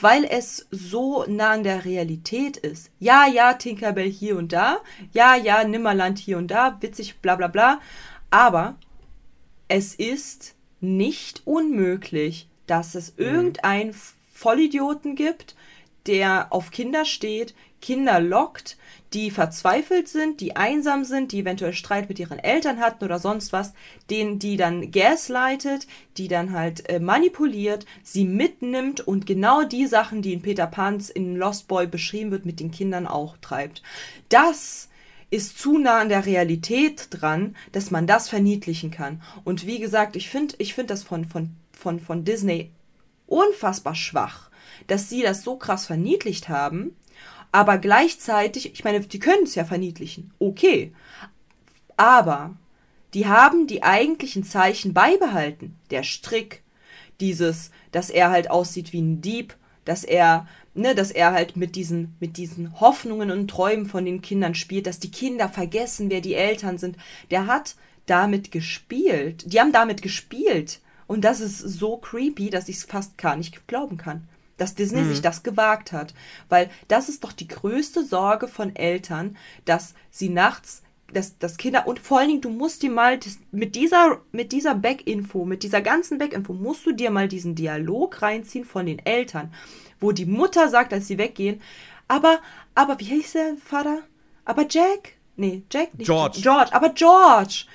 Weil 0.00 0.24
es 0.24 0.66
so 0.70 1.24
nah 1.26 1.52
an 1.52 1.64
der 1.64 1.84
Realität 1.84 2.56
ist. 2.56 2.90
Ja, 2.98 3.26
ja, 3.26 3.54
Tinkerbell 3.54 4.10
hier 4.10 4.36
und 4.36 4.52
da. 4.52 4.78
Ja, 5.12 5.36
ja, 5.36 5.64
Nimmerland 5.64 6.18
hier 6.18 6.38
und 6.38 6.48
da. 6.48 6.78
Witzig, 6.80 7.20
bla 7.20 7.36
bla 7.36 7.48
bla. 7.48 7.80
Aber 8.30 8.76
es 9.68 9.94
ist 9.94 10.54
nicht 10.80 11.42
unmöglich, 11.44 12.48
dass 12.66 12.94
es 12.94 13.16
mhm. 13.16 13.24
irgendein 13.24 13.94
Vollidioten 14.32 15.16
gibt, 15.16 15.54
der 16.06 16.48
auf 16.50 16.70
Kinder 16.70 17.04
steht, 17.04 17.54
Kinder 17.80 18.20
lockt, 18.20 18.78
die 19.12 19.30
verzweifelt 19.30 20.08
sind, 20.08 20.40
die 20.40 20.56
einsam 20.56 21.04
sind, 21.04 21.32
die 21.32 21.40
eventuell 21.40 21.72
Streit 21.72 22.08
mit 22.08 22.18
ihren 22.18 22.38
Eltern 22.38 22.78
hatten 22.78 23.04
oder 23.04 23.18
sonst 23.18 23.52
was, 23.52 23.72
den 24.08 24.38
die 24.38 24.56
dann 24.56 24.92
gaslightet, 24.92 25.88
die 26.16 26.28
dann 26.28 26.52
halt 26.52 26.88
äh, 26.88 27.00
manipuliert, 27.00 27.86
sie 28.04 28.24
mitnimmt 28.24 29.00
und 29.00 29.26
genau 29.26 29.64
die 29.64 29.86
Sachen, 29.86 30.22
die 30.22 30.32
in 30.32 30.42
Peter 30.42 30.66
Pans 30.66 31.10
in 31.10 31.36
Lost 31.36 31.66
Boy 31.66 31.86
beschrieben 31.86 32.30
wird, 32.30 32.46
mit 32.46 32.60
den 32.60 32.70
Kindern 32.70 33.06
auch 33.06 33.36
treibt. 33.38 33.82
Das 34.28 34.88
ist 35.30 35.58
zu 35.58 35.78
nah 35.78 36.00
an 36.00 36.08
der 36.08 36.26
Realität 36.26 37.08
dran, 37.10 37.56
dass 37.72 37.90
man 37.90 38.06
das 38.06 38.28
verniedlichen 38.28 38.90
kann. 38.90 39.22
Und 39.44 39.66
wie 39.66 39.78
gesagt, 39.78 40.16
ich 40.16 40.28
finde 40.28 40.54
ich 40.58 40.74
finde 40.74 40.92
das 40.94 41.02
von, 41.02 41.24
von, 41.24 41.50
von, 41.72 42.00
von 42.00 42.24
Disney 42.24 42.70
unfassbar 43.26 43.94
schwach, 43.94 44.50
dass 44.86 45.08
sie 45.08 45.22
das 45.22 45.42
so 45.42 45.56
krass 45.56 45.86
verniedlicht 45.86 46.48
haben, 46.48 46.96
aber 47.52 47.78
gleichzeitig, 47.78 48.72
ich 48.72 48.84
meine, 48.84 49.00
die 49.00 49.18
können 49.18 49.44
es 49.44 49.54
ja 49.54 49.64
verniedlichen, 49.64 50.32
okay, 50.38 50.92
aber 51.96 52.56
die 53.14 53.26
haben 53.26 53.66
die 53.66 53.82
eigentlichen 53.82 54.44
Zeichen 54.44 54.94
beibehalten. 54.94 55.76
Der 55.90 56.02
Strick, 56.02 56.62
dieses, 57.20 57.70
dass 57.92 58.08
er 58.08 58.30
halt 58.30 58.50
aussieht 58.50 58.92
wie 58.92 59.02
ein 59.02 59.20
Dieb, 59.20 59.56
dass 59.84 60.04
er, 60.04 60.46
ne, 60.74 60.94
dass 60.94 61.10
er 61.10 61.32
halt 61.32 61.56
mit 61.56 61.74
diesen, 61.74 62.14
mit 62.20 62.36
diesen 62.36 62.78
Hoffnungen 62.80 63.30
und 63.30 63.48
Träumen 63.48 63.86
von 63.86 64.04
den 64.04 64.22
Kindern 64.22 64.54
spielt, 64.54 64.86
dass 64.86 65.00
die 65.00 65.10
Kinder 65.10 65.48
vergessen, 65.48 66.10
wer 66.10 66.20
die 66.20 66.34
Eltern 66.34 66.78
sind. 66.78 66.96
Der 67.30 67.46
hat 67.46 67.74
damit 68.06 68.50
gespielt. 68.52 69.52
Die 69.52 69.60
haben 69.60 69.72
damit 69.72 70.02
gespielt. 70.02 70.80
Und 71.06 71.22
das 71.22 71.40
ist 71.40 71.58
so 71.58 71.96
creepy, 71.96 72.50
dass 72.50 72.68
ich 72.68 72.76
es 72.76 72.84
fast 72.84 73.18
gar 73.18 73.36
nicht 73.36 73.66
glauben 73.66 73.96
kann, 73.96 74.28
dass 74.60 74.74
Disney 74.74 75.02
mhm. 75.02 75.08
sich 75.08 75.22
das 75.22 75.42
gewagt 75.42 75.92
hat. 75.92 76.14
Weil 76.48 76.70
das 76.88 77.08
ist 77.08 77.24
doch 77.24 77.32
die 77.32 77.48
größte 77.48 78.04
Sorge 78.04 78.48
von 78.48 78.76
Eltern, 78.76 79.36
dass 79.64 79.94
sie 80.10 80.28
nachts 80.28 80.82
dass, 81.12 81.38
dass 81.38 81.56
Kinder 81.56 81.88
und 81.88 81.98
vor 81.98 82.20
allen 82.20 82.28
Dingen, 82.28 82.40
du 82.40 82.50
musst 82.50 82.84
dir 82.84 82.90
mal 82.90 83.18
mit 83.50 83.74
dieser, 83.74 84.20
mit 84.30 84.52
dieser 84.52 84.76
Back-Info, 84.76 85.44
mit 85.44 85.64
dieser 85.64 85.80
ganzen 85.80 86.18
Back-Info, 86.18 86.52
musst 86.52 86.86
du 86.86 86.92
dir 86.92 87.10
mal 87.10 87.26
diesen 87.26 87.56
Dialog 87.56 88.22
reinziehen 88.22 88.64
von 88.64 88.86
den 88.86 89.00
Eltern, 89.00 89.52
wo 89.98 90.12
die 90.12 90.24
Mutter 90.24 90.68
sagt, 90.68 90.92
als 90.92 91.08
sie 91.08 91.18
weggehen, 91.18 91.60
aber, 92.10 92.40
aber, 92.74 92.98
wie 92.98 93.04
hieß 93.04 93.32
der 93.34 93.56
Vater? 93.64 94.00
Aber 94.44 94.66
Jack? 94.68 95.12
Nee, 95.36 95.62
Jack 95.70 95.96
nicht. 95.96 96.06
George. 96.06 96.40
George, 96.42 96.72
aber 96.72 96.88
George! 96.88 97.66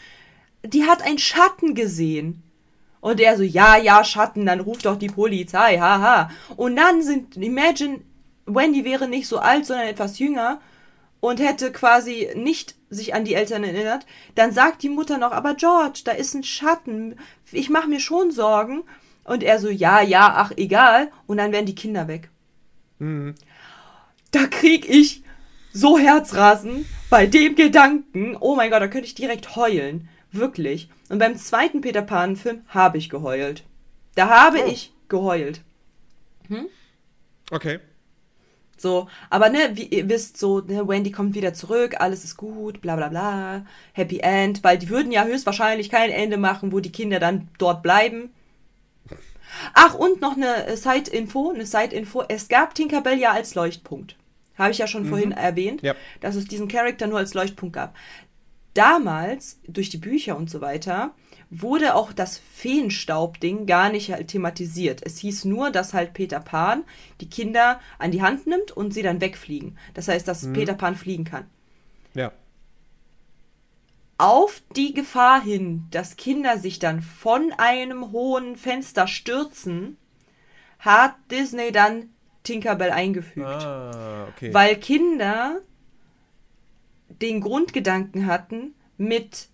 Die 0.66 0.84
hat 0.84 1.02
einen 1.04 1.20
Schatten 1.20 1.74
gesehen. 1.74 2.44
Und 3.06 3.20
er 3.20 3.38
so, 3.38 3.44
ja, 3.44 3.78
ja, 3.78 4.04
Schatten, 4.04 4.48
dann 4.48 4.62
ruft 4.62 4.88
doch 4.88 4.96
die 4.96 5.10
Polizei, 5.10 5.78
haha. 5.78 6.32
Und 6.56 6.76
dann 6.76 7.04
sind, 7.04 7.38
imagine, 7.38 8.00
Wendy 8.48 8.84
wäre 8.84 9.08
nicht 9.08 9.28
so 9.28 9.38
alt, 9.38 9.68
sondern 9.68 9.86
etwas 9.86 10.18
jünger 10.18 10.60
und 11.20 11.40
hätte 11.40 11.72
quasi 11.72 12.32
nicht 12.34 12.74
sich 12.90 13.14
an 13.14 13.24
die 13.24 13.36
Eltern 13.36 13.64
erinnert, 13.64 14.08
dann 14.34 14.52
sagt 14.52 14.82
die 14.82 14.90
Mutter 14.90 15.20
noch, 15.20 15.34
aber 15.34 15.54
George, 15.54 16.02
da 16.04 16.14
ist 16.14 16.34
ein 16.34 16.44
Schatten, 16.44 17.20
ich 17.52 17.70
mache 17.70 17.90
mir 17.90 18.00
schon 18.00 18.32
Sorgen. 18.32 18.82
Und 19.24 19.44
er 19.44 19.60
so, 19.60 19.70
ja, 19.70 20.02
ja, 20.02 20.34
ach, 20.38 20.52
egal. 20.58 21.12
Und 21.28 21.38
dann 21.38 21.52
werden 21.52 21.68
die 21.68 21.76
Kinder 21.76 22.08
weg. 22.08 22.32
Mhm. 22.98 23.36
Da 24.32 24.48
krieg 24.48 24.90
ich 24.90 25.22
so 25.72 26.00
Herzrasen 26.00 26.88
bei 27.12 27.28
dem 27.28 27.54
Gedanken, 27.54 28.36
oh 28.40 28.56
mein 28.56 28.72
Gott, 28.72 28.82
da 28.82 28.88
könnte 28.88 29.06
ich 29.06 29.14
direkt 29.14 29.56
heulen. 29.56 30.10
Wirklich. 30.36 30.90
Und 31.10 31.20
beim 31.20 31.38
zweiten 31.38 31.82
Peter 31.82 32.02
Pan-Film 32.02 32.62
habe 32.68 32.98
ich 32.98 33.10
geheult. 33.10 33.64
Da 34.16 34.30
habe 34.30 34.60
oh. 34.66 34.68
ich 34.68 34.94
geheult. 35.08 35.62
Hm? 36.48 36.68
Okay. 37.52 37.80
So, 38.78 39.08
aber 39.30 39.50
ne, 39.50 39.72
wie 39.74 39.86
ihr 39.86 40.10
wisst, 40.10 40.38
so, 40.38 40.60
ne, 40.60 40.88
Wendy 40.88 41.12
kommt 41.12 41.34
wieder 41.34 41.54
zurück, 41.54 41.96
alles 42.00 42.26
ist 42.26 42.36
gut, 42.36 42.82
bla 42.82 42.98
bla 42.98 43.08
bla, 43.08 43.66
Happy 43.94 44.20
End, 44.20 44.64
weil 44.66 44.78
die 44.78 44.90
würden 44.90 45.14
ja 45.14 45.24
höchstwahrscheinlich 45.24 45.90
kein 45.90 46.12
Ende 46.12 46.38
machen, 46.38 46.74
wo 46.74 46.82
die 46.82 46.92
Kinder 46.92 47.20
dann 47.20 47.48
dort 47.58 47.82
bleiben. 47.82 48.32
Ach, 49.74 49.94
und 49.94 50.20
noch 50.20 50.36
eine 50.36 50.68
äh, 50.68 50.76
Side-Info, 50.76 51.52
eine 51.52 51.66
Side-Info, 51.66 52.24
es 52.28 52.50
gab 52.50 52.76
Tinkerbell 52.76 53.18
ja 53.18 53.32
als 53.32 53.56
Leuchtpunkt. 53.56 54.18
Habe 54.58 54.72
ich 54.72 54.78
ja 54.78 54.88
schon 54.88 55.04
mhm. 55.04 55.10
vorhin 55.10 55.32
erwähnt, 55.32 55.82
ja. 55.82 55.96
dass 56.20 56.36
es 56.36 56.46
diesen 56.46 56.68
Charakter 56.68 57.08
nur 57.08 57.20
als 57.20 57.34
Leuchtpunkt 57.34 57.76
gab 57.76 57.96
damals, 58.76 59.60
durch 59.68 59.90
die 59.90 59.98
Bücher 59.98 60.38
und 60.38 60.50
so 60.50 60.62
weiter, 60.62 61.16
wurde 61.50 61.96
auch 61.96 62.12
das 62.14 62.38
Feenstaub-Ding 62.38 63.66
gar 63.66 63.90
nicht 63.90 64.12
halt 64.12 64.28
thematisiert. 64.30 65.02
Es 65.04 65.18
hieß 65.20 65.46
nur, 65.46 65.72
dass 65.72 65.94
halt 65.94 66.14
Peter 66.14 66.40
Pan 66.40 66.84
die 67.22 67.30
Kinder 67.30 67.80
an 68.00 68.12
die 68.12 68.22
Hand 68.22 68.48
nimmt 68.48 68.72
und 68.72 68.94
sie 68.94 69.04
dann 69.04 69.22
wegfliegen. 69.22 69.78
Das 69.94 70.08
heißt, 70.08 70.28
dass 70.28 70.44
mhm. 70.44 70.54
Peter 70.54 70.74
Pan 70.74 70.96
fliegen 70.96 71.24
kann. 71.24 71.46
Ja. 72.14 72.32
Auf 74.18 74.62
die 74.76 74.94
Gefahr 74.94 75.42
hin, 75.42 75.88
dass 75.92 76.16
Kinder 76.16 76.58
sich 76.58 76.80
dann 76.80 77.02
von 77.02 77.52
einem 77.58 78.12
hohen 78.12 78.56
Fenster 78.56 79.08
stürzen, 79.08 79.98
hat 80.80 81.16
Disney 81.32 81.72
dann 81.72 82.10
Tinkerbell 82.44 82.92
eingefügt. 82.92 83.46
Ah, 83.46 84.28
okay. 84.30 84.54
Weil 84.54 84.78
Kinder 84.78 85.62
den 87.22 87.42
Grundgedanken 87.42 88.26
hatten, 88.26 88.76
mit 88.98 89.50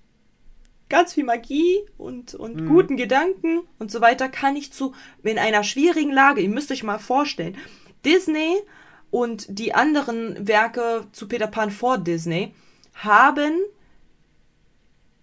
ganz 0.90 1.14
viel 1.14 1.24
Magie 1.24 1.80
und, 1.98 2.36
und 2.36 2.62
mhm. 2.62 2.68
guten 2.68 2.98
Gedanken 2.98 3.62
und 3.80 3.90
so 3.90 4.02
weiter, 4.02 4.30
kann 4.30 4.56
ich 4.56 4.74
zu, 4.74 4.94
in 5.24 5.40
einer 5.40 5.64
schwierigen 5.64 6.12
Lage, 6.12 6.42
ihr 6.42 6.50
müsst 6.50 6.72
euch 6.72 6.84
mal 6.84 7.00
vorstellen, 7.00 7.58
Disney 8.06 8.58
und 9.10 9.46
die 9.50 9.74
anderen 9.74 10.48
Werke 10.48 11.08
zu 11.12 11.28
Peter 11.28 11.48
Pan 11.48 11.72
vor 11.72 11.98
Disney 11.98 12.54
haben 12.94 13.54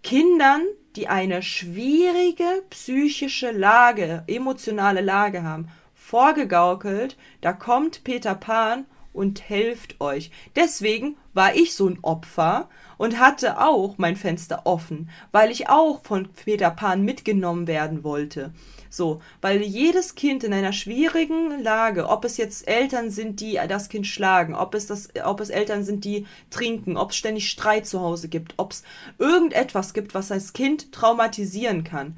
Kindern, 0.02 0.62
die 0.96 1.08
eine 1.08 1.42
schwierige 1.42 2.64
psychische 2.70 3.50
Lage, 3.50 4.24
emotionale 4.26 5.02
Lage 5.02 5.42
haben, 5.42 5.68
vorgegaukelt, 5.94 7.18
da 7.42 7.52
kommt 7.52 8.04
Peter 8.04 8.34
Pan 8.34 8.86
und 9.18 9.50
helft 9.50 10.00
euch. 10.00 10.30
Deswegen 10.54 11.16
war 11.34 11.56
ich 11.56 11.74
so 11.74 11.88
ein 11.88 11.98
Opfer 12.02 12.68
und 12.98 13.18
hatte 13.18 13.60
auch 13.60 13.98
mein 13.98 14.14
Fenster 14.14 14.62
offen, 14.64 15.10
weil 15.32 15.50
ich 15.50 15.68
auch 15.68 16.02
von 16.04 16.28
Peter 16.28 16.70
Pan 16.70 17.02
mitgenommen 17.02 17.66
werden 17.66 18.04
wollte. 18.04 18.52
So, 18.90 19.20
weil 19.42 19.60
jedes 19.62 20.14
Kind 20.14 20.44
in 20.44 20.52
einer 20.52 20.72
schwierigen 20.72 21.62
Lage, 21.62 22.08
ob 22.08 22.24
es 22.24 22.36
jetzt 22.36 22.66
Eltern 22.66 23.10
sind, 23.10 23.40
die 23.40 23.60
das 23.68 23.88
Kind 23.88 24.06
schlagen, 24.06 24.54
ob 24.54 24.74
es 24.74 24.86
das, 24.86 25.08
ob 25.24 25.40
es 25.40 25.50
Eltern 25.50 25.84
sind, 25.84 26.04
die 26.04 26.26
trinken, 26.50 26.96
ob 26.96 27.10
es 27.10 27.16
ständig 27.16 27.50
Streit 27.50 27.86
zu 27.86 28.00
Hause 28.00 28.28
gibt, 28.28 28.54
ob 28.56 28.72
es 28.72 28.84
irgendetwas 29.18 29.92
gibt, 29.92 30.14
was 30.14 30.28
das 30.28 30.52
Kind 30.52 30.92
traumatisieren 30.92 31.84
kann 31.84 32.16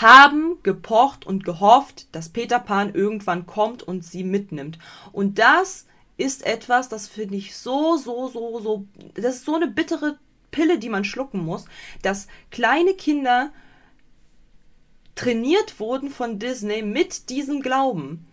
haben 0.00 0.62
gepocht 0.62 1.26
und 1.26 1.44
gehofft, 1.44 2.06
dass 2.12 2.28
Peter 2.28 2.60
Pan 2.60 2.94
irgendwann 2.94 3.46
kommt 3.46 3.82
und 3.82 4.04
sie 4.04 4.22
mitnimmt. 4.22 4.78
Und 5.12 5.38
das 5.40 5.86
ist 6.16 6.46
etwas, 6.46 6.88
das 6.88 7.08
finde 7.08 7.36
ich 7.36 7.56
so, 7.56 7.96
so, 7.96 8.28
so, 8.28 8.60
so, 8.60 8.84
das 9.14 9.36
ist 9.36 9.44
so 9.44 9.56
eine 9.56 9.66
bittere 9.66 10.18
Pille, 10.52 10.78
die 10.78 10.88
man 10.88 11.04
schlucken 11.04 11.44
muss, 11.44 11.64
dass 12.02 12.28
kleine 12.50 12.94
Kinder 12.94 13.50
trainiert 15.16 15.80
wurden 15.80 16.10
von 16.10 16.38
Disney 16.38 16.82
mit 16.82 17.28
diesem 17.28 17.60
Glauben. 17.60 18.24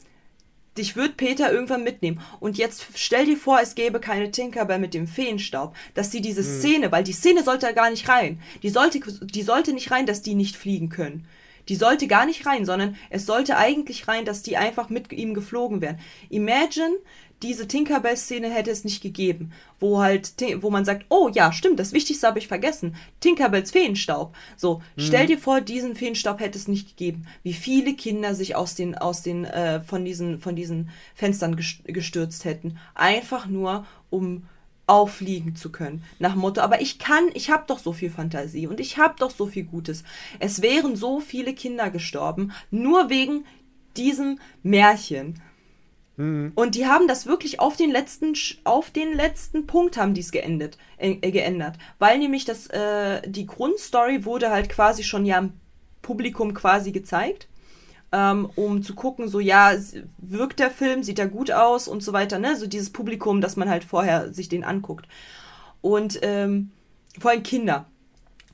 dich 0.77 0.95
wird 0.95 1.17
Peter 1.17 1.51
irgendwann 1.51 1.83
mitnehmen. 1.83 2.21
Und 2.39 2.57
jetzt 2.57 2.85
stell 2.95 3.25
dir 3.25 3.37
vor, 3.37 3.59
es 3.59 3.73
gäbe 3.73 3.99
keine 3.99 4.29
Tinkerbell 4.29 4.77
mit 4.77 4.93
dem 4.93 5.07
Feenstaub, 5.07 5.75
dass 5.95 6.11
sie 6.11 6.21
diese 6.21 6.43
Szene, 6.43 6.91
weil 6.91 7.03
die 7.03 7.13
Szene 7.13 7.43
sollte 7.43 7.73
gar 7.73 7.89
nicht 7.89 8.07
rein. 8.07 8.39
Die 8.61 8.69
sollte, 8.69 8.99
die 8.99 9.41
sollte 9.41 9.73
nicht 9.73 9.89
rein, 9.89 10.05
dass 10.05 10.21
die 10.21 10.35
nicht 10.35 10.55
fliegen 10.57 10.89
können. 10.89 11.27
Die 11.69 11.75
sollte 11.75 12.07
gar 12.07 12.25
nicht 12.25 12.45
rein, 12.45 12.65
sondern 12.65 12.95
es 13.09 13.25
sollte 13.25 13.57
eigentlich 13.57 14.07
rein, 14.07 14.25
dass 14.25 14.43
die 14.43 14.57
einfach 14.57 14.89
mit 14.89 15.11
ihm 15.11 15.33
geflogen 15.33 15.81
wären. 15.81 15.99
Imagine, 16.29 16.97
diese 17.43 17.67
Tinkerbell-Szene 17.67 18.49
hätte 18.49 18.71
es 18.71 18.85
nicht 18.85 19.03
gegeben, 19.03 19.51
wo 19.79 20.01
halt, 20.01 20.33
wo 20.61 20.69
man 20.69 20.85
sagt, 20.85 21.05
oh 21.09 21.29
ja, 21.33 21.51
stimmt, 21.51 21.79
das 21.79 21.91
Wichtigste 21.91 22.27
habe 22.27 22.39
ich 22.39 22.47
vergessen, 22.47 22.95
Tinkerbells 23.19 23.71
Feenstaub. 23.71 24.35
So, 24.55 24.81
mhm. 24.95 25.01
stell 25.01 25.27
dir 25.27 25.37
vor, 25.37 25.61
diesen 25.61 25.95
Feenstaub 25.95 26.39
hätte 26.39 26.57
es 26.57 26.67
nicht 26.67 26.97
gegeben. 26.97 27.27
Wie 27.43 27.53
viele 27.53 27.93
Kinder 27.93 28.35
sich 28.35 28.55
aus 28.55 28.75
den, 28.75 28.97
aus 28.97 29.21
den, 29.21 29.45
äh, 29.45 29.81
von 29.81 30.05
diesen, 30.05 30.39
von 30.39 30.55
diesen 30.55 30.89
Fenstern 31.13 31.57
gestürzt 31.83 32.45
hätten. 32.45 32.77
Einfach 32.93 33.47
nur, 33.47 33.85
um 34.09 34.43
auffliegen 34.87 35.55
zu 35.55 35.71
können. 35.71 36.03
Nach 36.19 36.35
Motto, 36.35 36.61
aber 36.61 36.81
ich 36.81 36.99
kann, 36.99 37.29
ich 37.33 37.49
habe 37.49 37.63
doch 37.67 37.79
so 37.79 37.93
viel 37.93 38.09
Fantasie 38.09 38.67
und 38.67 38.79
ich 38.79 38.97
habe 38.97 39.15
doch 39.17 39.31
so 39.31 39.47
viel 39.47 39.63
Gutes. 39.63 40.03
Es 40.39 40.61
wären 40.61 40.95
so 40.95 41.19
viele 41.19 41.53
Kinder 41.53 41.89
gestorben, 41.89 42.51
nur 42.71 43.09
wegen 43.09 43.45
diesem 43.97 44.39
Märchen. 44.63 45.41
Mhm. 46.17 46.51
Und 46.55 46.75
die 46.75 46.85
haben 46.85 47.07
das 47.07 47.25
wirklich 47.25 47.59
auf 47.59 47.75
den 47.75 47.91
letzten, 47.91 48.33
auf 48.63 48.91
den 48.91 49.13
letzten 49.13 49.65
Punkt 49.65 49.97
haben 49.97 50.13
die 50.13 50.21
es 50.21 50.31
geendet, 50.31 50.77
äh, 50.97 51.15
geändert. 51.15 51.77
Weil 51.99 52.19
nämlich 52.19 52.45
das, 52.45 52.67
äh, 52.67 53.21
die 53.27 53.45
Grundstory 53.45 54.25
wurde 54.25 54.51
halt 54.51 54.69
quasi 54.69 55.03
schon 55.03 55.25
ja 55.25 55.39
im 55.39 55.53
Publikum 56.01 56.53
quasi 56.53 56.91
gezeigt. 56.91 57.47
Ähm, 58.17 58.49
um 58.55 58.81
zu 58.81 58.95
gucken, 58.95 59.27
so 59.27 59.41
ja, 59.41 59.73
wirkt 60.19 60.61
der 60.61 60.71
Film, 60.71 61.03
sieht 61.03 61.19
er 61.19 61.27
gut 61.27 61.51
aus 61.51 61.89
und 61.89 62.01
so 62.01 62.13
weiter, 62.13 62.39
ne? 62.39 62.55
So 62.55 62.65
dieses 62.65 62.89
Publikum, 62.89 63.41
dass 63.41 63.57
man 63.57 63.67
halt 63.67 63.83
vorher 63.83 64.33
sich 64.33 64.47
den 64.47 64.63
anguckt. 64.63 65.05
Und 65.81 66.19
ähm, 66.21 66.71
vor 67.19 67.31
allem 67.31 67.43
Kinder. 67.43 67.87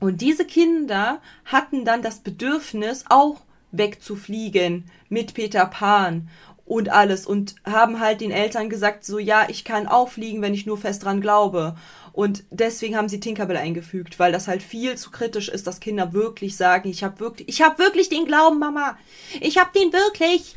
Und 0.00 0.20
diese 0.20 0.44
Kinder 0.44 1.20
hatten 1.44 1.84
dann 1.84 2.02
das 2.02 2.18
Bedürfnis, 2.18 3.04
auch 3.08 3.42
wegzufliegen 3.70 4.90
mit 5.08 5.34
Peter 5.34 5.64
Pan 5.66 6.28
und 6.64 6.88
alles 6.88 7.24
und 7.24 7.54
haben 7.64 8.00
halt 8.00 8.20
den 8.20 8.32
Eltern 8.32 8.68
gesagt, 8.68 9.04
so 9.04 9.20
ja, 9.20 9.46
ich 9.48 9.62
kann 9.64 9.86
auch 9.86 10.08
fliegen, 10.08 10.42
wenn 10.42 10.54
ich 10.54 10.66
nur 10.66 10.76
fest 10.76 11.04
dran 11.04 11.20
glaube. 11.20 11.76
Und 12.12 12.44
deswegen 12.50 12.96
haben 12.96 13.08
sie 13.08 13.20
Tinkerbell 13.20 13.56
eingefügt, 13.56 14.18
weil 14.18 14.32
das 14.32 14.46
halt 14.46 14.62
viel 14.62 14.96
zu 14.96 15.10
kritisch 15.10 15.48
ist, 15.48 15.66
dass 15.66 15.80
Kinder 15.80 16.12
wirklich 16.12 16.56
sagen, 16.56 16.88
ich 16.88 17.02
habe 17.02 17.20
wirklich, 17.20 17.48
ich 17.48 17.62
habe 17.62 17.78
wirklich 17.78 18.10
den 18.10 18.26
Glauben, 18.26 18.58
Mama. 18.58 18.98
Ich 19.40 19.58
habe 19.58 19.70
den 19.78 19.92
wirklich. 19.92 20.56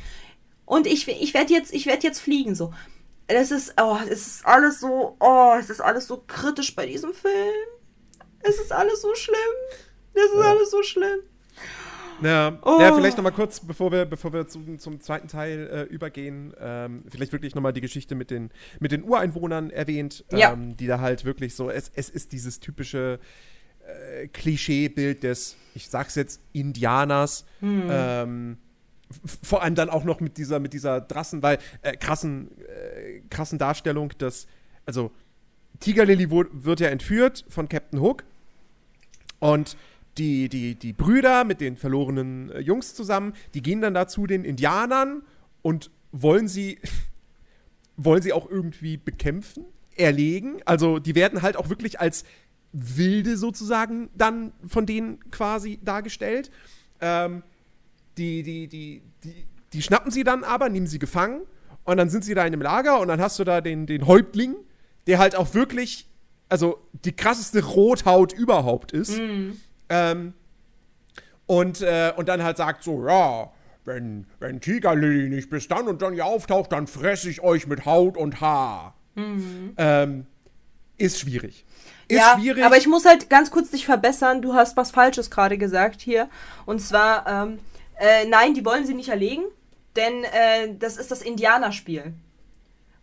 Und 0.65 0.87
ich, 0.87 1.07
ich 1.07 1.33
werde 1.33 1.53
jetzt, 1.53 1.73
ich 1.73 1.85
werde 1.85 2.03
jetzt 2.03 2.19
fliegen 2.19 2.55
so. 2.55 2.73
Das 3.27 3.51
ist, 3.51 3.73
oh, 3.81 3.97
es 4.03 4.27
ist 4.27 4.45
alles 4.45 4.79
so, 4.79 5.15
oh, 5.19 5.53
es 5.59 5.69
ist 5.69 5.81
alles 5.81 6.07
so 6.07 6.23
kritisch 6.27 6.75
bei 6.75 6.85
diesem 6.85 7.13
Film. 7.13 7.53
Es 8.41 8.59
ist 8.59 8.71
alles 8.71 9.01
so 9.01 9.15
schlimm. 9.15 9.37
Es 10.13 10.25
ist 10.25 10.39
ja. 10.39 10.49
alles 10.49 10.71
so 10.71 10.83
schlimm. 10.83 11.19
Ja, 12.21 12.57
oh. 12.63 12.77
ja 12.79 12.93
vielleicht 12.93 13.17
nochmal 13.17 13.33
kurz, 13.33 13.59
bevor 13.59 13.91
wir, 13.91 14.05
bevor 14.05 14.33
wir 14.33 14.47
zum, 14.47 14.79
zum 14.79 15.01
zweiten 15.01 15.27
Teil 15.27 15.69
äh, 15.71 15.93
übergehen, 15.93 16.53
ähm, 16.59 17.03
vielleicht 17.09 17.31
wirklich 17.31 17.55
nochmal 17.55 17.73
die 17.73 17.81
Geschichte 17.81 18.15
mit 18.15 18.31
den, 18.31 18.51
mit 18.79 18.91
den 18.91 19.03
Ureinwohnern 19.03 19.69
erwähnt, 19.69 20.23
ja. 20.31 20.53
ähm, 20.53 20.77
die 20.77 20.87
da 20.87 20.99
halt 20.99 21.25
wirklich 21.25 21.55
so, 21.55 21.69
es, 21.69 21.91
es 21.93 22.09
ist 22.09 22.31
dieses 22.31 22.59
typische 22.59 23.19
äh, 23.85 24.27
Klischeebild 24.27 25.23
des, 25.23 25.57
ich 25.73 25.89
sag's 25.89 26.15
jetzt, 26.15 26.41
Indianers, 26.53 27.45
hm. 27.59 27.87
ähm, 27.89 28.57
vor 29.43 29.61
allem 29.61 29.75
dann 29.75 29.89
auch 29.89 30.03
noch 30.03 30.19
mit 30.19 30.37
dieser, 30.37 30.59
mit 30.59 30.73
dieser 30.73 31.01
drassen, 31.01 31.43
weil, 31.43 31.59
äh, 31.81 31.95
krassen, 31.95 32.49
äh, 32.59 33.21
krassen 33.29 33.59
Darstellung, 33.59 34.11
dass, 34.17 34.47
also, 34.85 35.11
Tiger 35.79 36.05
Lily 36.05 36.29
wird 36.31 36.79
ja 36.79 36.87
entführt 36.87 37.43
von 37.49 37.67
Captain 37.67 37.99
Hook 37.99 38.23
und 39.39 39.75
die, 40.17 40.49
die, 40.49 40.75
die 40.75 40.93
Brüder 40.93 41.43
mit 41.43 41.61
den 41.61 41.77
verlorenen 41.77 42.49
äh, 42.51 42.59
Jungs 42.59 42.93
zusammen, 42.93 43.33
die 43.53 43.61
gehen 43.61 43.81
dann 43.81 43.93
da 43.93 44.07
zu 44.07 44.27
den 44.27 44.45
Indianern 44.45 45.23
und 45.61 45.91
wollen 46.11 46.47
sie, 46.47 46.79
wollen 47.97 48.21
sie 48.21 48.33
auch 48.33 48.49
irgendwie 48.49 48.97
bekämpfen, 48.97 49.65
erlegen. 49.95 50.61
Also 50.65 50.99
die 50.99 51.15
werden 51.15 51.41
halt 51.41 51.57
auch 51.57 51.69
wirklich 51.69 51.99
als 51.99 52.23
Wilde 52.71 53.37
sozusagen 53.37 54.09
dann 54.15 54.51
von 54.67 54.85
denen 54.85 55.19
quasi 55.31 55.79
dargestellt. 55.83 56.51
Ähm, 57.01 57.43
die, 58.17 58.43
die, 58.43 58.67
die, 58.67 59.01
die, 59.23 59.45
die 59.73 59.81
schnappen 59.81 60.11
sie 60.11 60.23
dann 60.23 60.43
aber, 60.43 60.69
nehmen 60.69 60.87
sie 60.87 60.99
gefangen 60.99 61.41
und 61.83 61.97
dann 61.97 62.09
sind 62.09 62.23
sie 62.23 62.33
da 62.33 62.45
in 62.45 62.51
dem 62.51 62.61
Lager 62.61 62.99
und 62.99 63.07
dann 63.07 63.21
hast 63.21 63.39
du 63.39 63.43
da 63.43 63.61
den, 63.61 63.85
den 63.85 64.07
Häuptling, 64.07 64.55
der 65.07 65.19
halt 65.19 65.35
auch 65.35 65.53
wirklich, 65.53 66.07
also 66.49 66.79
die 67.03 67.13
krasseste 67.13 67.63
Rothaut 67.63 68.33
überhaupt 68.33 68.91
ist. 68.91 69.17
Mhm. 69.17 69.57
Ähm, 69.89 70.33
und, 71.45 71.81
äh, 71.81 72.13
und 72.15 72.27
dann 72.27 72.43
halt 72.43 72.57
sagt 72.57 72.83
so, 72.83 73.05
ja, 73.07 73.51
wenn, 73.85 74.25
wenn 74.39 74.61
Tigerlily 74.61 75.29
nicht 75.29 75.49
bis 75.49 75.67
dann 75.67 75.87
und 75.87 76.01
dann 76.01 76.13
hier 76.13 76.25
auftaucht, 76.25 76.71
dann 76.71 76.87
fresse 76.87 77.29
ich 77.29 77.41
euch 77.41 77.67
mit 77.67 77.85
Haut 77.85 78.17
und 78.17 78.41
Haar. 78.41 78.95
Mhm. 79.13 79.73
Ähm, 79.77 80.25
ist 80.97 81.19
schwierig. 81.19 81.65
Ist 82.07 82.17
ja, 82.17 82.37
schwierig. 82.39 82.63
aber 82.63 82.77
ich 82.77 82.87
muss 82.87 83.05
halt 83.05 83.29
ganz 83.29 83.51
kurz 83.51 83.71
dich 83.71 83.85
verbessern. 83.85 84.41
Du 84.41 84.53
hast 84.53 84.77
was 84.77 84.91
Falsches 84.91 85.29
gerade 85.29 85.57
gesagt 85.57 86.01
hier. 86.01 86.29
Und 86.65 86.79
zwar, 86.79 87.27
ähm, 87.27 87.59
äh, 87.99 88.25
nein, 88.27 88.53
die 88.53 88.65
wollen 88.65 88.85
sie 88.85 88.93
nicht 88.93 89.09
erlegen, 89.09 89.43
denn 89.95 90.23
äh, 90.23 90.75
das 90.79 90.97
ist 90.97 91.11
das 91.11 91.21
Indianerspiel 91.21 92.13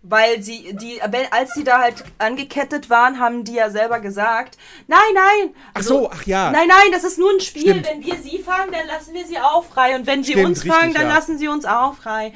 weil 0.03 0.43
sie 0.43 0.74
die 0.74 1.01
als 1.31 1.55
sie 1.55 1.65
da 1.65 1.81
halt 1.81 2.05
angekettet 2.19 2.91
waren, 2.91 3.20
haben 3.20 3.45
die 3.45 3.55
ja 3.55 3.70
selber 3.70 4.01
gesagt, 4.01 4.59
nein, 4.89 5.01
nein. 5.15 5.55
Also, 5.74 6.09
ach 6.09 6.12
so, 6.12 6.23
ach 6.23 6.27
ja. 6.27 6.51
Nein, 6.51 6.69
nein, 6.69 6.93
das 6.93 7.05
ist 7.05 7.19
nur 7.19 7.31
ein 7.31 7.41
Spiel. 7.41 7.62
Stimmt. 7.62 7.89
Wenn 7.89 8.05
wir 8.05 8.16
sie 8.16 8.39
fangen, 8.39 8.73
dann 8.73 8.87
lassen 8.87 9.15
wir 9.15 9.24
sie 9.24 9.39
auch 9.39 9.65
frei 9.65 9.95
und 9.95 10.07
wenn 10.07 10.24
sie 10.24 10.33
Stimmt, 10.33 10.49
uns 10.49 10.65
fangen, 10.65 10.93
dann 10.93 11.07
ja. 11.09 11.15
lassen 11.15 11.39
sie 11.39 11.49
uns 11.49 11.65
auch 11.65 11.95
frei. 11.95 12.33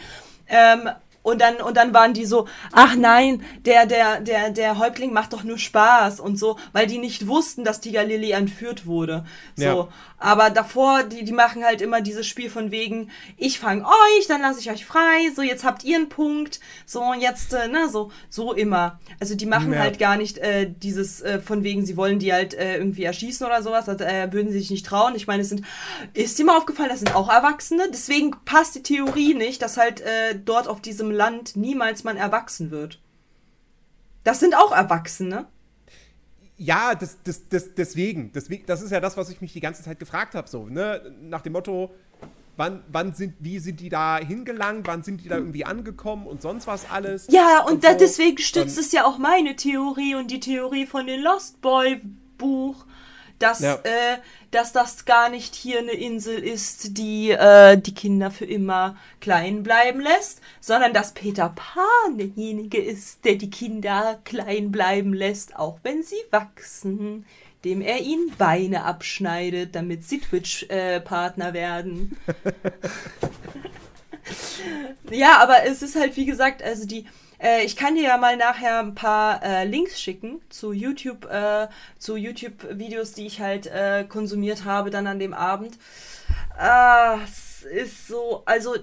Ähm, 0.48 0.90
und 1.26 1.40
dann, 1.40 1.56
und 1.56 1.76
dann 1.76 1.92
waren 1.92 2.14
die 2.14 2.24
so, 2.24 2.46
ach 2.70 2.94
nein, 2.94 3.42
der, 3.64 3.84
der, 3.86 4.20
der, 4.20 4.50
der 4.50 4.78
Häuptling 4.78 5.12
macht 5.12 5.32
doch 5.32 5.42
nur 5.42 5.58
Spaß 5.58 6.20
und 6.20 6.38
so, 6.38 6.56
weil 6.72 6.86
die 6.86 6.98
nicht 6.98 7.26
wussten, 7.26 7.64
dass 7.64 7.80
Tiger 7.80 8.04
Lily 8.04 8.30
entführt 8.30 8.86
wurde. 8.86 9.24
So. 9.56 9.64
Ja. 9.64 9.88
Aber 10.18 10.50
davor, 10.50 11.02
die, 11.02 11.24
die 11.24 11.32
machen 11.32 11.64
halt 11.64 11.82
immer 11.82 12.00
dieses 12.00 12.26
Spiel 12.26 12.48
von 12.48 12.70
wegen, 12.70 13.10
ich 13.36 13.58
fange 13.58 13.84
euch, 13.84 14.26
dann 14.28 14.40
lasse 14.40 14.60
ich 14.60 14.70
euch 14.70 14.86
frei, 14.86 15.30
so 15.34 15.42
jetzt 15.42 15.64
habt 15.64 15.84
ihr 15.84 15.96
einen 15.96 16.08
Punkt, 16.08 16.60
so 16.86 17.12
jetzt, 17.12 17.52
äh, 17.52 17.68
ne, 17.68 17.88
so, 17.90 18.12
so 18.30 18.54
immer. 18.54 19.00
Also 19.20 19.34
die 19.34 19.46
machen 19.46 19.72
ja. 19.72 19.80
halt 19.80 19.98
gar 19.98 20.16
nicht 20.16 20.38
äh, 20.38 20.70
dieses 20.70 21.20
äh, 21.22 21.40
von 21.40 21.64
wegen, 21.64 21.84
sie 21.84 21.96
wollen 21.96 22.18
die 22.18 22.32
halt 22.32 22.54
äh, 22.54 22.76
irgendwie 22.78 23.02
erschießen 23.02 23.44
oder 23.44 23.62
sowas, 23.62 23.84
das, 23.86 24.00
äh, 24.00 24.32
würden 24.32 24.52
sie 24.52 24.60
sich 24.60 24.70
nicht 24.70 24.86
trauen. 24.86 25.16
Ich 25.16 25.26
meine, 25.26 25.42
es 25.42 25.50
sind, 25.50 25.62
ist 26.14 26.38
dir 26.38 26.46
mal 26.46 26.56
aufgefallen, 26.56 26.88
das 26.88 27.00
sind 27.00 27.14
auch 27.14 27.28
Erwachsene, 27.28 27.88
deswegen 27.92 28.30
passt 28.44 28.76
die 28.76 28.82
Theorie 28.82 29.34
nicht, 29.34 29.60
dass 29.60 29.76
halt 29.76 30.00
äh, 30.00 30.38
dort 30.42 30.68
auf 30.68 30.80
diesem 30.80 31.15
Land 31.16 31.56
niemals 31.56 32.04
man 32.04 32.16
erwachsen 32.16 32.70
wird. 32.70 33.00
Das 34.24 34.40
sind 34.40 34.54
auch 34.54 34.72
Erwachsene. 34.72 35.46
Ja, 36.58 36.94
das, 36.94 37.18
das, 37.22 37.48
das, 37.48 37.74
deswegen, 37.74 38.32
deswegen. 38.32 38.64
Das 38.66 38.82
ist 38.82 38.90
ja 38.90 39.00
das, 39.00 39.16
was 39.16 39.28
ich 39.28 39.40
mich 39.40 39.52
die 39.52 39.60
ganze 39.60 39.82
Zeit 39.82 39.98
gefragt 39.98 40.34
habe. 40.34 40.48
So, 40.48 40.66
ne? 40.66 41.14
Nach 41.20 41.42
dem 41.42 41.52
Motto, 41.52 41.90
wann, 42.56 42.82
wann 42.88 43.12
sind, 43.12 43.34
wie 43.40 43.58
sind 43.58 43.80
die 43.80 43.88
da 43.88 44.18
hingelangt, 44.18 44.86
wann 44.86 45.02
sind 45.02 45.22
die 45.22 45.28
da 45.28 45.36
irgendwie 45.36 45.64
angekommen 45.64 46.26
und 46.26 46.40
sonst 46.40 46.66
was 46.66 46.90
alles. 46.90 47.26
Ja, 47.30 47.62
und, 47.64 47.74
und 47.74 47.84
so. 47.84 47.90
deswegen 47.98 48.38
stützt 48.38 48.78
und, 48.78 48.84
es 48.84 48.92
ja 48.92 49.04
auch 49.04 49.18
meine 49.18 49.54
Theorie 49.56 50.14
und 50.14 50.30
die 50.30 50.40
Theorie 50.40 50.86
von 50.86 51.06
dem 51.06 51.22
Lost 51.22 51.60
Boy 51.60 52.00
Buch 52.38 52.85
dass, 53.38 53.60
ja. 53.60 53.74
äh, 53.82 54.18
dass 54.50 54.72
das 54.72 55.04
gar 55.04 55.28
nicht 55.28 55.54
hier 55.54 55.78
eine 55.78 55.92
Insel 55.92 56.38
ist, 56.38 56.98
die 56.98 57.30
äh, 57.30 57.76
die 57.76 57.94
Kinder 57.94 58.30
für 58.30 58.46
immer 58.46 58.96
klein 59.20 59.62
bleiben 59.62 60.00
lässt, 60.00 60.40
sondern 60.60 60.92
dass 60.92 61.12
Peter 61.12 61.54
Pan 61.54 62.18
derjenige 62.18 62.78
ist, 62.78 63.24
der 63.24 63.36
die 63.36 63.50
Kinder 63.50 64.20
klein 64.24 64.70
bleiben 64.70 65.12
lässt, 65.12 65.56
auch 65.56 65.78
wenn 65.82 66.02
sie 66.02 66.16
wachsen, 66.30 67.26
dem 67.64 67.80
er 67.80 68.00
ihnen 68.00 68.32
Beine 68.38 68.84
abschneidet, 68.84 69.74
damit 69.74 70.04
sie 70.04 70.20
Twitch-Partner 70.20 71.50
äh, 71.50 71.54
werden. 71.54 72.16
ja, 75.10 75.38
aber 75.38 75.64
es 75.64 75.82
ist 75.82 75.96
halt, 75.96 76.16
wie 76.16 76.26
gesagt, 76.26 76.62
also 76.62 76.86
die 76.86 77.06
äh, 77.42 77.64
ich 77.64 77.76
kann 77.76 77.94
dir 77.94 78.04
ja 78.04 78.16
mal 78.16 78.36
nachher 78.36 78.80
ein 78.80 78.94
paar 78.94 79.42
äh, 79.42 79.64
Links 79.64 80.00
schicken 80.00 80.40
zu 80.48 80.72
YouTube, 80.72 81.26
äh, 81.26 81.68
zu 81.98 82.16
YouTube-Videos, 82.16 83.12
die 83.12 83.26
ich 83.26 83.40
halt 83.40 83.66
äh, 83.66 84.04
konsumiert 84.08 84.64
habe 84.64 84.90
dann 84.90 85.06
an 85.06 85.18
dem 85.18 85.34
Abend. 85.34 85.78
Ah, 86.58 87.18
es 87.24 87.62
ist 87.62 88.08
so, 88.08 88.42
also 88.46 88.74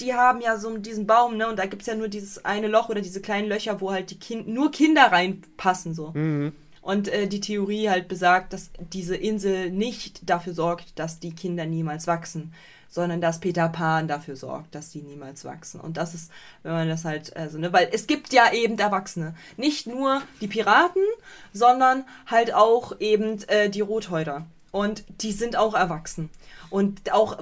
die 0.00 0.14
haben 0.14 0.40
ja 0.40 0.58
so 0.58 0.76
diesen 0.78 1.06
Baum, 1.06 1.36
ne? 1.36 1.48
Und 1.48 1.58
da 1.58 1.66
gibt 1.66 1.82
es 1.82 1.88
ja 1.88 1.94
nur 1.94 2.08
dieses 2.08 2.44
eine 2.44 2.68
Loch 2.68 2.88
oder 2.88 3.00
diese 3.00 3.20
kleinen 3.20 3.48
Löcher, 3.48 3.80
wo 3.80 3.92
halt 3.92 4.10
die 4.10 4.18
kind 4.18 4.48
nur 4.48 4.70
Kinder 4.70 5.12
reinpassen 5.12 5.94
so. 5.94 6.12
Mhm. 6.14 6.52
Und 6.80 7.08
äh, 7.08 7.26
die 7.26 7.40
Theorie 7.40 7.90
halt 7.90 8.08
besagt, 8.08 8.52
dass 8.52 8.70
diese 8.78 9.14
Insel 9.14 9.70
nicht 9.70 10.28
dafür 10.28 10.54
sorgt, 10.54 10.98
dass 10.98 11.20
die 11.20 11.34
Kinder 11.34 11.66
niemals 11.66 12.06
wachsen, 12.06 12.54
sondern 12.88 13.20
dass 13.20 13.40
Peter 13.40 13.68
Pan 13.68 14.08
dafür 14.08 14.36
sorgt, 14.36 14.74
dass 14.74 14.90
die 14.90 15.02
niemals 15.02 15.44
wachsen. 15.44 15.80
Und 15.80 15.96
das 15.96 16.14
ist, 16.14 16.30
wenn 16.62 16.72
man 16.72 16.88
das 16.88 17.04
halt, 17.04 17.36
also, 17.36 17.58
ne, 17.58 17.72
weil 17.72 17.88
es 17.92 18.06
gibt 18.06 18.32
ja 18.32 18.52
eben 18.52 18.78
Erwachsene. 18.78 19.34
Nicht 19.56 19.86
nur 19.86 20.22
die 20.40 20.48
Piraten, 20.48 21.02
sondern 21.52 22.04
halt 22.26 22.54
auch 22.54 22.98
eben 23.00 23.42
äh, 23.48 23.68
die 23.68 23.82
Rothäuter. 23.82 24.46
Und 24.70 25.04
die 25.20 25.32
sind 25.32 25.56
auch 25.56 25.74
erwachsen. 25.74 26.30
Und 26.70 27.12
auch 27.12 27.38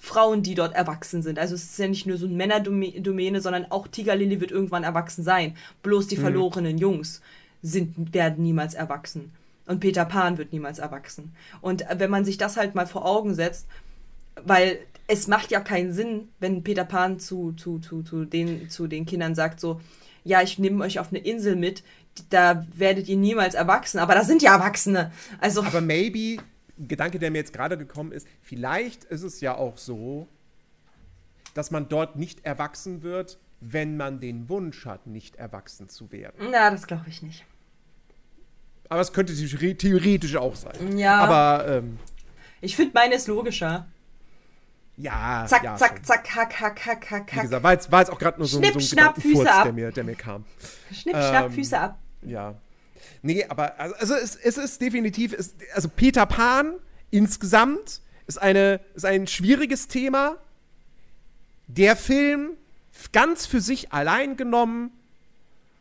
Frauen, 0.00 0.42
die 0.42 0.54
dort 0.54 0.74
erwachsen 0.74 1.22
sind. 1.22 1.38
Also 1.38 1.54
es 1.54 1.64
ist 1.64 1.78
ja 1.78 1.86
nicht 1.86 2.06
nur 2.06 2.18
so 2.18 2.26
eine 2.26 2.34
Männerdomäne, 2.34 3.40
sondern 3.40 3.70
auch 3.70 3.86
Tiger 3.86 4.16
Lily 4.16 4.40
wird 4.40 4.50
irgendwann 4.50 4.82
erwachsen 4.82 5.22
sein. 5.22 5.56
Bloß 5.82 6.08
die 6.08 6.16
mhm. 6.16 6.22
verlorenen 6.22 6.78
Jungs 6.78 7.20
sind, 7.62 8.12
werden 8.12 8.42
niemals 8.42 8.74
erwachsen. 8.74 9.32
Und 9.66 9.80
Peter 9.80 10.04
Pan 10.04 10.36
wird 10.36 10.52
niemals 10.52 10.78
erwachsen. 10.78 11.34
Und 11.60 11.84
wenn 11.96 12.10
man 12.10 12.24
sich 12.24 12.36
das 12.36 12.56
halt 12.56 12.74
mal 12.74 12.86
vor 12.86 13.06
Augen 13.06 13.34
setzt, 13.34 13.66
weil 14.44 14.78
es 15.06 15.26
macht 15.26 15.50
ja 15.50 15.60
keinen 15.60 15.92
Sinn, 15.92 16.28
wenn 16.40 16.62
Peter 16.62 16.84
Pan 16.84 17.18
zu, 17.18 17.52
zu, 17.52 17.78
zu, 17.78 18.02
zu, 18.02 18.24
den, 18.24 18.70
zu 18.70 18.86
den 18.86 19.06
Kindern 19.06 19.34
sagt 19.34 19.60
so, 19.60 19.80
ja, 20.24 20.40
ich 20.40 20.58
nehme 20.58 20.82
euch 20.82 20.98
auf 20.98 21.08
eine 21.08 21.18
Insel 21.18 21.56
mit, 21.56 21.82
da 22.30 22.66
werdet 22.74 23.08
ihr 23.08 23.16
niemals 23.16 23.54
erwachsen, 23.54 23.98
aber 23.98 24.14
da 24.14 24.24
sind 24.24 24.42
ja 24.42 24.54
Erwachsene. 24.54 25.12
Also 25.40 25.62
aber 25.62 25.80
maybe 25.80 26.42
ein 26.78 26.88
Gedanke, 26.88 27.18
der 27.18 27.30
mir 27.30 27.38
jetzt 27.38 27.52
gerade 27.52 27.76
gekommen 27.76 28.12
ist, 28.12 28.26
vielleicht 28.40 29.04
ist 29.04 29.22
es 29.22 29.40
ja 29.40 29.56
auch 29.56 29.76
so, 29.76 30.26
dass 31.52 31.70
man 31.70 31.88
dort 31.88 32.16
nicht 32.16 32.44
erwachsen 32.44 33.02
wird, 33.02 33.38
wenn 33.60 33.96
man 33.96 34.20
den 34.20 34.48
Wunsch 34.48 34.86
hat, 34.86 35.06
nicht 35.06 35.36
erwachsen 35.36 35.88
zu 35.88 36.10
werden. 36.12 36.48
Na, 36.50 36.70
das 36.70 36.86
glaube 36.86 37.08
ich 37.08 37.22
nicht. 37.22 37.44
Aber 38.88 39.00
es 39.00 39.12
könnte 39.12 39.34
theoretisch 39.34 40.36
auch 40.36 40.54
sein. 40.56 40.98
Ja. 40.98 41.18
Aber 41.20 41.66
ähm, 41.68 41.98
ich 42.60 42.76
finde 42.76 42.92
meine 42.94 43.14
ist 43.14 43.28
logischer. 43.28 43.88
Ja. 44.96 45.44
Zack, 45.48 45.64
ja, 45.64 45.76
zack, 45.76 45.96
schon. 45.96 46.04
zack, 46.04 46.36
hack, 46.36 46.60
hack, 46.60 46.86
hack, 46.86 47.10
hack, 47.10 47.32
Wie 47.32 47.36
hack. 47.36 47.42
gesagt, 47.42 47.62
war 47.64 47.72
jetzt, 47.72 47.90
war 47.90 48.00
jetzt 48.00 48.10
auch 48.10 48.18
gerade 48.18 48.38
nur 48.38 48.46
so, 48.46 48.58
Schnipp, 48.58 48.72
so 48.74 48.78
ein 48.78 48.82
schnapp, 48.82 49.20
Füße 49.20 49.52
ab. 49.52 49.64
der 49.64 49.72
mir, 49.72 49.90
der 49.90 50.04
mir 50.04 50.14
kam. 50.14 50.44
Schnipp, 50.92 51.16
schnapp, 51.16 51.46
Ähm, 51.46 51.52
Füße 51.52 51.78
ab. 51.78 51.98
Ja. 52.22 52.54
Nee, 53.22 53.44
aber 53.48 53.78
also, 53.78 53.94
also 53.96 54.14
es, 54.14 54.36
es 54.36 54.56
ist 54.56 54.80
definitiv, 54.80 55.32
es, 55.32 55.54
also 55.74 55.88
Peter 55.88 56.26
Pan 56.26 56.74
insgesamt 57.10 58.00
ist, 58.26 58.40
eine, 58.40 58.80
ist 58.94 59.04
ein 59.04 59.26
schwieriges 59.26 59.88
Thema. 59.88 60.36
Der 61.66 61.96
Film, 61.96 62.50
ganz 63.12 63.46
für 63.46 63.60
sich 63.60 63.92
allein 63.92 64.36
genommen, 64.36 64.90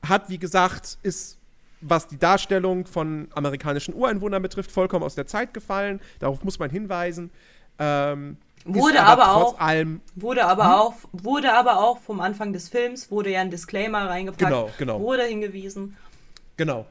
hat, 0.07 0.30
wie 0.30 0.38
gesagt, 0.38 0.98
ist, 1.03 1.38
was 1.81 2.07
die 2.07 2.18
Darstellung 2.18 2.85
von 2.88 3.27
amerikanischen 3.35 3.94
Ureinwohnern 3.94 4.41
betrifft, 4.41 4.72
vollkommen 4.72 5.03
aus 5.03 5.15
der 5.15 5.27
Zeit 5.27 5.53
gefallen. 5.53 6.02
Darauf 6.19 6.44
muss 6.44 6.60
man 6.60 6.69
hinweisen. 6.69 7.30
Ähm, 7.80 8.38
Wurde 8.65 9.02
aber 9.03 9.23
trotz 9.23 9.53
auch- 9.56 9.60
allem 9.60 10.02
Wurde 10.15 10.45
aber 10.45 10.80
auch, 10.81 10.94
wurde 11.11 11.53
aber 11.53 11.80
auch 11.80 11.99
vom 11.99 12.19
Anfang 12.22 12.53
des 12.53 12.69
Films, 12.69 13.11
wurde 13.11 13.31
ja 13.31 13.41
ein 13.41 13.49
Disclaimer 13.52 14.07
reingepackt. 14.10 14.40
Genau, 14.49 14.69
genau. 14.77 14.99
Wurde 15.02 15.23
hingewiesen. 15.23 15.98
Genau. 16.57 16.85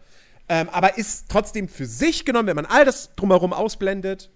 Ähm, 0.49 0.69
aber 0.71 0.99
ist 0.99 1.27
trotzdem 1.31 1.69
für 1.69 1.87
sich 1.87 2.25
genommen, 2.25 2.49
wenn 2.49 2.57
man 2.57 2.67
all 2.67 2.85
das 2.85 3.15
drumherum 3.15 3.53
ausblendet, 3.53 4.31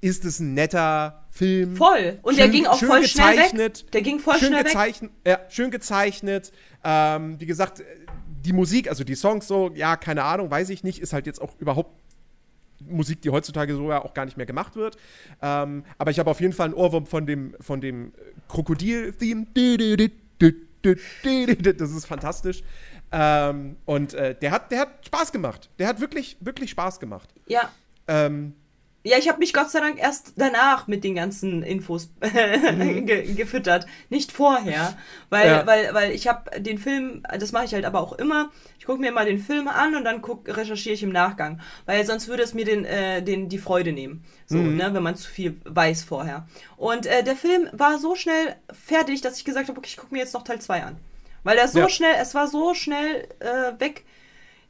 ist 0.00 0.24
es 0.24 0.38
ein 0.40 0.54
netter 0.54 1.26
Film. 1.30 1.76
Voll. 1.76 2.18
Und 2.22 2.38
der 2.38 2.48
ging 2.48 2.66
auch 2.66 2.78
schön 2.78 2.88
voll 2.88 3.04
schnell 3.06 3.32
gezeichnet, 3.36 3.82
weg. 3.84 3.92
Der 3.92 4.02
ging 4.02 4.18
voll 4.18 4.34
schön 4.38 4.48
schnell 4.48 4.60
weg. 4.60 4.66
gezeichnet, 4.68 5.10
Ja, 5.26 5.38
schön 5.50 5.70
gezeichnet. 5.70 6.52
Ähm, 6.82 7.38
wie 7.38 7.44
gesagt, 7.46 7.82
die 8.42 8.54
Musik, 8.54 8.88
also 8.88 9.04
die 9.04 9.14
Songs 9.14 9.46
so, 9.46 9.70
ja, 9.74 9.96
keine 9.96 10.24
Ahnung, 10.24 10.50
weiß 10.50 10.70
ich 10.70 10.82
nicht, 10.84 11.00
ist 11.00 11.12
halt 11.12 11.26
jetzt 11.26 11.42
auch 11.42 11.54
überhaupt 11.58 11.90
Musik, 12.88 13.22
die 13.22 13.30
heutzutage 13.30 13.74
so 13.74 13.88
ja 13.90 14.04
auch 14.04 14.14
gar 14.14 14.24
nicht 14.24 14.36
mehr 14.36 14.46
gemacht 14.46 14.76
wird. 14.76 14.96
Ähm, 15.42 15.84
aber 15.98 16.10
ich 16.10 16.18
habe 16.18 16.30
auf 16.30 16.40
jeden 16.40 16.52
Fall 16.52 16.66
einen 16.66 16.74
Ohrwurm 16.74 17.06
von 17.06 17.26
dem, 17.26 17.54
von 17.60 17.80
dem 17.80 18.12
Krokodil-Theme. 18.48 19.46
Das 21.76 21.90
ist 21.90 22.06
fantastisch. 22.06 22.62
Ähm, 23.12 23.76
und 23.84 24.14
äh, 24.14 24.34
der, 24.34 24.50
hat, 24.50 24.70
der 24.72 24.80
hat 24.80 25.04
Spaß 25.06 25.32
gemacht. 25.32 25.68
Der 25.78 25.88
hat 25.88 26.00
wirklich, 26.00 26.36
wirklich 26.40 26.70
Spaß 26.70 27.00
gemacht. 27.00 27.28
Ja. 27.46 27.68
Ähm, 28.08 28.54
Ja, 29.02 29.18
ich 29.18 29.28
habe 29.28 29.38
mich 29.38 29.52
Gott 29.52 29.70
sei 29.70 29.80
Dank 29.80 29.98
erst 29.98 30.34
danach 30.36 30.86
mit 30.86 31.04
den 31.04 31.14
ganzen 31.16 31.62
Infos 31.62 32.10
ge 32.20 33.34
gefüttert, 33.34 33.86
nicht 34.10 34.30
vorher, 34.32 34.96
weil 35.30 35.46
Ja. 35.48 35.66
weil 35.66 35.92
weil 35.94 36.10
ich 36.12 36.28
habe 36.28 36.60
den 36.60 36.78
Film, 36.78 37.22
das 37.38 37.52
mache 37.52 37.64
ich 37.64 37.74
halt 37.74 37.84
aber 37.84 38.00
auch 38.00 38.12
immer. 38.12 38.50
Gucke 38.90 39.02
mir 39.02 39.12
mal 39.12 39.24
den 39.24 39.38
Film 39.38 39.68
an 39.68 39.94
und 39.94 40.02
dann 40.04 40.20
guck, 40.20 40.48
recherchiere 40.48 40.94
ich 40.96 41.04
im 41.04 41.12
Nachgang, 41.12 41.60
weil 41.86 42.04
sonst 42.04 42.26
würde 42.26 42.42
es 42.42 42.54
mir 42.54 42.64
den 42.64 42.84
äh, 42.84 43.22
den 43.22 43.48
die 43.48 43.58
Freude 43.58 43.92
nehmen, 43.92 44.24
so 44.46 44.58
ne, 44.58 44.92
wenn 44.92 45.02
man 45.04 45.14
zu 45.14 45.30
viel 45.30 45.60
weiß 45.64 46.02
vorher. 46.02 46.48
Und 46.76 47.06
äh, 47.06 47.22
der 47.22 47.36
Film 47.36 47.68
war 47.72 48.00
so 48.00 48.16
schnell 48.16 48.56
fertig, 48.72 49.20
dass 49.20 49.36
ich 49.38 49.44
gesagt 49.44 49.68
habe, 49.68 49.78
okay, 49.78 49.86
ich 49.90 49.96
gucke 49.96 50.12
mir 50.12 50.18
jetzt 50.18 50.34
noch 50.34 50.42
Teil 50.42 50.60
2 50.60 50.82
an, 50.82 50.96
weil 51.44 51.56
er 51.56 51.68
so 51.68 51.78
Ja. 51.78 51.88
schnell, 51.88 52.16
es 52.20 52.34
war 52.34 52.48
so 52.48 52.74
schnell 52.74 53.28
äh, 53.38 53.78
weg, 53.80 54.04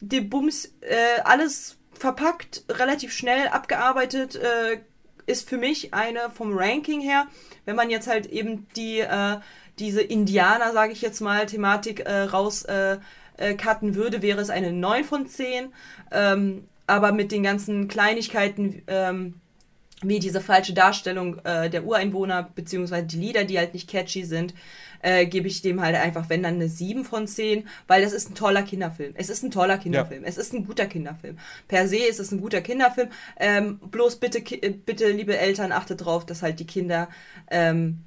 die 0.01 0.21
Bums, 0.21 0.67
äh, 0.83 1.23
alles 1.25 1.79
verpackt, 1.95 2.65
relativ 2.69 3.15
schnell 3.15 3.49
abgearbeitet, 3.49 4.37
äh, 4.37 4.81
ist 5.25 5.49
für 5.49 5.57
mich 5.57 5.95
eine 5.95 6.29
vom 6.31 6.53
Ranking 6.59 7.01
her, 7.01 7.27
wenn 7.65 7.77
man 7.77 7.89
jetzt 7.89 8.07
halt 8.07 8.27
eben 8.27 8.67
die, 8.77 8.99
äh, 9.01 9.39
diese 9.79 10.03
Indianer, 10.03 10.73
sage 10.73 10.93
ich 10.93 11.01
jetzt 11.01 11.21
mal, 11.21 11.47
Thematik 11.47 12.01
äh, 12.01 12.23
raus 12.25 12.65
äh, 12.65 12.99
äh, 13.41 13.55
cutten 13.55 13.95
würde, 13.95 14.23
wäre 14.23 14.41
es 14.41 14.51
eine 14.51 14.73
9 14.73 15.05
von 15.05 15.27
10. 15.27 15.73
Ähm, 16.13 16.65
aber 16.87 17.13
mit 17.13 17.33
den 17.33 17.43
ganzen 17.43 17.89
Kleinigkeiten, 17.89 18.83
ähm, 18.87 19.35
wie 20.03 20.19
diese 20.19 20.41
falsche 20.41 20.73
Darstellung 20.73 21.39
äh, 21.45 21.69
der 21.69 21.85
Ureinwohner, 21.85 22.51
beziehungsweise 22.55 23.07
die 23.07 23.19
Lieder, 23.19 23.45
die 23.45 23.59
halt 23.59 23.75
nicht 23.75 23.89
catchy 23.89 24.25
sind, 24.25 24.55
äh, 25.03 25.27
gebe 25.27 25.47
ich 25.47 25.63
dem 25.63 25.81
halt 25.81 25.97
einfach, 25.97 26.29
wenn 26.29 26.43
dann 26.43 26.55
eine 26.55 26.69
7 26.69 27.05
von 27.05 27.27
10, 27.27 27.69
weil 27.87 28.03
das 28.03 28.13
ist 28.13 28.31
ein 28.31 28.35
toller 28.35 28.63
Kinderfilm. 28.63 29.13
Es 29.17 29.31
ist 29.31 29.43
ein 29.43 29.51
toller 29.51 29.79
Kinderfilm. 29.79 30.25
Es 30.25 30.37
ist 30.37 30.53
ein 30.53 30.67
guter 30.67 30.87
Kinderfilm. 30.87 31.39
Per 31.69 31.89
se 31.89 31.97
ist 31.97 32.21
es 32.21 32.33
ein 32.33 32.41
guter 32.41 32.61
Kinderfilm. 32.61 33.09
Ähm, 33.39 33.79
bloß 33.79 34.17
bitte, 34.17 34.39
äh, 34.39 34.71
bitte, 34.71 35.11
liebe 35.11 35.39
Eltern, 35.39 35.73
achtet 35.73 36.05
drauf, 36.05 36.27
dass 36.27 36.43
halt 36.43 36.61
die 36.61 36.67
Kinder 36.67 37.09
ähm, 37.51 38.01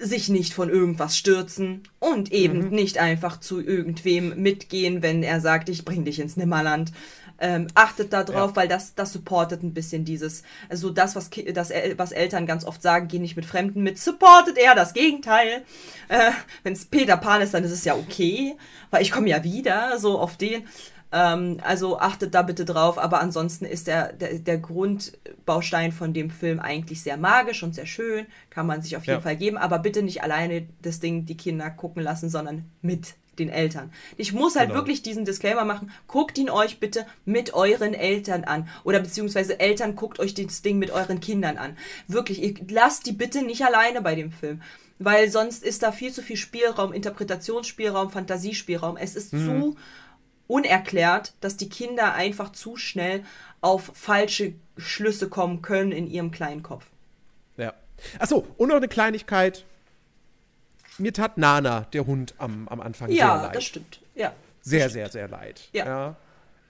sich 0.00 0.28
nicht 0.28 0.54
von 0.54 0.68
irgendwas 0.70 1.16
stürzen 1.16 1.82
und 1.98 2.32
eben 2.32 2.68
nicht 2.70 2.98
einfach 2.98 3.40
zu 3.40 3.60
irgendwem 3.60 4.40
mitgehen, 4.40 5.02
wenn 5.02 5.22
er 5.22 5.40
sagt, 5.40 5.68
ich 5.68 5.84
bring 5.84 6.04
dich 6.04 6.20
ins 6.20 6.36
Nimmerland. 6.36 6.92
Ähm, 7.40 7.68
achtet 7.74 8.12
da 8.12 8.24
drauf, 8.24 8.50
Ja. 8.50 8.56
weil 8.56 8.68
das, 8.68 8.96
das 8.96 9.12
supportet 9.12 9.62
ein 9.62 9.72
bisschen 9.72 10.04
dieses, 10.04 10.42
also 10.68 10.90
das, 10.90 11.14
was, 11.14 11.30
Ki- 11.30 11.52
das, 11.52 11.70
El- 11.70 11.96
was 11.96 12.10
Eltern 12.10 12.46
ganz 12.46 12.64
oft 12.64 12.82
sagen, 12.82 13.06
geh 13.06 13.20
nicht 13.20 13.36
mit 13.36 13.46
Fremden 13.46 13.84
mit, 13.84 13.96
supportet 13.96 14.58
eher 14.58 14.74
das 14.74 14.92
Gegenteil. 14.92 15.62
Äh, 16.08 16.32
Wenn 16.64 16.72
es 16.72 16.86
Peter 16.86 17.16
Pan 17.16 17.40
ist, 17.40 17.54
dann 17.54 17.62
ist 17.62 17.70
es 17.70 17.84
ja 17.84 17.94
okay, 17.94 18.56
weil 18.90 19.02
ich 19.02 19.12
komme 19.12 19.28
ja 19.28 19.44
wieder, 19.44 19.98
so 20.00 20.18
auf 20.18 20.36
den. 20.36 20.64
Ähm, 21.10 21.58
also 21.62 21.98
achtet 21.98 22.34
da 22.34 22.42
bitte 22.42 22.64
drauf, 22.66 22.98
aber 22.98 23.20
ansonsten 23.20 23.64
ist 23.64 23.86
der, 23.86 24.12
der, 24.12 24.38
der 24.38 24.58
Grundbaustein 24.58 25.92
von 25.92 26.12
dem 26.12 26.30
Film 26.30 26.60
eigentlich 26.60 27.02
sehr 27.02 27.16
magisch 27.16 27.62
und 27.62 27.74
sehr 27.74 27.86
schön, 27.86 28.26
kann 28.50 28.66
man 28.66 28.82
sich 28.82 28.96
auf 28.96 29.06
jeden 29.06 29.18
Ja. 29.18 29.22
Fall 29.22 29.36
geben, 29.36 29.56
aber 29.56 29.78
bitte 29.78 30.02
nicht 30.02 30.22
alleine 30.22 30.66
das 30.82 31.00
Ding 31.00 31.24
die 31.24 31.36
Kinder 31.36 31.70
gucken 31.70 32.02
lassen, 32.02 32.28
sondern 32.28 32.64
mit 32.82 33.14
den 33.38 33.48
Eltern. 33.50 33.92
Ich 34.16 34.32
muss 34.32 34.56
halt 34.56 34.70
Genau. 34.70 34.80
wirklich 34.80 35.00
diesen 35.02 35.24
Disclaimer 35.24 35.64
machen, 35.64 35.92
guckt 36.08 36.36
ihn 36.38 36.50
euch 36.50 36.80
bitte 36.80 37.06
mit 37.24 37.54
euren 37.54 37.94
Eltern 37.94 38.44
an 38.44 38.68
oder 38.84 38.98
beziehungsweise 38.98 39.60
Eltern 39.60 39.94
guckt 39.94 40.18
euch 40.18 40.34
das 40.34 40.60
Ding 40.62 40.78
mit 40.78 40.90
euren 40.90 41.20
Kindern 41.20 41.56
an. 41.56 41.76
Wirklich, 42.08 42.42
ihr 42.42 42.54
lasst 42.68 43.06
die 43.06 43.12
bitte 43.12 43.42
nicht 43.42 43.64
alleine 43.64 44.02
bei 44.02 44.14
dem 44.16 44.32
Film. 44.32 44.60
Weil 44.98 45.30
sonst 45.30 45.62
ist 45.62 45.84
da 45.84 45.92
viel 45.92 46.12
zu 46.12 46.22
viel 46.22 46.36
Spielraum, 46.36 46.92
Interpretationsspielraum, 46.92 48.10
Fantasiespielraum. 48.10 48.96
Es 48.96 49.14
ist 49.14 49.30
zu 49.30 49.76
unerklärt, 50.48 51.34
dass 51.40 51.56
die 51.56 51.68
Kinder 51.68 52.14
einfach 52.14 52.50
zu 52.52 52.76
schnell 52.76 53.24
auf 53.60 53.92
falsche 53.94 54.54
Schlüsse 54.76 55.28
kommen 55.28 55.62
können 55.62 55.92
in 55.92 56.06
ihrem 56.08 56.30
kleinen 56.32 56.62
Kopf. 56.64 56.86
ja. 57.56 57.72
Achso, 58.18 58.46
und 58.56 58.68
noch 58.68 58.76
eine 58.76 58.86
Kleinigkeit. 58.88 59.64
Mir 60.98 61.12
tat 61.12 61.36
Nana, 61.38 61.82
der 61.92 62.06
Hund, 62.06 62.34
am, 62.38 62.66
am 62.68 62.80
Anfang 62.80 63.08
sehr 63.08 63.16
Ja, 63.18 63.42
leid. 63.42 63.54
das 63.56 63.64
stimmt. 63.64 64.00
Ja. 64.14 64.32
Sehr, 64.62 64.88
sehr, 64.90 65.08
sehr 65.08 65.28
leid. 65.28 65.68
Ja. 65.72 66.16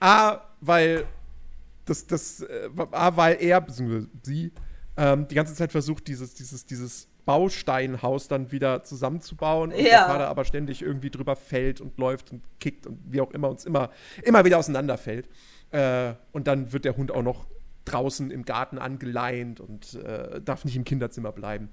A, 0.01 0.39
weil 0.61 1.07
das, 1.85 2.07
das, 2.07 2.41
äh, 2.43 2.69
A, 2.93 3.17
weil 3.17 3.37
er, 3.43 3.61
beziehungsweise 3.61 4.09
sie, 4.23 4.53
ähm, 4.97 5.27
die 5.29 5.35
ganze 5.35 5.55
Zeit 5.55 5.73
versucht, 5.73 6.07
dieses, 6.09 6.35
dieses, 6.35 6.65
dieses 6.67 7.08
Bausteinhaus 7.29 8.27
dann 8.27 8.53
wieder 8.53 8.85
zusammenzubauen 8.85 9.71
und 9.71 9.79
Ja. 9.79 9.85
der 9.85 10.07
Vater 10.07 10.29
aber 10.29 10.47
ständig 10.47 10.81
irgendwie 10.81 11.11
drüber 11.11 11.37
fällt 11.37 11.79
und 11.79 11.99
läuft 11.99 12.33
und 12.33 12.43
kickt 12.59 12.87
und 12.87 12.99
wie 13.05 13.21
auch 13.21 13.33
immer 13.33 13.51
uns 13.51 13.67
immer, 13.67 13.91
immer 14.23 14.47
wieder 14.47 14.57
auseinanderfällt. 14.57 15.29
Äh, 15.71 16.15
und 16.33 16.47
dann 16.47 16.73
wird 16.73 16.87
der 16.87 16.97
Hund 16.97 17.13
auch 17.13 17.23
noch 17.23 17.45
draußen 17.85 18.31
im 18.31 18.47
Garten 18.47 18.79
angeleint 18.79 19.61
und 19.61 19.93
äh, 19.97 20.41
darf 20.41 20.65
nicht 20.65 20.75
im 20.77 20.85
Kinderzimmer 20.85 21.31
bleiben. 21.33 21.69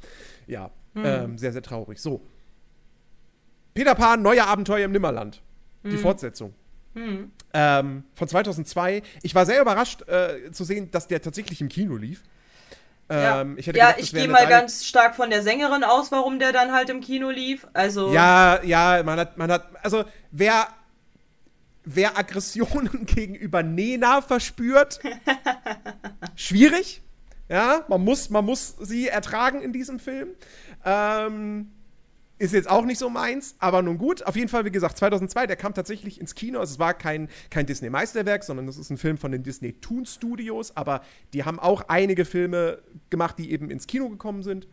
Ja, 0.46 0.72
ähm, 0.94 1.38
sehr, 1.38 1.54
sehr 1.54 1.62
traurig. 1.62 2.00
So. 2.02 2.22
Peter 3.74 3.96
Pan, 3.96 4.22
neue 4.22 4.46
Abenteuer 4.46 4.84
im 4.84 4.92
Nimmerland. 4.92 5.42
Die 5.86 5.98
Fortsetzung. 5.98 6.54
hm. 6.96 7.32
ähm, 7.54 8.04
von 8.14 8.28
2002. 8.28 9.04
Ich 9.24 9.34
war 9.36 9.46
sehr 9.46 9.62
überrascht 9.62 10.02
äh, 10.10 10.52
zu 10.52 10.66
sehen, 10.66 10.92
dass 10.92 11.08
der 11.08 11.22
tatsächlich 11.22 11.62
im 11.62 11.70
Kino 11.70 11.96
lief. 11.96 12.24
Ja, 13.10 13.42
ähm, 13.42 13.58
ich, 13.58 13.68
ja, 13.68 13.94
ich 13.98 14.12
gehe 14.12 14.28
mal 14.28 14.48
ganz 14.48 14.84
stark 14.84 15.16
von 15.16 15.30
der 15.30 15.44
Sängerin 15.44 15.84
aus, 15.84 16.12
warum 16.12 16.40
der 16.40 16.52
dann 16.52 16.72
halt 16.72 16.90
im 16.90 17.02
Kino 17.02 17.30
lief. 17.30 17.68
Also 17.74 18.12
ja, 18.12 18.64
ja, 18.64 19.04
man 19.04 19.20
hat, 19.20 19.38
man 19.38 19.52
hat, 19.52 19.68
also 19.84 20.06
wer, 20.32 20.68
wer 21.84 22.18
Aggressionen 22.18 23.06
gegenüber 23.06 23.62
Nena 23.62 24.22
verspürt, 24.22 25.00
schwierig. 26.36 27.02
Ja, 27.48 27.86
man 27.90 28.04
muss, 28.04 28.32
man 28.32 28.44
muss 28.44 28.76
sie 28.80 29.08
ertragen 29.08 29.62
in 29.62 29.72
diesem 29.72 30.00
Film. 30.00 30.30
Ähm, 30.84 31.75
ist 32.38 32.54
jetzt 32.54 32.70
auch 32.70 32.84
nicht 32.86 33.00
so 33.00 33.10
meins, 33.10 33.56
aber 33.60 33.82
nun 33.82 33.98
gut. 33.98 34.26
Auf 34.26 34.36
jeden 34.36 34.50
Fall, 34.50 34.66
wie 34.66 34.72
gesagt, 34.72 34.98
2002, 34.98 35.48
der 35.48 35.56
kam 35.56 35.74
tatsächlich 35.74 36.20
ins 36.20 36.36
Kino. 36.36 36.60
Also 36.60 36.74
es 36.74 36.80
war 36.80 36.94
kein, 36.94 37.30
kein 37.50 37.66
Disney-Meisterwerk, 37.66 38.44
sondern 38.44 38.68
es 38.68 38.78
ist 38.78 38.90
ein 38.90 38.98
Film 38.98 39.18
von 39.18 39.32
den 39.32 39.44
Disney 39.44 39.74
Toon 39.74 40.06
Studios. 40.06 40.76
Aber 40.76 41.02
die 41.34 41.46
haben 41.46 41.60
auch 41.60 41.86
einige 41.88 42.26
Filme 42.26 42.80
gemacht, 43.10 43.38
die 43.40 43.52
eben 43.52 43.70
ins 43.70 43.88
Kino 43.88 44.10
gekommen 44.10 44.44
sind. 44.44 44.68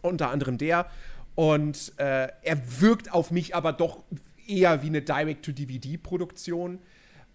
Unter 0.00 0.30
anderem 0.30 0.58
der. 0.58 0.88
Und 1.34 1.92
äh, 1.98 2.28
er 2.42 2.80
wirkt 2.80 3.12
auf 3.12 3.32
mich 3.32 3.56
aber 3.56 3.72
doch 3.72 4.04
eher 4.46 4.82
wie 4.82 4.86
eine 4.86 5.02
Direct-to-DVD-Produktion. 5.02 6.78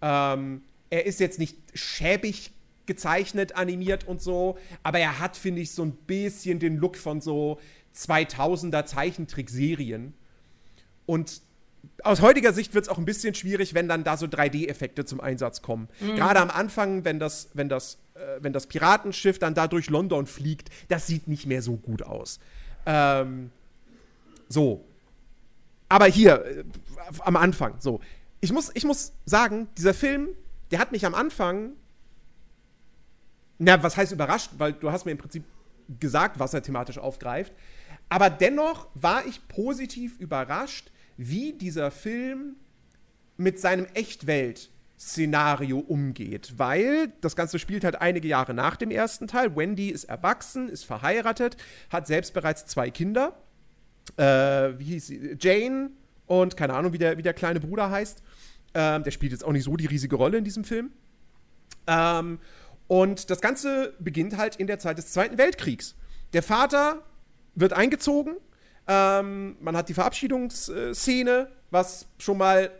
Ähm, 0.00 0.62
er 0.88 1.06
ist 1.06 1.20
jetzt 1.20 1.38
nicht 1.38 1.58
schäbig 1.74 2.52
gezeichnet, 2.86 3.54
animiert 3.56 4.06
und 4.06 4.20
so, 4.20 4.58
aber 4.82 4.98
er 4.98 5.20
hat, 5.20 5.36
finde 5.36 5.62
ich, 5.62 5.70
so 5.70 5.84
ein 5.84 5.92
bisschen 5.92 6.58
den 6.58 6.76
Look 6.76 6.96
von 6.96 7.20
so 7.20 7.60
2000er 7.94 8.84
Zeichentrickserien. 8.84 10.14
Und 11.06 11.42
aus 12.04 12.20
heutiger 12.20 12.52
Sicht 12.52 12.74
wird 12.74 12.84
es 12.84 12.88
auch 12.88 12.98
ein 12.98 13.04
bisschen 13.04 13.34
schwierig, 13.34 13.74
wenn 13.74 13.88
dann 13.88 14.04
da 14.04 14.16
so 14.16 14.26
3D-Effekte 14.26 15.04
zum 15.04 15.20
Einsatz 15.20 15.62
kommen. 15.62 15.88
Mhm. 16.00 16.16
Gerade 16.16 16.40
am 16.40 16.50
Anfang, 16.50 17.04
wenn 17.04 17.18
das, 17.18 17.50
wenn, 17.54 17.68
das, 17.68 17.98
äh, 18.14 18.38
wenn 18.40 18.52
das 18.52 18.66
Piratenschiff 18.66 19.38
dann 19.38 19.54
da 19.54 19.66
durch 19.68 19.90
London 19.90 20.26
fliegt, 20.26 20.70
das 20.88 21.06
sieht 21.06 21.28
nicht 21.28 21.46
mehr 21.46 21.62
so 21.62 21.76
gut 21.76 22.02
aus. 22.02 22.38
Ähm, 22.86 23.50
so. 24.48 24.84
Aber 25.88 26.06
hier, 26.06 26.44
äh, 26.44 26.64
am 27.20 27.36
Anfang, 27.36 27.74
so. 27.78 28.00
Ich 28.40 28.52
muss, 28.52 28.70
ich 28.74 28.84
muss 28.84 29.12
sagen, 29.24 29.68
dieser 29.76 29.94
Film, 29.94 30.28
der 30.70 30.78
hat 30.78 30.90
mich 30.90 31.06
am 31.06 31.14
Anfang, 31.14 31.72
na, 33.58 33.82
was 33.82 33.96
heißt 33.96 34.10
überrascht, 34.10 34.50
weil 34.58 34.72
du 34.72 34.90
hast 34.90 35.04
mir 35.04 35.12
im 35.12 35.18
Prinzip 35.18 35.44
gesagt, 36.00 36.38
was 36.38 36.54
er 36.54 36.62
thematisch 36.62 36.98
aufgreift. 36.98 37.52
Aber 38.12 38.28
dennoch 38.28 38.88
war 38.92 39.24
ich 39.24 39.48
positiv 39.48 40.18
überrascht, 40.18 40.90
wie 41.16 41.54
dieser 41.54 41.90
Film 41.90 42.56
mit 43.38 43.58
seinem 43.58 43.86
Echtwelt-Szenario 43.86 45.78
umgeht, 45.78 46.52
weil 46.58 47.10
das 47.22 47.36
Ganze 47.36 47.58
spielt 47.58 47.84
halt 47.84 48.02
einige 48.02 48.28
Jahre 48.28 48.52
nach 48.52 48.76
dem 48.76 48.90
ersten 48.90 49.28
Teil. 49.28 49.56
Wendy 49.56 49.88
ist 49.88 50.04
erwachsen, 50.04 50.68
ist 50.68 50.84
verheiratet, 50.84 51.56
hat 51.88 52.06
selbst 52.06 52.34
bereits 52.34 52.66
zwei 52.66 52.90
Kinder. 52.90 53.40
Äh, 54.18 54.78
wie 54.78 54.84
hieß 54.84 55.06
sie? 55.06 55.36
Jane 55.40 55.92
und 56.26 56.58
keine 56.58 56.74
Ahnung, 56.74 56.92
wie 56.92 56.98
der, 56.98 57.16
wie 57.16 57.22
der 57.22 57.32
kleine 57.32 57.60
Bruder 57.60 57.90
heißt. 57.90 58.22
Ähm, 58.74 59.04
der 59.04 59.10
spielt 59.10 59.32
jetzt 59.32 59.42
auch 59.42 59.52
nicht 59.52 59.64
so 59.64 59.74
die 59.78 59.86
riesige 59.86 60.16
Rolle 60.16 60.36
in 60.36 60.44
diesem 60.44 60.64
Film. 60.64 60.90
Ähm, 61.86 62.40
und 62.88 63.30
das 63.30 63.40
Ganze 63.40 63.94
beginnt 64.00 64.36
halt 64.36 64.56
in 64.56 64.66
der 64.66 64.78
Zeit 64.78 64.98
des 64.98 65.12
Zweiten 65.12 65.38
Weltkriegs. 65.38 65.94
Der 66.34 66.42
Vater 66.42 67.00
wird 67.54 67.72
eingezogen. 67.72 68.36
Ähm, 68.88 69.56
man 69.60 69.76
hat 69.76 69.88
die 69.88 69.94
Verabschiedungsszene, 69.94 71.48
was 71.70 72.06
schon 72.18 72.38
mal 72.38 72.70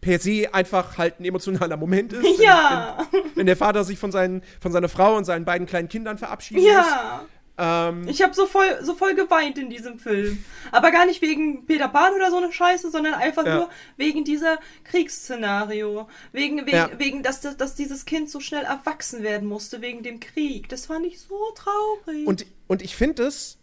per 0.00 0.18
se 0.18 0.52
einfach 0.52 0.98
halt 0.98 1.20
ein 1.20 1.24
emotionaler 1.24 1.76
Moment 1.76 2.12
ist. 2.12 2.26
Ja. 2.40 2.98
Wenn, 3.10 3.24
wenn, 3.24 3.36
wenn 3.36 3.46
der 3.46 3.56
Vater 3.56 3.84
sich 3.84 3.98
von, 3.98 4.12
seinen, 4.12 4.42
von 4.60 4.72
seiner 4.72 4.88
Frau 4.88 5.16
und 5.16 5.24
seinen 5.24 5.44
beiden 5.44 5.66
kleinen 5.66 5.88
Kindern 5.88 6.18
verabschiedet. 6.18 6.64
Ja. 6.64 7.24
Ähm, 7.58 8.06
ich 8.06 8.22
habe 8.22 8.34
so 8.34 8.46
voll, 8.46 8.78
so 8.82 8.94
voll 8.94 9.14
geweint 9.14 9.56
in 9.58 9.70
diesem 9.70 9.98
Film. 9.98 10.44
Aber 10.72 10.90
gar 10.90 11.06
nicht 11.06 11.22
wegen 11.22 11.64
Peter 11.64 11.88
Pan 11.88 12.14
oder 12.14 12.30
so 12.30 12.36
eine 12.36 12.52
Scheiße, 12.52 12.90
sondern 12.90 13.14
einfach 13.14 13.46
ja. 13.46 13.56
nur 13.56 13.70
wegen 13.96 14.24
dieser 14.24 14.58
Kriegsszenario. 14.84 16.08
Wegen, 16.32 16.66
wegen, 16.66 16.76
ja. 16.76 16.90
wegen 16.98 17.22
dass, 17.22 17.40
dass 17.40 17.74
dieses 17.74 18.04
Kind 18.04 18.28
so 18.28 18.40
schnell 18.40 18.64
erwachsen 18.64 19.22
werden 19.22 19.48
musste, 19.48 19.80
wegen 19.80 20.02
dem 20.02 20.20
Krieg. 20.20 20.68
Das 20.68 20.86
fand 20.86 21.06
ich 21.06 21.20
so 21.20 21.38
traurig. 21.54 22.26
Und, 22.26 22.46
und 22.66 22.82
ich 22.82 22.94
finde 22.94 23.24
es 23.24 23.58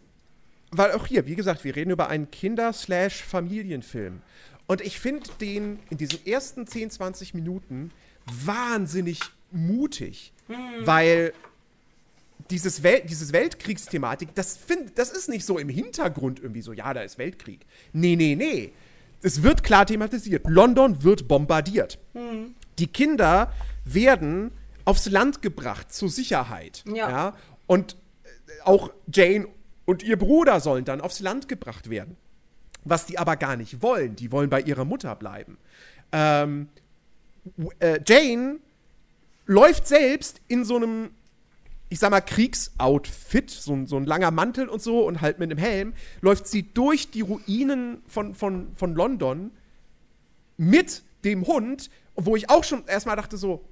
weil 0.76 0.92
auch 0.92 1.06
hier, 1.06 1.26
wie 1.26 1.36
gesagt, 1.36 1.64
wir 1.64 1.76
reden 1.76 1.90
über 1.90 2.08
einen 2.08 2.30
Kinder-Familienfilm. 2.30 4.22
Und 4.66 4.80
ich 4.80 4.98
finde 4.98 5.30
den 5.40 5.78
in 5.90 5.98
diesen 5.98 6.24
ersten 6.26 6.66
10, 6.66 6.90
20 6.90 7.34
Minuten 7.34 7.90
wahnsinnig 8.26 9.20
mutig, 9.50 10.32
mhm. 10.48 10.54
weil 10.86 11.32
dieses, 12.50 12.82
Wel 12.82 13.02
dieses 13.02 13.32
Weltkriegsthematik, 13.32 14.34
das, 14.34 14.56
find, 14.56 14.98
das 14.98 15.10
ist 15.10 15.28
nicht 15.28 15.44
so 15.44 15.58
im 15.58 15.68
Hintergrund 15.68 16.40
irgendwie 16.40 16.62
so, 16.62 16.72
ja, 16.72 16.92
da 16.92 17.02
ist 17.02 17.18
Weltkrieg. 17.18 17.60
Nee, 17.92 18.16
nee, 18.16 18.34
nee. 18.34 18.72
Es 19.22 19.42
wird 19.42 19.62
klar 19.62 19.86
thematisiert. 19.86 20.44
London 20.48 21.02
wird 21.02 21.28
bombardiert. 21.28 21.98
Mhm. 22.12 22.54
Die 22.78 22.86
Kinder 22.86 23.52
werden 23.84 24.50
aufs 24.84 25.06
Land 25.06 25.40
gebracht 25.40 25.92
zur 25.92 26.10
Sicherheit. 26.10 26.84
Ja. 26.86 27.08
ja? 27.08 27.36
Und 27.66 27.96
auch 28.64 28.90
Jane 29.12 29.46
und 29.84 30.02
ihr 30.02 30.16
Bruder 30.16 30.60
sollen 30.60 30.84
dann 30.84 31.00
aufs 31.00 31.20
Land 31.20 31.48
gebracht 31.48 31.90
werden. 31.90 32.16
Was 32.84 33.06
die 33.06 33.18
aber 33.18 33.36
gar 33.36 33.56
nicht 33.56 33.82
wollen. 33.82 34.16
Die 34.16 34.30
wollen 34.30 34.50
bei 34.50 34.60
ihrer 34.60 34.84
Mutter 34.84 35.14
bleiben. 35.14 35.56
Ähm, 36.12 36.68
äh, 37.78 38.00
Jane 38.06 38.58
läuft 39.46 39.86
selbst 39.86 40.40
in 40.48 40.64
so 40.64 40.76
einem, 40.76 41.10
ich 41.88 41.98
sag 41.98 42.10
mal, 42.10 42.20
Kriegsoutfit, 42.20 43.50
so, 43.50 43.86
so 43.86 43.96
ein 43.96 44.06
langer 44.06 44.30
Mantel 44.30 44.68
und 44.68 44.82
so 44.82 45.06
und 45.06 45.20
halt 45.20 45.38
mit 45.38 45.50
einem 45.50 45.58
Helm, 45.58 45.94
läuft 46.20 46.46
sie 46.46 46.62
durch 46.62 47.10
die 47.10 47.22
Ruinen 47.22 48.02
von, 48.06 48.34
von, 48.34 48.74
von 48.74 48.94
London 48.94 49.50
mit 50.56 51.02
dem 51.24 51.46
Hund, 51.46 51.90
wo 52.14 52.36
ich 52.36 52.50
auch 52.50 52.64
schon 52.64 52.86
erstmal 52.86 53.16
dachte 53.16 53.36
so, 53.36 53.64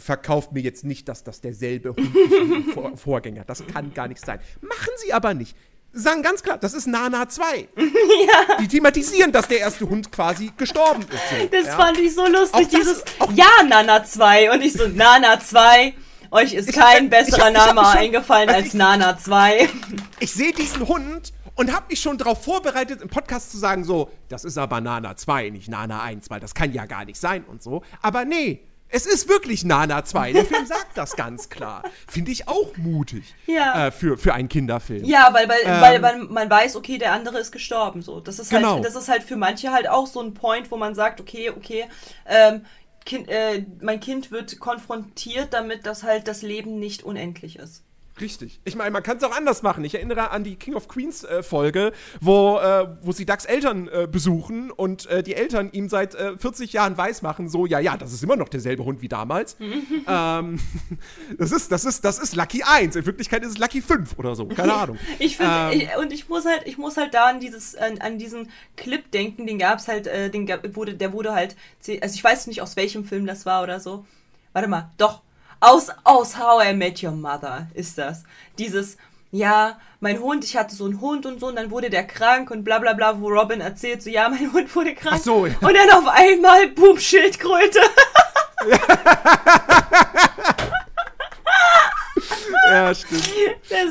verkauft 0.00 0.52
mir 0.52 0.60
jetzt 0.60 0.84
nicht, 0.84 1.08
dass 1.08 1.22
das 1.24 1.40
derselbe 1.40 1.90
Hund 1.90 2.14
ist 2.16 2.30
wie 2.30 2.72
Vor 2.72 2.96
Vorgänger. 2.96 3.44
Das 3.46 3.64
kann 3.66 3.94
gar 3.94 4.08
nicht 4.08 4.24
sein. 4.24 4.40
Machen 4.60 4.92
sie 4.96 5.12
aber 5.12 5.34
nicht. 5.34 5.56
Sie 5.92 6.02
sagen 6.02 6.22
ganz 6.22 6.42
klar, 6.42 6.56
das 6.58 6.72
ist 6.72 6.86
Nana 6.86 7.28
2. 7.28 7.68
ja. 7.76 8.56
Die 8.60 8.68
thematisieren, 8.68 9.32
dass 9.32 9.48
der 9.48 9.58
erste 9.58 9.88
Hund 9.88 10.12
quasi 10.12 10.52
gestorben 10.56 11.02
ist. 11.02 11.40
So, 11.40 11.46
das 11.50 11.66
ja. 11.66 11.76
fand 11.76 11.98
ich 11.98 12.14
so 12.14 12.26
lustig, 12.26 12.68
das, 12.68 12.80
dieses 12.80 13.04
Ja, 13.34 13.64
Nana 13.68 14.04
2. 14.04 14.52
Und 14.52 14.62
ich 14.62 14.72
so, 14.72 14.86
Nana 14.86 15.40
2. 15.40 15.94
Euch 16.32 16.54
ist 16.54 16.72
kein 16.72 17.04
ich, 17.04 17.10
besserer 17.10 17.48
ich, 17.48 17.54
Name 17.54 17.86
eingefallen 17.88 18.48
also 18.48 18.62
als 18.62 18.74
Nana 18.74 19.18
2. 19.18 19.68
Ich 20.20 20.32
sehe 20.32 20.52
diesen 20.52 20.86
Hund 20.86 21.32
und 21.56 21.72
habe 21.74 21.86
mich 21.90 22.00
schon 22.00 22.18
darauf 22.18 22.44
vorbereitet, 22.44 23.02
im 23.02 23.08
Podcast 23.08 23.50
zu 23.50 23.58
sagen, 23.58 23.82
so, 23.82 24.10
das 24.28 24.44
ist 24.44 24.58
aber 24.58 24.80
Nana 24.80 25.16
2, 25.16 25.50
nicht 25.50 25.68
Nana 25.68 26.02
1, 26.02 26.30
weil 26.30 26.38
das 26.38 26.54
kann 26.54 26.72
ja 26.72 26.86
gar 26.86 27.04
nicht 27.04 27.18
sein 27.18 27.44
und 27.44 27.62
so. 27.62 27.82
Aber 28.00 28.24
nee, 28.24 28.62
es 28.90 29.06
ist 29.06 29.28
wirklich 29.28 29.64
Nana 29.64 30.04
2. 30.04 30.32
Der 30.32 30.44
Film 30.44 30.66
sagt 30.66 30.96
das 30.96 31.16
ganz 31.16 31.48
klar. 31.48 31.82
Finde 32.08 32.30
ich 32.30 32.48
auch 32.48 32.76
mutig. 32.76 33.34
Ja. 33.46 33.86
Äh, 33.86 33.90
für, 33.90 34.18
für 34.18 34.34
einen 34.34 34.48
Kinderfilm. 34.48 35.04
Ja, 35.04 35.30
weil, 35.32 35.48
weil, 35.48 35.60
ähm, 35.64 35.80
weil 35.80 35.98
man, 36.00 36.32
man 36.32 36.50
weiß, 36.50 36.76
okay, 36.76 36.98
der 36.98 37.12
andere 37.12 37.38
ist 37.38 37.52
gestorben. 37.52 38.02
So. 38.02 38.20
Das, 38.20 38.38
ist 38.38 38.52
halt, 38.52 38.62
genau. 38.62 38.80
das 38.80 38.96
ist 38.96 39.08
halt 39.08 39.22
für 39.22 39.36
manche 39.36 39.72
halt 39.72 39.88
auch 39.88 40.06
so 40.06 40.20
ein 40.20 40.34
Point, 40.34 40.70
wo 40.70 40.76
man 40.76 40.94
sagt, 40.94 41.20
okay, 41.20 41.50
okay, 41.50 41.86
ähm, 42.26 42.64
kind, 43.04 43.28
äh, 43.28 43.64
mein 43.80 44.00
Kind 44.00 44.30
wird 44.30 44.58
konfrontiert 44.58 45.52
damit, 45.52 45.86
dass 45.86 46.02
halt 46.02 46.26
das 46.28 46.42
Leben 46.42 46.78
nicht 46.78 47.02
unendlich 47.02 47.56
ist. 47.56 47.84
Richtig. 48.20 48.60
Ich 48.64 48.76
meine, 48.76 48.90
man 48.90 49.02
kann 49.02 49.16
es 49.16 49.24
auch 49.24 49.34
anders 49.34 49.62
machen. 49.62 49.84
Ich 49.84 49.94
erinnere 49.94 50.30
an 50.30 50.44
die 50.44 50.56
King 50.56 50.74
of 50.74 50.88
Queens 50.88 51.24
äh, 51.24 51.42
Folge, 51.42 51.92
wo, 52.20 52.58
äh, 52.58 52.88
wo 53.02 53.12
sie 53.12 53.24
Ducks 53.24 53.44
Eltern 53.44 53.88
äh, 53.88 54.06
besuchen 54.06 54.70
und 54.70 55.06
äh, 55.06 55.22
die 55.22 55.34
Eltern 55.34 55.70
ihm 55.72 55.88
seit 55.88 56.14
40 56.14 56.72
äh, 56.74 56.76
Jahren 56.76 56.96
weismachen, 56.98 57.48
so, 57.48 57.66
ja, 57.66 57.78
ja, 57.78 57.96
das 57.96 58.12
ist 58.12 58.22
immer 58.22 58.36
noch 58.36 58.48
derselbe 58.48 58.84
Hund 58.84 59.02
wie 59.02 59.08
damals. 59.08 59.56
ähm, 60.08 60.60
das, 61.38 61.52
ist, 61.52 61.72
das, 61.72 61.84
ist, 61.84 62.04
das 62.04 62.18
ist 62.18 62.36
Lucky 62.36 62.62
1. 62.62 62.96
In 62.96 63.06
Wirklichkeit 63.06 63.42
ist 63.42 63.52
es 63.52 63.58
Lucky 63.58 63.80
5 63.80 64.18
oder 64.18 64.34
so. 64.34 64.46
Keine 64.46 64.74
Ahnung. 64.74 64.98
ich 65.18 65.36
finde, 65.36 65.72
ähm, 65.72 65.88
und 66.00 66.12
ich 66.12 66.28
muss 66.28 66.44
halt, 66.44 66.62
ich 66.66 66.78
muss 66.78 66.96
halt 66.96 67.14
da 67.14 67.26
an 67.26 67.40
dieses, 67.40 67.74
an, 67.76 67.98
an 67.98 68.18
diesen 68.18 68.50
Clip 68.76 69.10
denken, 69.10 69.46
den 69.46 69.58
gab 69.58 69.78
es 69.78 69.88
halt, 69.88 70.06
äh, 70.06 70.30
den 70.30 70.46
gab, 70.46 70.76
wurde, 70.76 70.94
der 70.94 71.12
wurde 71.12 71.34
halt, 71.34 71.56
also 72.02 72.14
ich 72.14 72.22
weiß 72.22 72.46
nicht, 72.46 72.62
aus 72.62 72.76
welchem 72.76 73.04
Film 73.04 73.26
das 73.26 73.46
war 73.46 73.62
oder 73.62 73.80
so. 73.80 74.04
Warte 74.52 74.68
mal, 74.68 74.90
doch, 74.98 75.22
aus, 75.60 75.88
aus 76.04 76.38
How 76.38 76.64
I 76.64 76.72
Met 76.74 77.02
Your 77.02 77.12
Mother 77.12 77.68
ist 77.74 77.98
das. 77.98 78.24
Dieses, 78.58 78.96
ja, 79.30 79.78
mein 80.00 80.18
Hund, 80.20 80.44
ich 80.44 80.56
hatte 80.56 80.74
so 80.74 80.86
einen 80.86 81.00
Hund 81.00 81.26
und 81.26 81.38
so, 81.40 81.46
und 81.48 81.56
dann 81.56 81.70
wurde 81.70 81.90
der 81.90 82.06
krank 82.06 82.50
und 82.50 82.64
bla 82.64 82.78
bla 82.78 82.94
bla, 82.94 83.20
wo 83.20 83.28
Robin 83.28 83.60
erzählt, 83.60 84.02
so, 84.02 84.10
ja, 84.10 84.28
mein 84.28 84.52
Hund 84.52 84.74
wurde 84.74 84.94
krank. 84.94 85.16
Ach 85.18 85.22
so, 85.22 85.46
ja. 85.46 85.54
Und 85.60 85.74
dann 85.74 85.90
auf 85.90 86.08
einmal, 86.08 86.68
boom, 86.68 86.98
Schildkröte. 86.98 87.80
ja, 92.70 92.94
stimmt. 92.94 93.30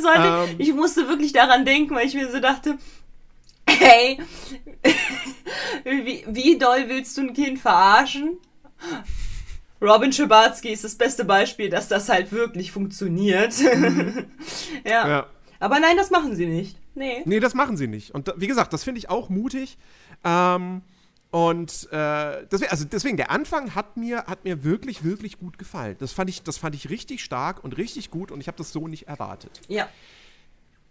Sollte, 0.01 0.43
um. 0.43 0.49
Ähm. 0.49 0.55
Ich 0.57 0.73
musste 0.73 1.07
wirklich 1.07 1.33
daran 1.33 1.65
denken, 1.65 1.95
weil 1.95 2.07
ich 2.07 2.13
mir 2.15 2.31
so 2.31 2.39
dachte, 2.39 2.77
hey, 3.67 4.19
Wie, 5.83 6.23
wie 6.27 6.57
doll 6.57 6.87
willst 6.87 7.17
du 7.17 7.21
ein 7.21 7.33
Kind 7.33 7.59
verarschen? 7.59 8.37
Robin 9.81 10.11
Schabatsky 10.11 10.69
ist 10.69 10.83
das 10.83 10.95
beste 10.95 11.25
Beispiel, 11.25 11.69
dass 11.69 11.87
das 11.87 12.09
halt 12.09 12.31
wirklich 12.31 12.71
funktioniert. 12.71 13.53
ja. 14.85 15.07
Ja. 15.07 15.27
Aber 15.59 15.79
nein, 15.79 15.97
das 15.97 16.09
machen 16.09 16.35
sie 16.35 16.45
nicht. 16.45 16.77
Nee. 16.95 17.21
Nee, 17.25 17.39
das 17.39 17.53
machen 17.53 17.77
sie 17.77 17.87
nicht. 17.87 18.11
Und 18.11 18.27
da, 18.27 18.33
wie 18.37 18.47
gesagt, 18.47 18.73
das 18.73 18.83
finde 18.83 18.99
ich 18.99 19.09
auch 19.09 19.29
mutig. 19.29 19.77
Ähm, 20.23 20.81
und 21.31 21.87
äh, 21.91 22.45
deswegen, 22.51 22.71
also 22.71 22.85
deswegen, 22.85 23.17
der 23.17 23.29
Anfang 23.29 23.75
hat 23.75 23.97
mir, 23.97 24.25
hat 24.25 24.43
mir 24.45 24.63
wirklich, 24.63 25.03
wirklich 25.03 25.37
gut 25.37 25.57
gefallen. 25.59 25.95
Das 25.99 26.11
fand 26.11 26.29
ich, 26.29 26.43
das 26.43 26.57
fand 26.57 26.75
ich 26.75 26.89
richtig 26.89 27.23
stark 27.23 27.63
und 27.63 27.77
richtig 27.77 28.09
gut 28.09 28.31
und 28.31 28.41
ich 28.41 28.47
habe 28.47 28.57
das 28.57 28.71
so 28.71 28.87
nicht 28.87 29.07
erwartet. 29.07 29.61
Ja. 29.67 29.87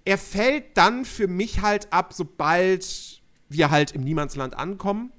Er 0.05 0.17
fällt 0.17 0.77
dann 0.77 1.05
für 1.05 1.27
mich 1.27 1.61
halt 1.61 1.93
ab, 1.93 2.13
sobald 2.13 3.21
wir 3.49 3.71
halt 3.71 3.93
im 3.93 4.03
Niemandsland 4.03 4.57
ankommen, 4.57 5.13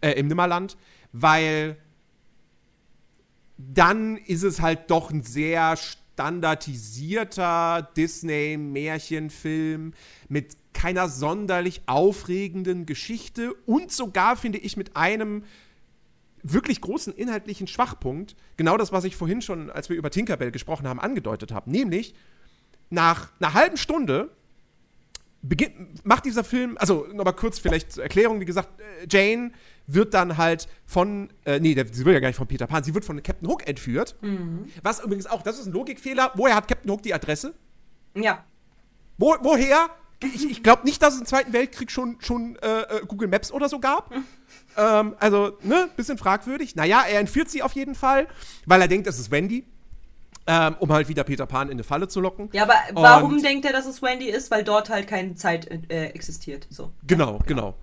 äh, 0.00 0.12
im 0.12 0.28
Nimmerland, 0.28 0.76
weil 1.12 1.76
dann 3.74 4.16
ist 4.16 4.42
es 4.42 4.60
halt 4.60 4.90
doch 4.90 5.10
ein 5.10 5.22
sehr 5.22 5.76
standardisierter 5.76 7.90
Disney-Märchenfilm 7.96 9.92
mit 10.28 10.56
keiner 10.72 11.08
sonderlich 11.08 11.82
aufregenden 11.86 12.86
Geschichte 12.86 13.54
und 13.66 13.92
sogar, 13.92 14.36
finde 14.36 14.58
ich, 14.58 14.76
mit 14.76 14.96
einem 14.96 15.44
wirklich 16.42 16.80
großen 16.80 17.12
inhaltlichen 17.12 17.66
Schwachpunkt. 17.66 18.34
Genau 18.56 18.76
das, 18.76 18.92
was 18.92 19.04
ich 19.04 19.16
vorhin 19.16 19.42
schon, 19.42 19.70
als 19.70 19.88
wir 19.88 19.96
über 19.96 20.10
Tinkerbell 20.10 20.50
gesprochen 20.50 20.88
haben, 20.88 21.00
angedeutet 21.00 21.52
habe. 21.52 21.70
Nämlich, 21.70 22.14
nach 22.88 23.30
einer 23.40 23.54
halben 23.54 23.76
Stunde 23.76 24.30
beginnt, 25.42 26.04
macht 26.04 26.24
dieser 26.24 26.44
Film, 26.44 26.76
also 26.78 27.06
nochmal 27.12 27.34
kurz 27.34 27.58
vielleicht 27.58 27.92
zur 27.92 28.02
Erklärung, 28.02 28.40
wie 28.40 28.46
gesagt, 28.46 28.80
äh, 28.80 29.06
Jane 29.08 29.52
wird 29.86 30.14
dann 30.14 30.36
halt 30.36 30.68
von, 30.86 31.30
äh, 31.44 31.58
nee, 31.60 31.74
sie 31.92 32.04
wird 32.04 32.14
ja 32.14 32.20
gar 32.20 32.28
nicht 32.28 32.36
von 32.36 32.46
Peter 32.46 32.66
Pan, 32.66 32.84
sie 32.84 32.94
wird 32.94 33.04
von 33.04 33.22
Captain 33.22 33.48
Hook 33.48 33.66
entführt. 33.68 34.16
Was 34.82 35.00
übrigens 35.00 35.26
auch, 35.26 35.42
das 35.42 35.58
ist 35.58 35.66
ein 35.66 35.72
Logikfehler. 35.72 36.32
Woher 36.34 36.54
hat 36.54 36.68
Captain 36.68 36.90
Hook 36.90 37.02
die 37.02 37.14
Adresse? 37.14 37.54
Ja. 38.14 38.44
Wo, 39.18 39.36
woher? 39.42 39.88
Ich, 40.22 40.50
ich 40.50 40.62
glaube 40.62 40.84
nicht, 40.84 41.02
dass 41.02 41.14
es 41.14 41.20
im 41.20 41.26
Zweiten 41.26 41.52
Weltkrieg 41.52 41.90
schon, 41.90 42.16
schon 42.20 42.56
äh, 42.56 42.80
äh, 42.82 43.00
Google 43.06 43.28
Maps 43.28 43.50
oder 43.50 43.68
so 43.68 43.78
gab. 43.80 44.12
ähm, 44.76 45.14
also, 45.18 45.56
ne, 45.62 45.88
bisschen 45.96 46.18
fragwürdig. 46.18 46.76
Naja, 46.76 47.02
er 47.08 47.20
entführt 47.20 47.48
sie 47.50 47.62
auf 47.62 47.72
jeden 47.72 47.94
Fall, 47.94 48.28
weil 48.66 48.80
er 48.82 48.88
denkt, 48.88 49.06
es 49.06 49.18
ist 49.18 49.30
Wendy. 49.30 49.64
Ähm, 50.46 50.74
um 50.80 50.90
halt 50.90 51.08
wieder 51.08 51.22
Peter 51.22 51.46
Pan 51.46 51.68
in 51.68 51.72
eine 51.74 51.84
Falle 51.84 52.08
zu 52.08 52.18
locken. 52.20 52.48
Ja, 52.52 52.62
aber 52.62 52.74
warum 52.94 53.34
Und- 53.34 53.44
denkt 53.44 53.66
er, 53.66 53.72
dass 53.72 53.86
es 53.86 54.02
Wendy 54.02 54.28
ist? 54.30 54.50
Weil 54.50 54.64
dort 54.64 54.88
halt 54.88 55.06
keine 55.06 55.34
Zeit 55.34 55.68
äh, 55.90 56.06
existiert. 56.06 56.66
So. 56.70 56.92
Genau, 57.06 57.38
genau. 57.46 57.76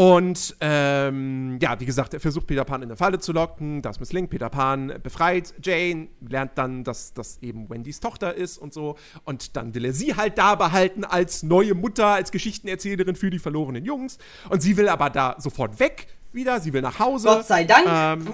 Und 0.00 0.56
ähm, 0.62 1.58
ja, 1.60 1.78
wie 1.78 1.84
gesagt, 1.84 2.14
er 2.14 2.20
versucht 2.20 2.46
Peter 2.46 2.64
Pan 2.64 2.80
in 2.80 2.88
eine 2.88 2.96
Falle 2.96 3.18
zu 3.18 3.34
locken, 3.34 3.82
das 3.82 4.00
misslingt, 4.00 4.30
Peter 4.30 4.48
Pan 4.48 4.94
befreit 5.02 5.52
Jane, 5.62 6.08
lernt 6.26 6.52
dann, 6.54 6.84
dass 6.84 7.12
das 7.12 7.36
eben 7.42 7.68
Wendys 7.68 8.00
Tochter 8.00 8.34
ist 8.34 8.56
und 8.56 8.72
so. 8.72 8.96
Und 9.24 9.58
dann 9.58 9.74
will 9.74 9.84
er 9.84 9.92
sie 9.92 10.16
halt 10.16 10.38
da 10.38 10.54
behalten 10.54 11.04
als 11.04 11.42
neue 11.42 11.74
Mutter, 11.74 12.06
als 12.06 12.32
Geschichtenerzählerin 12.32 13.14
für 13.14 13.28
die 13.28 13.38
verlorenen 13.38 13.84
Jungs. 13.84 14.16
Und 14.48 14.62
sie 14.62 14.78
will 14.78 14.88
aber 14.88 15.10
da 15.10 15.36
sofort 15.38 15.78
weg 15.80 16.06
wieder, 16.32 16.60
sie 16.60 16.72
will 16.72 16.80
nach 16.80 16.98
Hause. 16.98 17.28
Gott 17.28 17.46
sei 17.46 17.64
Dank. 17.64 17.86
Ähm, 17.86 18.26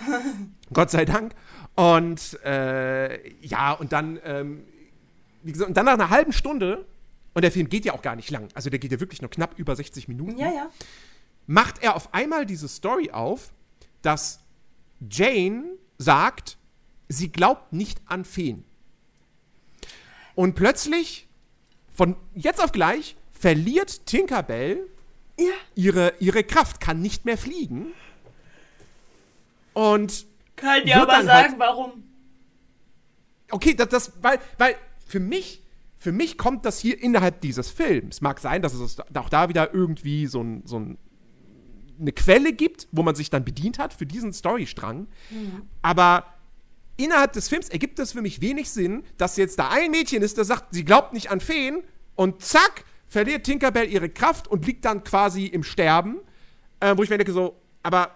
Gott 0.72 0.92
sei 0.92 1.04
Dank. 1.04 1.34
Und 1.74 2.38
äh, 2.44 3.28
ja, 3.40 3.72
und 3.72 3.92
dann, 3.92 4.20
ähm, 4.24 4.62
wie 5.42 5.50
gesagt, 5.50 5.70
und 5.70 5.76
dann 5.76 5.86
nach 5.86 5.94
einer 5.94 6.10
halben 6.10 6.32
Stunde, 6.32 6.86
und 7.34 7.42
der 7.42 7.50
Film 7.50 7.68
geht 7.68 7.84
ja 7.84 7.92
auch 7.92 8.02
gar 8.02 8.14
nicht 8.14 8.30
lang, 8.30 8.46
also 8.54 8.70
der 8.70 8.78
geht 8.78 8.92
ja 8.92 9.00
wirklich 9.00 9.20
nur 9.20 9.30
knapp 9.32 9.58
über 9.58 9.74
60 9.74 10.06
Minuten 10.06 10.38
Ja, 10.38 10.52
ja. 10.52 10.70
Macht 11.46 11.82
er 11.82 11.94
auf 11.96 12.12
einmal 12.14 12.46
diese 12.46 12.68
Story 12.68 13.10
auf, 13.10 13.52
dass 14.02 14.40
Jane 15.10 15.64
sagt, 15.98 16.56
sie 17.08 17.30
glaubt 17.30 17.72
nicht 17.72 18.00
an 18.06 18.24
Feen. 18.24 18.64
Und 20.34 20.54
plötzlich, 20.54 21.28
von 21.92 22.16
jetzt 22.34 22.62
auf 22.62 22.72
gleich, 22.72 23.16
verliert 23.32 24.06
Tinkerbell 24.06 24.86
Ja. 25.38 25.52
ihre, 25.74 26.14
ihre 26.20 26.44
Kraft, 26.44 26.80
kann 26.80 27.00
nicht 27.00 27.24
mehr 27.24 27.38
fliegen. 27.38 27.92
Und 29.74 30.26
Kann 30.56 30.84
dir 30.84 31.02
aber 31.02 31.16
halt- 31.16 31.26
sagen, 31.26 31.54
warum. 31.58 32.02
okay, 33.50 33.74
das, 33.74 33.88
das 33.88 34.12
weil, 34.22 34.38
weil 34.58 34.76
für 35.06 35.20
mich, 35.20 35.62
für 35.98 36.12
mich 36.12 36.38
kommt 36.38 36.64
das 36.64 36.78
hier 36.78 37.00
innerhalb 37.00 37.40
dieses 37.42 37.70
Films. 37.70 38.20
Mag 38.20 38.40
sein, 38.40 38.62
dass 38.62 38.72
es 38.74 38.98
auch 39.14 39.28
da 39.28 39.48
wieder 39.48 39.72
irgendwie 39.74 40.26
so, 40.26 40.42
ein, 40.42 40.62
so 40.66 40.78
ein, 40.78 40.98
eine 42.00 42.12
Quelle 42.12 42.52
gibt, 42.52 42.88
wo 42.92 43.02
man 43.02 43.14
sich 43.14 43.30
dann 43.30 43.44
bedient 43.44 43.78
hat 43.78 43.92
für 43.92 44.06
diesen 44.06 44.32
Storystrang. 44.32 45.06
Aber 45.82 46.24
innerhalb 46.96 47.32
des 47.32 47.48
Films 47.48 47.68
ergibt 47.68 47.98
es 47.98 48.12
für 48.12 48.22
mich 48.22 48.40
wenig 48.40 48.70
Sinn, 48.70 49.04
dass 49.18 49.36
jetzt 49.36 49.58
da 49.58 49.68
ein 49.68 49.90
Mädchen 49.90 50.22
ist, 50.22 50.36
der 50.36 50.44
sagt, 50.44 50.74
sie 50.74 50.84
glaubt 50.84 51.12
nicht 51.12 51.30
an 51.30 51.40
Feen 51.40 51.82
und 52.14 52.42
zack, 52.42 52.84
verliert 53.08 53.44
Tinkerbell 53.44 53.90
ihre 53.90 54.08
Kraft 54.08 54.48
und 54.48 54.66
liegt 54.66 54.84
dann 54.84 55.04
quasi 55.04 55.46
im 55.46 55.62
Sterben. 55.62 56.18
Äh, 56.80 56.96
wo 56.96 57.02
ich 57.02 57.10
mir 57.10 57.18
denke 57.18 57.32
so, 57.32 57.56
aber 57.82 58.10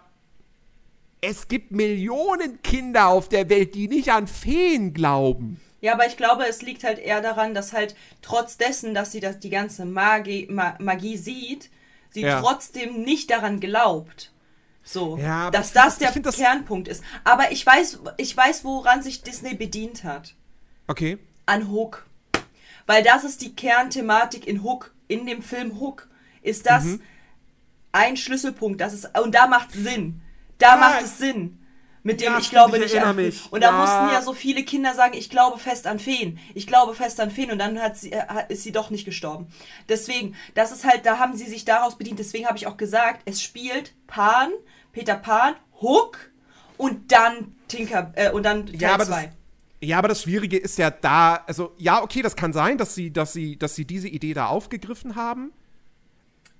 es 1.20 1.48
gibt 1.48 1.70
Millionen 1.70 2.62
Kinder 2.62 3.08
auf 3.08 3.28
der 3.28 3.48
Welt, 3.48 3.74
die 3.74 3.88
nicht 3.88 4.10
an 4.10 4.26
Feen 4.26 4.92
glauben. 4.92 5.60
Ja, 5.80 5.94
aber 5.94 6.06
ich 6.06 6.16
glaube, 6.16 6.46
es 6.46 6.60
liegt 6.60 6.84
halt 6.84 6.98
eher 6.98 7.22
daran, 7.22 7.54
dass 7.54 7.72
halt 7.72 7.94
trotz 8.20 8.58
dessen, 8.58 8.94
dass 8.94 9.12
sie 9.12 9.20
das, 9.20 9.38
die 9.38 9.50
ganze 9.50 9.86
Magie, 9.86 10.46
Ma 10.50 10.76
Magie 10.78 11.16
sieht, 11.16 11.70
sie 12.10 12.22
Ja. 12.22 12.40
trotzdem 12.40 13.02
nicht 13.02 13.30
daran 13.30 13.60
glaubt. 13.60 14.32
So, 14.82 15.18
Ja, 15.18 15.50
dass 15.50 15.72
das 15.72 15.98
der 15.98 16.10
das- 16.12 16.36
Kernpunkt 16.36 16.88
ist. 16.88 17.04
Aber 17.24 17.52
ich 17.52 17.64
weiß, 17.64 18.00
ich 18.16 18.36
weiß, 18.36 18.64
woran 18.64 19.02
sich 19.02 19.22
Disney 19.22 19.54
bedient 19.54 20.04
hat. 20.04 20.34
Okay. 20.86 21.18
An 21.46 21.70
Hook. 21.70 22.06
Weil 22.86 23.02
das 23.04 23.22
ist 23.24 23.42
die 23.42 23.54
Kernthematik 23.54 24.46
in 24.46 24.62
Hook, 24.64 24.92
in 25.06 25.26
dem 25.26 25.42
Film 25.42 25.78
Hook. 25.78 26.08
Ist 26.42 26.66
das 26.66 26.84
Mhm. 26.84 27.02
ein 27.92 28.16
Schlüsselpunkt. 28.16 28.80
Das 28.80 28.94
ist, 28.94 29.16
und 29.18 29.34
da 29.34 29.46
macht 29.46 29.74
es 29.74 29.82
Sinn. 29.84 30.22
Da 30.58 30.70
Ja. 30.74 30.76
macht 30.76 31.02
es 31.02 31.18
Sinn. 31.18 31.59
Mit 32.02 32.20
dem 32.20 32.32
Ja, 32.32 32.38
ich 32.38 32.50
glaube 32.50 32.76
ich 32.78 32.84
nicht 32.84 33.02
an 33.02 33.16
mich. 33.16 33.52
Und 33.52 33.62
da 33.62 33.70
Ja. 33.70 33.78
mussten 33.80 34.08
ja 34.14 34.22
so 34.22 34.32
viele 34.32 34.64
Kinder 34.64 34.94
sagen, 34.94 35.14
ich 35.16 35.28
glaube 35.28 35.58
fest 35.58 35.86
an 35.86 35.98
Feen. 35.98 36.38
Ich 36.54 36.66
glaube 36.66 36.94
fest 36.94 37.20
an 37.20 37.30
Feen. 37.30 37.50
Und 37.50 37.58
dann 37.58 37.78
hat 37.80 37.96
sie, 37.98 38.12
äh, 38.12 38.24
ist 38.48 38.62
sie 38.62 38.72
doch 38.72 38.90
nicht 38.90 39.04
gestorben. 39.04 39.48
Deswegen, 39.88 40.34
das 40.54 40.72
ist 40.72 40.84
halt, 40.84 41.04
da 41.04 41.18
haben 41.18 41.36
sie 41.36 41.44
sich 41.46 41.64
daraus 41.64 41.98
bedient. 41.98 42.18
Deswegen 42.18 42.46
habe 42.46 42.56
ich 42.56 42.66
auch 42.66 42.76
gesagt, 42.78 43.22
es 43.26 43.42
spielt 43.42 43.92
Pan, 44.06 44.50
Peter 44.92 45.14
Pan, 45.16 45.54
Hook 45.82 46.30
und 46.78 47.12
dann 47.12 47.54
Tinker, 47.68 48.12
äh, 48.16 48.30
und 48.30 48.44
dann 48.44 48.66
Ja, 48.68 48.78
Teil 48.78 48.88
aber 48.94 49.04
das, 49.04 49.08
2. 49.08 49.32
ja, 49.82 49.98
aber 49.98 50.08
das 50.08 50.22
Schwierige 50.22 50.56
ist 50.56 50.78
ja 50.78 50.90
da, 50.90 51.44
also 51.46 51.74
ja, 51.76 52.02
okay, 52.02 52.22
das 52.22 52.34
kann 52.34 52.52
sein, 52.54 52.78
dass 52.78 52.94
sie, 52.94 53.12
dass 53.12 53.32
sie, 53.34 53.58
dass 53.58 53.74
sie 53.74 53.84
diese 53.84 54.08
Idee 54.08 54.32
da 54.34 54.46
aufgegriffen 54.46 55.16
haben. 55.16 55.52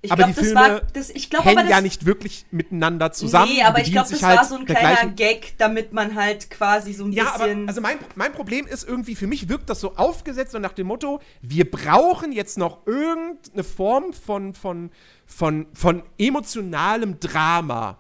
Ich 0.03 0.11
aber 0.11 0.23
glaube, 0.25 0.33
die 0.33 0.37
das 0.41 0.45
Filme 0.47 0.61
war, 0.61 0.81
das, 0.95 1.11
ich 1.11 1.29
glaube 1.29 1.43
aber, 1.45 1.51
hängen 1.59 1.69
das, 1.69 1.77
ja 1.77 1.81
nicht 1.83 2.07
wirklich 2.07 2.47
miteinander 2.51 3.13
zusammen. 3.13 3.53
Nee, 3.53 3.63
aber 3.63 3.81
ich 3.81 3.93
glaube, 3.93 4.09
das 4.11 4.23
halt 4.23 4.39
war 4.39 4.45
so 4.47 4.57
ein 4.57 4.65
kleiner 4.65 4.95
gleichen- 4.95 5.15
Gag, 5.15 5.55
damit 5.59 5.93
man 5.93 6.15
halt 6.15 6.51
quasi 6.51 6.95
so 6.95 7.05
ein 7.05 7.13
Ja, 7.13 7.35
aber 7.35 7.45
bisschen. 7.45 7.69
also 7.69 7.81
mein, 7.83 7.99
mein 8.15 8.33
Problem 8.33 8.67
ist 8.67 8.89
irgendwie, 8.89 9.15
für 9.15 9.27
mich 9.27 9.51
wirkt 9.51 9.69
das 9.69 9.81
so 9.81 9.97
aufgesetzt 9.97 10.55
und 10.55 10.63
nach 10.63 10.73
dem 10.73 10.87
Motto, 10.87 11.21
wir 11.43 11.71
brauchen 11.71 12.33
jetzt 12.33 12.57
noch 12.57 12.87
irgendeine 12.87 13.63
Form 13.63 14.15
von, 14.15 14.55
von, 14.55 14.91
von, 15.27 15.67
von 15.75 16.03
emotionalem 16.19 17.21
Drama. 17.21 17.99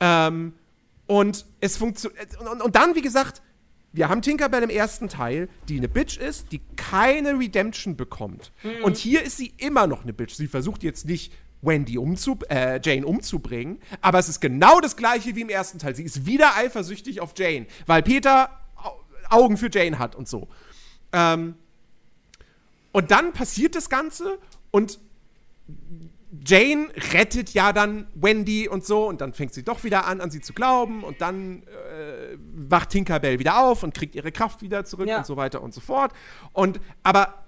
Ähm, 0.00 0.52
und 1.06 1.46
es 1.60 1.76
funktioniert. 1.76 2.38
Und, 2.40 2.60
und 2.60 2.76
dann, 2.76 2.94
wie 2.94 3.00
gesagt, 3.02 3.40
wir 3.96 4.08
haben 4.08 4.22
Tinkerbell 4.22 4.62
im 4.62 4.70
ersten 4.70 5.08
Teil, 5.08 5.48
die 5.68 5.78
eine 5.78 5.88
Bitch 5.88 6.18
ist, 6.18 6.52
die 6.52 6.60
keine 6.76 7.38
Redemption 7.38 7.96
bekommt. 7.96 8.52
Und 8.82 8.96
hier 8.96 9.22
ist 9.22 9.38
sie 9.38 9.54
immer 9.56 9.86
noch 9.86 10.02
eine 10.02 10.12
Bitch. 10.12 10.34
Sie 10.34 10.46
versucht 10.48 10.82
jetzt 10.82 11.06
nicht 11.06 11.32
Wendy 11.62 11.96
umzu 11.96 12.38
äh, 12.50 12.78
Jane 12.84 13.06
umzubringen, 13.06 13.80
aber 14.02 14.18
es 14.18 14.28
ist 14.28 14.40
genau 14.40 14.80
das 14.80 14.96
gleiche 14.96 15.34
wie 15.34 15.40
im 15.40 15.48
ersten 15.48 15.78
Teil. 15.78 15.96
Sie 15.96 16.02
ist 16.04 16.26
wieder 16.26 16.54
eifersüchtig 16.56 17.20
auf 17.20 17.32
Jane, 17.36 17.66
weil 17.86 18.02
Peter 18.02 18.50
Au- 18.76 19.00
Augen 19.30 19.56
für 19.56 19.70
Jane 19.72 19.98
hat 19.98 20.14
und 20.14 20.28
so. 20.28 20.48
Ähm, 21.12 21.54
und 22.92 23.10
dann 23.10 23.32
passiert 23.32 23.74
das 23.74 23.88
Ganze 23.88 24.38
und 24.70 24.98
Jane 26.44 26.88
rettet 27.12 27.50
ja 27.54 27.72
dann 27.72 28.06
Wendy 28.14 28.68
und 28.68 28.84
so 28.84 29.06
und 29.08 29.20
dann 29.20 29.32
fängt 29.32 29.54
sie 29.54 29.62
doch 29.62 29.84
wieder 29.84 30.06
an, 30.06 30.20
an 30.20 30.30
sie 30.30 30.40
zu 30.40 30.52
glauben 30.52 31.04
und 31.04 31.20
dann 31.20 31.62
äh, 31.62 32.36
wacht 32.54 32.90
Tinkerbell 32.90 33.38
wieder 33.38 33.58
auf 33.62 33.82
und 33.82 33.94
kriegt 33.94 34.14
ihre 34.14 34.32
Kraft 34.32 34.62
wieder 34.62 34.84
zurück 34.84 35.08
Ja. 35.08 35.18
und 35.18 35.26
so 35.26 35.36
weiter 35.36 35.62
und 35.62 35.72
so 35.72 35.80
fort. 35.80 36.12
Und 36.52 36.80
aber 37.02 37.44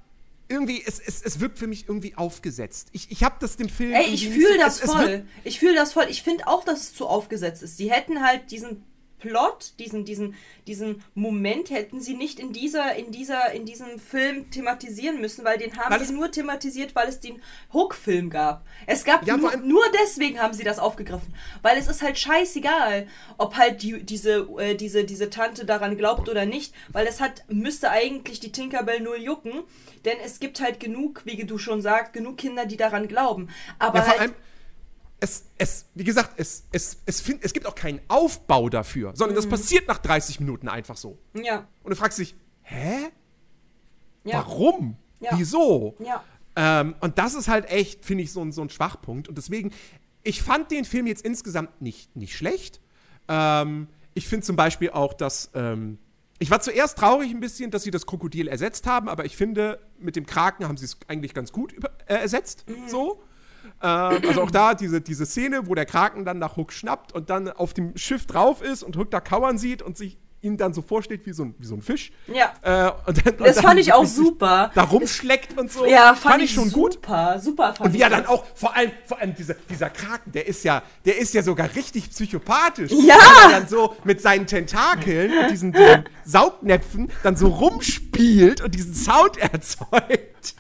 irgendwie, 0.51 0.83
es, 0.87 0.99
es, 0.99 1.21
es 1.23 1.41
wirkt 1.41 1.59
für 1.59 1.67
mich 1.67 1.89
irgendwie 1.89 2.15
aufgesetzt. 2.17 2.89
Ich, 2.93 3.11
ich 3.11 3.23
habe 3.23 3.35
das 3.41 3.57
dem 3.57 3.69
Film. 3.69 3.93
Ey, 3.93 4.07
ich 4.07 4.29
fühle 4.31 4.55
so- 4.55 4.59
das 4.59 4.77
es, 4.79 4.85
es 4.85 4.93
voll. 4.93 5.25
ich 5.45 5.59
fühle 5.59 5.75
das 5.75 5.93
voll. 5.93 6.07
Ich 6.09 6.23
finde 6.23 6.47
auch, 6.47 6.65
dass 6.65 6.81
es 6.81 6.95
zu 6.95 7.07
aufgesetzt 7.07 7.63
ist. 7.63 7.79
Die 7.79 7.91
hätten 7.91 8.23
halt 8.23 8.51
diesen 8.51 8.83
Plot, 9.19 9.75
diesen, 9.79 10.05
diesen, 10.05 10.35
diesen 10.67 11.03
Moment 11.15 11.71
hätten 11.71 12.01
sie 12.01 12.15
nicht 12.15 12.39
in 12.39 12.53
dieser, 12.53 12.95
in 12.95 13.11
dieser, 13.11 13.53
in 13.53 13.65
diesem 13.65 13.99
Film 13.99 14.51
thematisieren 14.51 15.21
müssen, 15.21 15.45
weil 15.45 15.59
den 15.59 15.77
haben 15.77 15.93
Weil 15.93 16.05
sie 16.05 16.13
nur 16.13 16.31
thematisiert, 16.31 16.95
weil 16.95 17.09
es 17.09 17.21
den 17.21 17.43
Hook-Film 17.73 18.31
gab. 18.31 18.65
Es 18.87 19.05
gab 19.05 19.27
Ja, 19.27 19.37
nur, 19.37 19.57
nur 19.59 19.85
deswegen 20.03 20.41
haben 20.41 20.55
sie 20.55 20.65
das 20.65 20.79
aufgegriffen. 20.79 21.35
Weil 21.63 21.79
es 21.79 21.89
ist 21.89 22.03
halt 22.03 22.19
scheißegal, 22.19 23.09
ob 23.37 23.57
halt 23.57 23.83
die, 23.83 24.03
diese, 24.03 24.49
äh, 24.59 24.75
diese, 24.75 25.05
diese 25.05 25.31
Tante 25.31 25.65
daran 25.65 25.97
glaubt 25.97 26.29
oder 26.29 26.47
nicht, 26.47 26.75
weil 26.89 27.07
es 27.07 27.21
hat, 27.21 27.45
müsste 27.49 27.91
eigentlich 27.91 28.41
die 28.41 28.53
Tinkerbell 28.53 29.01
null 29.01 29.19
jucken, 29.21 29.65
denn 30.05 30.19
es 30.25 30.41
gibt 30.41 30.61
halt 30.61 30.81
genug, 30.81 31.23
wie 31.25 31.45
du 31.45 31.59
schon 31.59 31.83
sagst, 31.83 32.13
genug 32.13 32.37
Kinder, 32.39 32.67
die 32.67 32.77
daran 32.77 33.09
glauben. 33.09 33.49
Aber 33.79 33.99
Ja, 33.99 34.19
halt, 34.19 34.35
es, 35.21 35.47
es, 35.59 35.87
wie 35.95 36.05
gesagt, 36.05 36.33
es, 36.39 36.65
es, 36.73 36.99
es, 37.07 37.21
find, 37.21 37.45
es 37.45 37.53
gibt 37.53 37.67
auch 37.67 37.75
keinen 37.75 38.01
Aufbau 38.09 38.69
dafür, 38.69 39.13
sondern 39.17 39.35
Mhm. 39.35 39.41
das 39.41 39.49
passiert 39.49 39.89
nach 39.89 39.99
30 39.99 40.41
Minuten 40.41 40.69
einfach 40.69 40.97
so. 40.97 41.19
ja, 41.35 41.67
Und 41.83 41.91
du 41.91 41.97
fragst 41.97 42.19
dich, 42.19 42.35
hä? 42.63 43.09
ja, 44.25 44.39
Warum? 44.39 44.97
Ja. 45.21 45.31
Wieso? 45.37 45.97
ja. 45.99 46.23
Ähm, 46.57 46.95
und 47.01 47.19
das 47.19 47.35
ist 47.35 47.49
halt 47.49 47.71
echt, 47.71 48.05
finde 48.05 48.25
ich, 48.25 48.33
so, 48.33 48.43
ein- 48.43 48.53
so 48.53 48.63
ein 48.63 48.69
Schwachpunkt. 48.71 49.29
Und 49.29 49.39
deswegen, 49.39 49.71
ich 50.25 50.43
fand 50.43 50.71
den 50.71 50.85
Film 50.85 51.07
jetzt 51.07 51.25
insgesamt 51.25 51.81
nicht, 51.81 52.15
nicht 52.17 52.37
schlecht. 52.37 52.81
Ähm, 53.29 53.87
ich 54.15 54.27
finde 54.29 54.45
zum 54.47 54.57
Beispiel 54.57 54.91
auch, 54.91 55.15
dass. 55.15 55.51
Ähm, 55.55 55.99
ich 56.41 56.51
war 56.53 56.61
zuerst 56.61 56.99
traurig 56.99 57.31
ein 57.33 57.41
bisschen, 57.41 57.71
dass 57.73 57.83
sie 57.83 57.91
das 57.91 58.07
Krokodil 58.07 58.47
ersetzt 58.47 58.87
haben, 58.87 59.09
aber 59.09 59.25
ich 59.25 59.37
finde, 59.37 59.81
mit 59.99 60.15
dem 60.15 60.25
Kraken 60.25 60.67
haben 60.69 60.77
sie 60.77 60.85
es 60.85 60.97
eigentlich 61.09 61.35
ganz 61.35 61.51
gut 61.53 61.73
über, 61.73 61.91
äh, 62.07 62.15
ersetzt. 62.15 62.65
So. 62.87 63.23
Ähm, 63.83 64.23
also 64.29 64.43
auch 64.43 64.51
da 64.51 64.75
diese, 64.75 65.01
diese 65.01 65.27
Szene, 65.27 65.67
wo 65.67 65.75
der 65.75 65.87
Kraken 65.87 66.25
dann 66.25 66.39
nach 66.39 66.57
Hook 66.57 66.73
schnappt 66.73 67.13
und 67.13 67.31
dann 67.31 67.51
auf 67.51 67.75
dem 67.75 67.97
Schiff 67.97 68.27
drauf 68.27 68.63
ist 68.63 68.83
und 68.83 68.97
Hook 68.97 69.11
da 69.11 69.21
kauern 69.21 69.59
sieht 69.59 69.83
und 69.83 69.97
sich 69.97 70.19
ihn 70.41 70.57
dann 70.57 70.73
so 70.73 70.83
vorsteht 70.83 71.27
wie 71.27 71.33
so 71.33 71.45
ein, 71.45 71.55
wie 71.59 71.67
so 71.67 71.75
ein 71.75 71.83
Fisch. 71.83 72.13
Ja. 72.27 72.53
Äh, 72.63 72.93
und 73.07 73.27
dann, 73.27 73.35
und 73.35 73.47
Das 73.47 73.61
fand 73.61 73.81
ich 73.81 73.93
auch 73.93 74.07
super. 74.07 74.71
Da 74.75 74.85
rumschleckt 74.85 75.59
und 75.59 75.73
so. 75.73 75.85
Ja, 75.85 76.15
fand, 76.15 76.43
ich 76.43 76.53
schon 76.53 76.71
gut. 76.71 76.95
super. 76.95 77.41
Super 77.41 77.75
fand 77.75 77.89
Und 77.89 77.95
wie 77.95 78.03
er 78.03 78.11
dann 78.11 78.27
auch, 78.27 78.45
vor 78.55 78.77
allem, 78.77 78.93
vor 79.05 79.19
allem 79.19 79.35
dieser, 79.35 79.55
dieser 79.69 79.91
Kraken, 79.91 80.31
der 80.33 80.47
ist 80.47 80.63
ja, 80.63 80.83
der 81.05 81.19
ist 81.19 81.35
ja 81.35 81.43
sogar 81.43 81.75
richtig 81.75 82.11
psychopathisch. 82.11 82.93
Ja! 82.93 83.17
Weil 83.17 83.53
er 83.53 83.61
dann 83.61 83.69
so 83.69 83.97
mit 84.05 84.21
seinen 84.21 84.47
Tentakeln 84.47 85.33
und 85.37 85.51
diesen, 85.51 85.73
diesen 85.73 86.05
Saugnäpfen 86.25 87.11
dann 87.23 87.37
so 87.37 87.49
rumspielt 87.49 88.61
und 88.61 88.75
diesen 88.75 88.95
Sound 88.95 89.39
erzeugt. 89.39 90.55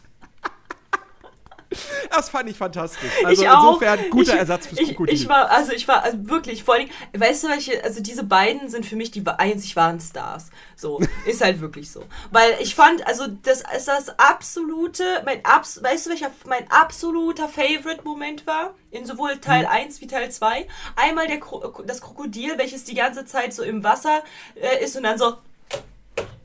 Das 2.11 2.31
fand 2.31 2.49
ich 2.49 2.57
fantastisch. 2.57 3.11
Also 3.25 3.43
ich 3.43 3.49
auch. 3.49 3.73
insofern 3.73 4.11
guter 4.11 4.33
ich, 4.33 4.39
Ersatz 4.39 4.67
fürs 4.67 4.81
Krokodil. 4.81 5.15
ich 5.15 5.29
war, 5.29 5.51
also 5.51 5.73
ich 5.73 5.87
war 5.87 6.03
also 6.03 6.29
wirklich, 6.29 6.65
vor 6.65 6.75
allem, 6.75 6.89
weißt 7.17 7.45
du 7.45 7.49
welche, 7.49 7.85
also 7.85 8.03
diese 8.03 8.25
beiden 8.25 8.69
sind 8.69 8.87
für 8.87 8.97
mich 8.97 9.11
die 9.11 9.25
einzig 9.27 9.77
wahren 9.77 10.01
Stars. 10.01 10.51
So, 10.77 11.01
ist 11.27 11.43
halt 11.43 11.61
wirklich 11.61 11.91
so. 11.91 12.05
Weil 12.31 12.57
ich 12.61 12.75
fand, 12.75 13.07
also 13.07 13.27
das 13.27 13.63
ist 13.77 13.89
das 13.89 14.19
absolute, 14.19 15.05
mein 15.25 15.45
abs, 15.45 15.83
weißt 15.83 16.07
du 16.07 16.11
welcher 16.11 16.31
mein 16.47 16.71
absoluter 16.71 17.49
Favorite-Moment 17.49 18.47
war? 18.47 18.75
In 18.91 19.05
sowohl 19.05 19.39
Teil 19.39 19.67
Hm. 19.67 19.73
1 19.73 20.01
wie 20.01 20.07
Teil 20.07 20.31
2. 20.31 20.67
Einmal 20.97 21.27
der 21.27 21.41
das 21.85 22.01
Krokodil, 22.01 22.57
welches 22.57 22.85
die 22.85 22.95
ganze 22.95 23.27
Zeit 23.27 23.53
so 23.53 23.63
im 23.63 23.85
Wasser 23.85 24.23
äh, 24.55 24.83
ist 24.83 24.97
und 24.97 25.03
dann 25.03 25.19
so 25.19 25.37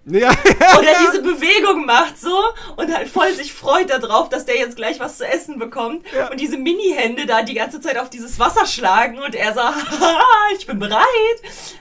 ja, 0.05 0.29
oder 0.77 0.87
diese 1.07 1.21
Bewegung 1.21 1.85
macht 1.85 2.19
so 2.19 2.37
und 2.75 2.93
halt 2.93 3.07
voll 3.07 3.31
sich 3.33 3.53
freut 3.53 3.89
darauf, 3.89 4.27
dass 4.27 4.45
der 4.45 4.57
jetzt 4.57 4.75
gleich 4.75 4.99
was 4.99 5.17
zu 5.17 5.25
essen 5.25 5.57
bekommt 5.59 6.05
Ja. 6.15 6.29
und 6.29 6.39
diese 6.41 6.57
Mini-Hände 6.57 7.25
da 7.25 7.41
die 7.41 7.53
ganze 7.53 7.79
Zeit 7.79 7.97
auf 7.97 8.09
dieses 8.09 8.37
Wasser 8.37 8.65
schlagen 8.65 9.19
und 9.19 9.33
er 9.33 9.55
haha, 9.55 10.21
ich 10.57 10.67
bin 10.67 10.77
bereit. 10.79 11.05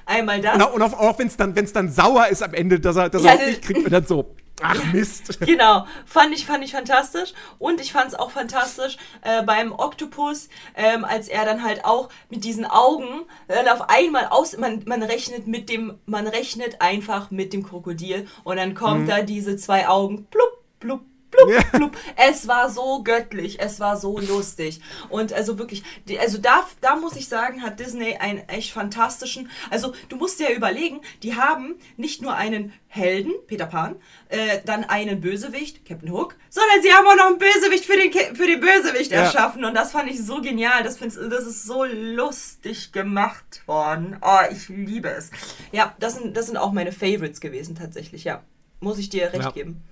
Einmal 0.06 0.40
das. 0.40 0.54
und 0.54 0.62
auch, 0.62 0.72
und 0.74 0.82
auch, 0.82 0.92
auch 1.00 1.18
wenn 1.18 1.26
es 1.26 1.36
dann, 1.36 1.56
wenn's 1.56 1.72
dann 1.72 1.90
sauer 1.90 2.28
ist 2.28 2.42
am 2.44 2.54
Ende, 2.54 2.78
dass 2.78 2.94
er, 2.96 3.08
dass 3.08 3.22
Ja, 3.24 3.32
er 3.32 3.38
das- 3.38 3.46
nicht 3.48 3.62
kriegt 3.62 3.84
und 3.84 3.92
dann 3.92 4.06
so, 4.06 4.34
ach 4.62 4.92
Mist. 4.92 5.38
Genau, 5.46 5.86
fand 6.06 6.34
ich, 6.34 6.46
fand 6.46 6.64
ich 6.64 6.72
fantastisch. 6.72 7.32
Und 7.58 7.80
ich 7.80 7.92
fand 7.92 8.08
es 8.08 8.14
auch 8.14 8.30
fantastisch 8.30 8.96
äh, 9.22 9.42
beim 9.42 9.72
Oktopus, 9.72 10.48
ähm, 10.74 11.04
als 11.04 11.28
er 11.28 11.44
dann 11.44 11.62
halt 11.62 11.84
auch 11.84 12.08
mit 12.30 12.44
diesen 12.44 12.64
Augen 12.64 13.22
dann 13.48 13.68
auf 13.68 13.88
einmal 13.88 14.26
aus, 14.26 14.56
man, 14.56 14.82
man 14.86 15.02
rechnet 15.02 15.46
mit 15.46 15.68
dem, 15.68 15.98
man 16.06 16.26
rechnet 16.26 16.80
einfach 16.80 17.30
mit 17.30 17.52
dem 17.52 17.62
Krokodil 17.62 18.26
und 18.44 18.56
dann 18.56 18.74
kommt 18.74 19.08
da 19.08 19.22
diese 19.22 19.56
zwei 19.56 19.88
Augen, 19.88 20.26
plupp, 20.30 20.62
plupp, 20.80 21.02
plupp, 21.32 21.50
Ja. 21.50 21.62
plupp. 21.78 21.96
Es 22.16 22.46
war 22.46 22.70
so 22.70 23.02
göttlich, 23.02 23.58
es 23.60 23.80
war 23.80 23.96
so 23.96 24.18
lustig. 24.20 24.80
Und 25.08 25.32
also 25.32 25.58
wirklich, 25.58 25.82
also 26.20 26.38
da, 26.38 26.64
da 26.80 26.94
muss 26.96 27.16
ich 27.16 27.26
sagen, 27.28 27.62
hat 27.62 27.80
Disney 27.80 28.16
einen 28.18 28.48
echt 28.48 28.72
fantastischen, 28.72 29.50
also 29.70 29.92
du 30.08 30.16
musst 30.16 30.38
dir 30.38 30.50
ja 30.50 30.56
überlegen, 30.56 31.00
die 31.24 31.34
haben 31.34 31.74
nicht 31.96 32.22
nur 32.22 32.34
einen 32.36 32.72
Helden, 32.86 33.32
Peter 33.46 33.64
Pan, 33.66 33.96
äh, 34.28 34.60
dann 34.66 34.84
einen 34.84 35.20
Bösewicht, 35.22 35.84
Captain 35.86 36.12
Hook, 36.12 36.36
sondern 36.50 36.82
sie 36.82 36.92
haben 36.92 37.06
auch 37.06 37.16
noch 37.16 37.26
einen 37.26 37.38
Bösewicht 37.38 37.86
für 37.86 37.96
den, 37.96 38.10
Ke- 38.10 38.34
für 38.34 38.46
den 38.46 38.60
Bösewicht 38.60 39.10
Ja. 39.10 39.22
erschaffen. 39.22 39.64
Und 39.64 39.74
das 39.74 39.92
fand 39.92 40.10
ich 40.10 40.22
so 40.22 40.42
genial. 40.42 40.82
Das, 40.82 40.98
find's, 40.98 41.14
das 41.16 41.46
ist 41.46 41.64
so 41.64 41.84
lustig 41.84 42.92
gemacht 42.92 43.62
worden. 43.66 44.18
Oh, 44.20 44.40
ich 44.50 44.68
liebe 44.68 45.08
es. 45.08 45.30
Ja, 45.72 45.94
das 46.00 46.16
sind, 46.16 46.36
das 46.36 46.46
sind 46.46 46.58
auch 46.58 46.72
meine 46.72 46.92
Favorites 46.92 47.40
gewesen, 47.40 47.74
tatsächlich, 47.74 48.24
ja. 48.24 48.42
Muss 48.80 48.98
ich 48.98 49.08
dir 49.08 49.32
recht 49.32 49.42
Ja. 49.44 49.50
geben. 49.52 49.82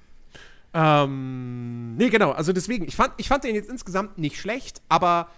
Ähm, 0.73 1.97
nee, 1.97 2.09
genau. 2.11 2.33
Also 2.33 2.53
deswegen, 2.53 2.87
ich 2.87 2.97
fand, 2.97 3.13
ich 3.17 3.29
fand 3.29 3.45
den 3.45 3.55
jetzt 3.55 3.69
insgesamt 3.69 4.19
nicht 4.19 4.39
schlecht, 4.39 4.83
aber 4.89 5.29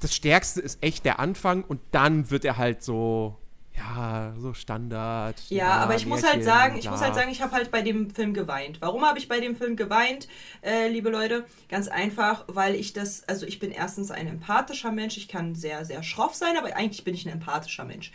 das 0.00 0.14
Stärkste 0.14 0.60
ist 0.60 0.82
echt 0.82 1.04
der 1.04 1.18
Anfang 1.18 1.64
und 1.64 1.80
dann 1.90 2.30
wird 2.30 2.44
er 2.44 2.56
halt 2.56 2.82
so, 2.82 3.36
ja, 3.76 4.34
so 4.38 4.54
Standard. 4.54 5.40
Ja, 5.48 5.70
aber 5.76 5.96
ich 5.96 6.06
muss 6.06 6.22
halt 6.22 6.36
Märchen, 6.36 6.44
sagen, 6.44 6.76
ich 6.76 6.82
bla. 6.82 6.92
muss 6.92 7.00
halt 7.00 7.14
sagen, 7.14 7.30
ich 7.30 7.42
habe 7.42 7.52
halt 7.52 7.70
bei 7.70 7.82
dem 7.82 8.10
Film 8.10 8.32
geweint. 8.32 8.80
Warum 8.80 9.04
habe 9.04 9.18
ich 9.18 9.28
bei 9.28 9.40
dem 9.40 9.56
Film 9.56 9.76
geweint, 9.76 10.28
äh, 10.62 10.88
liebe 10.88 11.10
Leute? 11.10 11.44
Ganz 11.68 11.88
einfach, 11.88 12.44
weil 12.48 12.74
ich 12.74 12.92
das, 12.92 13.28
also 13.28 13.46
ich 13.46 13.58
bin 13.58 13.70
erstens 13.70 14.10
ein 14.10 14.26
empathischer 14.26 14.92
Mensch, 14.92 15.16
ich 15.16 15.28
kann 15.28 15.54
sehr, 15.54 15.84
sehr 15.84 16.02
schroff 16.02 16.34
sein, 16.34 16.56
aber 16.56 16.74
eigentlich 16.76 17.04
bin 17.04 17.14
ich 17.14 17.26
ein 17.26 17.32
empathischer 17.32 17.84
Mensch. 17.84 18.12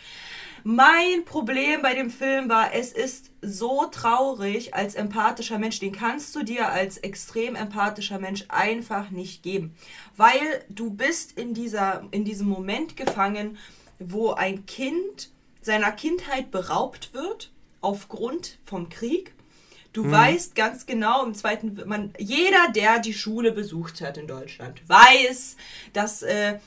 Mein 0.65 1.25
Problem 1.25 1.81
bei 1.81 1.93
dem 1.93 2.09
Film 2.09 2.47
war, 2.47 2.73
es 2.73 2.93
ist 2.93 3.31
so 3.41 3.85
traurig 3.91 4.73
als 4.73 4.95
empathischer 4.95 5.59
Mensch, 5.59 5.79
den 5.79 5.91
kannst 5.91 6.33
du 6.35 6.43
dir 6.43 6.69
als 6.69 6.97
extrem 6.97 7.55
empathischer 7.55 8.17
Mensch 8.17 8.45
einfach 8.47 9.09
nicht 9.09 9.43
geben, 9.43 9.75
weil 10.15 10.63
du 10.69 10.89
bist 10.89 11.37
in 11.37 11.53
dieser 11.53 12.07
in 12.11 12.23
diesem 12.23 12.47
Moment 12.47 12.95
gefangen, 12.95 13.57
wo 13.99 14.31
ein 14.31 14.65
Kind 14.65 15.31
seiner 15.61 15.91
Kindheit 15.91 16.49
beraubt 16.49 17.13
wird 17.13 17.51
aufgrund 17.81 18.57
vom 18.63 18.87
Krieg. 18.87 19.33
Du 19.91 20.09
weißt 20.09 20.55
ganz 20.55 20.87
genau 20.87 21.23
im 21.23 21.35
zweiten, 21.35 21.79
man, 21.85 22.13
jeder, 22.17 22.71
der 22.73 22.97
die 22.97 23.13
Schule 23.13 23.51
besucht 23.51 24.01
hat 24.01 24.17
in 24.17 24.25
Deutschland, 24.25 24.81
weiß, 24.87 25.55
dass 25.93 26.23
äh, 26.23 26.57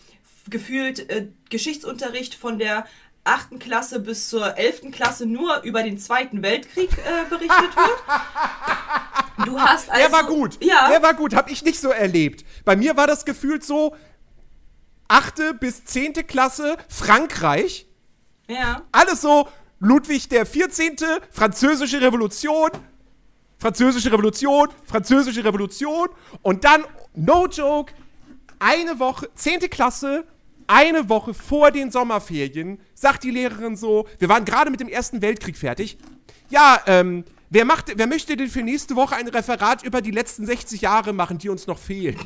gefühlt 0.49 1.11
äh, 1.11 1.27
Geschichtsunterricht 1.51 2.37
von 2.37 2.59
der 2.59 2.87
achten 3.27 3.59
Klasse 3.59 4.01
bis 4.01 4.29
zur 4.29 4.57
elften 4.57 4.91
Klasse 4.91 5.27
nur 5.27 5.63
über 5.63 5.83
den 5.83 5.99
Zweiten 5.99 6.43
Weltkrieg 6.43 6.91
äh, 6.99 7.29
berichtet 7.29 7.77
wird. 7.77 9.47
Du 9.47 9.61
hast 9.61 9.91
also, 9.91 10.03
Der 10.03 10.13
war 10.13 10.25
gut. 10.25 10.63
Ja. 10.65 10.89
Der 10.89 11.03
war 11.03 11.15
gut. 11.15 11.35
Hab 11.35 11.51
ich 11.51 11.63
nicht 11.63 11.81
so 11.81 11.91
erlebt. 11.91 12.45
Bei 12.65 12.77
mir 12.77 12.97
war 12.97 13.07
das 13.07 13.25
gefühlt 13.25 13.65
so 13.65 13.95
achte 15.09 15.55
bis 15.55 15.85
zehnte 15.85 16.25
Klasse 16.25 16.77
Frankreich. 16.89 17.87
ja. 18.49 18.83
Alles 18.93 19.21
so 19.21 19.49
Ludwig 19.79 20.29
der 20.31 20.47
14., 20.47 20.97
Französische 21.31 22.01
Revolution, 22.01 22.71
Französische 23.59 24.11
Revolution, 24.11 24.69
Französische 24.85 25.45
Revolution 25.45 26.09
und 26.43 26.65
dann, 26.65 26.85
no 27.15 27.47
joke, 27.47 27.93
eine 28.59 28.99
Woche, 28.99 29.29
zehnte 29.35 29.69
Klasse, 29.69 30.25
eine 30.67 31.09
Woche 31.09 31.35
vor 31.35 31.71
den 31.71 31.91
Sommerferien, 31.91 32.79
sagt 32.95 33.25
die 33.25 33.31
Lehrerin 33.31 33.77
so, 33.77 34.07
wir 34.19 34.29
waren 34.29 34.45
gerade 34.45 34.71
mit 34.71 34.81
dem 34.81 34.89
Ersten 34.89 35.23
Weltkrieg 35.23 35.57
fertig. 35.57 35.99
Ja, 36.49 36.81
ähm, 36.87 37.25
wer, 37.51 37.65
macht, 37.65 37.93
wer 37.97 38.07
möchte 38.07 38.37
denn 38.37 38.49
für 38.49 38.63
nächste 38.63 38.97
Woche 38.97 39.17
ein 39.17 39.29
Referat 39.29 39.83
über 39.83 40.01
die 40.01 40.11
letzten 40.11 40.47
60 40.47 40.81
Jahre 40.81 41.13
machen, 41.13 41.39
die 41.39 41.49
uns 41.49 41.67
noch 41.67 41.79
fehlen? 41.79 42.19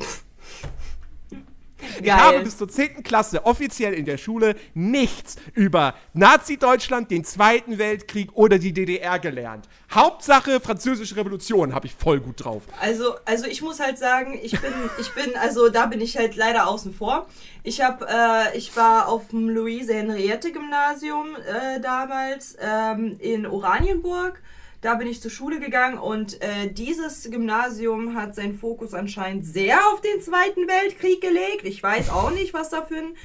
Ich 2.01 2.11
habe 2.11 2.39
bis 2.41 2.57
zur 2.57 2.69
10. 2.69 3.03
Klasse 3.03 3.45
offiziell 3.45 3.93
in 3.93 4.05
der 4.05 4.17
Schule 4.17 4.55
nichts 4.73 5.35
über 5.53 5.95
Nazi-Deutschland, 6.13 7.11
den 7.11 7.23
Zweiten 7.23 7.77
Weltkrieg 7.77 8.29
oder 8.33 8.59
die 8.59 8.73
DDR 8.73 9.19
gelernt. 9.19 9.67
Hauptsache 9.91 10.59
Französische 10.59 11.15
Revolution 11.15 11.73
habe 11.73 11.87
ich 11.87 11.95
voll 11.95 12.19
gut 12.19 12.43
drauf. 12.43 12.63
Also, 12.79 13.15
also 13.25 13.45
ich 13.45 13.61
muss 13.61 13.79
halt 13.79 13.97
sagen, 13.97 14.39
ich 14.41 14.59
bin, 14.59 14.73
ich 14.99 15.13
bin, 15.13 15.35
also 15.35 15.69
da 15.69 15.85
bin 15.85 16.01
ich 16.01 16.17
halt 16.17 16.35
leider 16.35 16.67
außen 16.67 16.93
vor. 16.93 17.27
Ich 17.63 17.81
habe, 17.81 18.07
äh, 18.09 18.57
ich 18.57 18.75
war 18.75 19.07
auf 19.07 19.29
dem 19.29 19.49
Luise 19.49 19.93
Henriette 19.93 20.51
Gymnasium 20.51 21.35
äh, 21.35 21.79
damals 21.79 22.57
ähm, 22.59 23.17
in 23.19 23.45
Oranienburg. 23.45 24.41
Da 24.81 24.95
bin 24.95 25.07
ich 25.07 25.21
zur 25.21 25.29
Schule 25.29 25.59
gegangen 25.59 25.99
und 25.99 26.41
äh, 26.41 26.71
dieses 26.71 27.29
Gymnasium 27.29 28.15
hat 28.15 28.33
seinen 28.33 28.57
Fokus 28.57 28.95
anscheinend 28.95 29.45
sehr 29.45 29.77
auf 29.93 30.01
den 30.01 30.19
Zweiten 30.21 30.67
Weltkrieg 30.67 31.21
gelegt. 31.21 31.65
Ich 31.65 31.83
weiß 31.83 32.09
auch 32.09 32.31
nicht, 32.31 32.55
was 32.55 32.69
da 32.71 32.81
für 32.81 32.97
ein, 32.97 33.15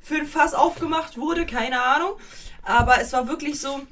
für 0.00 0.16
ein 0.16 0.26
Fass 0.26 0.52
aufgemacht 0.52 1.16
wurde, 1.16 1.46
keine 1.46 1.80
Ahnung. 1.80 2.16
Aber 2.64 3.00
es 3.00 3.12
war 3.12 3.28
wirklich 3.28 3.60
so, 3.60 3.82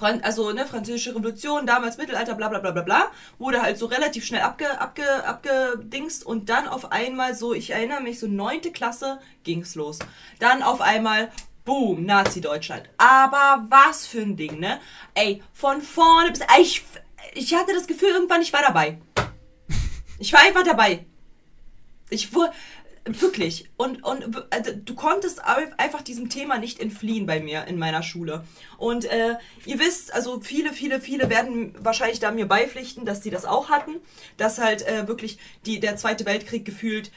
also 0.00 0.52
ne, 0.52 0.64
französische 0.64 1.14
Revolution, 1.14 1.66
damals 1.66 1.98
Mittelalter, 1.98 2.34
bla 2.34 2.48
bla 2.48 2.58
bla 2.58 2.70
bla 2.70 2.82
bla, 2.82 3.10
wurde 3.38 3.60
halt 3.60 3.76
so 3.76 3.84
relativ 3.84 4.24
schnell 4.24 4.40
abge, 4.40 4.80
abge, 4.80 5.04
abgedingst 5.26 6.24
und 6.24 6.48
dann 6.48 6.66
auf 6.68 6.90
einmal 6.90 7.34
so, 7.34 7.52
ich 7.52 7.70
erinnere 7.70 8.00
mich, 8.00 8.18
so 8.18 8.26
neunte 8.26 8.72
Klasse 8.72 9.20
ging's 9.42 9.74
los. 9.74 9.98
Dann 10.38 10.62
auf 10.62 10.80
einmal, 10.80 11.30
boom, 11.64 12.04
Nazi-Deutschland. 12.04 12.88
Aber 12.98 13.66
was 13.68 14.06
für 14.06 14.20
ein 14.20 14.36
Ding, 14.36 14.60
ne? 14.60 14.80
Ey, 15.14 15.42
von 15.52 15.80
vorne 15.80 16.30
bis, 16.30 16.40
ich, 16.60 16.84
ich 17.34 17.54
hatte 17.54 17.74
das 17.74 17.86
Gefühl 17.86 18.10
irgendwann, 18.10 18.42
ich 18.42 18.52
war 18.52 18.62
dabei. 18.62 18.98
Ich 20.18 20.32
war 20.32 20.40
einfach 20.40 20.62
dabei. 20.62 21.06
Ich 22.10 22.34
wurde, 22.34 22.52
Wirklich. 23.06 23.68
Und, 23.76 24.02
und 24.02 24.46
also, 24.50 24.70
du 24.74 24.94
konntest 24.94 25.44
einfach 25.44 26.00
diesem 26.00 26.30
Thema 26.30 26.56
nicht 26.56 26.80
entfliehen 26.80 27.26
bei 27.26 27.38
mir 27.38 27.66
in 27.66 27.78
meiner 27.78 28.02
Schule. 28.02 28.44
Und 28.78 29.04
äh, 29.04 29.34
ihr 29.66 29.78
wisst, 29.78 30.14
also 30.14 30.40
viele, 30.40 30.72
viele, 30.72 31.02
viele 31.02 31.28
werden 31.28 31.74
wahrscheinlich 31.78 32.18
da 32.18 32.30
mir 32.30 32.46
beipflichten, 32.46 33.04
dass 33.04 33.20
die 33.20 33.28
das 33.28 33.44
auch 33.44 33.68
hatten. 33.68 33.96
Dass 34.38 34.58
halt 34.58 34.86
äh, 34.86 35.06
wirklich 35.06 35.38
die, 35.66 35.80
der 35.80 35.96
Zweite 35.96 36.24
Weltkrieg 36.24 36.64
gefühlt 36.64 37.12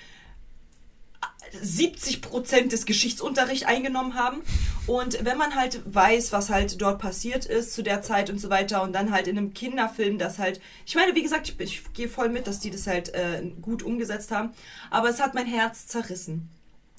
70 1.62 2.22
Prozent 2.22 2.72
des 2.72 2.86
Geschichtsunterrichts 2.86 3.66
eingenommen 3.66 4.16
haben. 4.16 4.42
Und 4.86 5.24
wenn 5.26 5.38
man 5.38 5.56
halt 5.56 5.82
weiß, 5.86 6.32
was 6.32 6.50
halt 6.50 6.82
dort 6.82 7.00
passiert 7.00 7.46
ist 7.46 7.74
zu 7.74 7.84
der 7.84 8.02
Zeit 8.02 8.30
und 8.30 8.40
so 8.40 8.50
weiter 8.50 8.82
und 8.84 8.94
dann 8.94 9.12
halt 9.12 9.28
in 9.28 9.38
einem 9.38 9.54
Kinderfilm 9.54 10.18
das 10.18 10.40
halt, 10.40 10.62
ich 10.86 10.96
meine, 10.96 11.14
wie 11.16 11.24
gesagt, 11.24 11.50
ich, 11.50 11.60
ich 11.60 11.94
gehe 11.94 12.08
voll 12.08 12.30
mit, 12.30 12.48
dass 12.48 12.60
die 12.60 12.72
das 12.72 12.88
halt 12.88 13.14
äh, 13.14 13.44
gut 13.62 13.84
umgesetzt 13.84 14.32
haben, 14.32 14.52
aber 14.90 15.10
es 15.10 15.20
hat 15.20 15.34
mein 15.34 15.46
Herz 15.46 15.88
zerrissen. 15.88 16.50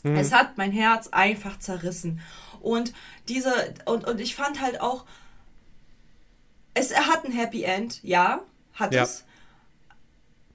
Mhm. 0.03 0.17
Es 0.17 0.33
hat 0.33 0.59
mein 0.59 0.73
Herz 0.73 1.09
einfach 1.09 1.59
zerrissen. 1.59 2.21
Und 2.61 2.93
diese, 3.29 3.53
und, 3.87 4.07
und 4.07 4.21
ich 4.21 4.35
fand 4.35 4.61
halt 4.61 4.81
auch, 4.81 5.05
es 6.75 6.95
hat 6.95 7.25
ein 7.25 7.33
Happy 7.33 7.63
End, 7.63 8.03
ja, 8.03 8.43
hat 8.75 8.95
ja. 8.95 9.03
es. 9.03 9.25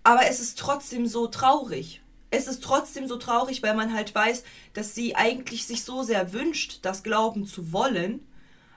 Aber 0.03 0.27
es 0.27 0.39
ist 0.39 0.59
trotzdem 0.59 1.07
so 1.07 1.27
traurig 1.27 2.02
es 2.33 2.47
ist 2.47 2.63
trotzdem 2.63 3.07
so 3.07 3.17
traurig, 3.17 3.61
weil 3.61 3.75
man 3.75 3.93
halt 3.93 4.13
weiß, 4.13 4.43
dass 4.73 4.95
sie 4.95 5.15
eigentlich 5.15 5.67
sich 5.67 5.83
so 5.83 6.01
sehr 6.01 6.33
wünscht, 6.33 6.79
das 6.81 7.03
glauben 7.03 7.45
zu 7.45 7.71
wollen, 7.71 8.27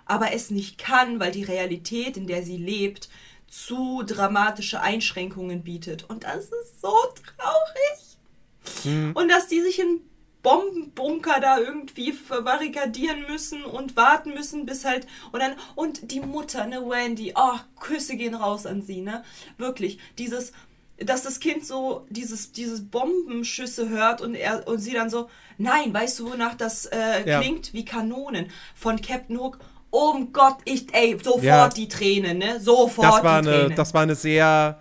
aber 0.05 0.33
es 0.33 0.51
nicht 0.51 0.77
kann, 0.77 1.19
weil 1.21 1.33
die 1.33 1.43
Realität, 1.43 2.19
in 2.19 2.27
der 2.27 2.43
sie 2.43 2.59
lebt, 2.59 3.09
zu 3.49 4.03
dramatische 4.05 4.81
Einschränkungen 4.83 5.63
bietet. 5.63 6.05
Und 6.05 6.25
das 6.25 6.45
ist 6.45 6.83
so 6.83 6.95
traurig. 7.15 8.85
Mhm. 8.85 9.13
Und 9.15 9.29
dass 9.31 9.49
die 9.49 9.63
sich 9.63 9.79
in 9.79 10.03
Bombenbunker 10.43 11.41
da 11.41 11.59
irgendwie 11.59 12.13
verbarrikadieren 12.13 13.23
müssen 13.27 13.65
und 13.65 13.97
warten 13.97 14.35
müssen, 14.35 14.67
bis 14.67 14.85
halt 14.85 15.07
und 15.33 15.41
dann 15.41 15.57
und 15.75 16.13
die 16.13 16.21
Mutter, 16.21 16.67
ne 16.67 16.83
Wendy, 16.83 17.33
oh, 17.35 17.59
Küsse 17.81 18.17
gehen 18.17 18.35
raus 18.35 18.67
an 18.67 18.83
sie, 18.83 19.01
ne? 19.01 19.25
Wirklich, 19.57 19.99
dieses 20.19 20.53
dass 20.99 21.23
das 21.23 21.41
Kind 21.41 21.67
so 21.67 22.07
dieses, 22.09 22.53
dieses 22.53 22.89
Bombenschüsse 22.89 23.89
hört 23.89 24.21
und 24.21 24.35
er 24.35 24.67
und 24.67 24.79
sie 24.79 24.93
dann 24.93 25.11
so, 25.11 25.29
nein, 25.59 25.93
weißt 25.93 26.21
du, 26.21 26.33
wonach 26.33 26.55
das 26.55 26.87
äh, 26.87 27.29
ja. 27.29 27.41
klingt? 27.41 27.73
Wie 27.73 27.85
Kanonen 27.85 28.51
von 28.75 29.01
Captain 29.01 29.39
Hook. 29.39 29.59
Oh 29.91 30.15
Gott, 30.33 30.59
ich, 30.65 30.93
ey, 30.93 31.17
sofort 31.23 31.45
ja. 31.45 31.69
die 31.69 31.89
Tränen, 31.89 32.39
ne? 32.39 32.61
Sofort 32.61 33.07
das 33.07 33.25
war 33.25 33.43
die 33.43 33.49
eine, 33.49 33.59
Tränen. 33.59 33.77
Das 33.77 33.95
war 33.95 34.03
eine 34.03 34.15
sehr 34.15 34.81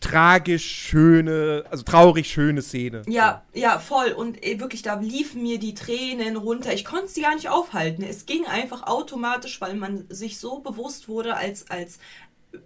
tragisch 0.00 0.64
schöne, 0.64 1.64
also 1.70 1.82
traurig 1.82 2.30
schöne 2.30 2.62
Szene. 2.62 3.02
Ja, 3.06 3.42
ja, 3.52 3.78
voll. 3.78 4.12
Und 4.12 4.40
wirklich, 4.42 4.82
da 4.82 4.94
liefen 4.94 5.42
mir 5.42 5.58
die 5.58 5.74
Tränen 5.74 6.36
runter. 6.36 6.72
Ich 6.72 6.84
konnte 6.84 7.08
sie 7.08 7.22
gar 7.22 7.34
nicht 7.34 7.48
aufhalten. 7.48 8.04
Es 8.04 8.26
ging 8.26 8.46
einfach 8.46 8.84
automatisch, 8.84 9.60
weil 9.60 9.74
man 9.74 10.06
sich 10.08 10.38
so 10.38 10.60
bewusst 10.60 11.08
wurde 11.08 11.36
als, 11.36 11.68
als 11.70 11.98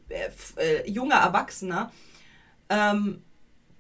äh, 0.09 0.29
äh, 0.57 0.91
junger 0.91 1.17
Erwachsener, 1.17 1.91
ähm, 2.73 3.23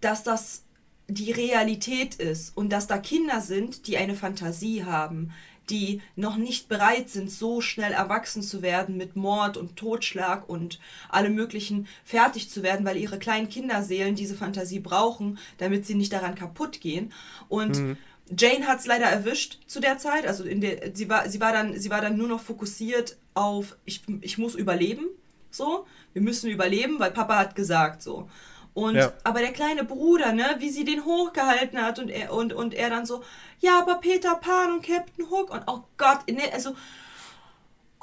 dass 0.01 0.23
das 0.23 0.64
die 1.09 1.32
Realität 1.32 2.14
ist 2.14 2.56
und 2.56 2.70
dass 2.70 2.86
da 2.86 2.98
Kinder 2.98 3.40
sind, 3.40 3.86
die 3.86 3.97
eine 3.97 4.14
Fantasie 4.14 4.85
haben, 4.85 5.32
die 5.70 6.01
noch 6.16 6.36
nicht 6.36 6.69
bereit 6.69 7.09
sind, 7.09 7.31
so 7.31 7.60
schnell 7.60 7.93
erwachsen 7.93 8.43
zu 8.43 8.62
werden 8.62 8.97
mit 8.97 9.16
Mord 9.16 9.56
und 9.56 9.77
Totschlag 9.77 10.48
und 10.48 10.81
allem 11.09 11.35
möglichen 11.35 11.86
fertig 12.05 12.51
zu 12.51 12.62
werden, 12.62 12.85
weil 12.85 12.97
ihre 12.97 13.19
kleinen 13.19 13.48
Kinderseelen 13.48 14.14
diese 14.14 14.35
Fantasie 14.35 14.81
brauchen, 14.81 15.39
damit 15.59 15.86
sie 15.86 15.94
nicht 15.94 16.12
daran 16.12 16.35
kaputt 16.35 16.81
gehen. 16.81 17.12
Und 17.48 17.78
mhm. 17.78 17.97
Jane 18.36 18.66
hat 18.66 18.81
es 18.81 18.86
leider 18.86 19.06
erwischt 19.06 19.60
zu 19.66 19.81
der 19.81 19.98
Zeit. 19.98 20.27
Also 20.27 20.44
in 20.44 20.60
der, 20.60 20.94
sie 20.94 21.09
war, 21.09 21.28
sie 21.28 21.40
war 21.40 21.52
dann, 21.52 21.78
sie 21.78 21.90
war 21.90 22.01
dann 22.01 22.16
nur 22.16 22.28
noch 22.28 22.40
fokussiert 22.40 23.16
auf, 23.35 23.77
ich, 23.85 24.02
ich 24.20 24.39
muss 24.39 24.55
überleben. 24.55 25.06
So, 25.51 25.86
wir 26.12 26.23
müssen 26.23 26.51
überleben, 26.51 26.98
weil 26.98 27.10
Papa 27.10 27.39
hat 27.39 27.55
gesagt 27.55 28.02
so. 28.02 28.28
Und 28.74 28.94
ja. 28.94 29.12
aber 29.23 29.40
der 29.40 29.53
kleine 29.53 29.85
Bruder, 29.85 30.32
ne, 30.32 30.57
wie 30.59 30.70
sie 30.70 30.85
den 30.85 31.05
hochgehalten 31.05 31.81
hat 31.81 31.99
und 31.99 32.09
er 32.09 32.32
und, 32.32 32.53
und 32.53 32.73
er 32.73 32.89
dann 32.89 33.05
so, 33.05 33.23
ja, 33.61 33.78
aber 33.78 33.97
Peter 33.97 34.35
Pan 34.36 34.73
und 34.73 34.86
Captain 34.86 35.28
Hook 35.31 35.51
und 35.51 35.62
oh 35.66 35.85
Gott, 35.99 36.27
ne, 36.28 36.51
also 36.53 36.74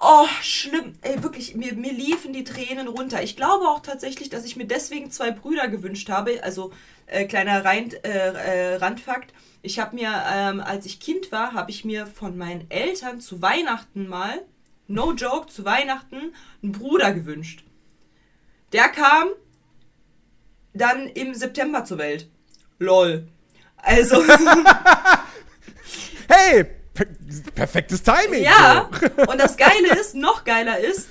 oh, 0.02 0.28
schlimm, 0.42 0.94
ey, 1.02 1.22
wirklich, 1.24 1.56
mir, 1.56 1.74
mir 1.74 1.92
liefen 1.92 2.34
die 2.34 2.44
Tränen 2.44 2.88
runter. 2.88 3.22
Ich 3.22 3.36
glaube 3.36 3.66
auch 3.66 3.82
tatsächlich, 3.82 4.30
dass 4.30 4.46
ich 4.46 4.56
mir 4.56 4.66
deswegen 4.66 5.12
zwei 5.12 5.32
Brüder 5.32 5.68
gewünscht 5.68 6.10
habe, 6.10 6.44
also 6.44 6.72
äh, 7.08 7.26
kleiner 7.26 7.66
Rein, 7.66 7.92
äh, 8.04 8.10
äh, 8.10 8.76
Randfakt. 8.76 9.34
Ich 9.62 9.80
habe 9.80 9.96
mir, 9.96 10.24
ähm, 10.32 10.62
als 10.62 10.86
ich 10.86 11.00
Kind 11.00 11.32
war, 11.32 11.54
habe 11.54 11.72
ich 11.72 11.84
mir 11.84 12.08
von 12.08 12.38
meinen 12.38 12.70
Eltern 12.70 13.20
zu 13.20 13.42
Weihnachten 13.42 14.08
mal, 14.08 14.42
no 14.88 15.14
joke, 15.14 15.48
zu 15.48 15.66
Weihnachten 15.66 16.34
einen 16.64 16.72
Bruder 16.72 17.12
gewünscht. 17.12 17.64
Der 18.72 18.90
kam, 18.90 19.30
dann 20.80 21.08
im 21.08 21.34
September 21.34 21.86
zur 21.86 21.98
Welt. 21.98 22.30
Lol. 22.80 23.28
Also. 23.78 24.24
hey! 26.28 26.66
perfektes 27.56 28.04
Timing. 28.04 28.44
Ja. 28.44 28.90
und 29.28 29.40
das 29.40 29.58
Geile 29.58 29.90
ist, 30.00 30.16
noch 30.16 30.44
geiler 30.44 30.80
ist, 30.80 31.08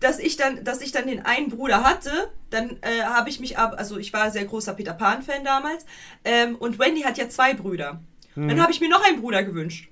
dass 0.00 0.18
ich 0.18 0.36
dann, 0.36 0.64
dass 0.64 0.80
ich 0.80 0.92
dann 0.92 1.06
den 1.06 1.24
einen 1.24 1.50
Bruder 1.50 1.84
hatte, 1.84 2.30
dann 2.50 2.78
äh, 2.82 3.02
habe 3.02 3.30
ich 3.30 3.40
mich 3.40 3.58
ab, 3.58 3.74
also 3.76 3.98
ich 3.98 4.12
war 4.12 4.30
sehr 4.30 4.44
großer 4.44 4.74
Peter 4.74 4.94
Pan 4.94 5.22
Fan 5.22 5.44
damals, 5.44 5.84
ähm, 6.24 6.56
und 6.56 6.78
Wendy 6.78 7.02
hat 7.02 7.18
ja 7.18 7.28
zwei 7.28 7.54
Brüder. 7.54 8.00
Hm. 8.34 8.48
Dann 8.48 8.62
habe 8.62 8.72
ich 8.72 8.80
mir 8.80 8.88
noch 8.88 9.06
einen 9.06 9.20
Bruder 9.20 9.44
gewünscht. 9.44 9.90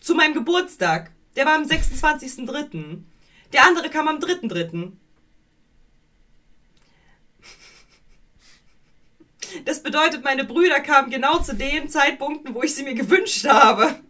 Zu 0.00 0.14
meinem 0.14 0.34
Geburtstag. 0.34 1.10
Der 1.36 1.46
war 1.46 1.54
am 1.54 1.64
26.03. 1.64 3.02
Der 3.52 3.66
andere 3.66 3.90
kam 3.90 4.08
am 4.08 4.18
3.03. 4.18 4.92
Das 9.64 9.82
bedeutet, 9.82 10.24
meine 10.24 10.44
Brüder 10.44 10.80
kamen 10.80 11.10
genau 11.10 11.38
zu 11.40 11.54
den 11.54 11.88
Zeitpunkten, 11.88 12.54
wo 12.54 12.62
ich 12.62 12.74
sie 12.74 12.82
mir 12.82 12.94
gewünscht 12.94 13.46
habe. 13.46 14.00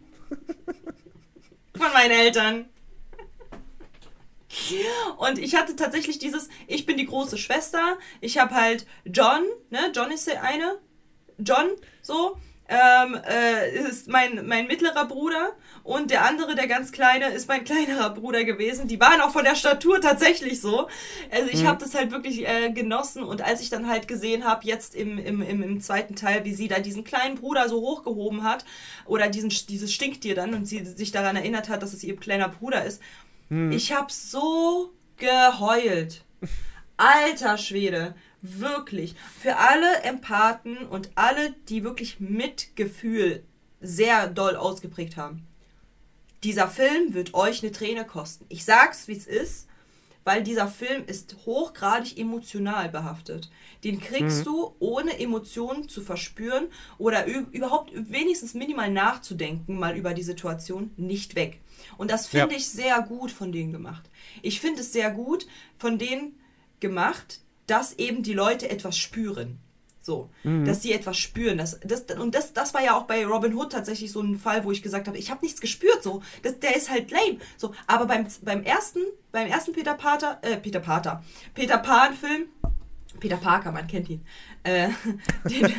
Von 1.77 1.93
meinen 1.93 2.11
Eltern. 2.11 2.65
Und 5.17 5.37
ich 5.37 5.55
hatte 5.55 5.75
tatsächlich 5.75 6.19
dieses, 6.19 6.49
ich 6.67 6.85
bin 6.85 6.97
die 6.97 7.05
große 7.05 7.37
Schwester, 7.37 7.97
ich 8.19 8.37
habe 8.37 8.55
halt 8.55 8.85
John, 9.05 9.43
ne, 9.69 9.91
John 9.93 10.11
ist 10.11 10.27
der 10.27 10.43
eine, 10.43 10.79
John, 11.37 11.67
so, 12.01 12.37
ähm, 12.69 13.19
äh, 13.27 13.71
ist 13.79 14.07
mein, 14.07 14.45
mein 14.45 14.67
mittlerer 14.67 15.05
Bruder 15.05 15.53
und 15.83 16.11
der 16.11 16.23
andere, 16.25 16.53
der 16.53 16.67
ganz 16.67 16.91
kleine, 16.91 17.29
ist 17.29 17.47
mein 17.47 17.63
kleinerer 17.63 18.11
Bruder 18.11 18.43
gewesen. 18.43 18.87
Die 18.87 18.99
waren 18.99 19.21
auch 19.21 19.31
von 19.31 19.43
der 19.43 19.55
Statur 19.55 19.99
tatsächlich 19.99 20.61
so. 20.61 20.87
Also 21.31 21.49
ich 21.51 21.63
mhm. 21.63 21.67
habe 21.67 21.83
das 21.83 21.95
halt 21.95 22.11
wirklich 22.11 22.47
äh, 22.47 22.71
genossen 22.71 23.23
und 23.23 23.41
als 23.41 23.61
ich 23.61 23.71
dann 23.71 23.87
halt 23.87 24.07
gesehen 24.07 24.45
habe, 24.45 24.67
jetzt 24.67 24.93
im, 24.93 25.17
im, 25.17 25.41
im, 25.41 25.63
im 25.63 25.81
zweiten 25.81 26.15
Teil, 26.15 26.45
wie 26.45 26.53
sie 26.53 26.67
da 26.67 26.79
diesen 26.79 27.03
kleinen 27.03 27.35
Bruder 27.35 27.67
so 27.67 27.81
hochgehoben 27.81 28.43
hat 28.43 28.65
oder 29.07 29.29
diesen, 29.29 29.49
dieses 29.49 29.91
Stinktier 29.91 30.35
dann 30.35 30.53
und 30.53 30.65
sie 30.65 30.85
sich 30.85 31.11
daran 31.11 31.35
erinnert 31.35 31.69
hat, 31.69 31.81
dass 31.81 31.93
es 31.93 32.03
ihr 32.03 32.15
kleiner 32.17 32.49
Bruder 32.49 32.85
ist, 32.85 33.01
mhm. 33.49 33.71
ich 33.71 33.93
habe 33.95 34.11
so 34.11 34.93
geheult. 35.17 36.23
Alter 36.97 37.57
Schwede. 37.57 38.13
Wirklich. 38.41 39.15
Für 39.39 39.57
alle 39.57 40.01
Empathen 40.03 40.77
und 40.87 41.11
alle, 41.15 41.53
die 41.67 41.83
wirklich 41.83 42.19
Mitgefühl 42.19 43.43
sehr 43.81 44.27
doll 44.27 44.55
ausgeprägt 44.55 45.17
haben. 45.17 45.45
Dieser 46.43 46.67
Film 46.67 47.13
wird 47.13 47.33
euch 47.33 47.63
eine 47.63 47.71
Träne 47.71 48.05
kosten. 48.05 48.45
Ich 48.47 48.63
sag's, 48.63 49.07
wie 49.07 49.17
es 49.17 49.27
ist, 49.27 49.67
weil 50.23 50.43
dieser 50.43 50.67
Film 50.67 51.05
ist 51.05 51.37
hochgradig 51.45 52.17
emotional 52.17 52.89
behaftet. 52.89 53.49
Den 53.83 53.99
kriegst 53.99 54.41
mhm. 54.41 54.43
du, 54.43 54.75
ohne 54.79 55.19
Emotionen 55.19 55.89
zu 55.89 56.01
verspüren 56.01 56.67
oder 56.97 57.25
überhaupt 57.25 57.91
wenigstens 57.93 58.53
minimal 58.53 58.91
nachzudenken, 58.91 59.79
mal 59.79 59.97
über 59.97 60.13
die 60.13 60.23
Situation, 60.23 60.91
nicht 60.97 61.35
weg. 61.35 61.61
Und 61.97 62.11
das 62.11 62.27
finde 62.27 62.51
ja. 62.51 62.57
ich 62.57 62.69
sehr 62.69 63.01
gut 63.01 63.31
von 63.31 63.51
denen 63.51 63.71
gemacht. 63.71 64.09
Ich 64.41 64.59
finde 64.59 64.81
es 64.81 64.93
sehr 64.93 65.11
gut 65.11 65.47
von 65.77 65.97
denen 65.97 66.39
gemacht, 66.79 67.39
dass 67.69 67.93
eben 67.93 68.23
die 68.23 68.33
Leute 68.33 68.69
etwas 68.69 68.97
spüren. 68.97 69.59
So, 70.01 70.29
mhm. 70.43 70.65
dass 70.65 70.81
sie 70.81 70.93
etwas 70.93 71.17
spüren. 71.17 71.57
Das, 71.57 71.79
das, 71.81 72.05
und 72.17 72.33
das, 72.33 72.53
das 72.53 72.73
war 72.73 72.83
ja 72.83 72.97
auch 72.97 73.03
bei 73.03 73.25
Robin 73.25 73.53
Hood 73.53 73.73
tatsächlich 73.73 74.11
so 74.11 74.21
ein 74.21 74.39
Fall, 74.39 74.63
wo 74.63 74.71
ich 74.71 74.81
gesagt 74.81 75.07
habe, 75.07 75.17
ich 75.17 75.29
habe 75.29 75.43
nichts 75.43 75.61
gespürt. 75.61 76.01
So, 76.01 76.23
das, 76.41 76.59
der 76.59 76.75
ist 76.75 76.89
halt 76.89 77.11
lame. 77.11 77.37
So, 77.57 77.73
aber 77.85 78.05
beim, 78.05 78.25
beim 78.41 78.63
ersten, 78.63 79.01
beim 79.31 79.47
ersten 79.47 79.73
Peter 79.73 79.93
Pater, 79.93 80.39
äh, 80.41 80.57
Peter 80.57 80.79
Pater, 80.79 81.23
Peter 81.53 81.77
Pan-Film, 81.77 82.45
Peter 83.19 83.37
Parker, 83.37 83.71
man 83.71 83.87
kennt 83.87 84.09
ihn, 84.09 84.25
äh, 84.63 84.89
den, 85.49 85.73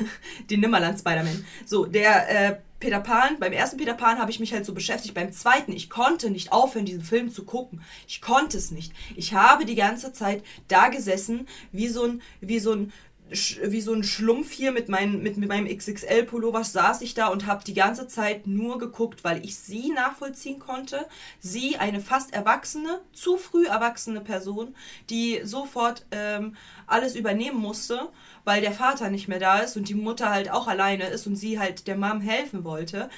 den 0.50 0.60
Nimmerland 0.60 0.98
Spider-Man. 0.98 1.44
So, 1.64 1.84
der 1.84 2.28
äh, 2.28 2.56
Peter 2.78 3.00
Pan, 3.00 3.38
beim 3.38 3.52
ersten 3.52 3.78
Peter 3.78 3.94
Pan 3.94 4.18
habe 4.18 4.30
ich 4.30 4.40
mich 4.40 4.52
halt 4.52 4.66
so 4.66 4.74
beschäftigt, 4.74 5.14
beim 5.14 5.32
zweiten, 5.32 5.72
ich 5.72 5.88
konnte 5.88 6.30
nicht 6.30 6.52
aufhören, 6.52 6.84
diesen 6.84 7.02
Film 7.02 7.30
zu 7.30 7.44
gucken. 7.44 7.80
Ich 8.06 8.20
konnte 8.20 8.58
es 8.58 8.70
nicht. 8.70 8.92
Ich 9.14 9.32
habe 9.32 9.64
die 9.64 9.74
ganze 9.74 10.12
Zeit 10.12 10.42
da 10.68 10.88
gesessen, 10.88 11.48
wie 11.72 11.88
so 11.88 12.04
ein, 12.04 12.22
wie 12.40 12.58
so 12.58 12.72
ein 12.72 12.92
wie 13.28 13.80
so 13.80 13.92
ein 13.92 14.04
Schlumpf 14.04 14.52
hier 14.52 14.70
mit, 14.70 14.88
mein, 14.88 15.20
mit, 15.20 15.36
mit 15.36 15.48
meinem 15.48 15.66
XXL-Pullover 15.66 16.62
saß 16.62 17.00
ich 17.02 17.14
da 17.14 17.26
und 17.26 17.46
habe 17.46 17.64
die 17.64 17.74
ganze 17.74 18.06
Zeit 18.06 18.46
nur 18.46 18.78
geguckt, 18.78 19.24
weil 19.24 19.44
ich 19.44 19.56
sie 19.56 19.90
nachvollziehen 19.90 20.60
konnte. 20.60 21.06
Sie, 21.40 21.76
eine 21.76 22.00
fast 22.00 22.32
erwachsene, 22.32 23.00
zu 23.12 23.36
früh 23.36 23.66
erwachsene 23.66 24.20
Person, 24.20 24.76
die 25.10 25.40
sofort 25.42 26.06
ähm, 26.12 26.54
alles 26.86 27.16
übernehmen 27.16 27.58
musste, 27.58 28.08
weil 28.46 28.62
der 28.62 28.72
Vater 28.72 29.10
nicht 29.10 29.28
mehr 29.28 29.40
da 29.40 29.58
ist 29.58 29.76
und 29.76 29.88
die 29.90 29.94
Mutter 29.94 30.30
halt 30.30 30.50
auch 30.50 30.66
alleine 30.66 31.08
ist 31.08 31.26
und 31.26 31.36
sie 31.36 31.58
halt 31.58 31.86
der 31.86 31.96
Mom 31.96 32.20
helfen 32.22 32.64
wollte 32.64 33.10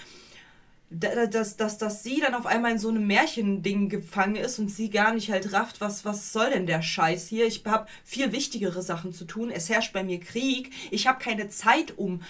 dass, 0.91 1.57
dass, 1.57 1.77
dass 1.77 2.03
sie 2.03 2.21
dann 2.21 2.35
auf 2.35 2.47
einmal 2.47 2.73
in 2.73 2.79
so 2.79 2.89
einem 2.89 3.07
Märchending 3.07 3.91
gefangen 3.91 4.37
ist 4.37 4.59
und 4.59 4.71
sie 4.71 4.89
gar 4.89 5.13
nicht 5.13 5.31
halt 5.31 5.53
rafft, 5.53 5.81
was, 5.81 6.05
was 6.05 6.33
soll 6.33 6.51
denn 6.51 6.67
der 6.67 6.81
Scheiß 6.81 7.29
hier? 7.29 7.47
Ich 7.47 7.63
habe 7.67 7.87
viel 8.05 8.33
wichtigere 8.33 8.83
Sachen 8.83 9.13
zu 9.13 9.27
tun. 9.27 9.51
Es 9.51 9.69
herrscht 9.69 9.93
bei 9.93 10.03
mir 10.03 10.19
Krieg. 10.19 10.73
Ich 10.91 11.07
habe 11.07 11.23
keine 11.23 11.51
Zeit, 11.51 11.99
um 11.99 12.23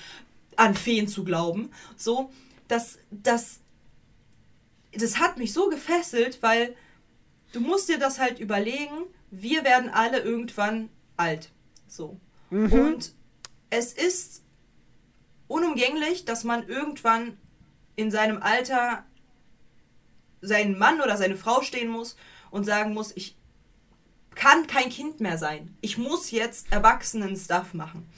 an 0.56 0.74
Feen 0.74 1.06
zu 1.06 1.22
glauben. 1.22 1.70
So, 1.96 2.32
das, 2.66 2.98
das, 3.12 3.60
das 4.92 5.20
hat 5.20 5.38
mich 5.38 5.52
so 5.52 5.68
gefesselt, 5.68 6.42
weil 6.42 6.74
du 7.52 7.60
musst 7.60 7.88
dir 7.88 7.98
das 7.98 8.18
halt 8.18 8.40
überlegen. 8.40 9.04
Wir 9.30 9.62
werden 9.62 9.88
alle 9.88 10.18
irgendwann 10.18 10.88
alt. 11.16 11.50
So. 11.86 12.18
Mhm. 12.50 12.72
Und 12.72 13.14
es 13.70 13.92
ist 13.92 14.42
unumgänglich, 15.46 16.24
dass 16.24 16.44
man 16.44 16.66
irgendwann 16.68 17.38
in 17.96 18.10
seinem 18.10 18.42
Alter 18.42 19.04
seinen 20.40 20.78
Mann 20.78 21.00
oder 21.00 21.16
seine 21.16 21.36
Frau 21.36 21.62
stehen 21.62 21.88
muss 21.88 22.16
und 22.50 22.64
sagen 22.64 22.94
muss, 22.94 23.12
ich 23.16 23.36
kann 24.34 24.68
kein 24.68 24.88
Kind 24.88 25.20
mehr 25.20 25.36
sein. 25.36 25.76
Ich 25.80 25.98
muss 25.98 26.30
jetzt 26.30 26.72
Erwachsenen-Stuff 26.72 27.74
machen. 27.74 28.08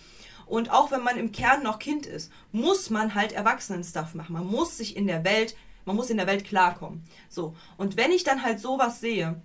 Und 0.45 0.71
auch 0.71 0.91
wenn 0.91 1.03
man 1.03 1.17
im 1.17 1.33
Kern 1.33 1.63
noch 1.63 1.79
Kind 1.79 2.07
ist, 2.07 2.31
muss 2.53 2.91
man 2.91 3.15
halt 3.15 3.33
Erwachsenen-Stuff 3.33 4.15
machen. 4.15 4.35
Man 4.35 4.47
muss 4.47 4.77
sich 4.77 4.97
in 4.97 5.07
der 5.07 5.25
Welt, 5.25 5.57
man 5.87 5.97
muss 5.97 6.11
in 6.11 6.19
der 6.19 6.27
Welt 6.27 6.45
klarkommen. 6.45 7.05
So. 7.29 7.57
Und 7.79 7.97
wenn 7.97 8.11
ich 8.11 8.25
dann 8.25 8.43
halt 8.43 8.61
sowas 8.61 9.01
sehe, 9.01 9.41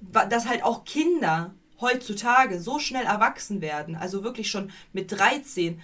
dass 0.00 0.48
halt 0.48 0.62
auch 0.62 0.84
Kinder 0.84 1.54
heutzutage 1.80 2.60
so 2.60 2.78
schnell 2.78 3.04
erwachsen 3.04 3.60
werden, 3.60 3.96
also 3.96 4.22
wirklich 4.22 4.50
schon 4.50 4.70
mit 4.92 5.12
13 5.12 5.80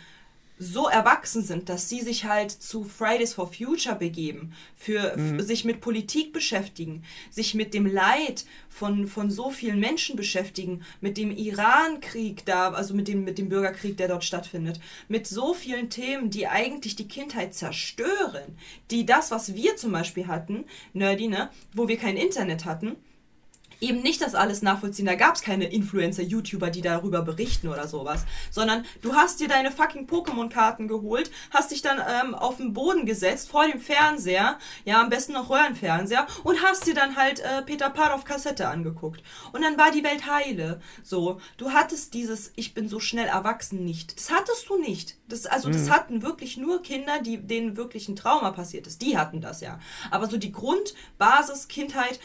so 0.59 0.87
erwachsen 0.87 1.43
sind, 1.43 1.69
dass 1.69 1.89
sie 1.89 2.01
sich 2.01 2.25
halt 2.25 2.51
zu 2.51 2.85
Fridays 2.85 3.35
for 3.35 3.53
Future 3.53 3.95
begeben, 3.95 4.53
für 4.75 5.17
mhm. 5.17 5.41
sich 5.41 5.65
mit 5.65 5.81
Politik 5.81 6.33
beschäftigen, 6.33 7.03
sich 7.31 7.55
mit 7.55 7.75
dem 7.75 7.87
Leid 7.87 8.47
von, 8.69 9.07
von 9.07 9.31
so 9.31 9.51
vielen 9.51 9.81
Menschen 9.81 10.17
beschäftigen, 10.17 10.83
mit 11.01 11.19
dem 11.19 11.31
Iran-Krieg 11.31 12.47
da, 12.47 12.71
also 12.71 12.95
mit 12.95 13.09
dem, 13.09 13.25
mit 13.25 13.39
dem 13.39 13.49
Bürgerkrieg, 13.49 13.97
der 13.97 14.09
dort 14.09 14.25
stattfindet, 14.25 14.81
mit 15.09 15.27
so 15.27 15.53
vielen 15.53 15.91
Themen, 15.91 16.31
die 16.31 16.47
eigentlich 16.47 16.97
die 16.97 17.09
Kindheit 17.09 17.55
zerstören, 17.55 18.57
die 18.91 19.05
das, 19.05 19.31
was 19.31 19.55
wir 19.55 19.77
zum 19.77 19.93
Beispiel 19.93 20.27
hatten, 20.27 20.65
Nerdy, 20.95 21.29
ne, 21.29 21.51
wo 21.75 21.89
wir 21.89 21.99
kein 21.99 22.17
Internet 22.17 22.65
hatten, 22.65 22.97
eben 23.81 24.03
nicht 24.03 24.21
das 24.21 24.35
alles 24.35 24.63
nachvollziehen. 24.63 25.07
Da 25.07 25.15
gab 25.15 25.35
es 25.35 25.43
keine 25.43 25.67
Influencer, 25.67 26.23
YouTuber, 26.23 26.71
die 26.71 26.83
darüber 26.83 27.23
berichten 27.23 27.69
oder 27.69 27.89
sowas. 27.89 28.25
Sondern 28.51 28.85
du 29.03 29.15
hast 29.15 29.41
dir 29.41 29.49
deine 29.49 29.71
fucking 29.71 30.07
Pokémon-Karten 30.07 30.89
geholt, 30.89 31.31
hast 31.51 31.71
dich 31.71 31.83
dann 31.83 31.99
ähm, 31.99 32.35
auf 32.35 32.57
den 32.57 32.73
Boden 32.73 33.07
gesetzt, 33.07 33.49
vor 33.49 33.67
dem 33.67 33.81
Fernseher, 33.81 34.59
ja, 34.85 35.01
am 35.01 35.11
besten 35.11 35.33
noch 35.33 35.51
Röhrenfernseher, 35.51 36.27
und 36.45 36.63
hast 36.63 36.87
dir 36.87 36.95
dann 36.95 37.17
halt 37.17 37.41
äh, 37.41 37.63
Peter 37.63 37.91
Pan 37.91 38.13
auf 38.13 38.25
Kassette 38.25 38.69
angeguckt. 38.69 39.23
Und 39.53 39.63
dann 39.63 39.79
war 39.79 39.91
die 39.91 40.05
Welt 40.05 40.27
heile. 40.31 40.81
So, 41.03 41.41
du 41.57 41.71
hattest 41.71 42.15
dieses 42.15 42.53
Ich 42.57 42.75
bin 42.75 42.89
so 42.89 43.01
schnell 43.01 43.29
erwachsen 43.29 43.85
nicht. 43.85 44.17
Das 44.17 44.31
hattest 44.31 44.69
du 44.69 44.79
nicht. 44.79 45.17
Das, 45.29 45.47
also, 45.47 45.69
mhm. 45.69 45.73
das 45.73 45.91
hatten 45.91 46.23
wirklich 46.23 46.57
nur 46.57 46.83
Kinder, 46.83 47.21
die, 47.21 47.39
denen 47.39 47.77
wirklich 47.77 48.09
ein 48.09 48.17
Trauma 48.17 48.51
passiert 48.53 48.87
ist. 48.87 49.03
Die 49.03 49.19
hatten 49.19 49.41
das 49.41 49.61
ja. 49.61 49.79
Aber 50.11 50.27
so 50.27 50.37
die 50.37 50.53
Grundbasis, 50.53 51.69
Kindheit, 51.69 52.21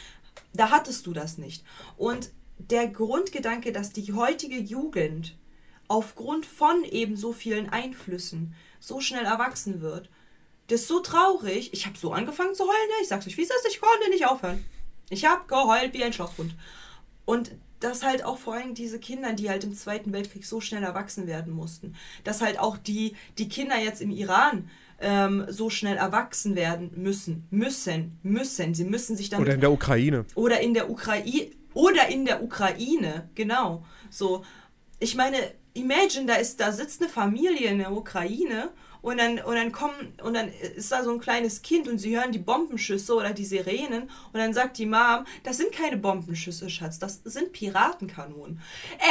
da 0.54 0.70
hattest 0.70 1.08
du 1.08 1.14
das 1.14 1.38
nicht. 1.38 1.64
Und 1.98 2.32
der 2.58 2.88
Grundgedanke, 2.88 3.72
dass 3.72 3.92
die 3.92 4.14
heutige 4.14 4.60
Jugend 4.60 5.38
aufgrund 5.88 6.46
von 6.46 6.84
eben 6.84 7.18
so 7.18 7.34
vielen 7.34 7.70
Einflüssen 7.70 8.54
so 8.80 9.02
schnell 9.02 9.26
erwachsen 9.26 9.82
wird, 9.82 10.10
das 10.68 10.82
ist 10.82 10.88
so 10.88 11.00
traurig. 11.02 11.74
Ich 11.74 11.86
habe 11.86 11.98
so 11.98 12.14
angefangen 12.14 12.56
zu 12.56 12.64
heulen. 12.64 12.90
Ich 13.02 13.10
sag's 13.10 13.28
euch, 13.28 13.38
wie 13.38 13.42
ist 13.42 13.52
das? 13.52 13.72
Ich 13.72 13.82
konnte 13.82 14.10
nicht 14.10 14.26
aufhören. 14.26 14.64
Ich 15.10 15.26
habe 15.26 15.46
geheult 15.48 15.94
wie 15.94 16.04
ein 16.04 16.14
Schlosshund. 16.14 16.56
Und 17.26 17.52
dass 17.82 18.04
halt 18.04 18.24
auch 18.24 18.38
vor 18.38 18.54
allem 18.54 18.74
diese 18.74 19.00
Kinder, 19.00 19.34
die 19.34 19.50
halt 19.50 19.64
im 19.64 19.74
Zweiten 19.74 20.14
Weltkrieg 20.14 20.46
so 20.46 20.62
schnell 20.62 20.84
erwachsen 20.84 21.28
werden 21.28 21.52
mussten, 21.52 21.96
dass 22.24 22.42
halt 22.42 22.60
auch 22.60 22.78
die, 22.78 23.16
die 23.38 23.50
Kinder 23.50 23.78
jetzt 23.78 24.02
im 24.02 24.12
Iran 24.12 24.70
ähm, 25.02 25.46
so 25.50 25.70
schnell 25.70 25.98
erwachsen 25.98 26.56
werden 26.56 26.92
müssen. 26.96 27.48
Müssen, 27.50 28.20
müssen. 28.24 28.74
Sie 28.74 28.86
müssen 28.86 29.16
sich 29.16 29.30
dann. 29.30 29.42
Oder 29.42 29.56
in 29.56 29.62
der 29.62 29.72
Ukraine. 29.72 30.26
Oder 30.36 30.62
in 30.62 30.74
der 30.74 30.90
Ukraine. 30.90 31.52
Oder 31.74 32.10
in 32.10 32.26
der 32.26 32.44
Ukraine, 32.44 33.30
genau. 33.34 33.86
So, 34.10 34.44
ich 35.00 35.16
meine, 35.16 35.38
imagine, 35.74 36.26
da 36.26 36.36
ist, 36.36 36.60
da 36.60 36.72
sitzt 36.72 37.02
eine 37.02 37.10
Familie 37.10 37.70
in 37.70 37.80
der 37.80 37.92
Ukraine 37.94 38.72
und 39.02 39.18
dann, 39.18 39.40
und 39.40 39.56
dann 39.56 39.72
kommen, 39.72 40.14
und 40.24 40.36
dann 40.36 40.48
ist 40.50 40.92
da 40.92 41.04
so 41.04 41.12
ein 41.12 41.20
kleines 41.20 41.62
Kind 41.62 41.88
und 41.88 41.98
sie 41.98 42.16
hören 42.16 42.32
die 42.32 42.40
Bombenschüsse 42.40 43.16
oder 43.16 43.32
die 43.32 43.46
Sirenen 43.46 44.04
und 44.04 44.40
dann 44.40 44.54
sagt 44.54 44.78
die 44.78 44.86
Mom, 44.86 45.26
das 45.44 45.58
sind 45.58 45.72
keine 45.72 45.98
Bombenschüsse, 45.98 46.70
Schatz, 46.70 47.00
das 47.00 47.22
sind 47.24 47.52
Piratenkanonen. 47.52 48.62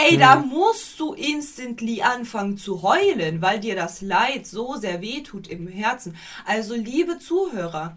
Ey, 0.07 0.17
mhm. 0.17 0.21
da 0.21 0.37
musst 0.37 1.01
du 1.01 1.15
instantly 1.15 2.03
anfangen 2.03 2.57
zu 2.57 2.83
heulen, 2.83 3.43
weil 3.43 3.59
dir 3.59 3.75
das 3.75 4.01
Leid 4.01 4.47
so 4.47 4.77
sehr 4.77 5.01
wehtut 5.01 5.49
im 5.49 5.67
Herzen. 5.67 6.17
Also, 6.47 6.75
liebe 6.75 7.19
Zuhörer, 7.19 7.97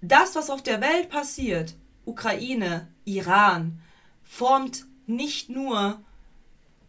das, 0.00 0.34
was 0.36 0.50
auf 0.50 0.62
der 0.62 0.80
Welt 0.80 1.08
passiert, 1.08 1.74
Ukraine, 2.04 2.88
Iran, 3.04 3.80
formt 4.22 4.86
nicht 5.06 5.48
nur 5.48 6.00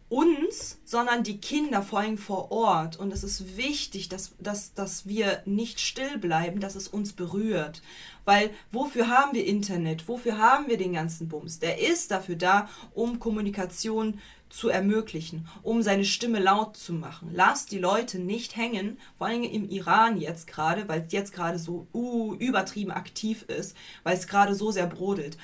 uns, 0.08 0.78
sondern 0.84 1.24
die 1.24 1.38
Kinder 1.38 1.82
vor 1.82 2.00
allem 2.00 2.18
vor 2.18 2.52
Ort. 2.52 2.96
Und 2.96 3.12
es 3.12 3.24
ist 3.24 3.56
wichtig, 3.56 4.08
dass, 4.08 4.34
dass, 4.38 4.72
dass 4.74 5.06
wir 5.06 5.42
nicht 5.46 5.80
still 5.80 6.18
bleiben, 6.18 6.60
dass 6.60 6.76
es 6.76 6.86
uns 6.86 7.12
berührt. 7.12 7.82
Weil 8.24 8.50
wofür 8.70 9.08
haben 9.08 9.34
wir 9.34 9.44
Internet? 9.46 10.08
Wofür 10.08 10.38
haben 10.38 10.68
wir 10.68 10.76
den 10.76 10.92
ganzen 10.92 11.28
Bums? 11.28 11.58
Der 11.58 11.80
ist 11.80 12.10
dafür 12.10 12.36
da, 12.36 12.68
um 12.94 13.18
Kommunikation 13.18 14.20
zu 14.48 14.68
ermöglichen, 14.68 15.48
um 15.62 15.82
seine 15.82 16.04
Stimme 16.04 16.38
laut 16.38 16.76
zu 16.76 16.92
machen. 16.92 17.30
Lasst 17.32 17.72
die 17.72 17.78
Leute 17.78 18.20
nicht 18.20 18.56
hängen, 18.56 18.98
vor 19.18 19.26
allem 19.26 19.42
im 19.42 19.68
Iran 19.68 20.20
jetzt 20.20 20.46
gerade, 20.46 20.88
weil 20.88 21.02
es 21.04 21.12
jetzt 21.12 21.32
gerade 21.32 21.58
so 21.58 21.88
uh, 21.92 22.34
übertrieben 22.34 22.92
aktiv 22.92 23.42
ist, 23.42 23.76
weil 24.04 24.16
es 24.16 24.28
gerade 24.28 24.54
so 24.54 24.70
sehr 24.70 24.86
brodelt. 24.86 25.36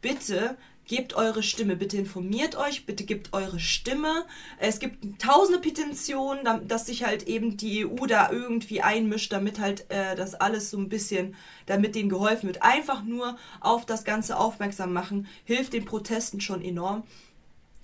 Bitte 0.00 0.56
Gebt 0.90 1.14
eure 1.14 1.44
Stimme, 1.44 1.76
bitte 1.76 1.98
informiert 1.98 2.56
euch, 2.56 2.84
bitte 2.84 3.04
gebt 3.04 3.32
eure 3.32 3.60
Stimme. 3.60 4.24
Es 4.58 4.80
gibt 4.80 5.22
tausende 5.22 5.60
Petitionen, 5.60 6.66
dass 6.66 6.86
sich 6.86 7.04
halt 7.04 7.28
eben 7.28 7.56
die 7.56 7.86
EU 7.86 8.06
da 8.08 8.32
irgendwie 8.32 8.82
einmischt, 8.82 9.32
damit 9.32 9.60
halt 9.60 9.88
äh, 9.88 10.16
das 10.16 10.34
alles 10.34 10.68
so 10.68 10.78
ein 10.78 10.88
bisschen, 10.88 11.36
damit 11.66 11.94
denen 11.94 12.08
geholfen 12.08 12.48
wird. 12.48 12.62
Einfach 12.62 13.04
nur 13.04 13.38
auf 13.60 13.86
das 13.86 14.02
Ganze 14.02 14.36
aufmerksam 14.36 14.92
machen, 14.92 15.28
hilft 15.44 15.74
den 15.74 15.84
Protesten 15.84 16.40
schon 16.40 16.60
enorm. 16.60 17.04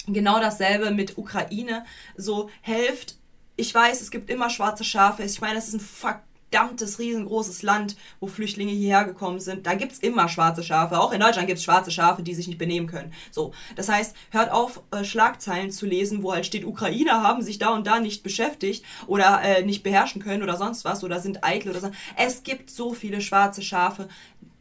Genau 0.09 0.41
dasselbe 0.41 0.91
mit 0.91 1.17
Ukraine. 1.17 1.85
So, 2.17 2.51
helft 2.61 3.15
ich 3.57 3.73
weiß, 3.73 4.01
es 4.01 4.11
gibt 4.11 4.31
immer 4.31 4.51
schwarze 4.51 4.83
Schafe. 4.83 5.23
Ich 5.23 5.41
meine, 5.41 5.61
es 5.61 5.69
ist 5.69 5.75
ein 5.75 5.81
fuck 5.81 6.19
verdammtes, 6.51 6.99
riesengroßes 6.99 7.63
Land, 7.63 7.97
wo 8.21 8.27
Flüchtlinge 8.27 8.73
hierher 8.73 9.05
gekommen 9.05 9.41
sind. 9.41 9.67
Da 9.67 9.75
gibt 9.75 9.93
es 9.93 9.99
immer 9.99 10.29
schwarze 10.29 10.63
Schafe. 10.63 10.99
Auch 10.99 11.13
in 11.13 11.21
Deutschland 11.21 11.49
gibt 11.49 11.59
es 11.59 11.65
schwarze 11.65 11.91
Schafe, 11.91 12.23
die 12.23 12.35
sich 12.35 12.47
nicht 12.47 12.59
benehmen 12.59 12.87
können. 12.87 13.13
So, 13.31 13.53
das 13.75 13.89
heißt, 13.89 14.15
hört 14.31 14.51
auf, 14.51 14.83
äh, 14.91 15.05
Schlagzeilen 15.05 15.71
zu 15.71 15.87
lesen, 15.87 16.23
wo 16.23 16.33
halt 16.33 16.47
steht, 16.47 16.65
Ukrainer 16.65 17.23
haben 17.23 17.43
sich 17.43 17.59
da 17.59 17.71
und 17.71 17.87
da 17.87 18.01
nicht 18.01 18.23
beschäftigt 18.23 18.85
oder 19.07 19.43
äh, 19.43 19.63
nicht 19.65 19.83
beherrschen 19.83 20.23
können 20.23 20.43
oder 20.43 20.57
sonst 20.57 20.85
was 20.85 21.05
oder 21.05 21.21
sind 21.21 21.45
eitel 21.45 21.71
oder 21.71 21.81
so. 21.81 21.91
Es 22.17 22.43
gibt 22.43 22.71
so 22.71 22.95
viele 22.95 23.21
schwarze 23.21 23.63
Schafe. 23.63 24.09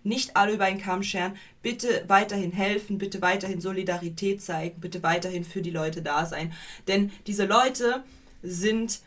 nicht 0.03 0.36
alle 0.36 0.53
über 0.53 0.66
einen 0.66 0.80
Kamm 0.80 1.02
scheren, 1.02 1.36
bitte 1.64 2.03
weiterhin 2.07 2.52
helfen, 2.52 2.99
bitte 2.99 3.22
weiterhin 3.24 3.60
Solidarität 3.60 4.40
zeigen, 4.41 4.80
bitte 4.80 5.02
weiterhin 5.02 5.44
für 5.44 5.64
die 5.64 5.72
Leute 5.72 6.03
da 6.03 6.28
sein. 6.28 6.53
Denn 6.88 7.12
diese 7.26 7.45
Leute 7.45 8.03
sind 8.44 8.99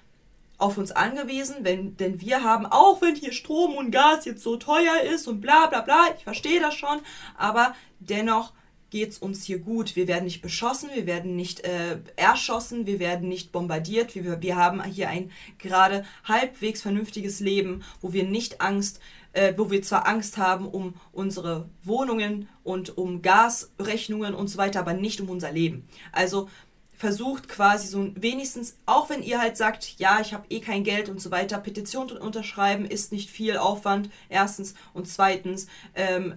auf 0.58 0.76
uns 0.76 0.90
angewiesen, 0.90 1.56
wenn, 1.62 1.96
denn 1.96 2.20
wir 2.20 2.42
haben, 2.42 2.66
auch 2.66 3.00
wenn 3.00 3.14
hier 3.14 3.32
Strom 3.32 3.74
und 3.74 3.92
Gas 3.92 4.24
jetzt 4.24 4.42
so 4.42 4.56
teuer 4.56 5.00
ist 5.14 5.28
und 5.28 5.40
bla 5.40 5.66
bla 5.66 5.80
bla, 5.80 6.08
ich 6.16 6.24
verstehe 6.24 6.60
das 6.60 6.74
schon, 6.74 6.98
aber 7.36 7.74
dennoch 8.00 8.52
geht 8.90 9.10
es 9.10 9.18
uns 9.18 9.44
hier 9.44 9.58
gut. 9.58 9.96
Wir 9.96 10.08
werden 10.08 10.24
nicht 10.24 10.42
beschossen, 10.42 10.90
wir 10.94 11.06
werden 11.06 11.36
nicht 11.36 11.60
äh, 11.60 11.98
erschossen, 12.16 12.86
wir 12.86 12.98
werden 12.98 13.28
nicht 13.28 13.52
bombardiert. 13.52 14.14
Wir, 14.14 14.40
wir 14.40 14.56
haben 14.56 14.82
hier 14.84 15.08
ein 15.10 15.30
gerade 15.58 16.04
halbwegs 16.24 16.82
vernünftiges 16.82 17.40
Leben, 17.40 17.84
wo 18.00 18.12
wir 18.12 18.24
nicht 18.24 18.60
Angst, 18.60 19.00
äh, 19.34 19.52
wo 19.56 19.70
wir 19.70 19.82
zwar 19.82 20.06
Angst 20.08 20.38
haben 20.38 20.66
um 20.66 20.94
unsere 21.12 21.68
Wohnungen 21.82 22.48
und 22.64 22.96
um 22.96 23.20
Gasrechnungen 23.20 24.34
und 24.34 24.48
so 24.48 24.56
weiter, 24.56 24.80
aber 24.80 24.94
nicht 24.94 25.20
um 25.20 25.28
unser 25.28 25.52
Leben. 25.52 25.86
Also 26.12 26.48
versucht 26.98 27.48
quasi 27.48 27.86
so 27.86 28.10
wenigstens, 28.16 28.76
auch 28.84 29.08
wenn 29.08 29.22
ihr 29.22 29.40
halt 29.40 29.56
sagt, 29.56 29.98
ja, 29.98 30.18
ich 30.20 30.34
habe 30.34 30.46
eh 30.50 30.60
kein 30.60 30.82
Geld 30.82 31.08
und 31.08 31.22
so 31.22 31.30
weiter, 31.30 31.58
Petition 31.58 32.10
unterschreiben 32.10 32.84
ist 32.84 33.12
nicht 33.12 33.30
viel 33.30 33.56
Aufwand, 33.56 34.10
erstens. 34.28 34.74
Und 34.92 35.06
zweitens, 35.08 35.68
ähm, 35.94 36.34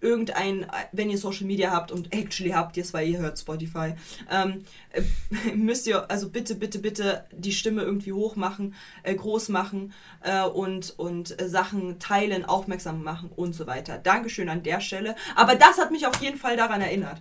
irgendein, 0.00 0.66
wenn 0.92 1.10
ihr 1.10 1.18
Social 1.18 1.46
Media 1.46 1.70
habt 1.70 1.92
und 1.92 2.12
actually 2.12 2.52
habt 2.52 2.76
ihr 2.78 2.82
es, 2.82 2.94
weil 2.94 3.06
ihr 3.06 3.18
hört 3.18 3.38
Spotify, 3.38 3.94
ähm, 4.30 4.64
äh, 4.92 5.52
müsst 5.54 5.86
ihr 5.86 6.10
also 6.10 6.30
bitte, 6.30 6.54
bitte, 6.54 6.78
bitte 6.78 7.26
die 7.30 7.52
Stimme 7.52 7.82
irgendwie 7.82 8.14
hoch 8.14 8.34
machen, 8.34 8.74
äh, 9.02 9.14
groß 9.14 9.50
machen 9.50 9.92
äh, 10.22 10.42
und, 10.42 10.98
und 10.98 11.38
äh, 11.38 11.50
Sachen 11.50 11.98
teilen, 11.98 12.46
aufmerksam 12.46 13.02
machen 13.04 13.30
und 13.36 13.54
so 13.54 13.66
weiter. 13.66 13.98
Dankeschön 13.98 14.48
an 14.48 14.62
der 14.62 14.80
Stelle. 14.80 15.16
Aber 15.36 15.54
das 15.54 15.78
hat 15.78 15.90
mich 15.90 16.06
auf 16.06 16.16
jeden 16.22 16.38
Fall 16.38 16.56
daran 16.56 16.80
erinnert 16.80 17.20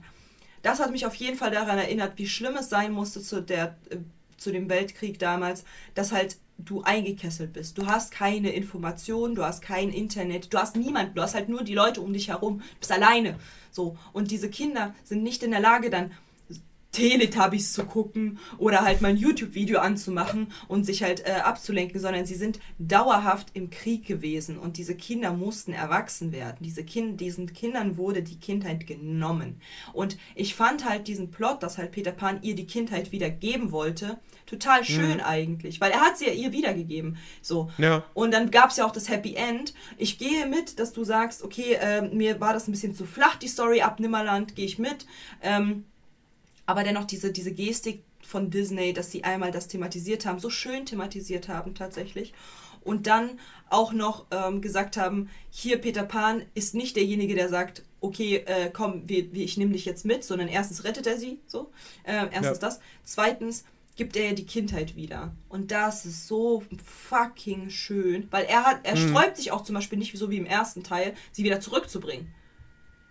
das 0.62 0.80
hat 0.80 0.92
mich 0.92 1.06
auf 1.06 1.16
jeden 1.16 1.38
Fall 1.38 1.52
daran 1.52 1.78
erinnert, 1.78 2.14
wie 2.18 2.28
schlimm 2.28 2.56
es 2.56 2.70
sein 2.70 2.92
musste 2.92 3.22
zu, 3.22 3.42
der, 3.42 3.78
äh, 3.90 3.98
zu 4.38 4.52
dem 4.52 4.70
Weltkrieg 4.70 5.20
damals, 5.20 5.64
dass 5.96 6.12
halt 6.12 6.38
du 6.58 6.82
eingekesselt 6.84 7.54
bist. 7.54 7.78
Du 7.78 7.88
hast 7.88 8.12
keine 8.12 8.52
Informationen, 8.52 9.36
du 9.36 9.44
hast 9.44 9.62
kein 9.62 9.90
Internet, 9.90 10.54
du 10.54 10.58
hast 10.58 10.76
niemanden, 10.76 11.16
du 11.16 11.22
hast 11.22 11.34
halt 11.34 11.50
nur 11.50 11.64
die 11.64 11.74
Leute 11.74 12.02
um 12.02 12.14
dich 12.14 12.28
herum, 12.28 12.60
du 12.60 12.80
bist 12.80 12.92
alleine. 12.92 13.40
So. 13.72 13.98
Und 14.14 14.32
diese 14.32 14.50
Kinder 14.50 14.94
sind 15.04 15.24
nicht 15.24 15.44
in 15.44 15.52
der 15.52 15.60
Lage, 15.60 15.90
dann 15.90 16.12
Teletubbies 16.92 17.74
zu 17.74 17.86
gucken 17.86 18.40
oder 18.58 18.82
halt 18.82 19.02
mal 19.02 19.10
ein 19.10 19.18
YouTube-Video 19.18 19.80
anzumachen 19.80 20.52
und 20.68 20.86
sich 20.86 21.04
halt 21.04 21.26
äh, 21.26 21.32
abzulenken, 21.44 22.00
sondern 22.00 22.26
sie 22.26 22.36
sind 22.36 22.60
dauerhaft 22.80 23.48
im 23.54 23.70
Krieg 23.70 24.06
gewesen 24.06 24.58
und 24.58 24.78
diese 24.78 24.96
Kinder 24.96 25.32
mussten 25.32 25.74
erwachsen 25.74 26.32
werden. 26.32 26.58
Diese 26.62 26.84
kind, 26.84 27.22
diesen 27.22 27.54
Kindern 27.54 27.98
wurde 27.98 28.24
die 28.24 28.40
Kindheit 28.40 28.88
genommen. 28.88 29.62
Und 29.94 30.18
ich 30.36 30.56
fand 30.56 30.88
halt 30.88 31.08
diesen 31.08 31.32
Plot, 31.32 31.64
dass 31.64 31.78
halt 31.78 31.92
Peter 31.92 32.12
Pan 32.12 32.40
ihr 32.42 32.56
die 32.56 32.68
Kindheit 32.68 33.12
wieder 33.12 33.30
geben 33.30 33.72
wollte, 33.72 34.20
total 34.46 34.84
schön 34.84 35.16
mhm. 35.16 35.24
eigentlich, 35.24 35.80
weil 35.80 35.92
er 35.92 36.02
hat 36.02 36.18
sie 36.18 36.28
ja 36.28 36.34
ihr 36.34 36.52
wiedergegeben. 36.52 37.18
So. 37.42 37.72
Ja. 37.78 38.04
Und 38.14 38.34
dann 38.34 38.52
gab 38.52 38.72
es 38.72 38.78
ja 38.78 38.86
auch 38.86 38.92
das 38.92 39.10
Happy 39.10 39.36
End. 39.36 39.74
Ich 39.98 40.18
gehe 40.18 40.46
mit, 40.46 40.78
dass 40.80 40.92
du 40.92 41.06
sagst, 41.06 41.44
okay, 41.44 41.74
äh, 41.80 42.02
mir 42.02 42.42
war 42.42 42.54
das 42.54 42.68
ein 42.68 42.72
bisschen 42.72 42.94
zu 42.94 43.06
flach, 43.06 43.38
die 43.38 43.48
Story 43.48 43.82
ab 43.82 44.00
Nimmerland, 44.00 44.56
gehe 44.56 44.66
ich 44.66 44.78
mit. 44.78 45.06
Ähm, 45.42 45.86
aber 46.66 46.84
dennoch 46.84 47.06
diese, 47.06 47.32
diese 47.32 47.52
Gestik 47.52 48.04
von 48.22 48.50
Disney, 48.50 48.94
dass 48.94 49.12
sie 49.12 49.24
einmal 49.24 49.52
das 49.52 49.68
thematisiert 49.68 50.26
haben, 50.26 50.40
so 50.40 50.50
schön 50.50 50.86
thematisiert 50.86 51.48
haben 51.50 51.76
tatsächlich. 51.76 52.34
Und 52.84 53.06
dann 53.06 53.40
auch 53.70 53.94
noch 53.94 54.26
ähm, 54.32 54.62
gesagt 54.62 54.98
haben, 54.98 55.30
hier 55.52 55.78
Peter 55.80 56.04
Pan 56.04 56.44
ist 56.56 56.74
nicht 56.74 56.96
derjenige, 56.96 57.36
der 57.36 57.48
sagt, 57.48 57.84
okay, 58.00 58.38
äh, 58.38 58.72
komm, 58.74 59.08
wir, 59.08 59.32
wir, 59.34 59.44
ich 59.44 59.58
nehme 59.58 59.74
dich 59.74 59.86
jetzt 59.86 60.04
mit, 60.04 60.24
sondern 60.24 60.48
erstens 60.48 60.84
rettet 60.84 61.06
er 61.06 61.18
sie, 61.18 61.40
so, 61.46 61.72
äh, 62.04 62.26
erstens 62.32 62.44
ja. 62.44 62.54
das. 62.54 62.80
Zweitens 63.04 63.66
gibt 63.96 64.16
er 64.16 64.34
die 64.34 64.46
Kindheit 64.46 64.96
wieder. 64.96 65.32
Und 65.48 65.70
das 65.72 66.06
ist 66.06 66.28
so 66.28 66.64
fucking 66.84 67.70
schön, 67.70 68.28
weil 68.32 68.46
er 68.46 68.64
hat, 68.64 68.80
er 68.84 68.96
mhm. 68.96 69.10
sträubt 69.10 69.38
sich 69.38 69.52
auch 69.52 69.62
zum 69.62 69.76
Beispiel 69.76 70.00
nicht 70.00 70.18
so 70.18 70.32
wie 70.32 70.38
im 70.38 70.46
ersten 70.46 70.84
Teil, 70.84 71.14
sie 71.32 71.44
wieder 71.44 71.60
zurückzubringen. 71.60 72.34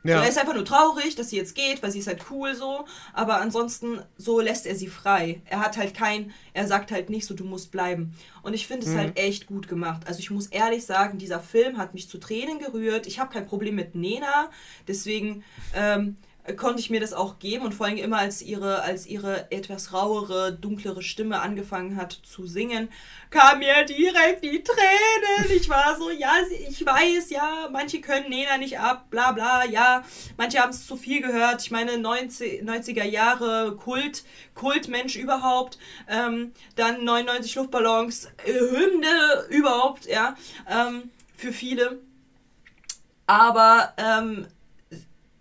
Ja. 0.03 0.19
So, 0.19 0.23
er 0.23 0.29
ist 0.29 0.39
einfach 0.39 0.55
nur 0.55 0.65
traurig, 0.65 1.15
dass 1.15 1.31
sie 1.31 1.37
jetzt 1.37 1.55
geht, 1.55 1.83
weil 1.83 1.91
sie 1.91 1.99
ist 1.99 2.07
halt 2.07 2.25
cool 2.31 2.55
so. 2.55 2.87
Aber 3.13 3.41
ansonsten, 3.41 4.01
so 4.17 4.41
lässt 4.41 4.67
er 4.67 4.75
sie 4.75 4.89
frei. 4.89 5.43
Er 5.45 5.61
hat 5.61 5.77
halt 5.77 5.95
kein, 5.95 6.33
er 6.55 6.67
sagt 6.67 6.91
halt 6.91 7.11
nicht 7.11 7.27
so, 7.27 7.35
du 7.35 7.45
musst 7.45 7.71
bleiben. 7.71 8.15
Und 8.43 8.55
ich 8.55 8.67
finde 8.67 8.87
es 8.87 8.93
mhm. 8.93 8.99
halt 8.99 9.19
echt 9.19 9.47
gut 9.47 9.69
gemacht. 9.69 10.03
Also 10.07 10.21
ich 10.21 10.31
muss 10.31 10.47
ehrlich 10.47 10.87
sagen, 10.87 11.19
dieser 11.19 11.41
Film 11.41 11.79
hat 11.79 11.95
mich 11.95 12.09
zu 12.09 12.19
Tränen 12.19 12.59
gerührt. 12.59 13.07
Ich 13.07 13.19
habe 13.19 13.33
kein 13.33 13.47
Problem 13.47 13.75
mit 13.75 13.95
Nena. 13.95 14.51
Deswegen, 14.89 15.45
ähm, 15.75 16.17
konnte 16.57 16.81
ich 16.81 16.91
mir 16.91 17.01
das 17.01 17.13
auch 17.13 17.39
geben 17.39 17.65
und 17.65 17.75
vor 17.75 17.87
allem 17.87 17.97
immer 17.97 18.19
als 18.19 18.43
ihre, 18.43 18.83
als 18.83 19.07
ihre 19.07 19.51
etwas 19.51 19.93
rauere, 19.93 20.53
dunklere 20.53 21.03
Stimme 21.03 21.41
angefangen 21.41 21.97
hat 21.97 22.13
zu 22.13 22.47
singen, 22.47 22.89
kam 23.31 23.61
mir 23.61 23.85
direkt 23.85 24.43
die 24.43 24.63
Tränen. 24.63 25.57
Ich 25.57 25.69
war 25.69 25.97
so, 25.97 26.11
ja, 26.11 26.33
ich 26.69 26.85
weiß, 26.85 27.31
ja, 27.31 27.69
manche 27.71 28.01
können 28.01 28.29
Nena 28.29 28.59
nicht 28.59 28.79
ab, 28.79 29.11
bla 29.11 29.33
bla, 29.33 29.65
ja, 29.65 30.05
manche 30.37 30.59
haben 30.59 30.71
es 30.71 30.87
zu 30.87 30.97
viel 30.97 31.23
gehört. 31.23 31.63
Ich 31.63 31.71
meine, 31.71 31.99
90, 31.99 32.63
90er 32.63 33.05
Jahre 33.05 33.77
Kult, 33.77 34.25
Kultmensch 34.55 35.17
überhaupt, 35.17 35.79
ähm, 36.09 36.53
dann 36.77 37.05
99 37.05 37.55
Luftballons, 37.55 38.27
äh, 38.45 38.53
Hymne 38.53 39.47
überhaupt, 39.49 40.07
ja, 40.07 40.37
ähm, 40.69 41.11
für 41.37 41.53
viele. 41.53 42.01
Aber 43.27 43.95
ähm, 43.97 44.47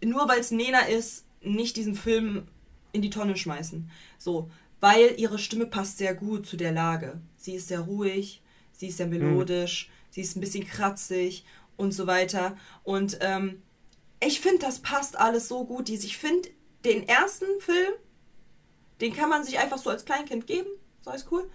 nur 0.04 0.28
weil 0.28 0.40
es 0.40 0.52
Nena 0.52 0.82
ist, 0.82 1.26
nicht 1.42 1.78
diesen 1.78 1.96
Film 1.96 2.48
in 2.92 3.02
die 3.02 3.10
Tonne 3.10 3.38
schmeißen. 3.38 3.90
So, 4.18 4.50
weil 4.80 5.16
ihre 5.18 5.40
Stimme 5.40 5.66
passt 5.66 5.98
sehr 5.98 6.14
gut 6.14 6.46
zu 6.46 6.58
der 6.58 6.72
Lage. 6.72 7.20
Sie 7.38 7.56
ist 7.56 7.68
sehr 7.68 7.82
ruhig, 7.82 8.42
sie 8.72 8.88
ist 8.88 8.98
sehr 8.98 9.08
mhm. 9.08 9.20
melodisch, 9.20 9.90
mhm. 9.90 9.94
sie 10.12 10.22
ist 10.22 10.36
ein 10.36 10.42
bisschen 10.42 10.66
kratzig 10.66 11.46
und 11.78 11.94
so 11.94 12.08
weiter. 12.08 12.58
Und 12.84 13.18
ähm, 13.22 13.62
ich 14.22 14.42
finde, 14.42 14.60
das 14.60 14.80
passt 14.80 15.18
alles 15.18 15.48
so 15.48 15.66
gut. 15.66 15.90
Ich 15.90 16.18
finde, 16.18 16.50
den 16.86 17.08
ersten 17.08 17.46
Film, 17.60 17.94
den 19.02 19.14
kann 19.14 19.30
man 19.30 19.44
sich 19.44 19.60
einfach 19.60 19.78
so 19.78 19.90
als 19.90 20.06
Kleinkind 20.06 20.48
geben. 20.48 20.70
So 21.02 21.12
ist 21.12 21.32
cool. 21.32 21.50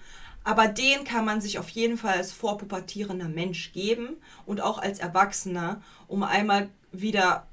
Aber 0.44 0.68
den 0.68 1.04
kann 1.04 1.24
man 1.24 1.40
sich 1.40 1.58
auf 1.58 1.70
jeden 1.70 1.96
Fall 1.96 2.18
als 2.18 2.32
vorpubertierender 2.32 3.28
Mensch 3.28 3.72
geben 3.72 4.16
und 4.44 4.60
auch 4.60 4.78
als 4.78 4.98
Erwachsener, 4.98 5.82
um 6.06 6.22
einmal 6.22 6.68
wieder 6.92 7.46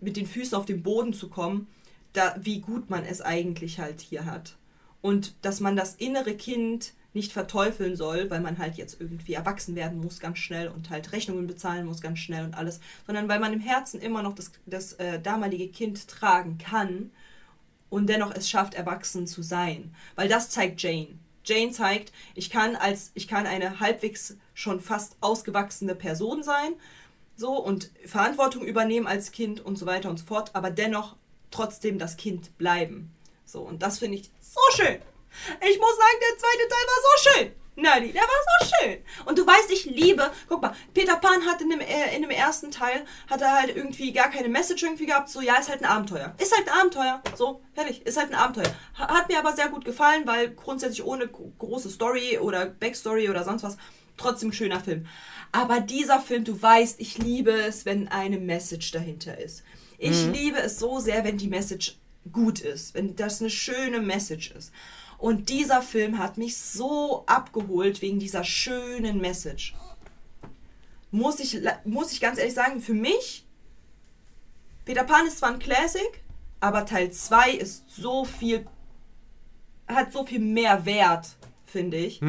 mit 0.00 0.16
den 0.16 0.26
Füßen 0.26 0.56
auf 0.56 0.66
den 0.66 0.82
Boden 0.82 1.12
zu 1.12 1.28
kommen, 1.28 1.66
da, 2.12 2.34
wie 2.40 2.60
gut 2.60 2.90
man 2.90 3.04
es 3.04 3.20
eigentlich 3.20 3.78
halt 3.78 4.00
hier 4.00 4.24
hat. 4.24 4.56
Und 5.00 5.34
dass 5.42 5.60
man 5.60 5.76
das 5.76 5.94
innere 5.94 6.34
Kind 6.34 6.92
nicht 7.12 7.32
verteufeln 7.32 7.96
soll, 7.96 8.30
weil 8.30 8.40
man 8.40 8.58
halt 8.58 8.76
jetzt 8.76 9.00
irgendwie 9.00 9.34
erwachsen 9.34 9.74
werden 9.74 10.00
muss 10.00 10.20
ganz 10.20 10.38
schnell 10.38 10.68
und 10.68 10.90
halt 10.90 11.12
Rechnungen 11.12 11.46
bezahlen 11.46 11.86
muss 11.86 12.00
ganz 12.00 12.18
schnell 12.20 12.44
und 12.44 12.56
alles, 12.56 12.80
sondern 13.06 13.28
weil 13.28 13.40
man 13.40 13.52
im 13.52 13.60
Herzen 13.60 14.00
immer 14.00 14.22
noch 14.22 14.34
das, 14.34 14.52
das 14.66 14.92
äh, 14.94 15.20
damalige 15.20 15.68
Kind 15.68 16.06
tragen 16.06 16.58
kann 16.58 17.10
und 17.88 18.08
dennoch 18.08 18.32
es 18.32 18.48
schafft, 18.48 18.74
erwachsen 18.74 19.26
zu 19.26 19.42
sein. 19.42 19.92
Weil 20.14 20.28
das 20.28 20.50
zeigt 20.50 20.80
Jane. 20.80 21.18
Jane 21.44 21.72
zeigt, 21.72 22.12
ich 22.34 22.50
kann 22.50 22.76
als 22.76 23.10
ich 23.14 23.26
kann 23.26 23.46
eine 23.46 23.80
halbwegs 23.80 24.36
schon 24.54 24.78
fast 24.78 25.16
ausgewachsene 25.20 25.94
Person 25.94 26.42
sein 26.42 26.74
so 27.40 27.54
und 27.56 27.90
Verantwortung 28.04 28.62
übernehmen 28.62 29.06
als 29.06 29.32
Kind 29.32 29.64
und 29.64 29.76
so 29.76 29.86
weiter 29.86 30.10
und 30.10 30.18
so 30.18 30.26
fort, 30.26 30.50
aber 30.52 30.70
dennoch 30.70 31.16
trotzdem 31.50 31.98
das 31.98 32.16
Kind 32.16 32.56
bleiben. 32.58 33.12
So, 33.44 33.62
und 33.62 33.82
das 33.82 33.98
finde 33.98 34.18
ich 34.18 34.30
so 34.40 34.60
schön. 34.76 35.00
Ich 35.68 35.78
muss 35.78 35.96
sagen, 35.96 36.18
der 36.20 36.38
zweite 36.38 36.68
Teil 36.68 36.86
war 36.86 37.00
so 37.02 37.30
schön. 37.30 37.52
Nerdy, 37.76 38.12
der 38.12 38.22
war 38.22 38.28
so 38.28 38.66
schön. 38.66 38.98
Und 39.24 39.38
du 39.38 39.46
weißt, 39.46 39.70
ich 39.70 39.86
liebe, 39.86 40.30
guck 40.48 40.60
mal, 40.60 40.74
Peter 40.92 41.16
Pan 41.16 41.46
hat 41.46 41.62
in 41.62 41.70
dem, 41.70 41.80
äh, 41.80 42.14
in 42.14 42.22
dem 42.22 42.30
ersten 42.30 42.70
Teil, 42.70 43.06
hat 43.28 43.40
er 43.40 43.54
halt 43.54 43.74
irgendwie 43.74 44.12
gar 44.12 44.28
keine 44.28 44.48
Message 44.48 44.82
irgendwie 44.82 45.06
gehabt, 45.06 45.30
so, 45.30 45.40
ja, 45.40 45.54
ist 45.56 45.70
halt 45.70 45.82
ein 45.82 45.88
Abenteuer. 45.88 46.34
Ist 46.38 46.54
halt 46.54 46.68
ein 46.68 46.78
Abenteuer, 46.78 47.22
so, 47.36 47.62
fertig, 47.72 48.04
ist 48.04 48.18
halt 48.18 48.32
ein 48.32 48.38
Abenteuer. 48.38 48.72
Hat 48.94 49.28
mir 49.28 49.38
aber 49.38 49.54
sehr 49.54 49.68
gut 49.68 49.84
gefallen, 49.84 50.26
weil 50.26 50.50
grundsätzlich 50.50 51.04
ohne 51.04 51.26
große 51.28 51.90
Story 51.90 52.38
oder 52.38 52.66
Backstory 52.66 53.30
oder 53.30 53.44
sonst 53.44 53.62
was, 53.62 53.78
trotzdem 54.20 54.52
schöner 54.52 54.80
Film. 54.80 55.06
Aber 55.52 55.80
dieser 55.80 56.20
Film, 56.20 56.44
du 56.44 56.60
weißt, 56.60 57.00
ich 57.00 57.18
liebe 57.18 57.52
es, 57.52 57.84
wenn 57.84 58.08
eine 58.08 58.38
Message 58.38 58.92
dahinter 58.92 59.38
ist. 59.38 59.64
Ich 59.98 60.26
mhm. 60.26 60.32
liebe 60.32 60.58
es 60.58 60.78
so 60.78 61.00
sehr, 61.00 61.24
wenn 61.24 61.38
die 61.38 61.48
Message 61.48 61.98
gut 62.32 62.60
ist, 62.60 62.94
wenn 62.94 63.16
das 63.16 63.40
eine 63.40 63.50
schöne 63.50 64.00
Message 64.00 64.52
ist. 64.52 64.72
Und 65.18 65.50
dieser 65.50 65.82
Film 65.82 66.18
hat 66.18 66.38
mich 66.38 66.56
so 66.56 67.24
abgeholt 67.26 68.00
wegen 68.00 68.18
dieser 68.18 68.44
schönen 68.44 69.20
Message. 69.20 69.74
Muss 71.10 71.40
ich, 71.40 71.60
muss 71.84 72.12
ich 72.12 72.20
ganz 72.20 72.38
ehrlich 72.38 72.54
sagen, 72.54 72.80
für 72.80 72.94
mich, 72.94 73.44
Peter 74.84 75.04
Pan 75.04 75.26
ist 75.26 75.38
zwar 75.38 75.50
ein 75.50 75.58
Classic, 75.58 76.22
aber 76.60 76.86
Teil 76.86 77.10
2 77.10 77.50
ist 77.52 77.90
so 77.90 78.24
viel, 78.24 78.66
hat 79.88 80.12
so 80.12 80.24
viel 80.24 80.38
mehr 80.38 80.86
Wert 80.86 81.36
finde 81.70 81.96
ich. 81.96 82.20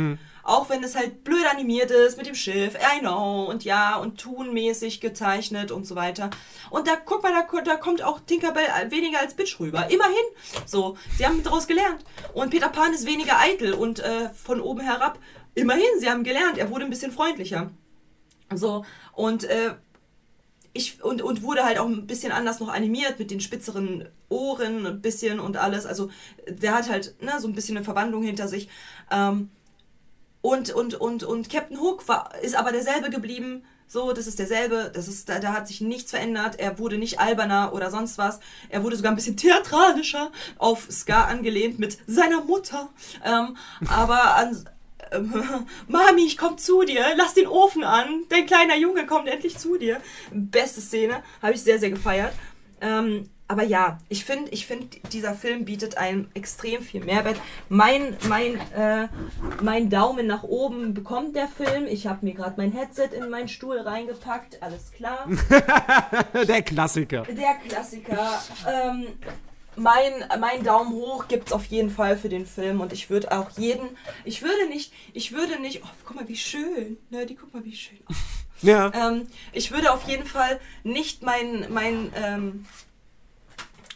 Auch 0.44 0.70
wenn 0.70 0.84
es 0.84 0.96
halt 0.96 1.24
blöd 1.24 1.46
animiert 1.52 1.92
ist 1.92 2.18
mit 2.18 2.26
dem 2.26 2.36
Schiff, 2.36 2.76
I 2.76 3.00
know, 3.00 3.46
und 3.46 3.64
ja, 3.64 3.98
und 3.98 4.20
tunmäßig 4.20 5.02
gezeichnet 5.02 5.72
und 5.72 5.86
so 5.86 5.96
weiter. 5.96 6.30
Und 6.70 6.88
da, 6.88 6.96
guck 6.96 7.22
mal, 7.22 7.32
da, 7.32 7.62
da 7.62 7.76
kommt 7.76 8.02
auch 8.02 8.20
Tinkerbell 8.20 8.66
weniger 8.90 9.20
als 9.20 9.36
Bitch 9.36 9.60
rüber. 9.60 9.90
Immerhin. 9.92 10.16
So, 10.66 10.98
sie 11.18 11.26
haben 11.26 11.44
daraus 11.44 11.68
gelernt. 11.68 12.04
Und 12.34 12.50
Peter 12.50 12.70
Pan 12.70 12.94
ist 12.94 13.06
weniger 13.06 13.40
eitel 13.40 13.74
und 13.74 14.00
äh, 14.00 14.30
von 14.30 14.62
oben 14.62 14.82
herab. 14.82 15.20
Immerhin, 15.54 16.00
sie 16.00 16.10
haben 16.10 16.24
gelernt, 16.24 16.58
er 16.58 16.70
wurde 16.70 16.86
ein 16.86 16.90
bisschen 16.90 17.12
freundlicher. 17.12 17.70
So, 18.54 18.86
und 19.14 19.44
äh, 19.44 19.76
ich, 20.74 21.04
und, 21.04 21.22
und 21.22 21.44
wurde 21.44 21.64
halt 21.64 21.78
auch 21.78 21.88
ein 21.88 22.08
bisschen 22.08 22.32
anders 22.32 22.60
noch 22.60 22.70
animiert 22.70 23.20
mit 23.20 23.30
den 23.30 23.42
spitzeren 23.42 24.08
Ohren 24.30 24.86
ein 24.86 25.02
bisschen 25.02 25.40
und 25.40 25.58
alles. 25.58 25.86
Also 25.86 26.10
der 26.48 26.74
hat 26.74 26.90
halt 26.90 27.22
ne, 27.22 27.34
so 27.40 27.48
ein 27.48 27.54
bisschen 27.54 27.76
eine 27.76 27.84
Verwandlung 27.84 28.24
hinter 28.24 28.48
sich. 28.48 28.70
Ähm, 29.12 29.50
und, 30.42 30.72
und, 30.72 30.96
und, 30.96 31.24
und 31.24 31.50
Captain 31.50 31.80
Hook 31.80 32.08
war, 32.08 32.34
ist 32.42 32.56
aber 32.56 32.72
derselbe 32.72 33.10
geblieben. 33.10 33.64
So, 33.88 34.14
das 34.14 34.26
ist 34.26 34.40
derselbe, 34.40 34.90
das 34.94 35.08
ist, 35.08 35.28
da, 35.28 35.40
da 35.40 35.54
hat 35.54 35.68
sich 35.68 35.82
nichts 35.82 36.12
verändert. 36.12 36.58
Er 36.58 36.80
wurde 36.80 36.98
nicht 36.98 37.20
alberner 37.20 37.74
oder 37.74 37.92
sonst 37.92 38.18
was. 38.18 38.40
Er 38.70 38.84
wurde 38.84 38.96
sogar 38.96 39.12
ein 39.12 39.18
bisschen 39.18 39.38
theatralischer 39.38 40.32
auf 40.58 40.88
Scar 40.90 41.28
angelehnt 41.28 41.78
mit 41.78 41.98
seiner 42.08 42.42
Mutter. 42.44 42.90
Ähm, 43.24 43.58
aber 43.88 44.36
an, 44.36 44.66
Mami, 45.88 46.26
ich 46.26 46.38
komm 46.38 46.58
zu 46.58 46.84
dir, 46.84 47.06
lass 47.18 47.34
den 47.34 47.48
Ofen 47.48 47.84
an, 47.84 48.24
dein 48.30 48.46
kleiner 48.46 48.78
Junge 48.78 49.06
kommt 49.06 49.28
endlich 49.28 49.58
zu 49.58 49.78
dir. 49.78 50.02
Beste 50.32 50.80
Szene, 50.82 51.22
habe 51.42 51.54
ich 51.54 51.62
sehr, 51.62 51.78
sehr 51.80 51.90
gefeiert. 51.90 52.34
Ähm, 52.80 53.30
aber 53.52 53.64
ja, 53.64 53.98
ich 54.08 54.24
finde, 54.24 54.50
ich 54.52 54.66
find, 54.66 55.12
dieser 55.12 55.34
Film 55.34 55.66
bietet 55.66 55.98
einem 55.98 56.30
extrem 56.34 56.82
viel 56.82 57.04
Mehrwert. 57.04 57.36
Mein, 57.68 58.16
mein, 58.30 58.56
äh, 58.72 59.10
mein 59.62 59.90
Daumen 59.90 60.26
nach 60.26 60.44
oben 60.44 60.94
bekommt 60.94 61.36
der 61.36 61.50
Film. 61.50 61.86
Ich 61.86 62.08
habe 62.08 62.26
mir 62.26 62.34
gerade 62.34 62.54
mein 62.56 62.72
Headset 62.72 63.10
in 63.14 63.30
meinen 63.30 63.50
Stuhl 63.50 63.78
reingepackt, 63.78 64.64
alles 64.64 64.94
klar. 64.94 65.28
der 66.48 66.62
Klassiker. 66.62 67.24
Der 67.24 67.56
Klassiker. 67.68 68.42
Ähm, 68.66 69.08
mein, 69.76 70.14
mein 70.40 70.64
Daumen 70.64 70.94
hoch 70.94 71.28
gibt 71.28 71.48
es 71.48 71.54
auf 71.54 71.66
jeden 71.66 71.90
Fall 71.90 72.16
für 72.16 72.30
den 72.30 72.46
Film 72.46 72.80
und 72.80 72.94
ich 72.94 73.10
würde 73.10 73.34
auch 73.34 73.50
jeden, 73.58 73.90
ich 74.24 74.44
würde 74.44 74.70
nicht, 74.70 74.94
ich 75.12 75.34
würde 75.34 75.60
nicht, 75.60 75.82
oh, 75.84 75.90
guck 76.06 76.16
mal, 76.16 76.30
wie 76.30 76.38
schön, 76.38 76.98
ne, 77.10 77.26
die 77.26 77.36
guck 77.36 77.54
mal, 77.54 77.66
wie 77.66 77.76
schön. 77.76 78.00
Oh. 78.10 78.14
Ja. 78.62 78.92
Ähm, 78.94 79.28
ich 79.52 79.72
würde 79.72 79.92
auf 79.92 80.08
jeden 80.08 80.26
Fall 80.26 80.60
nicht 80.84 81.24
mein, 81.24 81.66
mein, 81.70 82.14
ähm, 82.16 82.66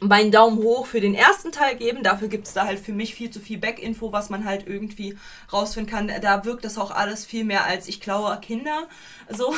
meinen 0.02 0.32
Daumen 0.32 0.58
hoch 0.58 0.86
für 0.86 1.00
den 1.00 1.16
ersten 1.16 1.52
Teil 1.52 1.76
geben. 1.76 2.04
Dafür 2.04 2.28
gibt 2.28 2.48
es 2.48 2.54
da 2.54 2.66
halt 2.66 2.80
für 2.80 2.92
mich 2.92 3.16
viel 3.16 3.30
zu 3.30 3.40
viel 3.40 3.58
Back-Info, 3.58 4.12
was 4.12 4.30
man 4.30 4.46
halt 4.46 4.68
irgendwie 4.68 5.18
rausfinden 5.52 5.92
kann. 5.92 6.12
Da 6.22 6.46
wirkt 6.46 6.66
das 6.66 6.78
auch 6.78 6.92
alles 6.92 7.26
viel 7.26 7.46
mehr 7.46 7.66
als 7.66 7.88
ich 7.88 8.02
klaue 8.02 8.38
Kinder. 8.40 8.88
So. 9.30 9.54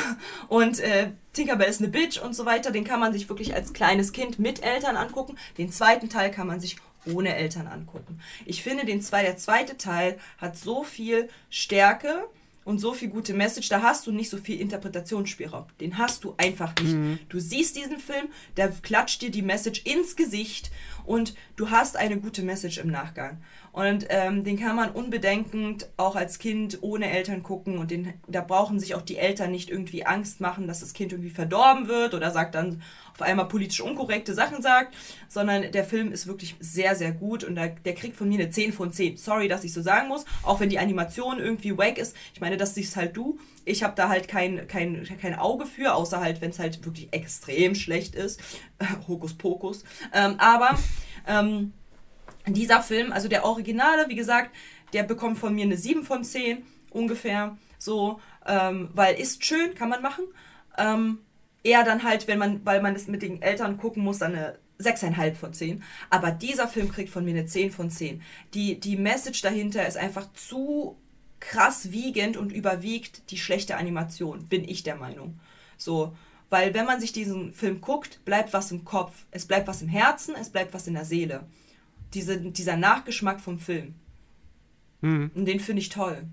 Und 0.47 0.79
äh, 0.79 1.11
Tinkerbell 1.33 1.69
ist 1.69 1.81
eine 1.81 1.89
Bitch 1.89 2.19
und 2.19 2.35
so 2.35 2.45
weiter. 2.45 2.71
Den 2.71 2.83
kann 2.83 2.99
man 2.99 3.13
sich 3.13 3.29
wirklich 3.29 3.55
als 3.55 3.73
kleines 3.73 4.11
Kind 4.11 4.39
mit 4.39 4.63
Eltern 4.63 4.95
angucken. 4.95 5.37
Den 5.57 5.71
zweiten 5.71 6.09
Teil 6.09 6.31
kann 6.31 6.47
man 6.47 6.59
sich 6.59 6.77
ohne 7.05 7.35
Eltern 7.35 7.67
angucken. 7.67 8.19
Ich 8.45 8.61
finde, 8.63 8.85
den 8.85 9.01
zwei, 9.01 9.23
der 9.23 9.37
zweite 9.37 9.77
Teil 9.77 10.17
hat 10.37 10.57
so 10.57 10.83
viel 10.83 11.29
Stärke 11.49 12.27
und 12.67 12.79
so 12.79 12.91
viel 12.91 13.07
gute 13.07 13.33
Message, 13.33 13.69
da 13.69 13.81
hast 13.81 14.07
du 14.07 14.11
nicht 14.11 14.29
so 14.29 14.35
viel 14.35 14.59
Interpretationsspielraum. 14.59 15.67
Den 15.79 15.97
hast 15.97 16.25
du 16.25 16.33
einfach 16.35 16.75
nicht. 16.81 16.95
Mhm. 16.95 17.17
Du 17.29 17.39
siehst 17.39 17.77
diesen 17.77 17.97
Film, 17.97 18.27
der 18.57 18.67
klatscht 18.67 19.21
dir 19.21 19.31
die 19.31 19.41
Message 19.41 19.83
ins 19.85 20.17
Gesicht 20.17 20.69
und 21.05 21.33
du 21.55 21.69
hast 21.69 21.95
eine 21.95 22.19
gute 22.19 22.41
Message 22.41 22.77
im 22.79 22.91
Nachgang. 22.91 23.41
Und 23.71 24.07
ähm, 24.09 24.43
den 24.43 24.59
kann 24.59 24.75
man 24.75 24.91
unbedenkend 24.91 25.87
auch 25.95 26.17
als 26.17 26.39
Kind 26.39 26.79
ohne 26.81 27.09
Eltern 27.09 27.41
gucken 27.41 27.77
und 27.77 27.89
den, 27.89 28.15
da 28.27 28.41
brauchen 28.41 28.81
sich 28.81 28.95
auch 28.95 29.01
die 29.01 29.17
Eltern 29.17 29.51
nicht 29.51 29.69
irgendwie 29.69 30.05
Angst 30.05 30.41
machen, 30.41 30.67
dass 30.67 30.81
das 30.81 30.93
Kind 30.93 31.13
irgendwie 31.13 31.29
verdorben 31.29 31.87
wird 31.87 32.15
oder 32.15 32.31
sagt 32.31 32.55
dann 32.55 32.81
auf 33.17 33.23
einmal 33.23 33.47
politisch 33.47 33.81
unkorrekte 33.81 34.35
Sachen 34.35 34.61
sagt, 34.61 34.95
sondern 35.27 35.71
der 35.71 35.83
Film 35.83 36.11
ist 36.11 36.27
wirklich 36.27 36.55
sehr, 36.59 36.95
sehr 36.95 37.11
gut 37.11 37.43
und 37.43 37.55
der, 37.55 37.69
der 37.69 37.95
kriegt 37.95 38.15
von 38.15 38.29
mir 38.29 38.39
eine 38.39 38.51
10 38.51 38.73
von 38.73 38.93
10. 38.93 39.17
Sorry, 39.17 39.47
dass 39.47 39.63
ich 39.63 39.73
so 39.73 39.81
sagen 39.81 40.07
muss, 40.07 40.23
auch 40.43 40.59
wenn 40.59 40.69
die 40.69 40.77
Animation 40.77 41.39
irgendwie 41.39 41.75
wack 41.75 41.97
ist. 41.97 42.15
Ich 42.35 42.41
meine, 42.41 42.57
das 42.57 42.75
siehst 42.75 42.95
halt 42.95 43.17
du. 43.17 43.39
Ich 43.65 43.81
habe 43.81 43.95
da 43.95 44.07
halt 44.07 44.27
kein, 44.27 44.67
kein, 44.67 45.03
kein 45.19 45.33
Auge 45.33 45.65
für, 45.65 45.95
außer 45.95 46.19
halt, 46.19 46.41
wenn 46.41 46.51
es 46.51 46.59
halt 46.59 46.85
wirklich 46.85 47.07
extrem 47.11 47.73
schlecht 47.73 48.13
ist. 48.13 48.39
Hokus 49.07 49.33
Pokus. 49.33 49.83
Ähm, 50.13 50.35
aber 50.37 50.77
ähm, 51.25 51.73
dieser 52.45 52.83
Film, 52.83 53.11
also 53.11 53.27
der 53.27 53.45
Originale, 53.45 54.09
wie 54.09 54.15
gesagt, 54.15 54.51
der 54.93 55.03
bekommt 55.03 55.39
von 55.39 55.55
mir 55.55 55.65
eine 55.65 55.77
7 55.77 56.03
von 56.03 56.23
10 56.23 56.63
ungefähr. 56.91 57.57
So, 57.79 58.21
ähm, 58.45 58.89
weil 58.93 59.15
ist 59.15 59.43
schön, 59.43 59.73
kann 59.73 59.89
man 59.89 60.03
machen. 60.03 60.25
Ähm, 60.77 61.19
eher 61.67 61.83
dann 61.83 62.03
halt, 62.03 62.27
wenn 62.27 62.39
man, 62.39 62.65
weil 62.65 62.81
man 62.81 62.95
es 62.95 63.07
mit 63.07 63.21
den 63.21 63.41
Eltern 63.41 63.77
gucken 63.77 64.03
muss, 64.03 64.19
dann 64.19 64.35
eine 64.35 64.57
6,5 64.79 65.35
von 65.35 65.53
10. 65.53 65.83
Aber 66.09 66.31
dieser 66.31 66.67
Film 66.67 66.91
kriegt 66.91 67.09
von 67.09 67.25
mir 67.25 67.31
eine 67.31 67.45
10 67.45 67.71
von 67.71 67.89
10. 67.89 68.21
Die, 68.53 68.79
die 68.79 68.95
Message 68.95 69.41
dahinter 69.41 69.87
ist 69.87 69.97
einfach 69.97 70.31
zu 70.33 70.97
krass 71.39 71.91
wiegend 71.91 72.37
und 72.37 72.51
überwiegt 72.51 73.29
die 73.31 73.37
schlechte 73.37 73.77
Animation, 73.77 74.47
bin 74.47 74.67
ich 74.67 74.83
der 74.83 74.95
Meinung. 74.95 75.39
So, 75.77 76.15
weil 76.49 76.73
wenn 76.73 76.85
man 76.85 76.99
sich 76.99 77.11
diesen 77.11 77.53
Film 77.53 77.81
guckt, 77.81 78.23
bleibt 78.25 78.53
was 78.53 78.71
im 78.71 78.85
Kopf, 78.85 79.25
es 79.31 79.45
bleibt 79.45 79.67
was 79.67 79.81
im 79.81 79.89
Herzen, 79.89 80.35
es 80.39 80.49
bleibt 80.49 80.73
was 80.73 80.87
in 80.87 80.93
der 80.93 81.05
Seele 81.05 81.45
diese, 82.13 82.39
dieser 82.39 82.77
Nachgeschmack 82.77 83.39
vom 83.39 83.59
Film. 83.59 83.95
Mhm. 85.01 85.31
Und 85.35 85.45
den 85.45 85.59
finde 85.59 85.81
ich 85.81 85.89
toll. 85.89 86.23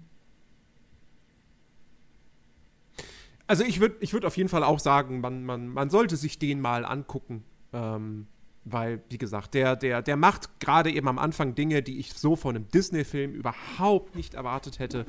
Also 3.47 3.65
ich 3.65 3.81
würde 3.81 3.97
ich 4.01 4.13
würd 4.13 4.25
auf 4.25 4.37
jeden 4.37 4.49
Fall 4.49 4.65
auch 4.65 4.79
sagen, 4.79 5.21
man, 5.21 5.45
man, 5.45 5.69
man 5.69 5.91
sollte 5.91 6.17
sich 6.17 6.39
den 6.39 6.61
mal 6.61 6.85
angucken. 6.85 7.45
Ähm, 7.73 8.27
weil, 8.65 9.03
wie 9.11 9.19
gesagt, 9.19 9.55
der, 9.55 9.77
der, 9.77 10.01
der 10.03 10.17
macht 10.17 10.59
gerade 10.59 10.91
eben 10.91 11.07
am 11.09 11.19
Anfang 11.19 11.55
Dinge, 11.55 11.83
die 11.83 11.99
ich 11.99 12.15
so 12.15 12.35
von 12.35 12.57
einem 12.57 12.69
Disney-Film 12.69 13.35
überhaupt 13.35 14.17
nicht 14.17 14.35
erwartet 14.35 14.79
hätte. 14.79 15.05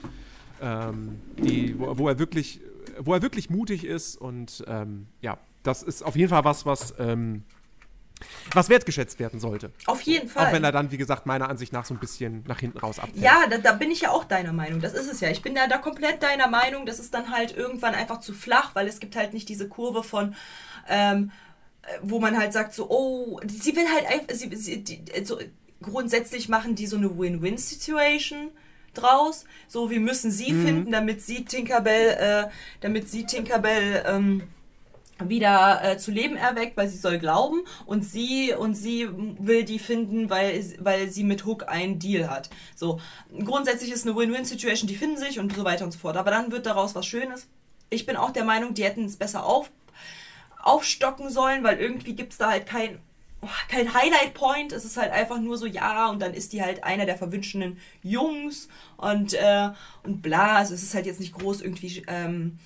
Ähm, 0.61 1.21
die, 1.37 1.79
wo, 1.79 1.97
wo, 1.97 2.09
er 2.09 2.19
wirklich, 2.19 2.59
wo 2.99 3.13
er 3.13 3.21
wirklich 3.21 3.49
mutig 3.49 3.85
ist 3.85 4.17
und 4.17 4.63
ähm, 4.67 5.07
ja, 5.21 5.37
das 5.63 5.83
ist 5.83 6.03
auf 6.03 6.15
jeden 6.15 6.29
Fall 6.29 6.43
was, 6.43 6.65
was 6.65 6.93
ähm, 6.99 7.43
was 8.53 8.69
wertgeschätzt 8.69 9.19
werden 9.19 9.39
sollte. 9.39 9.71
Auf 9.85 10.01
jeden 10.01 10.29
Fall. 10.29 10.47
Auch 10.47 10.53
wenn 10.53 10.63
er 10.63 10.71
dann, 10.71 10.91
wie 10.91 10.97
gesagt, 10.97 11.25
meiner 11.25 11.49
Ansicht 11.49 11.73
nach 11.73 11.85
so 11.85 11.93
ein 11.93 11.99
bisschen 11.99 12.43
nach 12.47 12.59
hinten 12.59 12.77
raus 12.77 12.99
abfällt. 12.99 13.23
Ja, 13.23 13.45
da, 13.49 13.57
da, 13.57 13.73
bin 13.73 13.91
ich 13.91 14.01
ja 14.01 14.11
auch 14.11 14.23
deiner 14.23 14.53
Meinung. 14.53 14.81
Das 14.81 14.93
ist 14.93 15.11
es 15.11 15.19
ja. 15.19 15.29
Ich 15.29 15.41
bin 15.41 15.55
da, 15.55 15.67
da 15.67 15.77
komplett 15.77 16.21
deiner 16.23 16.47
Meinung. 16.47 16.85
Das 16.85 16.99
ist 16.99 17.13
dann 17.13 17.31
halt 17.31 17.55
irgendwann 17.55 17.95
einfach 17.95 18.19
zu 18.19 18.33
flach, 18.33 18.75
weil 18.75 18.87
es 18.87 18.99
gibt 18.99 19.15
halt 19.15 19.33
nicht 19.33 19.49
diese 19.49 19.67
Kurve 19.67 20.03
von, 20.03 20.35
ähm, 20.87 21.31
wo 22.01 22.19
man 22.19 22.37
halt 22.37 22.53
sagt 22.53 22.73
so, 22.73 22.89
oh, 22.89 23.39
sie 23.45 23.75
will 23.75 23.85
halt 23.93 24.07
einfach, 24.07 24.35
sie, 24.35 24.55
sie 24.55 24.83
die, 24.83 25.03
so, 25.23 25.39
grundsätzlich 25.81 26.49
machen 26.49 26.75
die 26.75 26.87
so 26.87 26.97
eine 26.97 27.17
Win-Win-Situation 27.17 28.51
draus. 28.93 29.45
So, 29.67 29.89
wir 29.89 29.99
müssen 29.99 30.31
sie 30.31 30.53
mhm. 30.53 30.65
finden, 30.65 30.91
damit 30.91 31.21
sie 31.21 31.45
Tinkerbell, 31.45 32.45
äh, 32.47 32.49
damit 32.81 33.09
sie 33.09 33.25
Tinkerbell, 33.25 34.03
ähm, 34.07 34.43
wieder 35.23 35.81
äh, 35.83 35.97
zu 35.97 36.11
Leben 36.11 36.35
erweckt, 36.35 36.75
weil 36.75 36.89
sie 36.89 36.97
soll 36.97 37.19
glauben 37.19 37.61
und 37.85 38.03
sie 38.03 38.53
und 38.53 38.75
sie 38.75 39.07
will 39.39 39.63
die 39.63 39.79
finden, 39.79 40.29
weil 40.29 40.63
weil 40.79 41.09
sie 41.09 41.23
mit 41.23 41.45
Hook 41.45 41.69
einen 41.69 41.99
Deal 41.99 42.29
hat. 42.29 42.49
So 42.75 42.99
grundsätzlich 43.43 43.91
ist 43.91 44.05
eine 44.05 44.15
Win-Win-Situation, 44.15 44.87
die 44.87 44.95
finden 44.95 45.17
sich 45.17 45.39
und 45.39 45.55
so 45.55 45.63
weiter 45.63 45.85
und 45.85 45.91
so 45.91 45.99
fort. 45.99 46.17
Aber 46.17 46.31
dann 46.31 46.51
wird 46.51 46.65
daraus 46.65 46.95
was 46.95 47.05
Schönes. 47.05 47.47
Ich 47.89 48.05
bin 48.05 48.17
auch 48.17 48.31
der 48.31 48.43
Meinung, 48.43 48.73
die 48.73 48.83
hätten 48.83 49.05
es 49.05 49.15
besser 49.15 49.45
auf, 49.45 49.71
aufstocken 50.61 51.29
sollen, 51.29 51.63
weil 51.63 51.77
irgendwie 51.77 52.13
gibt 52.13 52.33
es 52.33 52.37
da 52.37 52.49
halt 52.49 52.65
kein 52.65 52.99
oh, 53.41 53.47
kein 53.69 53.93
Highlight-Point. 53.93 54.73
Es 54.73 54.83
ist 54.83 54.97
halt 54.97 55.13
einfach 55.13 55.39
nur 55.39 55.57
so 55.57 55.65
ja 55.65 56.09
und 56.09 56.21
dann 56.21 56.33
ist 56.33 56.51
die 56.51 56.61
halt 56.61 56.83
einer 56.83 57.05
der 57.05 57.17
verwünschenden 57.17 57.77
Jungs 58.03 58.67
und 58.97 59.33
äh, 59.33 59.69
und 60.03 60.21
bla. 60.21 60.57
Also 60.57 60.73
es 60.73 60.83
ist 60.83 60.93
halt 60.93 61.05
jetzt 61.05 61.21
nicht 61.21 61.33
groß 61.33 61.61
irgendwie 61.61 62.03
ähm, 62.07 62.59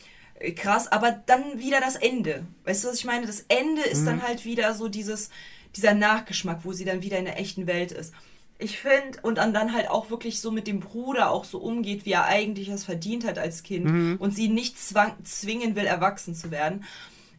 krass, 0.55 0.91
aber 0.91 1.11
dann 1.11 1.59
wieder 1.59 1.79
das 1.81 1.95
Ende. 1.95 2.45
Weißt 2.63 2.83
du, 2.83 2.89
was 2.89 2.97
ich 2.97 3.05
meine? 3.05 3.27
Das 3.27 3.45
Ende 3.47 3.81
ist 3.81 4.01
mhm. 4.01 4.05
dann 4.05 4.21
halt 4.23 4.45
wieder 4.45 4.73
so 4.73 4.87
dieses, 4.87 5.29
dieser 5.75 5.93
Nachgeschmack, 5.93 6.59
wo 6.63 6.73
sie 6.73 6.85
dann 6.85 7.01
wieder 7.01 7.17
in 7.17 7.25
der 7.25 7.39
echten 7.39 7.67
Welt 7.67 7.91
ist. 7.91 8.13
Ich 8.57 8.79
finde, 8.79 9.19
und 9.21 9.37
dann, 9.37 9.53
dann 9.53 9.73
halt 9.73 9.89
auch 9.89 10.09
wirklich 10.09 10.41
so 10.41 10.51
mit 10.51 10.67
dem 10.67 10.81
Bruder 10.81 11.31
auch 11.31 11.45
so 11.45 11.59
umgeht, 11.59 12.05
wie 12.05 12.11
er 12.11 12.25
eigentlich 12.25 12.67
es 12.67 12.83
verdient 12.83 13.25
hat 13.25 13.37
als 13.37 13.63
Kind 13.63 13.85
mhm. 13.85 14.17
und 14.19 14.35
sie 14.35 14.49
nicht 14.49 14.77
zwang, 14.77 15.13
zwingen 15.23 15.75
will, 15.75 15.85
erwachsen 15.85 16.35
zu 16.35 16.51
werden. 16.51 16.83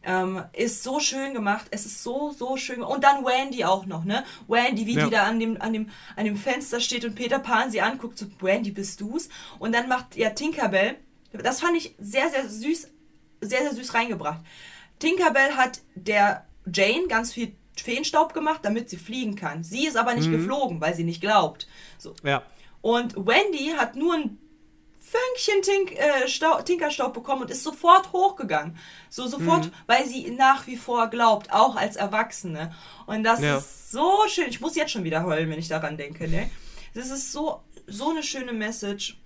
Ähm, 0.03 0.43
ist 0.53 0.81
so 0.81 0.99
schön 0.99 1.35
gemacht. 1.35 1.67
Es 1.69 1.85
ist 1.85 2.01
so, 2.01 2.31
so 2.31 2.57
schön. 2.57 2.81
Und 2.81 3.03
dann 3.03 3.23
Wendy 3.23 3.65
auch 3.65 3.85
noch, 3.85 4.03
ne? 4.03 4.23
Wendy, 4.47 4.87
wie 4.87 4.95
ja. 4.95 5.05
die 5.05 5.11
da 5.11 5.23
an 5.25 5.39
dem, 5.39 5.61
an, 5.61 5.73
dem, 5.73 5.89
an 6.15 6.25
dem 6.25 6.37
Fenster 6.37 6.79
steht 6.79 7.05
und 7.05 7.13
Peter 7.13 7.37
Pan 7.37 7.69
sie 7.69 7.81
anguckt, 7.81 8.17
so, 8.17 8.25
Wendy, 8.39 8.71
bist 8.71 8.99
du's? 8.99 9.29
Und 9.59 9.75
dann 9.75 9.87
macht 9.87 10.15
ja 10.15 10.31
Tinkerbell, 10.31 10.95
das 11.33 11.61
fand 11.61 11.77
ich 11.77 11.95
sehr, 11.99 12.29
sehr 12.29 12.49
süß, 12.49 12.89
sehr, 13.41 13.61
sehr 13.61 13.73
süß 13.73 13.93
reingebracht. 13.93 14.41
Tinkerbell 14.99 15.55
hat 15.55 15.81
der 15.95 16.45
Jane 16.71 17.07
ganz 17.07 17.33
viel 17.33 17.55
Feenstaub 17.75 18.33
gemacht, 18.33 18.61
damit 18.63 18.89
sie 18.89 18.97
fliegen 18.97 19.35
kann. 19.35 19.63
Sie 19.63 19.87
ist 19.87 19.97
aber 19.97 20.13
nicht 20.13 20.27
mhm. 20.27 20.33
geflogen, 20.33 20.81
weil 20.81 20.95
sie 20.95 21.03
nicht 21.03 21.21
glaubt. 21.21 21.67
So. 21.97 22.13
Ja. 22.23 22.43
Und 22.81 23.15
Wendy 23.15 23.73
hat 23.77 23.95
nur 23.95 24.13
ein 24.15 24.37
Fünkchen 24.99 25.61
Tink, 25.61 25.99
äh, 25.99 26.27
Staub, 26.27 26.65
Tinkerstaub 26.65 27.13
bekommen 27.13 27.41
und 27.41 27.51
ist 27.51 27.63
sofort 27.63 28.13
hochgegangen. 28.13 28.77
So 29.09 29.27
sofort, 29.27 29.65
mhm. 29.65 29.71
weil 29.87 30.05
sie 30.05 30.29
nach 30.31 30.67
wie 30.67 30.77
vor 30.77 31.09
glaubt, 31.09 31.51
auch 31.51 31.75
als 31.75 31.95
Erwachsene. 31.95 32.73
Und 33.07 33.23
das 33.23 33.41
ja. 33.41 33.57
ist 33.57 33.91
so 33.91 34.21
schön. 34.27 34.47
Ich 34.49 34.61
muss 34.61 34.75
jetzt 34.75 34.91
schon 34.91 35.03
wieder 35.03 35.25
heulen, 35.25 35.49
wenn 35.49 35.59
ich 35.59 35.67
daran 35.67 35.97
denke. 35.97 36.27
Ne? 36.27 36.49
Das 36.93 37.09
ist 37.09 37.31
so, 37.31 37.61
so 37.87 38.11
eine 38.11 38.23
schöne 38.23 38.53
Message. 38.53 39.20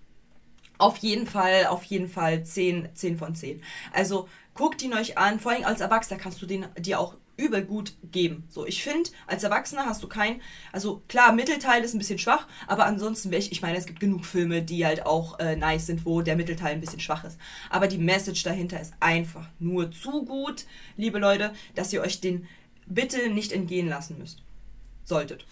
Auf 0.77 0.97
jeden 0.97 1.27
Fall, 1.27 1.67
auf 1.67 1.83
jeden 1.83 2.07
Fall 2.07 2.43
10, 2.43 2.89
10 2.93 3.17
von 3.17 3.35
10. 3.35 3.61
Also 3.93 4.27
guckt 4.53 4.81
ihn 4.81 4.93
euch 4.93 5.17
an. 5.17 5.39
Vor 5.39 5.51
allem 5.51 5.65
als 5.65 5.81
Erwachsener 5.81 6.19
kannst 6.19 6.41
du 6.41 6.45
den 6.45 6.65
dir 6.77 6.99
auch 6.99 7.15
übel 7.37 7.63
gut 7.63 7.93
geben. 8.11 8.45
So, 8.49 8.65
ich 8.65 8.83
finde, 8.83 9.09
als 9.27 9.43
Erwachsener 9.43 9.85
hast 9.85 10.01
du 10.03 10.07
kein, 10.07 10.41
also 10.71 11.03
klar, 11.07 11.33
Mittelteil 11.33 11.83
ist 11.83 11.93
ein 11.93 11.97
bisschen 11.97 12.19
schwach, 12.19 12.47
aber 12.67 12.85
ansonsten 12.85 13.31
wäre 13.31 13.41
ich, 13.41 13.51
ich 13.51 13.61
meine, 13.61 13.77
es 13.77 13.85
gibt 13.85 13.99
genug 13.99 14.25
Filme, 14.25 14.61
die 14.61 14.85
halt 14.85 15.05
auch 15.05 15.39
äh, 15.39 15.55
nice 15.55 15.87
sind, 15.87 16.05
wo 16.05 16.21
der 16.21 16.37
Mittelteil 16.37 16.73
ein 16.73 16.81
bisschen 16.81 16.99
schwach 16.99 17.23
ist. 17.23 17.37
Aber 17.69 17.87
die 17.87 17.97
Message 17.97 18.43
dahinter 18.43 18.79
ist 18.79 18.93
einfach 18.99 19.47
nur 19.59 19.91
zu 19.91 20.23
gut, 20.25 20.65
liebe 20.97 21.19
Leute, 21.19 21.53
dass 21.75 21.91
ihr 21.91 22.01
euch 22.01 22.21
den 22.21 22.47
bitte 22.87 23.29
nicht 23.29 23.51
entgehen 23.51 23.89
lassen 23.89 24.17
müsst. 24.17 24.43
Solltet. 25.03 25.45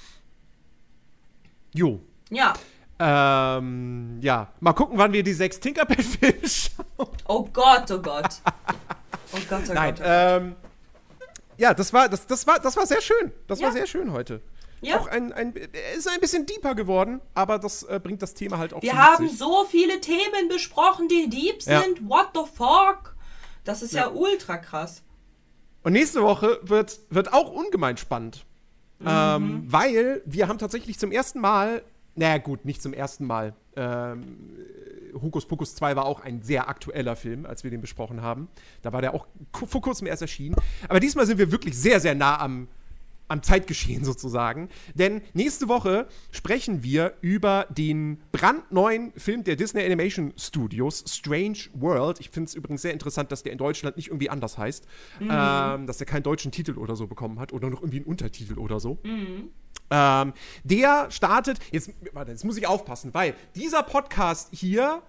Jo. 1.74 2.00
Ja. 2.30 2.54
Ähm, 3.06 4.20
ja, 4.22 4.48
mal 4.62 4.72
gucken, 4.72 4.98
wann 4.98 5.12
wir 5.12 5.24
die 5.24 5.34
sechs 5.34 5.60
Tinkerbell-Filme 5.60 6.48
schauen. 6.48 7.10
Oh 7.28 7.44
Gott, 7.52 7.92
oh 7.92 8.00
Gott. 8.00 8.30
Oh 9.34 9.40
Gott, 9.50 9.64
oh 9.70 9.74
Nein, 9.74 9.96
Gott. 9.96 10.00
Oh 10.00 10.08
Gott. 10.08 10.42
Ähm, 10.42 10.56
ja, 11.58 11.74
das 11.74 11.92
war, 11.92 12.08
das, 12.08 12.26
das 12.26 12.48
war, 12.48 12.60
das 12.60 12.78
war 12.78 12.86
sehr 12.86 13.02
schön. 13.02 13.34
Das 13.48 13.60
ja. 13.60 13.68
war 13.68 13.74
sehr 13.74 13.88
schön 13.88 14.14
heute. 14.14 14.42
Ja. 14.80 15.00
Auch 15.00 15.08
ein, 15.08 15.34
ein, 15.34 15.54
ist 15.98 16.08
ein 16.08 16.20
bisschen 16.22 16.46
deeper 16.46 16.76
geworden, 16.76 17.20
aber 17.34 17.60
das 17.60 17.84
äh, 17.84 18.00
bringt 18.02 18.22
das 18.22 18.34
Thema 18.36 18.58
halt 18.58 18.74
auch 18.74 18.82
Wir 18.82 18.96
haben 18.98 19.28
sich. 19.28 19.38
so 19.38 19.66
viele 19.70 20.00
Themen 20.00 20.48
besprochen, 20.50 21.08
die 21.10 21.30
deep 21.30 21.62
sind. 21.62 22.00
Ja. 22.00 22.10
What 22.10 22.30
the 22.34 22.42
fuck? 22.54 23.16
Das 23.66 23.82
ist 23.82 23.94
ja. 23.94 24.04
ja. 24.04 24.12
ultra 24.12 24.58
krass. 24.58 25.04
Und 25.84 25.94
nächste 25.94 26.22
Woche 26.22 26.60
wird, 26.64 27.00
wird 27.10 27.34
auch 27.34 27.52
ungemein 27.52 27.98
spannend. 27.98 28.46
Mhm. 29.00 29.08
Ähm, 29.10 29.64
weil 29.68 30.22
wir 30.26 30.48
haben 30.48 30.58
tatsächlich 30.58 30.98
zum 30.98 31.12
ersten 31.12 31.40
Mal, 31.40 31.84
naja 32.16 32.38
gut, 32.38 32.66
nicht 32.66 32.82
zum 32.82 32.94
ersten 32.94 33.26
Mal, 33.26 33.54
ähm, 33.76 34.38
Hokus 35.22 35.46
Pokus 35.46 35.76
2 35.76 35.96
war 35.96 36.06
auch 36.06 36.22
ein 36.22 36.42
sehr 36.42 36.70
aktueller 36.70 37.16
Film, 37.16 37.46
als 37.46 37.64
wir 37.64 37.72
den 37.72 37.82
besprochen 37.82 38.22
haben. 38.22 38.48
Da 38.82 38.94
war 38.94 39.02
der 39.02 39.14
auch 39.14 39.28
vor 39.54 39.82
kurzem 39.82 40.08
erst 40.08 40.22
erschienen. 40.22 40.56
Aber 40.88 41.00
diesmal 41.00 41.26
sind 41.26 41.38
wir 41.38 41.52
wirklich 41.52 41.78
sehr, 41.78 42.00
sehr 42.00 42.16
nah 42.16 42.40
am, 42.40 42.68
am 43.28 43.42
Zeitgeschehen 43.42 44.04
sozusagen. 44.06 44.70
Denn 44.94 45.22
nächste 45.34 45.68
Woche 45.68 46.08
sprechen 46.32 46.84
wir 46.84 47.14
über 47.22 47.68
den 47.70 48.20
brandneuen 48.32 49.12
Film 49.16 49.44
der 49.44 49.56
Disney 49.56 49.84
Animation 49.84 50.34
Studios, 50.38 51.04
Strange 51.08 51.60
World. 51.74 52.20
Ich 52.20 52.30
finde 52.30 52.50
es 52.50 52.56
übrigens 52.56 52.82
sehr 52.82 52.94
interessant, 52.94 53.32
dass 53.32 53.44
der 53.44 53.52
in 53.52 53.58
Deutschland 53.58 53.98
nicht 53.98 54.08
irgendwie 54.08 54.30
anders 54.30 54.58
heißt. 54.58 54.88
Mhm. 55.20 55.30
Ähm, 55.32 55.88
dass 55.88 56.00
er 56.00 56.06
keinen 56.06 56.24
deutschen 56.24 56.52
Titel 56.52 56.78
oder 56.78 56.96
so 56.96 57.08
bekommen 57.08 57.40
hat 57.40 57.54
oder 57.54 57.70
noch 57.70 57.82
irgendwie 57.82 57.98
einen 57.98 58.08
Untertitel 58.08 58.58
oder 58.58 58.80
so. 58.80 59.00
Mhm. 59.04 59.50
Ähm, 59.94 60.34
der 60.64 61.12
startet, 61.12 61.60
jetzt, 61.72 61.92
warte, 62.14 62.32
jetzt 62.32 62.44
muss 62.44 62.58
ich 62.58 62.66
aufpassen, 62.66 63.14
weil 63.14 63.36
dieser 63.56 63.84
Podcast 63.84 64.50
hier 64.52 65.04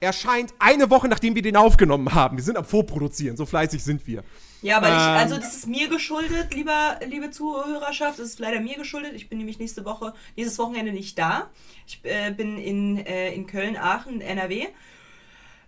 erscheint 0.00 0.52
eine 0.58 0.90
Woche, 0.90 1.06
nachdem 1.06 1.36
wir 1.36 1.42
den 1.42 1.56
aufgenommen 1.56 2.12
haben. 2.12 2.36
Wir 2.36 2.42
sind 2.42 2.56
am 2.56 2.64
Vorproduzieren, 2.64 3.36
so 3.36 3.46
fleißig 3.46 3.84
sind 3.84 4.04
wir. 4.08 4.24
Ja, 4.62 4.78
aber 4.78 4.88
ähm, 4.88 4.94
ich, 4.94 5.00
also 5.00 5.36
das 5.36 5.54
ist 5.54 5.68
mir 5.68 5.88
geschuldet, 5.88 6.52
lieber, 6.54 6.98
liebe 7.06 7.30
Zuhörerschaft, 7.30 8.18
das 8.18 8.26
ist 8.26 8.40
leider 8.40 8.60
mir 8.60 8.76
geschuldet. 8.76 9.12
Ich 9.14 9.28
bin 9.28 9.38
nämlich 9.38 9.60
nächste 9.60 9.84
Woche, 9.84 10.12
nächstes 10.36 10.58
Wochenende 10.58 10.92
nicht 10.92 11.16
da. 11.16 11.48
Ich 11.86 12.00
äh, 12.02 12.32
bin 12.32 12.58
in, 12.58 13.06
äh, 13.06 13.32
in 13.32 13.46
Köln, 13.46 13.76
Aachen, 13.76 14.20
NRW. 14.20 14.66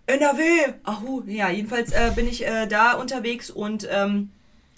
NRW! 0.05 0.73
Ahu, 0.83 1.23
ja, 1.27 1.49
jedenfalls 1.49 1.93
äh, 1.93 2.11
bin 2.13 2.27
ich 2.27 2.45
äh, 2.45 2.67
da 2.67 2.93
unterwegs 2.93 3.49
und 3.49 3.87
ähm, 3.89 4.31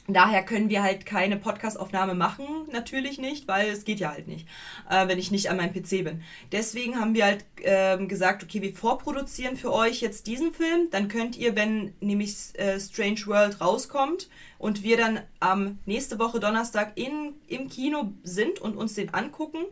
Daher 0.07 0.44
können 0.44 0.69
wir 0.69 0.84
halt 0.84 1.07
keine 1.07 1.36
Podcastaufnahme 1.36 2.14
machen, 2.14 2.45
natürlich 2.72 3.18
nicht, 3.18 3.48
weil 3.48 3.69
es 3.69 3.86
geht 3.86 3.99
ja 3.99 4.11
halt 4.11 4.27
nicht, 4.27 4.48
äh, 4.88 5.07
wenn 5.07 5.18
ich 5.18 5.32
nicht 5.32 5.49
an 5.49 5.57
meinem 5.57 5.73
PC 5.73 6.03
bin. 6.03 6.22
Deswegen 6.52 6.99
haben 6.99 7.15
wir 7.15 7.26
halt 7.26 7.45
äh, 7.64 7.98
gesagt, 8.06 8.44
okay, 8.44 8.61
wir 8.61 8.73
vorproduzieren 8.73 9.57
für 9.57 9.73
euch 9.73 10.02
jetzt 10.02 10.27
diesen 10.27 10.53
Film. 10.53 10.90
Dann 10.91 11.07
könnt 11.07 11.36
ihr, 11.38 11.56
wenn 11.56 11.95
nämlich 12.02 12.36
äh, 12.53 12.80
Strange 12.80 13.26
World 13.26 13.61
rauskommt 13.61 14.30
und 14.60 14.84
wir 14.84 14.98
dann 14.98 15.22
am 15.40 15.80
nächste 15.86 16.19
Woche 16.19 16.40
Donnerstag 16.40 16.91
in, 16.95 17.34
im 17.48 17.68
Kino 17.68 18.14
sind 18.23 18.60
und 18.60 18.77
uns 18.77 18.94
den 18.94 19.11
angucken. 19.11 19.65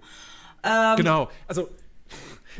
Ähm, 0.64 0.95
genau, 0.95 1.30
also 1.47 1.69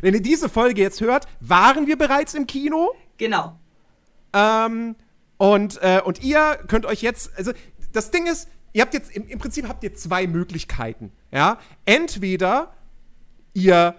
wenn 0.02 0.14
ihr 0.14 0.22
diese 0.22 0.48
Folge 0.48 0.82
jetzt 0.82 1.02
hört, 1.02 1.28
waren 1.40 1.88
wir 1.88 1.98
bereits 1.98 2.36
im 2.36 2.46
Kino. 2.46 2.94
Genau. 3.18 3.58
Ähm, 4.34 4.96
und, 5.38 5.82
äh, 5.82 6.02
und 6.04 6.24
ihr 6.24 6.60
könnt 6.68 6.86
euch 6.86 7.02
jetzt, 7.02 7.32
also 7.38 7.52
das 7.92 8.12
Ding 8.12 8.28
ist, 8.28 8.48
ihr 8.74 8.82
habt 8.82 8.94
jetzt, 8.94 9.16
im, 9.16 9.28
im 9.28 9.40
Prinzip 9.40 9.68
habt 9.68 9.84
ihr 9.84 9.94
zwei 9.96 10.28
Möglichkeiten. 10.28 11.12
Ja? 11.32 11.60
Entweder 11.86 12.74
ihr 13.54 13.96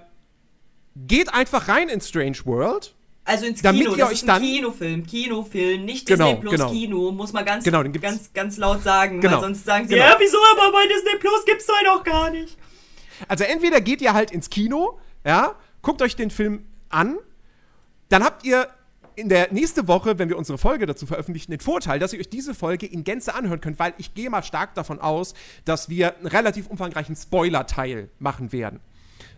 geht 0.97 1.33
einfach 1.33 1.69
rein 1.69 1.89
in 1.89 2.01
Strange 2.01 2.39
World. 2.45 2.95
Also 3.27 3.47
ins 3.47 3.63
Kino, 3.63 3.73
damit 3.73 3.97
ihr 3.97 4.07
euch 4.07 4.25
dann 4.27 4.43
Kinofilm, 4.43 5.07
Kinofilm, 5.07 5.85
nicht 5.87 6.07
genau, 6.07 6.27
Disney 6.27 6.41
Plus 6.41 6.53
genau. 6.53 6.71
Kino, 6.71 7.11
muss 7.11 7.33
man 7.33 7.45
ganz, 7.47 7.65
genau, 7.65 7.83
ganz, 7.83 8.33
ganz 8.35 8.59
laut 8.59 8.83
sagen, 8.83 9.21
genau. 9.23 9.37
weil 9.37 9.41
sonst 9.41 9.65
sagen 9.65 9.89
sie, 9.89 9.95
genau. 9.95 10.07
ja, 10.07 10.17
wieso, 10.19 10.37
aber 10.53 10.71
bei 10.73 10.87
Disney 10.87 11.19
Plus 11.19 11.45
gibt's 11.47 11.67
doch 11.67 11.75
noch 11.87 12.05
gar 12.05 12.29
nicht. 12.29 12.59
Also 13.27 13.45
entweder 13.45 13.81
geht 13.81 14.03
ihr 14.03 14.13
halt 14.13 14.31
ins 14.31 14.51
Kino, 14.51 14.99
ja, 15.25 15.55
guckt 15.81 16.03
euch 16.03 16.17
den 16.17 16.29
Film 16.29 16.67
an, 16.91 17.17
dann 18.11 18.25
habt 18.25 18.45
ihr 18.45 18.69
in 19.17 19.29
der 19.29 19.53
nächste 19.53 19.89
Woche, 19.89 20.19
wenn 20.19 20.29
wir 20.29 20.37
unsere 20.37 20.59
Folge 20.59 20.87
dazu 20.87 21.07
veröffentlichen, 21.07 21.51
den 21.51 21.61
Vorteil, 21.61 21.99
dass 21.99 22.13
ihr 22.13 22.21
euch 22.21 22.29
diese 22.29 22.55
Folge 22.55 22.87
in 22.87 23.05
Gänze 23.05 23.35
anhören 23.35 23.61
könnt, 23.61 23.79
weil 23.79 23.95
ich 23.99 24.15
gehe 24.15 24.31
mal 24.31 24.43
stark 24.43 24.75
davon 24.75 25.01
aus, 25.01 25.35
dass 25.65 25.89
wir 25.89 26.17
einen 26.17 26.27
relativ 26.27 26.67
umfangreichen 26.67 27.17
Spoiler-Teil 27.17 28.09
machen 28.19 28.53
werden. 28.53 28.81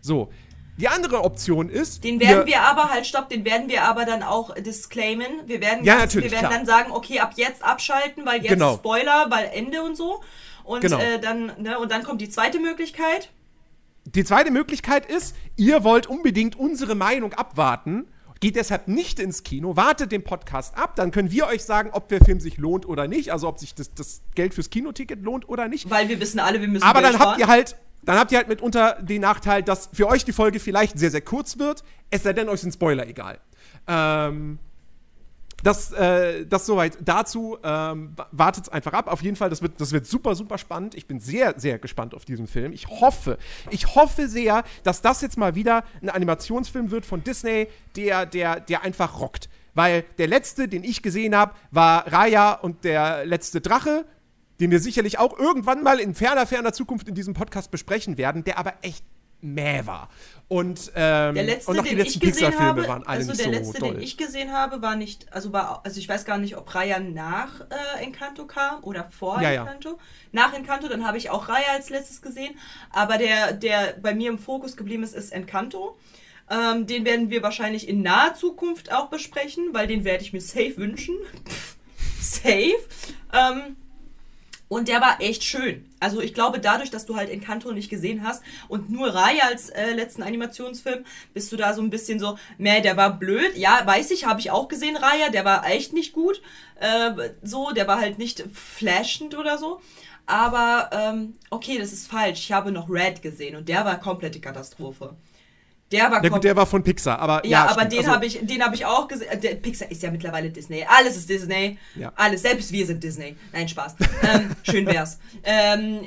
So. 0.00 0.32
Die 0.78 0.88
andere 0.88 1.24
Option 1.24 1.70
ist. 1.70 2.04
Den 2.04 2.20
werden 2.20 2.40
wir, 2.40 2.46
wir, 2.46 2.62
aber, 2.62 2.90
halt, 2.90 3.06
stopp, 3.06 3.30
den 3.30 3.46
werden 3.46 3.70
wir 3.70 3.84
aber 3.84 4.04
dann 4.04 4.22
auch 4.22 4.54
disclaimen. 4.56 5.26
Wir 5.46 5.62
werden, 5.62 5.84
ja, 5.84 6.00
ganz, 6.00 6.14
wir 6.14 6.24
werden 6.24 6.38
klar. 6.38 6.52
dann 6.52 6.66
sagen, 6.66 6.92
okay, 6.92 7.20
ab 7.20 7.32
jetzt 7.36 7.64
abschalten, 7.64 8.26
weil 8.26 8.42
jetzt 8.42 8.50
genau. 8.50 8.74
Spoiler, 8.74 9.26
weil 9.30 9.50
Ende 9.54 9.82
und 9.82 9.96
so. 9.96 10.22
Und, 10.64 10.82
genau. 10.82 10.98
äh, 10.98 11.18
dann, 11.18 11.52
ne, 11.58 11.78
und 11.78 11.90
dann 11.90 12.02
kommt 12.02 12.20
die 12.20 12.28
zweite 12.28 12.58
Möglichkeit. 12.60 13.30
Die 14.04 14.24
zweite 14.24 14.50
Möglichkeit 14.50 15.06
ist, 15.06 15.34
ihr 15.56 15.82
wollt 15.82 16.06
unbedingt 16.06 16.56
unsere 16.56 16.94
Meinung 16.94 17.32
abwarten 17.32 18.06
Geht 18.40 18.56
deshalb 18.56 18.88
nicht 18.88 19.18
ins 19.18 19.42
Kino, 19.42 19.76
wartet 19.76 20.12
den 20.12 20.22
Podcast 20.22 20.76
ab, 20.76 20.96
dann 20.96 21.10
können 21.10 21.30
wir 21.30 21.46
euch 21.46 21.64
sagen, 21.64 21.90
ob 21.92 22.08
der 22.08 22.22
Film 22.24 22.40
sich 22.40 22.58
lohnt 22.58 22.86
oder 22.86 23.08
nicht, 23.08 23.32
also 23.32 23.48
ob 23.48 23.58
sich 23.58 23.74
das, 23.74 23.94
das 23.94 24.20
Geld 24.34 24.54
fürs 24.54 24.70
Kinoticket 24.70 25.22
lohnt 25.22 25.48
oder 25.48 25.68
nicht. 25.68 25.88
Weil 25.90 26.08
wir 26.08 26.20
wissen 26.20 26.40
alle, 26.40 26.60
wir 26.60 26.68
müssen 26.68 26.84
Aber 26.84 27.00
Geld 27.00 27.14
dann 27.14 27.20
habt 27.20 27.38
ihr 27.38 27.46
halt 27.46 27.76
dann 28.06 28.18
habt 28.18 28.30
ihr 28.30 28.38
halt 28.38 28.48
mitunter 28.48 28.98
den 29.02 29.20
Nachteil, 29.20 29.64
dass 29.64 29.90
für 29.92 30.06
euch 30.06 30.24
die 30.24 30.32
Folge 30.32 30.60
vielleicht 30.60 30.96
sehr, 30.96 31.10
sehr 31.10 31.22
kurz 31.22 31.58
wird, 31.58 31.82
es 32.08 32.22
sei 32.22 32.32
denn, 32.32 32.48
euch 32.48 32.60
sind 32.60 32.72
Spoiler 32.72 33.06
egal. 33.08 33.40
Ähm, 33.88 34.60
das, 35.62 35.92
äh, 35.92 36.46
das 36.46 36.66
soweit 36.66 36.98
dazu. 37.00 37.58
Ähm, 37.62 38.14
Wartet 38.30 38.72
einfach 38.72 38.92
ab. 38.92 39.08
Auf 39.08 39.22
jeden 39.22 39.36
Fall, 39.36 39.50
das 39.50 39.62
wird, 39.62 39.80
das 39.80 39.92
wird 39.92 40.06
super, 40.06 40.34
super 40.34 40.58
spannend. 40.58 40.94
Ich 40.94 41.06
bin 41.06 41.20
sehr, 41.20 41.58
sehr 41.58 41.78
gespannt 41.78 42.14
auf 42.14 42.24
diesen 42.24 42.46
Film. 42.46 42.72
Ich 42.72 42.88
hoffe, 42.88 43.38
ich 43.70 43.94
hoffe 43.94 44.28
sehr, 44.28 44.64
dass 44.82 45.02
das 45.02 45.22
jetzt 45.22 45.38
mal 45.38 45.54
wieder 45.54 45.84
ein 46.02 46.10
Animationsfilm 46.10 46.90
wird 46.90 47.06
von 47.06 47.24
Disney, 47.24 47.68
der, 47.96 48.26
der, 48.26 48.60
der 48.60 48.82
einfach 48.82 49.20
rockt. 49.20 49.48
Weil 49.74 50.04
der 50.18 50.26
letzte, 50.26 50.68
den 50.68 50.84
ich 50.84 51.02
gesehen 51.02 51.36
habe, 51.36 51.54
war 51.70 52.10
Raya 52.10 52.52
und 52.52 52.84
der 52.84 53.26
letzte 53.26 53.60
Drache, 53.60 54.06
den 54.60 54.70
wir 54.70 54.80
sicherlich 54.80 55.18
auch 55.18 55.38
irgendwann 55.38 55.82
mal 55.82 56.00
in 56.00 56.14
ferner, 56.14 56.46
ferner 56.46 56.72
Zukunft 56.72 57.08
in 57.08 57.14
diesem 57.14 57.34
Podcast 57.34 57.70
besprechen 57.70 58.16
werden, 58.16 58.42
der 58.44 58.58
aber 58.58 58.74
echt 58.82 59.04
mäh 59.42 59.84
war. 59.84 60.08
Und, 60.48 60.92
ähm, 60.94 61.34
der 61.34 61.42
letzte, 61.42 61.70
und 61.72 61.80
auch 61.80 61.84
die 61.84 61.96
letzten 61.96 62.20
Pixar-Filme 62.20 62.86
waren 62.86 63.04
alle 63.04 63.18
also 63.18 63.32
nicht 63.32 63.40
der 63.40 63.46
so 63.46 63.50
letzte, 63.50 63.78
doll. 63.80 63.94
den 63.94 64.02
ich 64.02 64.16
gesehen 64.16 64.52
habe, 64.52 64.80
war 64.80 64.94
nicht, 64.94 65.32
also 65.32 65.52
war, 65.52 65.80
also 65.84 65.98
ich 65.98 66.08
weiß 66.08 66.24
gar 66.24 66.38
nicht, 66.38 66.56
ob 66.56 66.72
Raya 66.72 67.00
nach 67.00 67.62
äh, 67.62 68.04
Encanto 68.04 68.46
kam 68.46 68.84
oder 68.84 69.08
vor 69.10 69.42
ja, 69.42 69.50
Encanto. 69.50 69.88
Ja. 69.88 69.96
Nach 70.30 70.52
Encanto, 70.52 70.86
dann 70.88 71.04
habe 71.04 71.18
ich 71.18 71.30
auch 71.30 71.48
Raya 71.48 71.72
als 71.72 71.90
letztes 71.90 72.22
gesehen. 72.22 72.56
Aber 72.90 73.18
der, 73.18 73.54
der 73.54 73.94
bei 74.00 74.14
mir 74.14 74.30
im 74.30 74.38
Fokus 74.38 74.76
geblieben 74.76 75.02
ist, 75.02 75.16
ist 75.16 75.32
Encanto. 75.32 75.98
Ähm, 76.48 76.86
den 76.86 77.04
werden 77.04 77.30
wir 77.30 77.42
wahrscheinlich 77.42 77.88
in 77.88 78.02
naher 78.02 78.34
Zukunft 78.34 78.92
auch 78.92 79.08
besprechen, 79.08 79.70
weil 79.72 79.88
den 79.88 80.04
werde 80.04 80.22
ich 80.22 80.32
mir 80.32 80.40
safe 80.40 80.76
wünschen. 80.76 81.16
safe. 82.20 82.78
Ähm, 83.32 83.76
und 84.68 84.88
der 84.88 85.00
war 85.00 85.20
echt 85.20 85.44
schön. 85.44 85.84
Also 86.00 86.20
ich 86.20 86.34
glaube, 86.34 86.58
dadurch, 86.58 86.90
dass 86.90 87.06
du 87.06 87.16
halt 87.16 87.30
Encanto 87.30 87.72
nicht 87.72 87.88
gesehen 87.88 88.26
hast 88.26 88.42
und 88.68 88.90
nur 88.90 89.08
Raya 89.08 89.46
als 89.48 89.70
äh, 89.70 89.92
letzten 89.92 90.22
Animationsfilm, 90.22 91.04
bist 91.34 91.52
du 91.52 91.56
da 91.56 91.72
so 91.72 91.82
ein 91.82 91.90
bisschen 91.90 92.18
so, 92.18 92.38
meh, 92.58 92.80
der 92.80 92.96
war 92.96 93.18
blöd. 93.18 93.56
Ja, 93.56 93.80
weiß 93.84 94.10
ich, 94.10 94.26
habe 94.26 94.40
ich 94.40 94.50
auch 94.50 94.68
gesehen, 94.68 94.96
Raya, 94.96 95.30
der 95.30 95.44
war 95.44 95.66
echt 95.68 95.92
nicht 95.92 96.12
gut. 96.12 96.42
Äh, 96.80 97.30
so, 97.42 97.70
der 97.70 97.86
war 97.86 98.00
halt 98.00 98.18
nicht 98.18 98.44
flashend 98.52 99.36
oder 99.36 99.58
so. 99.58 99.80
Aber, 100.26 100.90
ähm, 100.92 101.34
okay, 101.50 101.78
das 101.78 101.92
ist 101.92 102.08
falsch. 102.08 102.40
Ich 102.40 102.52
habe 102.52 102.72
noch 102.72 102.90
Red 102.90 103.22
gesehen 103.22 103.54
und 103.54 103.68
der 103.68 103.84
war 103.84 104.00
komplette 104.00 104.40
Katastrophe. 104.40 105.14
Der 105.92 106.10
war 106.10 106.22
Ja 106.22 106.28
gut, 106.28 106.42
der 106.42 106.56
war 106.56 106.66
von 106.66 106.82
Pixar, 106.82 107.20
aber 107.20 107.44
ja, 107.44 107.50
ja, 107.50 107.62
aber 107.64 107.82
stimmt. 107.82 107.92
den 107.92 107.98
Also, 108.00 108.10
habe 108.10 108.26
ich, 108.26 108.40
den 108.42 108.64
habe 108.64 108.74
ich 108.74 108.84
auch 108.84 109.06
gesehen. 109.06 109.28
Äh, 109.30 109.54
Pixar 109.54 109.88
ist 109.88 110.02
ja 110.02 110.10
mittlerweile 110.10 110.50
Disney. 110.50 110.84
Alles 110.84 111.16
ist 111.16 111.28
Disney. 111.28 111.78
Ja. 111.94 112.12
Alles, 112.16 112.42
selbst 112.42 112.72
wir 112.72 112.84
sind 112.86 113.04
Disney. 113.04 113.36
Nein, 113.52 113.68
Spaß. 113.68 113.94
ähm, 114.22 114.50
schön 114.64 114.86
wär's. 114.86 115.20
Ähm, 115.44 116.00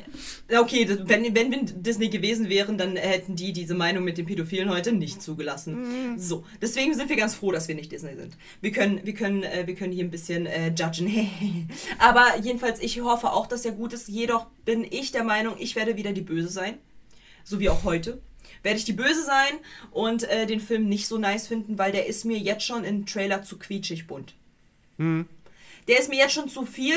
okay, 0.60 0.86
wenn, 1.06 1.34
wenn 1.34 1.52
wir 1.52 1.64
Disney 1.64 2.10
gewesen 2.10 2.50
wären, 2.50 2.78
dann 2.78 2.98
hätten 2.98 3.38
die 3.38 3.54
diese 3.54 3.74
Meinung 3.74 4.04
mit 4.04 4.18
den 4.18 4.26
Pädophilen 4.26 4.70
heute 4.70 4.92
nicht 4.92 5.22
zugelassen. 5.22 6.18
So, 6.18 6.44
deswegen 6.62 6.94
sind 6.94 7.10
wir 7.10 7.16
ganz 7.16 7.36
froh, 7.36 7.54
dass 7.54 7.70
wir 7.70 7.76
nicht 7.76 7.90
Disney 7.90 8.16
sind. 8.16 8.36
Wir 8.60 8.74
können, 8.74 9.00
wir 9.06 9.14
können, 9.14 9.44
äh, 9.44 9.66
wir 9.66 9.76
können 9.76 9.94
hier 9.94 10.04
ein 10.04 10.12
bisschen 10.12 10.46
äh, 10.46 10.74
judgen. 10.78 11.10
aber 12.00 12.26
jedenfalls, 12.42 12.82
ich 12.82 13.00
hoffe 13.00 13.32
auch, 13.32 13.48
dass 13.48 13.64
er 13.64 13.72
gut 13.72 13.94
ist. 13.94 14.10
Jedoch 14.10 14.48
bin 14.66 14.86
ich 14.90 15.14
der 15.14 15.24
Meinung, 15.24 15.56
ich 15.58 15.78
werde 15.78 15.96
wieder 15.96 16.12
die 16.12 16.22
Böse 16.22 16.50
sein. 16.50 16.78
So 17.46 17.62
wie 17.62 17.70
auch 17.70 17.86
heute 17.86 18.20
werde 18.64 18.78
ich 18.78 18.86
die 18.86 18.94
Böse 18.94 19.24
sein 19.24 19.60
und 19.92 20.24
äh, 20.24 20.46
den 20.46 20.60
Film 20.60 20.88
nicht 20.90 21.08
so 21.08 21.18
nice 21.18 21.48
finden, 21.48 21.78
weil 21.78 21.92
der 21.92 22.08
ist 22.08 22.26
mir 22.26 22.38
jetzt 22.38 22.64
schon 22.66 22.84
im 22.84 23.06
Trailer 23.06 23.44
zu 23.44 23.58
quietschig 23.58 24.08
bunt. 24.08 24.34
Der 25.88 26.00
ist 26.00 26.10
mir 26.10 26.18
jetzt 26.18 26.34
schon 26.34 26.50
zu 26.50 26.66
viel. 26.66 26.96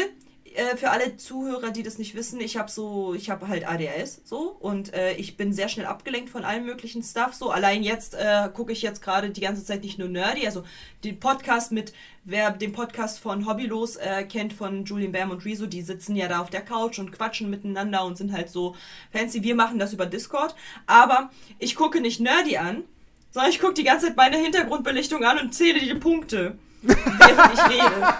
Äh, 0.54 0.76
für 0.76 0.90
alle 0.90 1.16
Zuhörer, 1.16 1.70
die 1.70 1.82
das 1.82 1.98
nicht 1.98 2.14
wissen, 2.14 2.40
ich 2.40 2.56
habe 2.56 2.70
so, 2.70 3.14
ich 3.14 3.30
habe 3.30 3.48
halt 3.48 3.66
ADHS 3.66 4.22
so 4.24 4.56
und 4.60 4.92
äh, 4.92 5.14
ich 5.14 5.36
bin 5.36 5.52
sehr 5.52 5.68
schnell 5.68 5.86
abgelenkt 5.86 6.30
von 6.30 6.44
allem 6.44 6.66
möglichen 6.66 7.02
Stuff. 7.02 7.34
So 7.34 7.50
allein 7.50 7.82
jetzt 7.82 8.14
äh, 8.14 8.48
gucke 8.52 8.72
ich 8.72 8.82
jetzt 8.82 9.02
gerade 9.02 9.30
die 9.30 9.40
ganze 9.40 9.64
Zeit 9.64 9.82
nicht 9.82 9.98
nur 9.98 10.08
Nerdy, 10.08 10.46
also 10.46 10.64
den 11.04 11.18
Podcast 11.18 11.72
mit, 11.72 11.92
wer 12.24 12.50
den 12.50 12.72
Podcast 12.72 13.18
von 13.18 13.46
Hobbylos 13.46 13.96
äh, 13.96 14.24
kennt 14.24 14.52
von 14.52 14.84
Julian 14.84 15.12
Bam 15.12 15.30
und 15.30 15.44
Rezo, 15.44 15.66
die 15.66 15.82
sitzen 15.82 16.16
ja 16.16 16.28
da 16.28 16.40
auf 16.40 16.50
der 16.50 16.62
Couch 16.62 16.98
und 16.98 17.12
quatschen 17.12 17.48
miteinander 17.48 18.04
und 18.04 18.18
sind 18.18 18.32
halt 18.32 18.50
so 18.50 18.76
fancy. 19.12 19.42
Wir 19.42 19.54
machen 19.54 19.78
das 19.78 19.92
über 19.92 20.06
Discord, 20.06 20.54
aber 20.86 21.30
ich 21.58 21.76
gucke 21.76 22.00
nicht 22.00 22.20
Nerdy 22.20 22.58
an, 22.58 22.84
sondern 23.30 23.50
ich 23.50 23.60
gucke 23.60 23.74
die 23.74 23.84
ganze 23.84 24.06
Zeit 24.06 24.16
meine 24.16 24.36
Hintergrundbelichtung 24.36 25.24
an 25.24 25.38
und 25.38 25.54
zähle 25.54 25.80
die 25.80 25.94
Punkte, 25.94 26.58
während 26.82 27.54
ich 27.54 27.68
rede. 27.68 28.14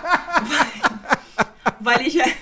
Weil, 1.81 2.07
ich 2.07 2.21
halt, 2.21 2.35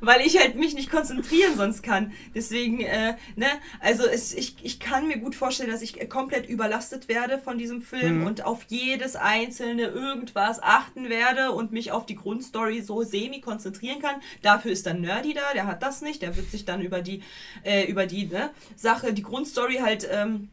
weil 0.00 0.20
ich 0.26 0.38
halt 0.38 0.56
mich 0.56 0.74
nicht 0.74 0.90
konzentrieren 0.90 1.56
sonst 1.56 1.82
kann. 1.82 2.12
Deswegen, 2.34 2.80
äh, 2.80 3.16
ne, 3.36 3.46
also 3.80 4.04
es, 4.06 4.34
ich, 4.34 4.56
ich 4.62 4.80
kann 4.80 5.06
mir 5.08 5.18
gut 5.18 5.34
vorstellen, 5.34 5.70
dass 5.70 5.82
ich 5.82 6.08
komplett 6.08 6.48
überlastet 6.48 7.08
werde 7.08 7.38
von 7.38 7.58
diesem 7.58 7.82
Film 7.82 8.24
und 8.26 8.44
auf 8.44 8.62
jedes 8.68 9.16
einzelne 9.16 9.84
irgendwas 9.84 10.62
achten 10.62 11.08
werde 11.08 11.52
und 11.52 11.72
mich 11.72 11.92
auf 11.92 12.06
die 12.06 12.16
Grundstory 12.16 12.82
so 12.82 13.02
semi 13.02 13.40
konzentrieren 13.40 14.00
kann. 14.00 14.16
Dafür 14.42 14.72
ist 14.72 14.86
dann 14.86 15.00
Nerdy 15.00 15.34
da, 15.34 15.52
der 15.54 15.66
hat 15.66 15.82
das 15.82 16.02
nicht, 16.02 16.22
der 16.22 16.36
wird 16.36 16.50
sich 16.50 16.64
dann 16.64 16.80
über 16.80 17.00
die, 17.02 17.22
äh, 17.64 17.84
über 17.90 18.06
die 18.06 18.26
ne, 18.26 18.50
Sache, 18.76 19.12
die 19.12 19.22
Grundstory 19.22 19.76
halt, 19.76 20.08
ähm, 20.10 20.48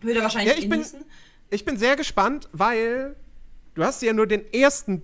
würde 0.00 0.22
wahrscheinlich 0.22 0.52
Ja, 0.52 0.58
ich 0.58 0.68
bin- 0.68 0.78
genießen. 0.80 1.04
ich 1.50 1.64
bin 1.64 1.76
sehr 1.76 1.96
gespannt, 1.96 2.48
weil 2.52 3.16
du 3.74 3.82
hast 3.84 4.00
ja 4.02 4.12
nur 4.12 4.26
den 4.28 4.52
ersten 4.52 5.02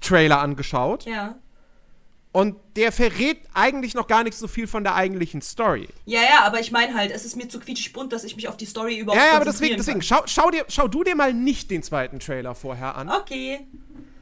Trailer 0.00 0.40
angeschaut 0.40 1.04
ja. 1.04 1.36
und 2.32 2.56
der 2.76 2.92
verrät 2.92 3.38
eigentlich 3.54 3.94
noch 3.94 4.06
gar 4.06 4.24
nicht 4.24 4.36
so 4.36 4.48
viel 4.48 4.66
von 4.66 4.84
der 4.84 4.94
eigentlichen 4.94 5.42
Story. 5.42 5.88
Ja, 6.04 6.20
ja, 6.20 6.44
aber 6.44 6.60
ich 6.60 6.72
meine 6.72 6.94
halt, 6.94 7.10
es 7.10 7.24
ist 7.24 7.36
mir 7.36 7.48
zu 7.48 7.58
quietschig 7.60 7.92
bunt, 7.92 8.12
dass 8.12 8.24
ich 8.24 8.36
mich 8.36 8.48
auf 8.48 8.56
die 8.56 8.66
Story 8.66 8.98
überhaupt 8.98 9.22
Ja, 9.22 9.30
ja, 9.30 9.36
aber 9.36 9.44
deswegen, 9.44 9.76
deswegen 9.76 10.02
schau, 10.02 10.22
schau, 10.26 10.50
dir, 10.50 10.64
schau 10.68 10.88
du 10.88 11.02
dir 11.04 11.14
mal 11.14 11.32
nicht 11.32 11.70
den 11.70 11.82
zweiten 11.82 12.20
Trailer 12.20 12.54
vorher 12.54 12.96
an. 12.96 13.08
Okay. 13.08 13.66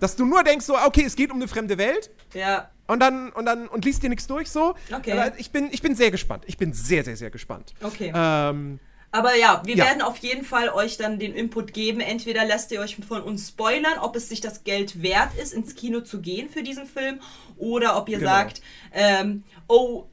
Dass 0.01 0.17
du 0.17 0.25
nur 0.27 0.43
denkst, 0.45 0.67
so, 0.67 0.77
okay, 0.77 1.05
es 1.05 1.17
geht 1.17 1.31
um 1.31 1.37
eine 1.37 1.49
fremde 1.49 1.79
Welt 1.79 2.11
Ja, 2.35 2.71
und 2.87 3.01
dann 3.01 3.31
und 3.31 3.47
dann 3.47 3.67
und 3.69 3.85
liest 3.85 4.03
dir 4.03 4.11
nichts 4.11 4.27
durch 4.27 4.51
so. 4.51 4.75
Okay. 4.95 5.13
Aber 5.13 5.39
ich 5.39 5.51
bin, 5.51 5.69
ich 5.73 5.81
bin 5.81 5.95
sehr 5.95 6.11
gespannt. 6.11 6.45
Ich 6.47 6.59
bin 6.59 6.73
sehr, 6.73 7.05
sehr, 7.05 7.17
sehr 7.17 7.31
gespannt. 7.31 7.75
okay. 7.83 8.13
Ähm, 8.15 8.79
Aber 9.15 9.37
ja, 9.37 9.63
wir 9.65 9.77
Ja. 9.77 9.85
werden 9.85 10.03
auf 10.03 10.17
jeden 10.17 10.45
Fall 10.45 10.71
euch 10.71 10.97
dann 10.97 11.21
den 11.21 11.35
Input 11.35 11.73
geben. 11.73 12.01
Entweder 12.01 12.45
lasst 12.45 12.73
ihr 12.73 12.81
euch 12.81 12.97
von 12.97 13.23
uns 13.23 13.49
spoilern, 13.51 13.99
ob 14.01 14.17
es 14.17 14.29
sich 14.29 14.41
das 14.41 14.65
Geld 14.65 15.03
wert 15.03 15.31
ist, 15.41 15.53
ins 15.55 15.77
Kino 15.77 16.01
zu 16.01 16.21
gehen 16.21 16.49
für 16.49 16.65
diesen 16.65 16.87
Film, 16.87 17.21
oder 17.57 17.97
ob 17.97 18.09
ihr 18.09 18.19
Genau. 18.19 18.31
sagt, 18.31 18.61
ähm, 18.93 19.45
oh, 19.69 20.07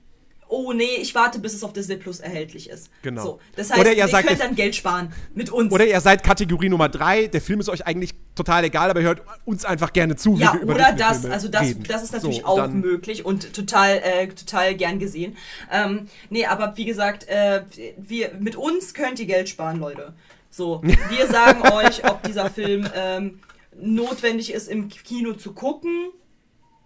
oh 0.52 0.74
nee, 0.74 0.98
ich 1.00 1.16
warte, 1.16 1.40
bis 1.40 1.54
es 1.54 1.64
auf 1.64 1.72
Disney 1.74 1.96
Plus 1.96 2.20
erhältlich 2.20 2.70
ist. 2.70 2.90
Genau. 3.02 3.24
So, 3.24 3.40
das 3.56 3.72
heißt, 3.72 3.80
Oder 3.80 3.94
ihr 3.94 4.06
ihr 4.06 4.22
könnt 4.22 4.40
dann 4.40 4.56
Geld 4.56 4.76
sparen 4.76 5.14
mit 5.34 5.50
uns. 5.50 5.72
oder 5.72 5.86
ihr 5.86 6.00
seid 6.02 6.24
Kategorie 6.24 6.70
Nummer 6.70 6.90
drei. 6.90 7.28
Der 7.28 7.42
Film 7.42 7.62
ist 7.62 7.70
euch 7.70 7.88
eigentlich 7.88 8.14
total 8.36 8.66
egal, 8.66 8.90
aber 8.90 9.00
ihr 9.00 9.08
hört 9.08 9.22
uns 9.46 9.64
einfach 9.64 9.94
gerne 9.94 10.18
zu, 10.18 10.36
ja, 10.36 10.54
oder 10.64 10.92
das, 10.92 11.26
also 11.26 11.48
das, 11.48 11.62
reden. 11.64 11.84
das 11.88 12.04
ist 12.04 12.14
natürlich 12.14 12.40
So, 12.40 12.46
auch 12.46 12.68
möglich 12.68 13.26
und 13.26 13.54
total, 13.54 14.02
äh, 14.04 14.28
total 14.28 14.76
gern 14.76 15.00
gesehen. 15.00 15.38
Ähm, 15.72 16.08
nee, 16.30 16.46
aber 16.46 16.76
wie 16.76 16.86
gesagt, 16.86 17.28
äh, 17.30 17.64
wir, 17.98 18.32
mit 18.40 18.58
uns 18.58 18.94
könnt 18.94 19.20
ihr 19.20 19.28
Geld 19.28 19.48
sparen, 19.48 19.80
Leute. 19.80 20.14
So, 20.50 20.82
wir 20.84 21.28
sagen 21.32 21.62
euch, 21.72 22.04
ob 22.10 22.24
dieser 22.24 22.50
Film 22.50 22.88
ähm, 22.94 23.40
notwendig 23.80 24.54
ist, 24.54 24.68
im 24.68 24.90
Kino 24.90 25.34
zu 25.34 25.54
gucken 25.54 26.12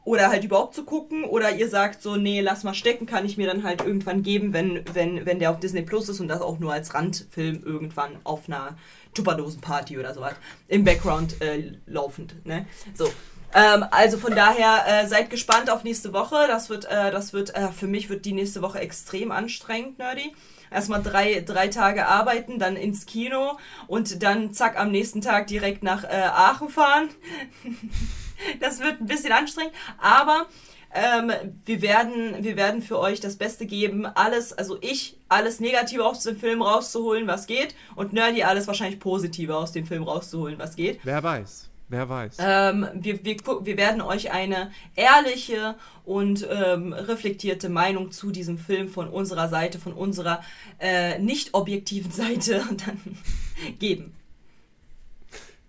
oder 0.06 0.30
halt 0.30 0.44
überhaupt 0.44 0.76
zu 0.76 0.86
gucken 0.86 1.26
oder 1.26 1.56
ihr 1.56 1.68
sagt 1.68 2.02
so, 2.02 2.16
nee, 2.16 2.40
lass 2.40 2.64
mal 2.64 2.76
stecken, 2.76 3.08
kann 3.08 3.26
ich 3.26 3.38
mir 3.38 3.48
dann 3.48 3.64
halt 3.64 3.82
irgendwann 3.82 4.22
geben, 4.24 4.54
wenn, 4.54 4.82
wenn, 4.94 5.26
wenn 5.26 5.40
der 5.40 5.52
auf 5.52 5.60
Disney 5.60 5.82
Plus 5.82 6.08
ist 6.08 6.20
und 6.20 6.28
das 6.28 6.42
auch 6.42 6.60
nur 6.60 6.72
als 6.72 6.94
Randfilm 6.94 7.64
irgendwann 7.66 8.12
auf 8.24 8.48
einer 8.48 8.78
Tupperdosenparty 9.16 9.98
oder 9.98 10.14
sowas 10.14 10.36
im 10.68 10.84
Background 10.84 11.42
äh, 11.42 11.72
laufend, 11.88 12.46
ne? 12.46 12.68
So. 12.94 13.12
Ähm, 13.54 13.86
also 13.90 14.18
von 14.18 14.36
daher 14.36 14.84
äh, 14.86 15.08
seid 15.08 15.30
gespannt 15.30 15.70
auf 15.70 15.84
nächste 15.84 16.14
Woche. 16.14 16.36
Das 16.48 16.70
wird, 16.70 16.86
äh, 16.86 17.10
das 17.10 17.34
wird, 17.34 17.56
äh, 17.56 17.70
für 17.70 17.88
mich 17.88 18.10
wird 18.10 18.26
die 18.26 18.34
nächste 18.34 18.62
Woche 18.62 18.80
extrem 18.80 19.32
anstrengend, 19.32 19.98
Nerdy. 19.98 20.36
Erstmal 20.70 21.02
drei, 21.02 21.40
drei 21.40 21.70
Tage 21.70 22.06
arbeiten, 22.06 22.60
dann 22.60 22.76
ins 22.76 23.06
Kino 23.06 23.58
und 23.88 24.22
dann 24.24 24.54
zack 24.54 24.78
am 24.78 24.92
nächsten 24.92 25.22
Tag 25.22 25.48
direkt 25.48 25.84
nach 25.84 26.04
äh, 26.04 26.08
Aachen 26.08 26.70
fahren. 26.70 27.10
Das 28.60 28.80
wird 28.80 29.02
ein 29.02 29.08
bisschen 29.08 29.32
anstrengend, 29.32 29.74
aber 29.98 30.48
ähm, 30.94 31.32
wir, 31.66 31.82
werden, 31.82 32.44
wir 32.44 32.56
werden 32.56 32.82
für 32.82 33.00
euch 33.00 33.20
das 33.20 33.36
Beste 33.36 33.66
geben, 33.66 34.06
alles, 34.06 34.54
also 34.54 34.78
ich, 34.82 35.18
alles 35.28 35.60
Negative 35.60 36.06
aus 36.06 36.24
dem 36.24 36.38
Film 36.38 36.62
rauszuholen, 36.62 37.28
was 37.28 37.48
geht, 37.48 37.76
und 37.96 38.14
Nerdy 38.14 38.44
alles 38.44 38.68
wahrscheinlich 38.68 39.00
Positive 39.00 39.56
aus 39.56 39.74
dem 39.74 39.86
Film 39.86 40.04
rauszuholen, 40.04 40.58
was 40.58 40.76
geht. 40.76 41.00
Wer 41.04 41.22
weiß. 41.22 41.70
Wer 41.88 42.10
weiß. 42.10 42.38
Ähm, 42.40 42.88
wir, 42.96 43.24
wir, 43.24 43.38
wir 43.62 43.78
werden 43.78 44.02
euch 44.02 44.32
eine 44.32 44.72
ehrliche 44.96 45.76
und 46.04 46.48
ähm, 46.50 46.94
reflektierte 46.94 47.70
Meinung 47.70 48.12
zu 48.12 48.32
diesem 48.32 48.58
Film 48.58 48.88
von 48.88 49.08
unserer 49.08 49.50
Seite, 49.50 49.78
von 49.78 49.94
unserer 49.94 50.42
äh, 50.80 51.20
nicht 51.20 51.54
objektiven 51.54 52.12
Seite 52.12 52.64
dann 52.86 53.00
geben. 53.78 54.16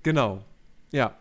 Genau. 0.03 0.43
Ja. 0.91 1.17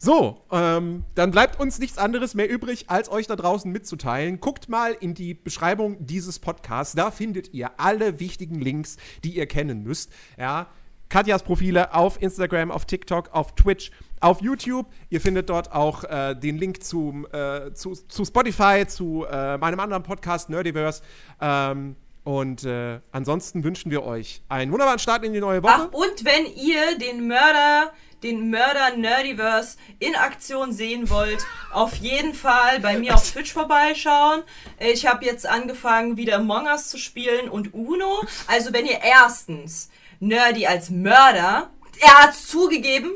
So, 0.00 0.44
ähm, 0.52 1.02
dann 1.16 1.32
bleibt 1.32 1.58
uns 1.58 1.80
nichts 1.80 1.98
anderes 1.98 2.34
mehr 2.34 2.48
übrig, 2.48 2.88
als 2.88 3.10
euch 3.10 3.26
da 3.26 3.34
draußen 3.34 3.70
mitzuteilen. 3.70 4.38
Guckt 4.38 4.68
mal 4.68 4.92
in 4.92 5.14
die 5.14 5.34
Beschreibung 5.34 5.96
dieses 6.06 6.38
Podcasts. 6.38 6.94
Da 6.94 7.10
findet 7.10 7.52
ihr 7.52 7.72
alle 7.80 8.20
wichtigen 8.20 8.60
Links, 8.60 8.96
die 9.24 9.36
ihr 9.36 9.46
kennen 9.46 9.82
müsst. 9.82 10.12
Ja. 10.38 10.68
Katjas 11.08 11.42
Profile 11.42 11.94
auf 11.94 12.20
Instagram, 12.20 12.70
auf 12.70 12.84
TikTok, 12.84 13.30
auf 13.32 13.54
Twitch, 13.54 13.90
auf 14.20 14.40
YouTube. 14.40 14.86
Ihr 15.08 15.20
findet 15.20 15.48
dort 15.48 15.72
auch 15.72 16.04
äh, 16.04 16.34
den 16.34 16.58
Link 16.58 16.84
zum, 16.84 17.26
äh, 17.32 17.72
zu, 17.72 17.94
zu 17.94 18.24
Spotify, 18.24 18.84
zu 18.86 19.24
äh, 19.24 19.56
meinem 19.58 19.80
anderen 19.80 20.02
Podcast 20.02 20.50
Nerdiverse. 20.50 21.02
Ähm, 21.40 21.96
und 22.28 22.64
äh, 22.64 23.00
ansonsten 23.10 23.64
wünschen 23.64 23.90
wir 23.90 24.04
euch 24.04 24.42
einen 24.50 24.70
wunderbaren 24.70 24.98
Start 24.98 25.24
in 25.24 25.32
die 25.32 25.40
neue 25.40 25.62
Woche. 25.62 25.88
Ach, 25.90 25.92
und 25.92 26.26
wenn 26.26 26.44
ihr 26.56 26.98
den 26.98 27.26
Mörder, 27.26 27.90
den 28.22 28.50
Mörder 28.50 28.98
Nerdiverse 28.98 29.78
in 29.98 30.14
Aktion 30.14 30.74
sehen 30.74 31.08
wollt, 31.08 31.46
auf 31.72 31.94
jeden 31.94 32.34
Fall 32.34 32.80
bei 32.80 32.98
mir 32.98 33.14
auf 33.14 33.32
Twitch 33.32 33.54
vorbeischauen. 33.54 34.42
Ich 34.78 35.06
habe 35.06 35.24
jetzt 35.24 35.46
angefangen, 35.46 36.18
wieder 36.18 36.36
Among 36.36 36.66
Us 36.66 36.90
zu 36.90 36.98
spielen 36.98 37.48
und 37.48 37.72
Uno. 37.72 38.22
Also 38.46 38.74
wenn 38.74 38.84
ihr 38.84 38.98
erstens 39.02 39.88
Nerdy 40.20 40.66
als 40.66 40.90
Mörder, 40.90 41.70
er 41.98 42.18
hat 42.24 42.34
zugegeben, 42.34 43.12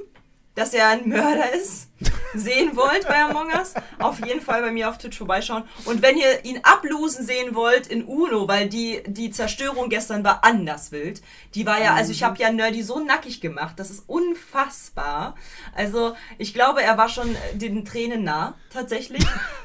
dass 0.54 0.74
er 0.74 0.88
ein 0.88 1.08
Mörder 1.08 1.52
ist, 1.54 1.88
sehen 2.34 2.76
wollt 2.76 3.06
bei 3.06 3.24
Among 3.24 3.48
Us, 3.52 3.74
auf 3.98 4.24
jeden 4.24 4.40
Fall 4.40 4.62
bei 4.62 4.70
mir 4.70 4.88
auf 4.88 4.98
Twitch 4.98 5.16
vorbeischauen. 5.18 5.64
Und 5.84 6.02
wenn 6.02 6.16
ihr 6.16 6.44
ihn 6.44 6.60
ablosen 6.62 7.24
sehen 7.24 7.54
wollt 7.54 7.86
in 7.86 8.04
Uno, 8.04 8.48
weil 8.48 8.68
die, 8.68 9.02
die 9.06 9.30
Zerstörung 9.30 9.88
gestern 9.88 10.24
war 10.24 10.44
anders 10.44 10.92
wild. 10.92 11.22
Die 11.54 11.66
war 11.66 11.80
ja, 11.80 11.94
also 11.94 12.12
ich 12.12 12.22
habe 12.22 12.38
ja 12.38 12.52
Nerdy 12.52 12.82
so 12.82 13.00
nackig 13.00 13.40
gemacht, 13.40 13.78
das 13.78 13.90
ist 13.90 14.04
unfassbar. 14.08 15.36
Also 15.74 16.14
ich 16.38 16.52
glaube, 16.54 16.82
er 16.82 16.98
war 16.98 17.08
schon 17.08 17.34
den 17.54 17.84
Tränen 17.84 18.24
nah, 18.24 18.54
tatsächlich. 18.72 19.24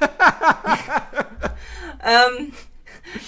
ähm, 2.04 2.52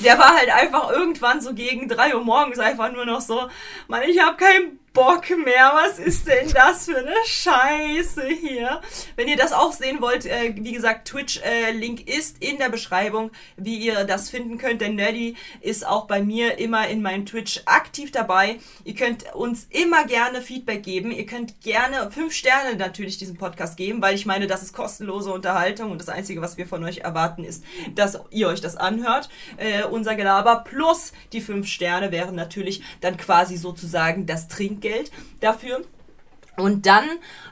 der 0.01 0.19
war 0.19 0.37
halt 0.37 0.51
einfach 0.51 0.91
irgendwann 0.91 1.41
so 1.41 1.55
gegen 1.55 1.89
3 1.89 2.15
Uhr 2.15 2.25
morgens 2.25 2.59
einfach 2.59 2.93
nur 2.93 3.07
noch 3.07 3.21
so, 3.21 3.49
Mann, 3.89 4.03
ich 4.03 4.21
habe 4.21 4.37
keinen 4.37 4.80
Bock 4.93 5.31
mehr. 5.31 5.73
Was 5.75 5.99
ist 5.99 6.27
denn 6.27 6.51
das 6.53 6.87
für 6.87 6.99
eine 6.99 7.15
Scheiße 7.25 8.27
hier? 8.27 8.81
Wenn 9.15 9.29
ihr 9.29 9.37
das 9.37 9.53
auch 9.53 9.73
sehen 9.73 10.01
wollt, 10.01 10.27
äh, 10.27 10.55
wie 10.57 10.73
gesagt, 10.73 11.09
Twitch-Link 11.09 12.09
äh, 12.09 12.19
ist 12.19 12.43
in 12.43 12.59
der 12.59 12.71
Beschreibung, 12.71 13.31
wie 13.57 13.77
ihr 13.77 14.05
das 14.05 14.31
finden 14.31 14.59
könnt. 14.59 14.81
Denn 14.81 14.97
Nerdy 14.97 15.37
ist 15.61 15.87
auch 15.87 16.07
bei 16.07 16.23
mir 16.23 16.59
immer 16.59 16.89
in 16.89 17.03
meinem 17.03 17.25
Twitch 17.25 17.63
aktiv 17.67 18.11
dabei. 18.11 18.59
Ihr 18.85 18.95
könnt 18.95 19.33
uns 19.35 19.69
immer 19.71 20.05
gerne 20.07 20.43
Feedback 20.43 20.83
geben. 20.83 21.13
Ihr 21.13 21.27
könnt 21.27 21.61
gerne 21.61 22.11
fünf 22.11 22.33
Sterne 22.33 22.77
natürlich 22.77 23.19
diesem 23.19 23.37
Podcast 23.37 23.77
geben, 23.77 24.03
weil 24.03 24.17
ich 24.17 24.27
meine, 24.27 24.49
das 24.49 24.63
ist 24.63 24.73
kostenlose 24.73 25.33
Unterhaltung 25.33 25.93
und 25.93 26.01
das 26.01 26.09
Einzige, 26.09 26.41
was 26.41 26.57
wir 26.57 26.67
von 26.67 26.83
euch 26.83 26.99
erwarten, 26.99 27.45
ist, 27.45 27.65
dass 27.95 28.19
ihr 28.31 28.49
euch 28.49 28.61
das 28.61 28.77
anhört. 28.77 29.29
Äh, 29.57 29.85
unser 29.85 30.17
Gelaber 30.17 30.65
plus 30.69 31.13
die 31.33 31.41
fünf 31.41 31.69
Sterne 31.69 32.11
wären 32.11 32.35
natürlich 32.35 32.83
dann 33.01 33.17
quasi 33.17 33.57
sozusagen 33.57 34.27
das 34.27 34.49
Trinkgeld 34.81 35.11
dafür. 35.41 35.83
Und 36.57 36.85
dann 36.85 37.05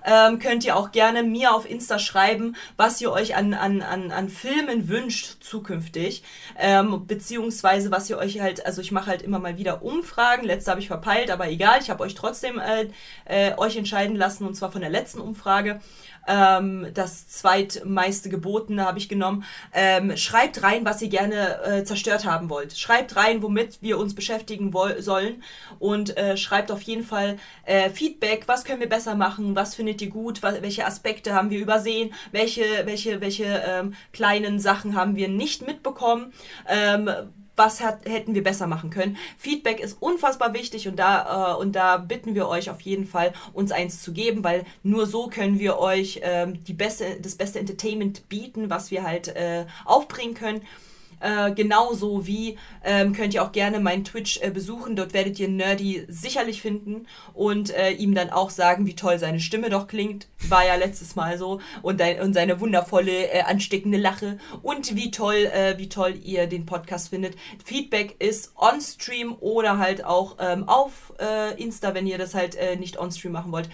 ähm, 0.05 0.38
könnt 0.38 0.64
ihr 0.66 0.76
auch 0.76 0.90
gerne 0.92 1.22
mir 1.22 1.55
auf 1.55 1.70
Insta 1.70 1.98
schreiben, 1.98 2.56
was 2.76 3.00
ihr 3.00 3.10
euch 3.10 3.36
an, 3.36 3.55
an, 3.55 3.80
an, 3.80 4.10
an 4.10 4.28
Filmen 4.28 4.88
wünscht 4.88 5.42
zukünftig. 5.42 6.22
Ähm, 6.59 7.06
beziehungsweise 7.06 7.90
was 7.90 8.10
ihr 8.10 8.18
euch 8.18 8.40
halt, 8.40 8.66
also 8.66 8.82
ich 8.82 8.92
mache 8.92 9.06
halt 9.06 9.22
immer 9.22 9.38
mal 9.38 9.56
wieder 9.56 9.82
Umfragen. 9.82 10.44
Letzte 10.44 10.72
habe 10.72 10.80
ich 10.80 10.88
verpeilt, 10.88 11.30
aber 11.30 11.48
egal, 11.48 11.78
ich 11.80 11.88
habe 11.88 12.02
euch 12.02 12.16
trotzdem 12.16 12.59
äh, 12.59 12.88
äh, 13.24 13.56
euch 13.56 13.76
entscheiden 13.76 14.16
lassen, 14.16 14.46
und 14.46 14.56
zwar 14.56 14.72
von 14.72 14.82
der 14.82 14.90
letzten 14.90 15.20
Umfrage 15.20 15.80
ähm, 16.28 16.86
das 16.94 17.26
zweitmeiste 17.28 18.28
gebotene 18.28 18.84
habe 18.84 18.98
ich 18.98 19.09
genommen. 19.09 19.44
Ähm, 19.72 20.16
schreibt 20.16 20.62
rein, 20.62 20.84
was 20.84 21.02
ihr 21.02 21.09
gerne 21.09 21.62
äh, 21.62 21.84
zerstört 21.84 22.24
haben 22.24 22.50
wollt. 22.50 22.78
Schreibt 22.78 23.16
rein, 23.16 23.42
womit 23.42 23.78
wir 23.80 23.98
uns 23.98 24.14
beschäftigen 24.14 24.72
sollen 24.98 25.42
und 25.78 26.16
äh, 26.16 26.36
schreibt 26.36 26.70
auf 26.70 26.82
jeden 26.82 27.05
Fall 27.05 27.38
äh, 27.64 27.90
Feedback. 27.90 28.44
Was 28.46 28.64
können 28.64 28.80
wir 28.80 28.88
besser 28.88 29.14
machen? 29.14 29.56
Was 29.56 29.74
findet 29.74 30.02
ihr 30.02 30.10
gut? 30.10 30.42
Was, 30.42 30.60
welche 30.62 30.86
Aspekte 30.86 31.34
haben 31.34 31.50
wir 31.50 31.59
übersehen? 31.59 32.12
Welche, 32.30 32.62
welche, 32.84 33.20
welche 33.20 33.44
ähm, 33.66 33.94
kleinen 34.12 34.60
Sachen 34.60 34.94
haben 34.94 35.16
wir 35.16 35.28
nicht 35.28 35.66
mitbekommen? 35.66 36.32
Ähm, 36.68 37.10
was 37.59 37.80
hat, 37.80 38.09
hätten 38.09 38.35
wir 38.35 38.43
besser 38.43 38.66
machen 38.66 38.90
können. 38.90 39.16
Feedback 39.36 39.80
ist 39.80 39.98
unfassbar 40.01 40.55
wichtig 40.55 40.89
und 40.89 40.97
da, 40.97 41.55
äh, 41.55 41.60
und 41.60 41.72
da 41.72 41.98
bitten 41.98 42.35
wir 42.35 42.48
euch 42.48 42.70
auf 42.70 42.80
jeden 42.80 43.06
Fall, 43.06 43.32
uns 43.52 43.72
eins 43.72 44.02
zu 44.02 44.12
geben, 44.12 44.44
weil 44.44 44.64
nur 44.82 45.06
so 45.06 45.28
können 45.28 45.59
wir 45.59 45.78
euch 45.78 46.20
ähm, 46.22 46.62
die 46.64 46.72
beste, 46.72 47.18
das 47.20 47.35
beste 47.35 47.59
Entertainment 47.59 48.28
bieten, 48.28 48.70
was 48.70 48.90
wir 48.90 49.02
halt 49.02 49.28
äh, 49.28 49.66
aufbringen 49.85 50.35
können. 50.35 50.62
Äh, 51.20 51.53
genauso 51.53 52.27
wie 52.27 52.59
ähm, 52.85 53.12
könnt 53.12 53.35
ihr 53.35 53.43
auch 53.43 53.53
gerne 53.53 53.81
meinen 53.81 54.05
Twitch 54.05 54.40
äh, 54.43 54.51
besuchen. 54.51 54.97
Dort 54.97 55.15
werdet 55.15 55.39
ihr 55.39 55.49
Nerdy 55.49 56.05
sicherlich 56.09 56.62
finden 56.62 57.07
und 57.35 57.70
äh, 57.70 57.90
ihm 57.90 58.15
dann 58.15 58.31
auch 58.31 58.51
sagen, 58.51 58.86
wie 58.86 58.95
toll 58.95 59.19
seine 59.19 59.40
Stimme 59.40 59.70
doch 59.70 59.86
klingt. 59.86 60.28
War 60.49 60.66
ja 60.66 60.77
letztes 60.77 61.16
Mal 61.16 61.39
so. 61.39 61.61
Und, 61.82 62.01
dein, 62.01 62.20
und 62.20 62.35
seine 62.35 62.61
wundervolle, 62.61 63.31
äh, 63.32 63.43
ansteckende 63.43 63.99
Lache. 63.99 64.39
Und 64.62 64.95
wie 64.95 65.11
toll, 65.11 65.51
äh, 65.53 65.78
wie 65.78 65.89
toll 65.89 66.15
ihr 66.23 66.47
den 66.47 66.66
Podcast 66.66 67.09
findet. 67.11 67.36
Feedback 67.65 68.16
ist 68.19 68.53
on-stream 68.57 69.36
oder 69.40 69.78
halt 69.78 70.05
auch 70.05 70.36
ähm, 70.40 70.69
auf 70.69 71.12
äh, 71.20 71.61
Insta, 71.61 71.95
wenn 71.95 72.07
ihr 72.07 72.19
das 72.19 72.35
halt 72.35 72.59
nicht 72.78 72.99
on-stream 72.99 73.32
machen 73.32 73.53
wollt 73.53 73.69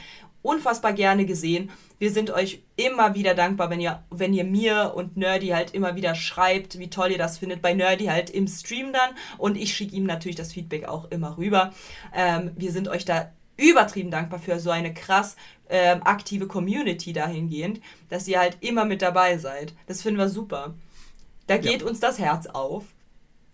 unfassbar 0.45 0.93
gerne 0.93 1.25
gesehen. 1.25 1.71
Wir 2.05 2.11
sind 2.11 2.31
euch 2.31 2.63
immer 2.77 3.15
wieder 3.15 3.35
dankbar, 3.35 3.71
wenn 3.71 3.81
ihr, 3.81 4.05
wenn 4.11 4.35
ihr 4.35 4.45
mir 4.45 4.93
und 4.95 5.17
Nerdy 5.17 5.49
halt 5.49 5.73
immer 5.73 5.97
wieder 5.97 6.15
schreibt, 6.15 6.79
wie 6.79 6.91
toll 6.91 7.13
ihr 7.13 7.17
das 7.17 7.39
findet. 7.39 7.63
Bei 7.63 7.73
Nerdy 7.73 8.05
halt 8.05 8.29
im 8.29 8.47
Stream 8.47 8.93
dann. 8.93 9.17
Und 9.39 9.57
ich 9.57 9.75
schicke 9.75 9.97
ihm 9.97 10.05
natürlich 10.05 10.37
das 10.37 10.53
Feedback 10.53 10.87
auch 10.87 11.11
immer 11.11 11.39
rüber. 11.39 11.73
Ähm, 12.15 12.51
wir 12.57 12.73
sind 12.73 12.89
euch 12.89 13.07
da 13.07 13.33
übertrieben 13.57 14.11
dankbar 14.11 14.39
für 14.39 14.61
so 14.61 14.69
eine 14.69 14.93
krass 14.93 15.37
ähm, 15.71 16.03
aktive 16.03 16.47
Community 16.47 17.15
dahingehend, 17.15 17.81
dass 18.11 18.29
ihr 18.29 18.39
halt 18.39 18.59
immer 18.61 18.85
mit 18.85 19.01
dabei 19.01 19.39
seid. 19.39 19.73
Das 19.87 20.03
finden 20.03 20.19
wir 20.19 20.29
super. 20.29 20.75
Da 21.47 21.57
geht 21.57 21.81
ja. 21.81 21.89
uns 21.89 22.01
das 22.01 22.19
Herz 22.19 22.49
auf. 22.49 22.85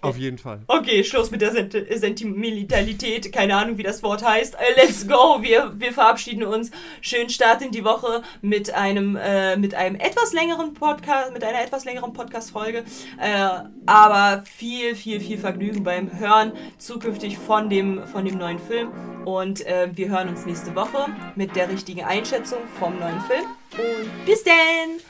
Auf 0.03 0.17
jeden 0.17 0.39
Fall. 0.39 0.61
Okay, 0.67 1.05
Schluss 1.05 1.31
mit 1.31 1.43
der 1.43 1.53
Sent 1.53 1.77
Sentimentalität. 1.91 3.33
Keine 3.33 3.57
Ahnung, 3.57 3.77
wie 3.77 3.83
das 3.83 4.03
Wort 4.03 4.25
heißt. 4.25 4.55
Äh, 4.55 4.75
let's 4.77 5.07
go. 5.07 5.39
Wir, 5.43 5.73
wir 5.77 5.93
verabschieden 5.93 6.43
uns. 6.45 6.71
Schönen 7.01 7.29
Start 7.29 7.63
in 7.63 7.71
die 7.71 7.85
Woche 7.85 8.23
mit 8.41 8.73
einem, 8.73 9.17
äh, 9.17 9.57
mit 9.57 9.75
einem 9.75 9.97
etwas 9.97 10.33
längeren 10.33 10.73
Podcast, 10.75 11.33
mit 11.33 11.45
einer 11.45 11.63
etwas 11.63 11.85
längeren 11.85 12.13
Podcast-Folge. 12.13 12.85
Äh, 13.21 13.49
aber 13.87 14.43
viel, 14.47 14.95
viel, 14.95 15.21
viel 15.21 15.39
Vergnügen 15.39 15.85
beim 15.85 16.19
Hören 16.19 16.53
zukünftig 16.79 17.37
von 17.37 17.69
dem, 17.69 18.07
von 18.07 18.25
dem 18.25 18.39
neuen 18.39 18.59
Film. 18.59 18.91
Und 19.27 19.67
äh, 19.67 19.89
wir 19.93 20.09
hören 20.09 20.29
uns 20.29 20.47
nächste 20.47 20.75
Woche 20.75 21.07
mit 21.37 21.55
der 21.57 21.69
richtigen 21.69 22.05
Einschätzung 22.05 22.61
vom 22.79 22.99
neuen 22.99 23.21
Film. 23.23 23.45
Und 23.73 24.27
bis 24.27 24.43
denn. 24.45 25.01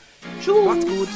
Tschüss. 0.41 0.65
Macht's 0.65 0.85
gut. 0.85 1.09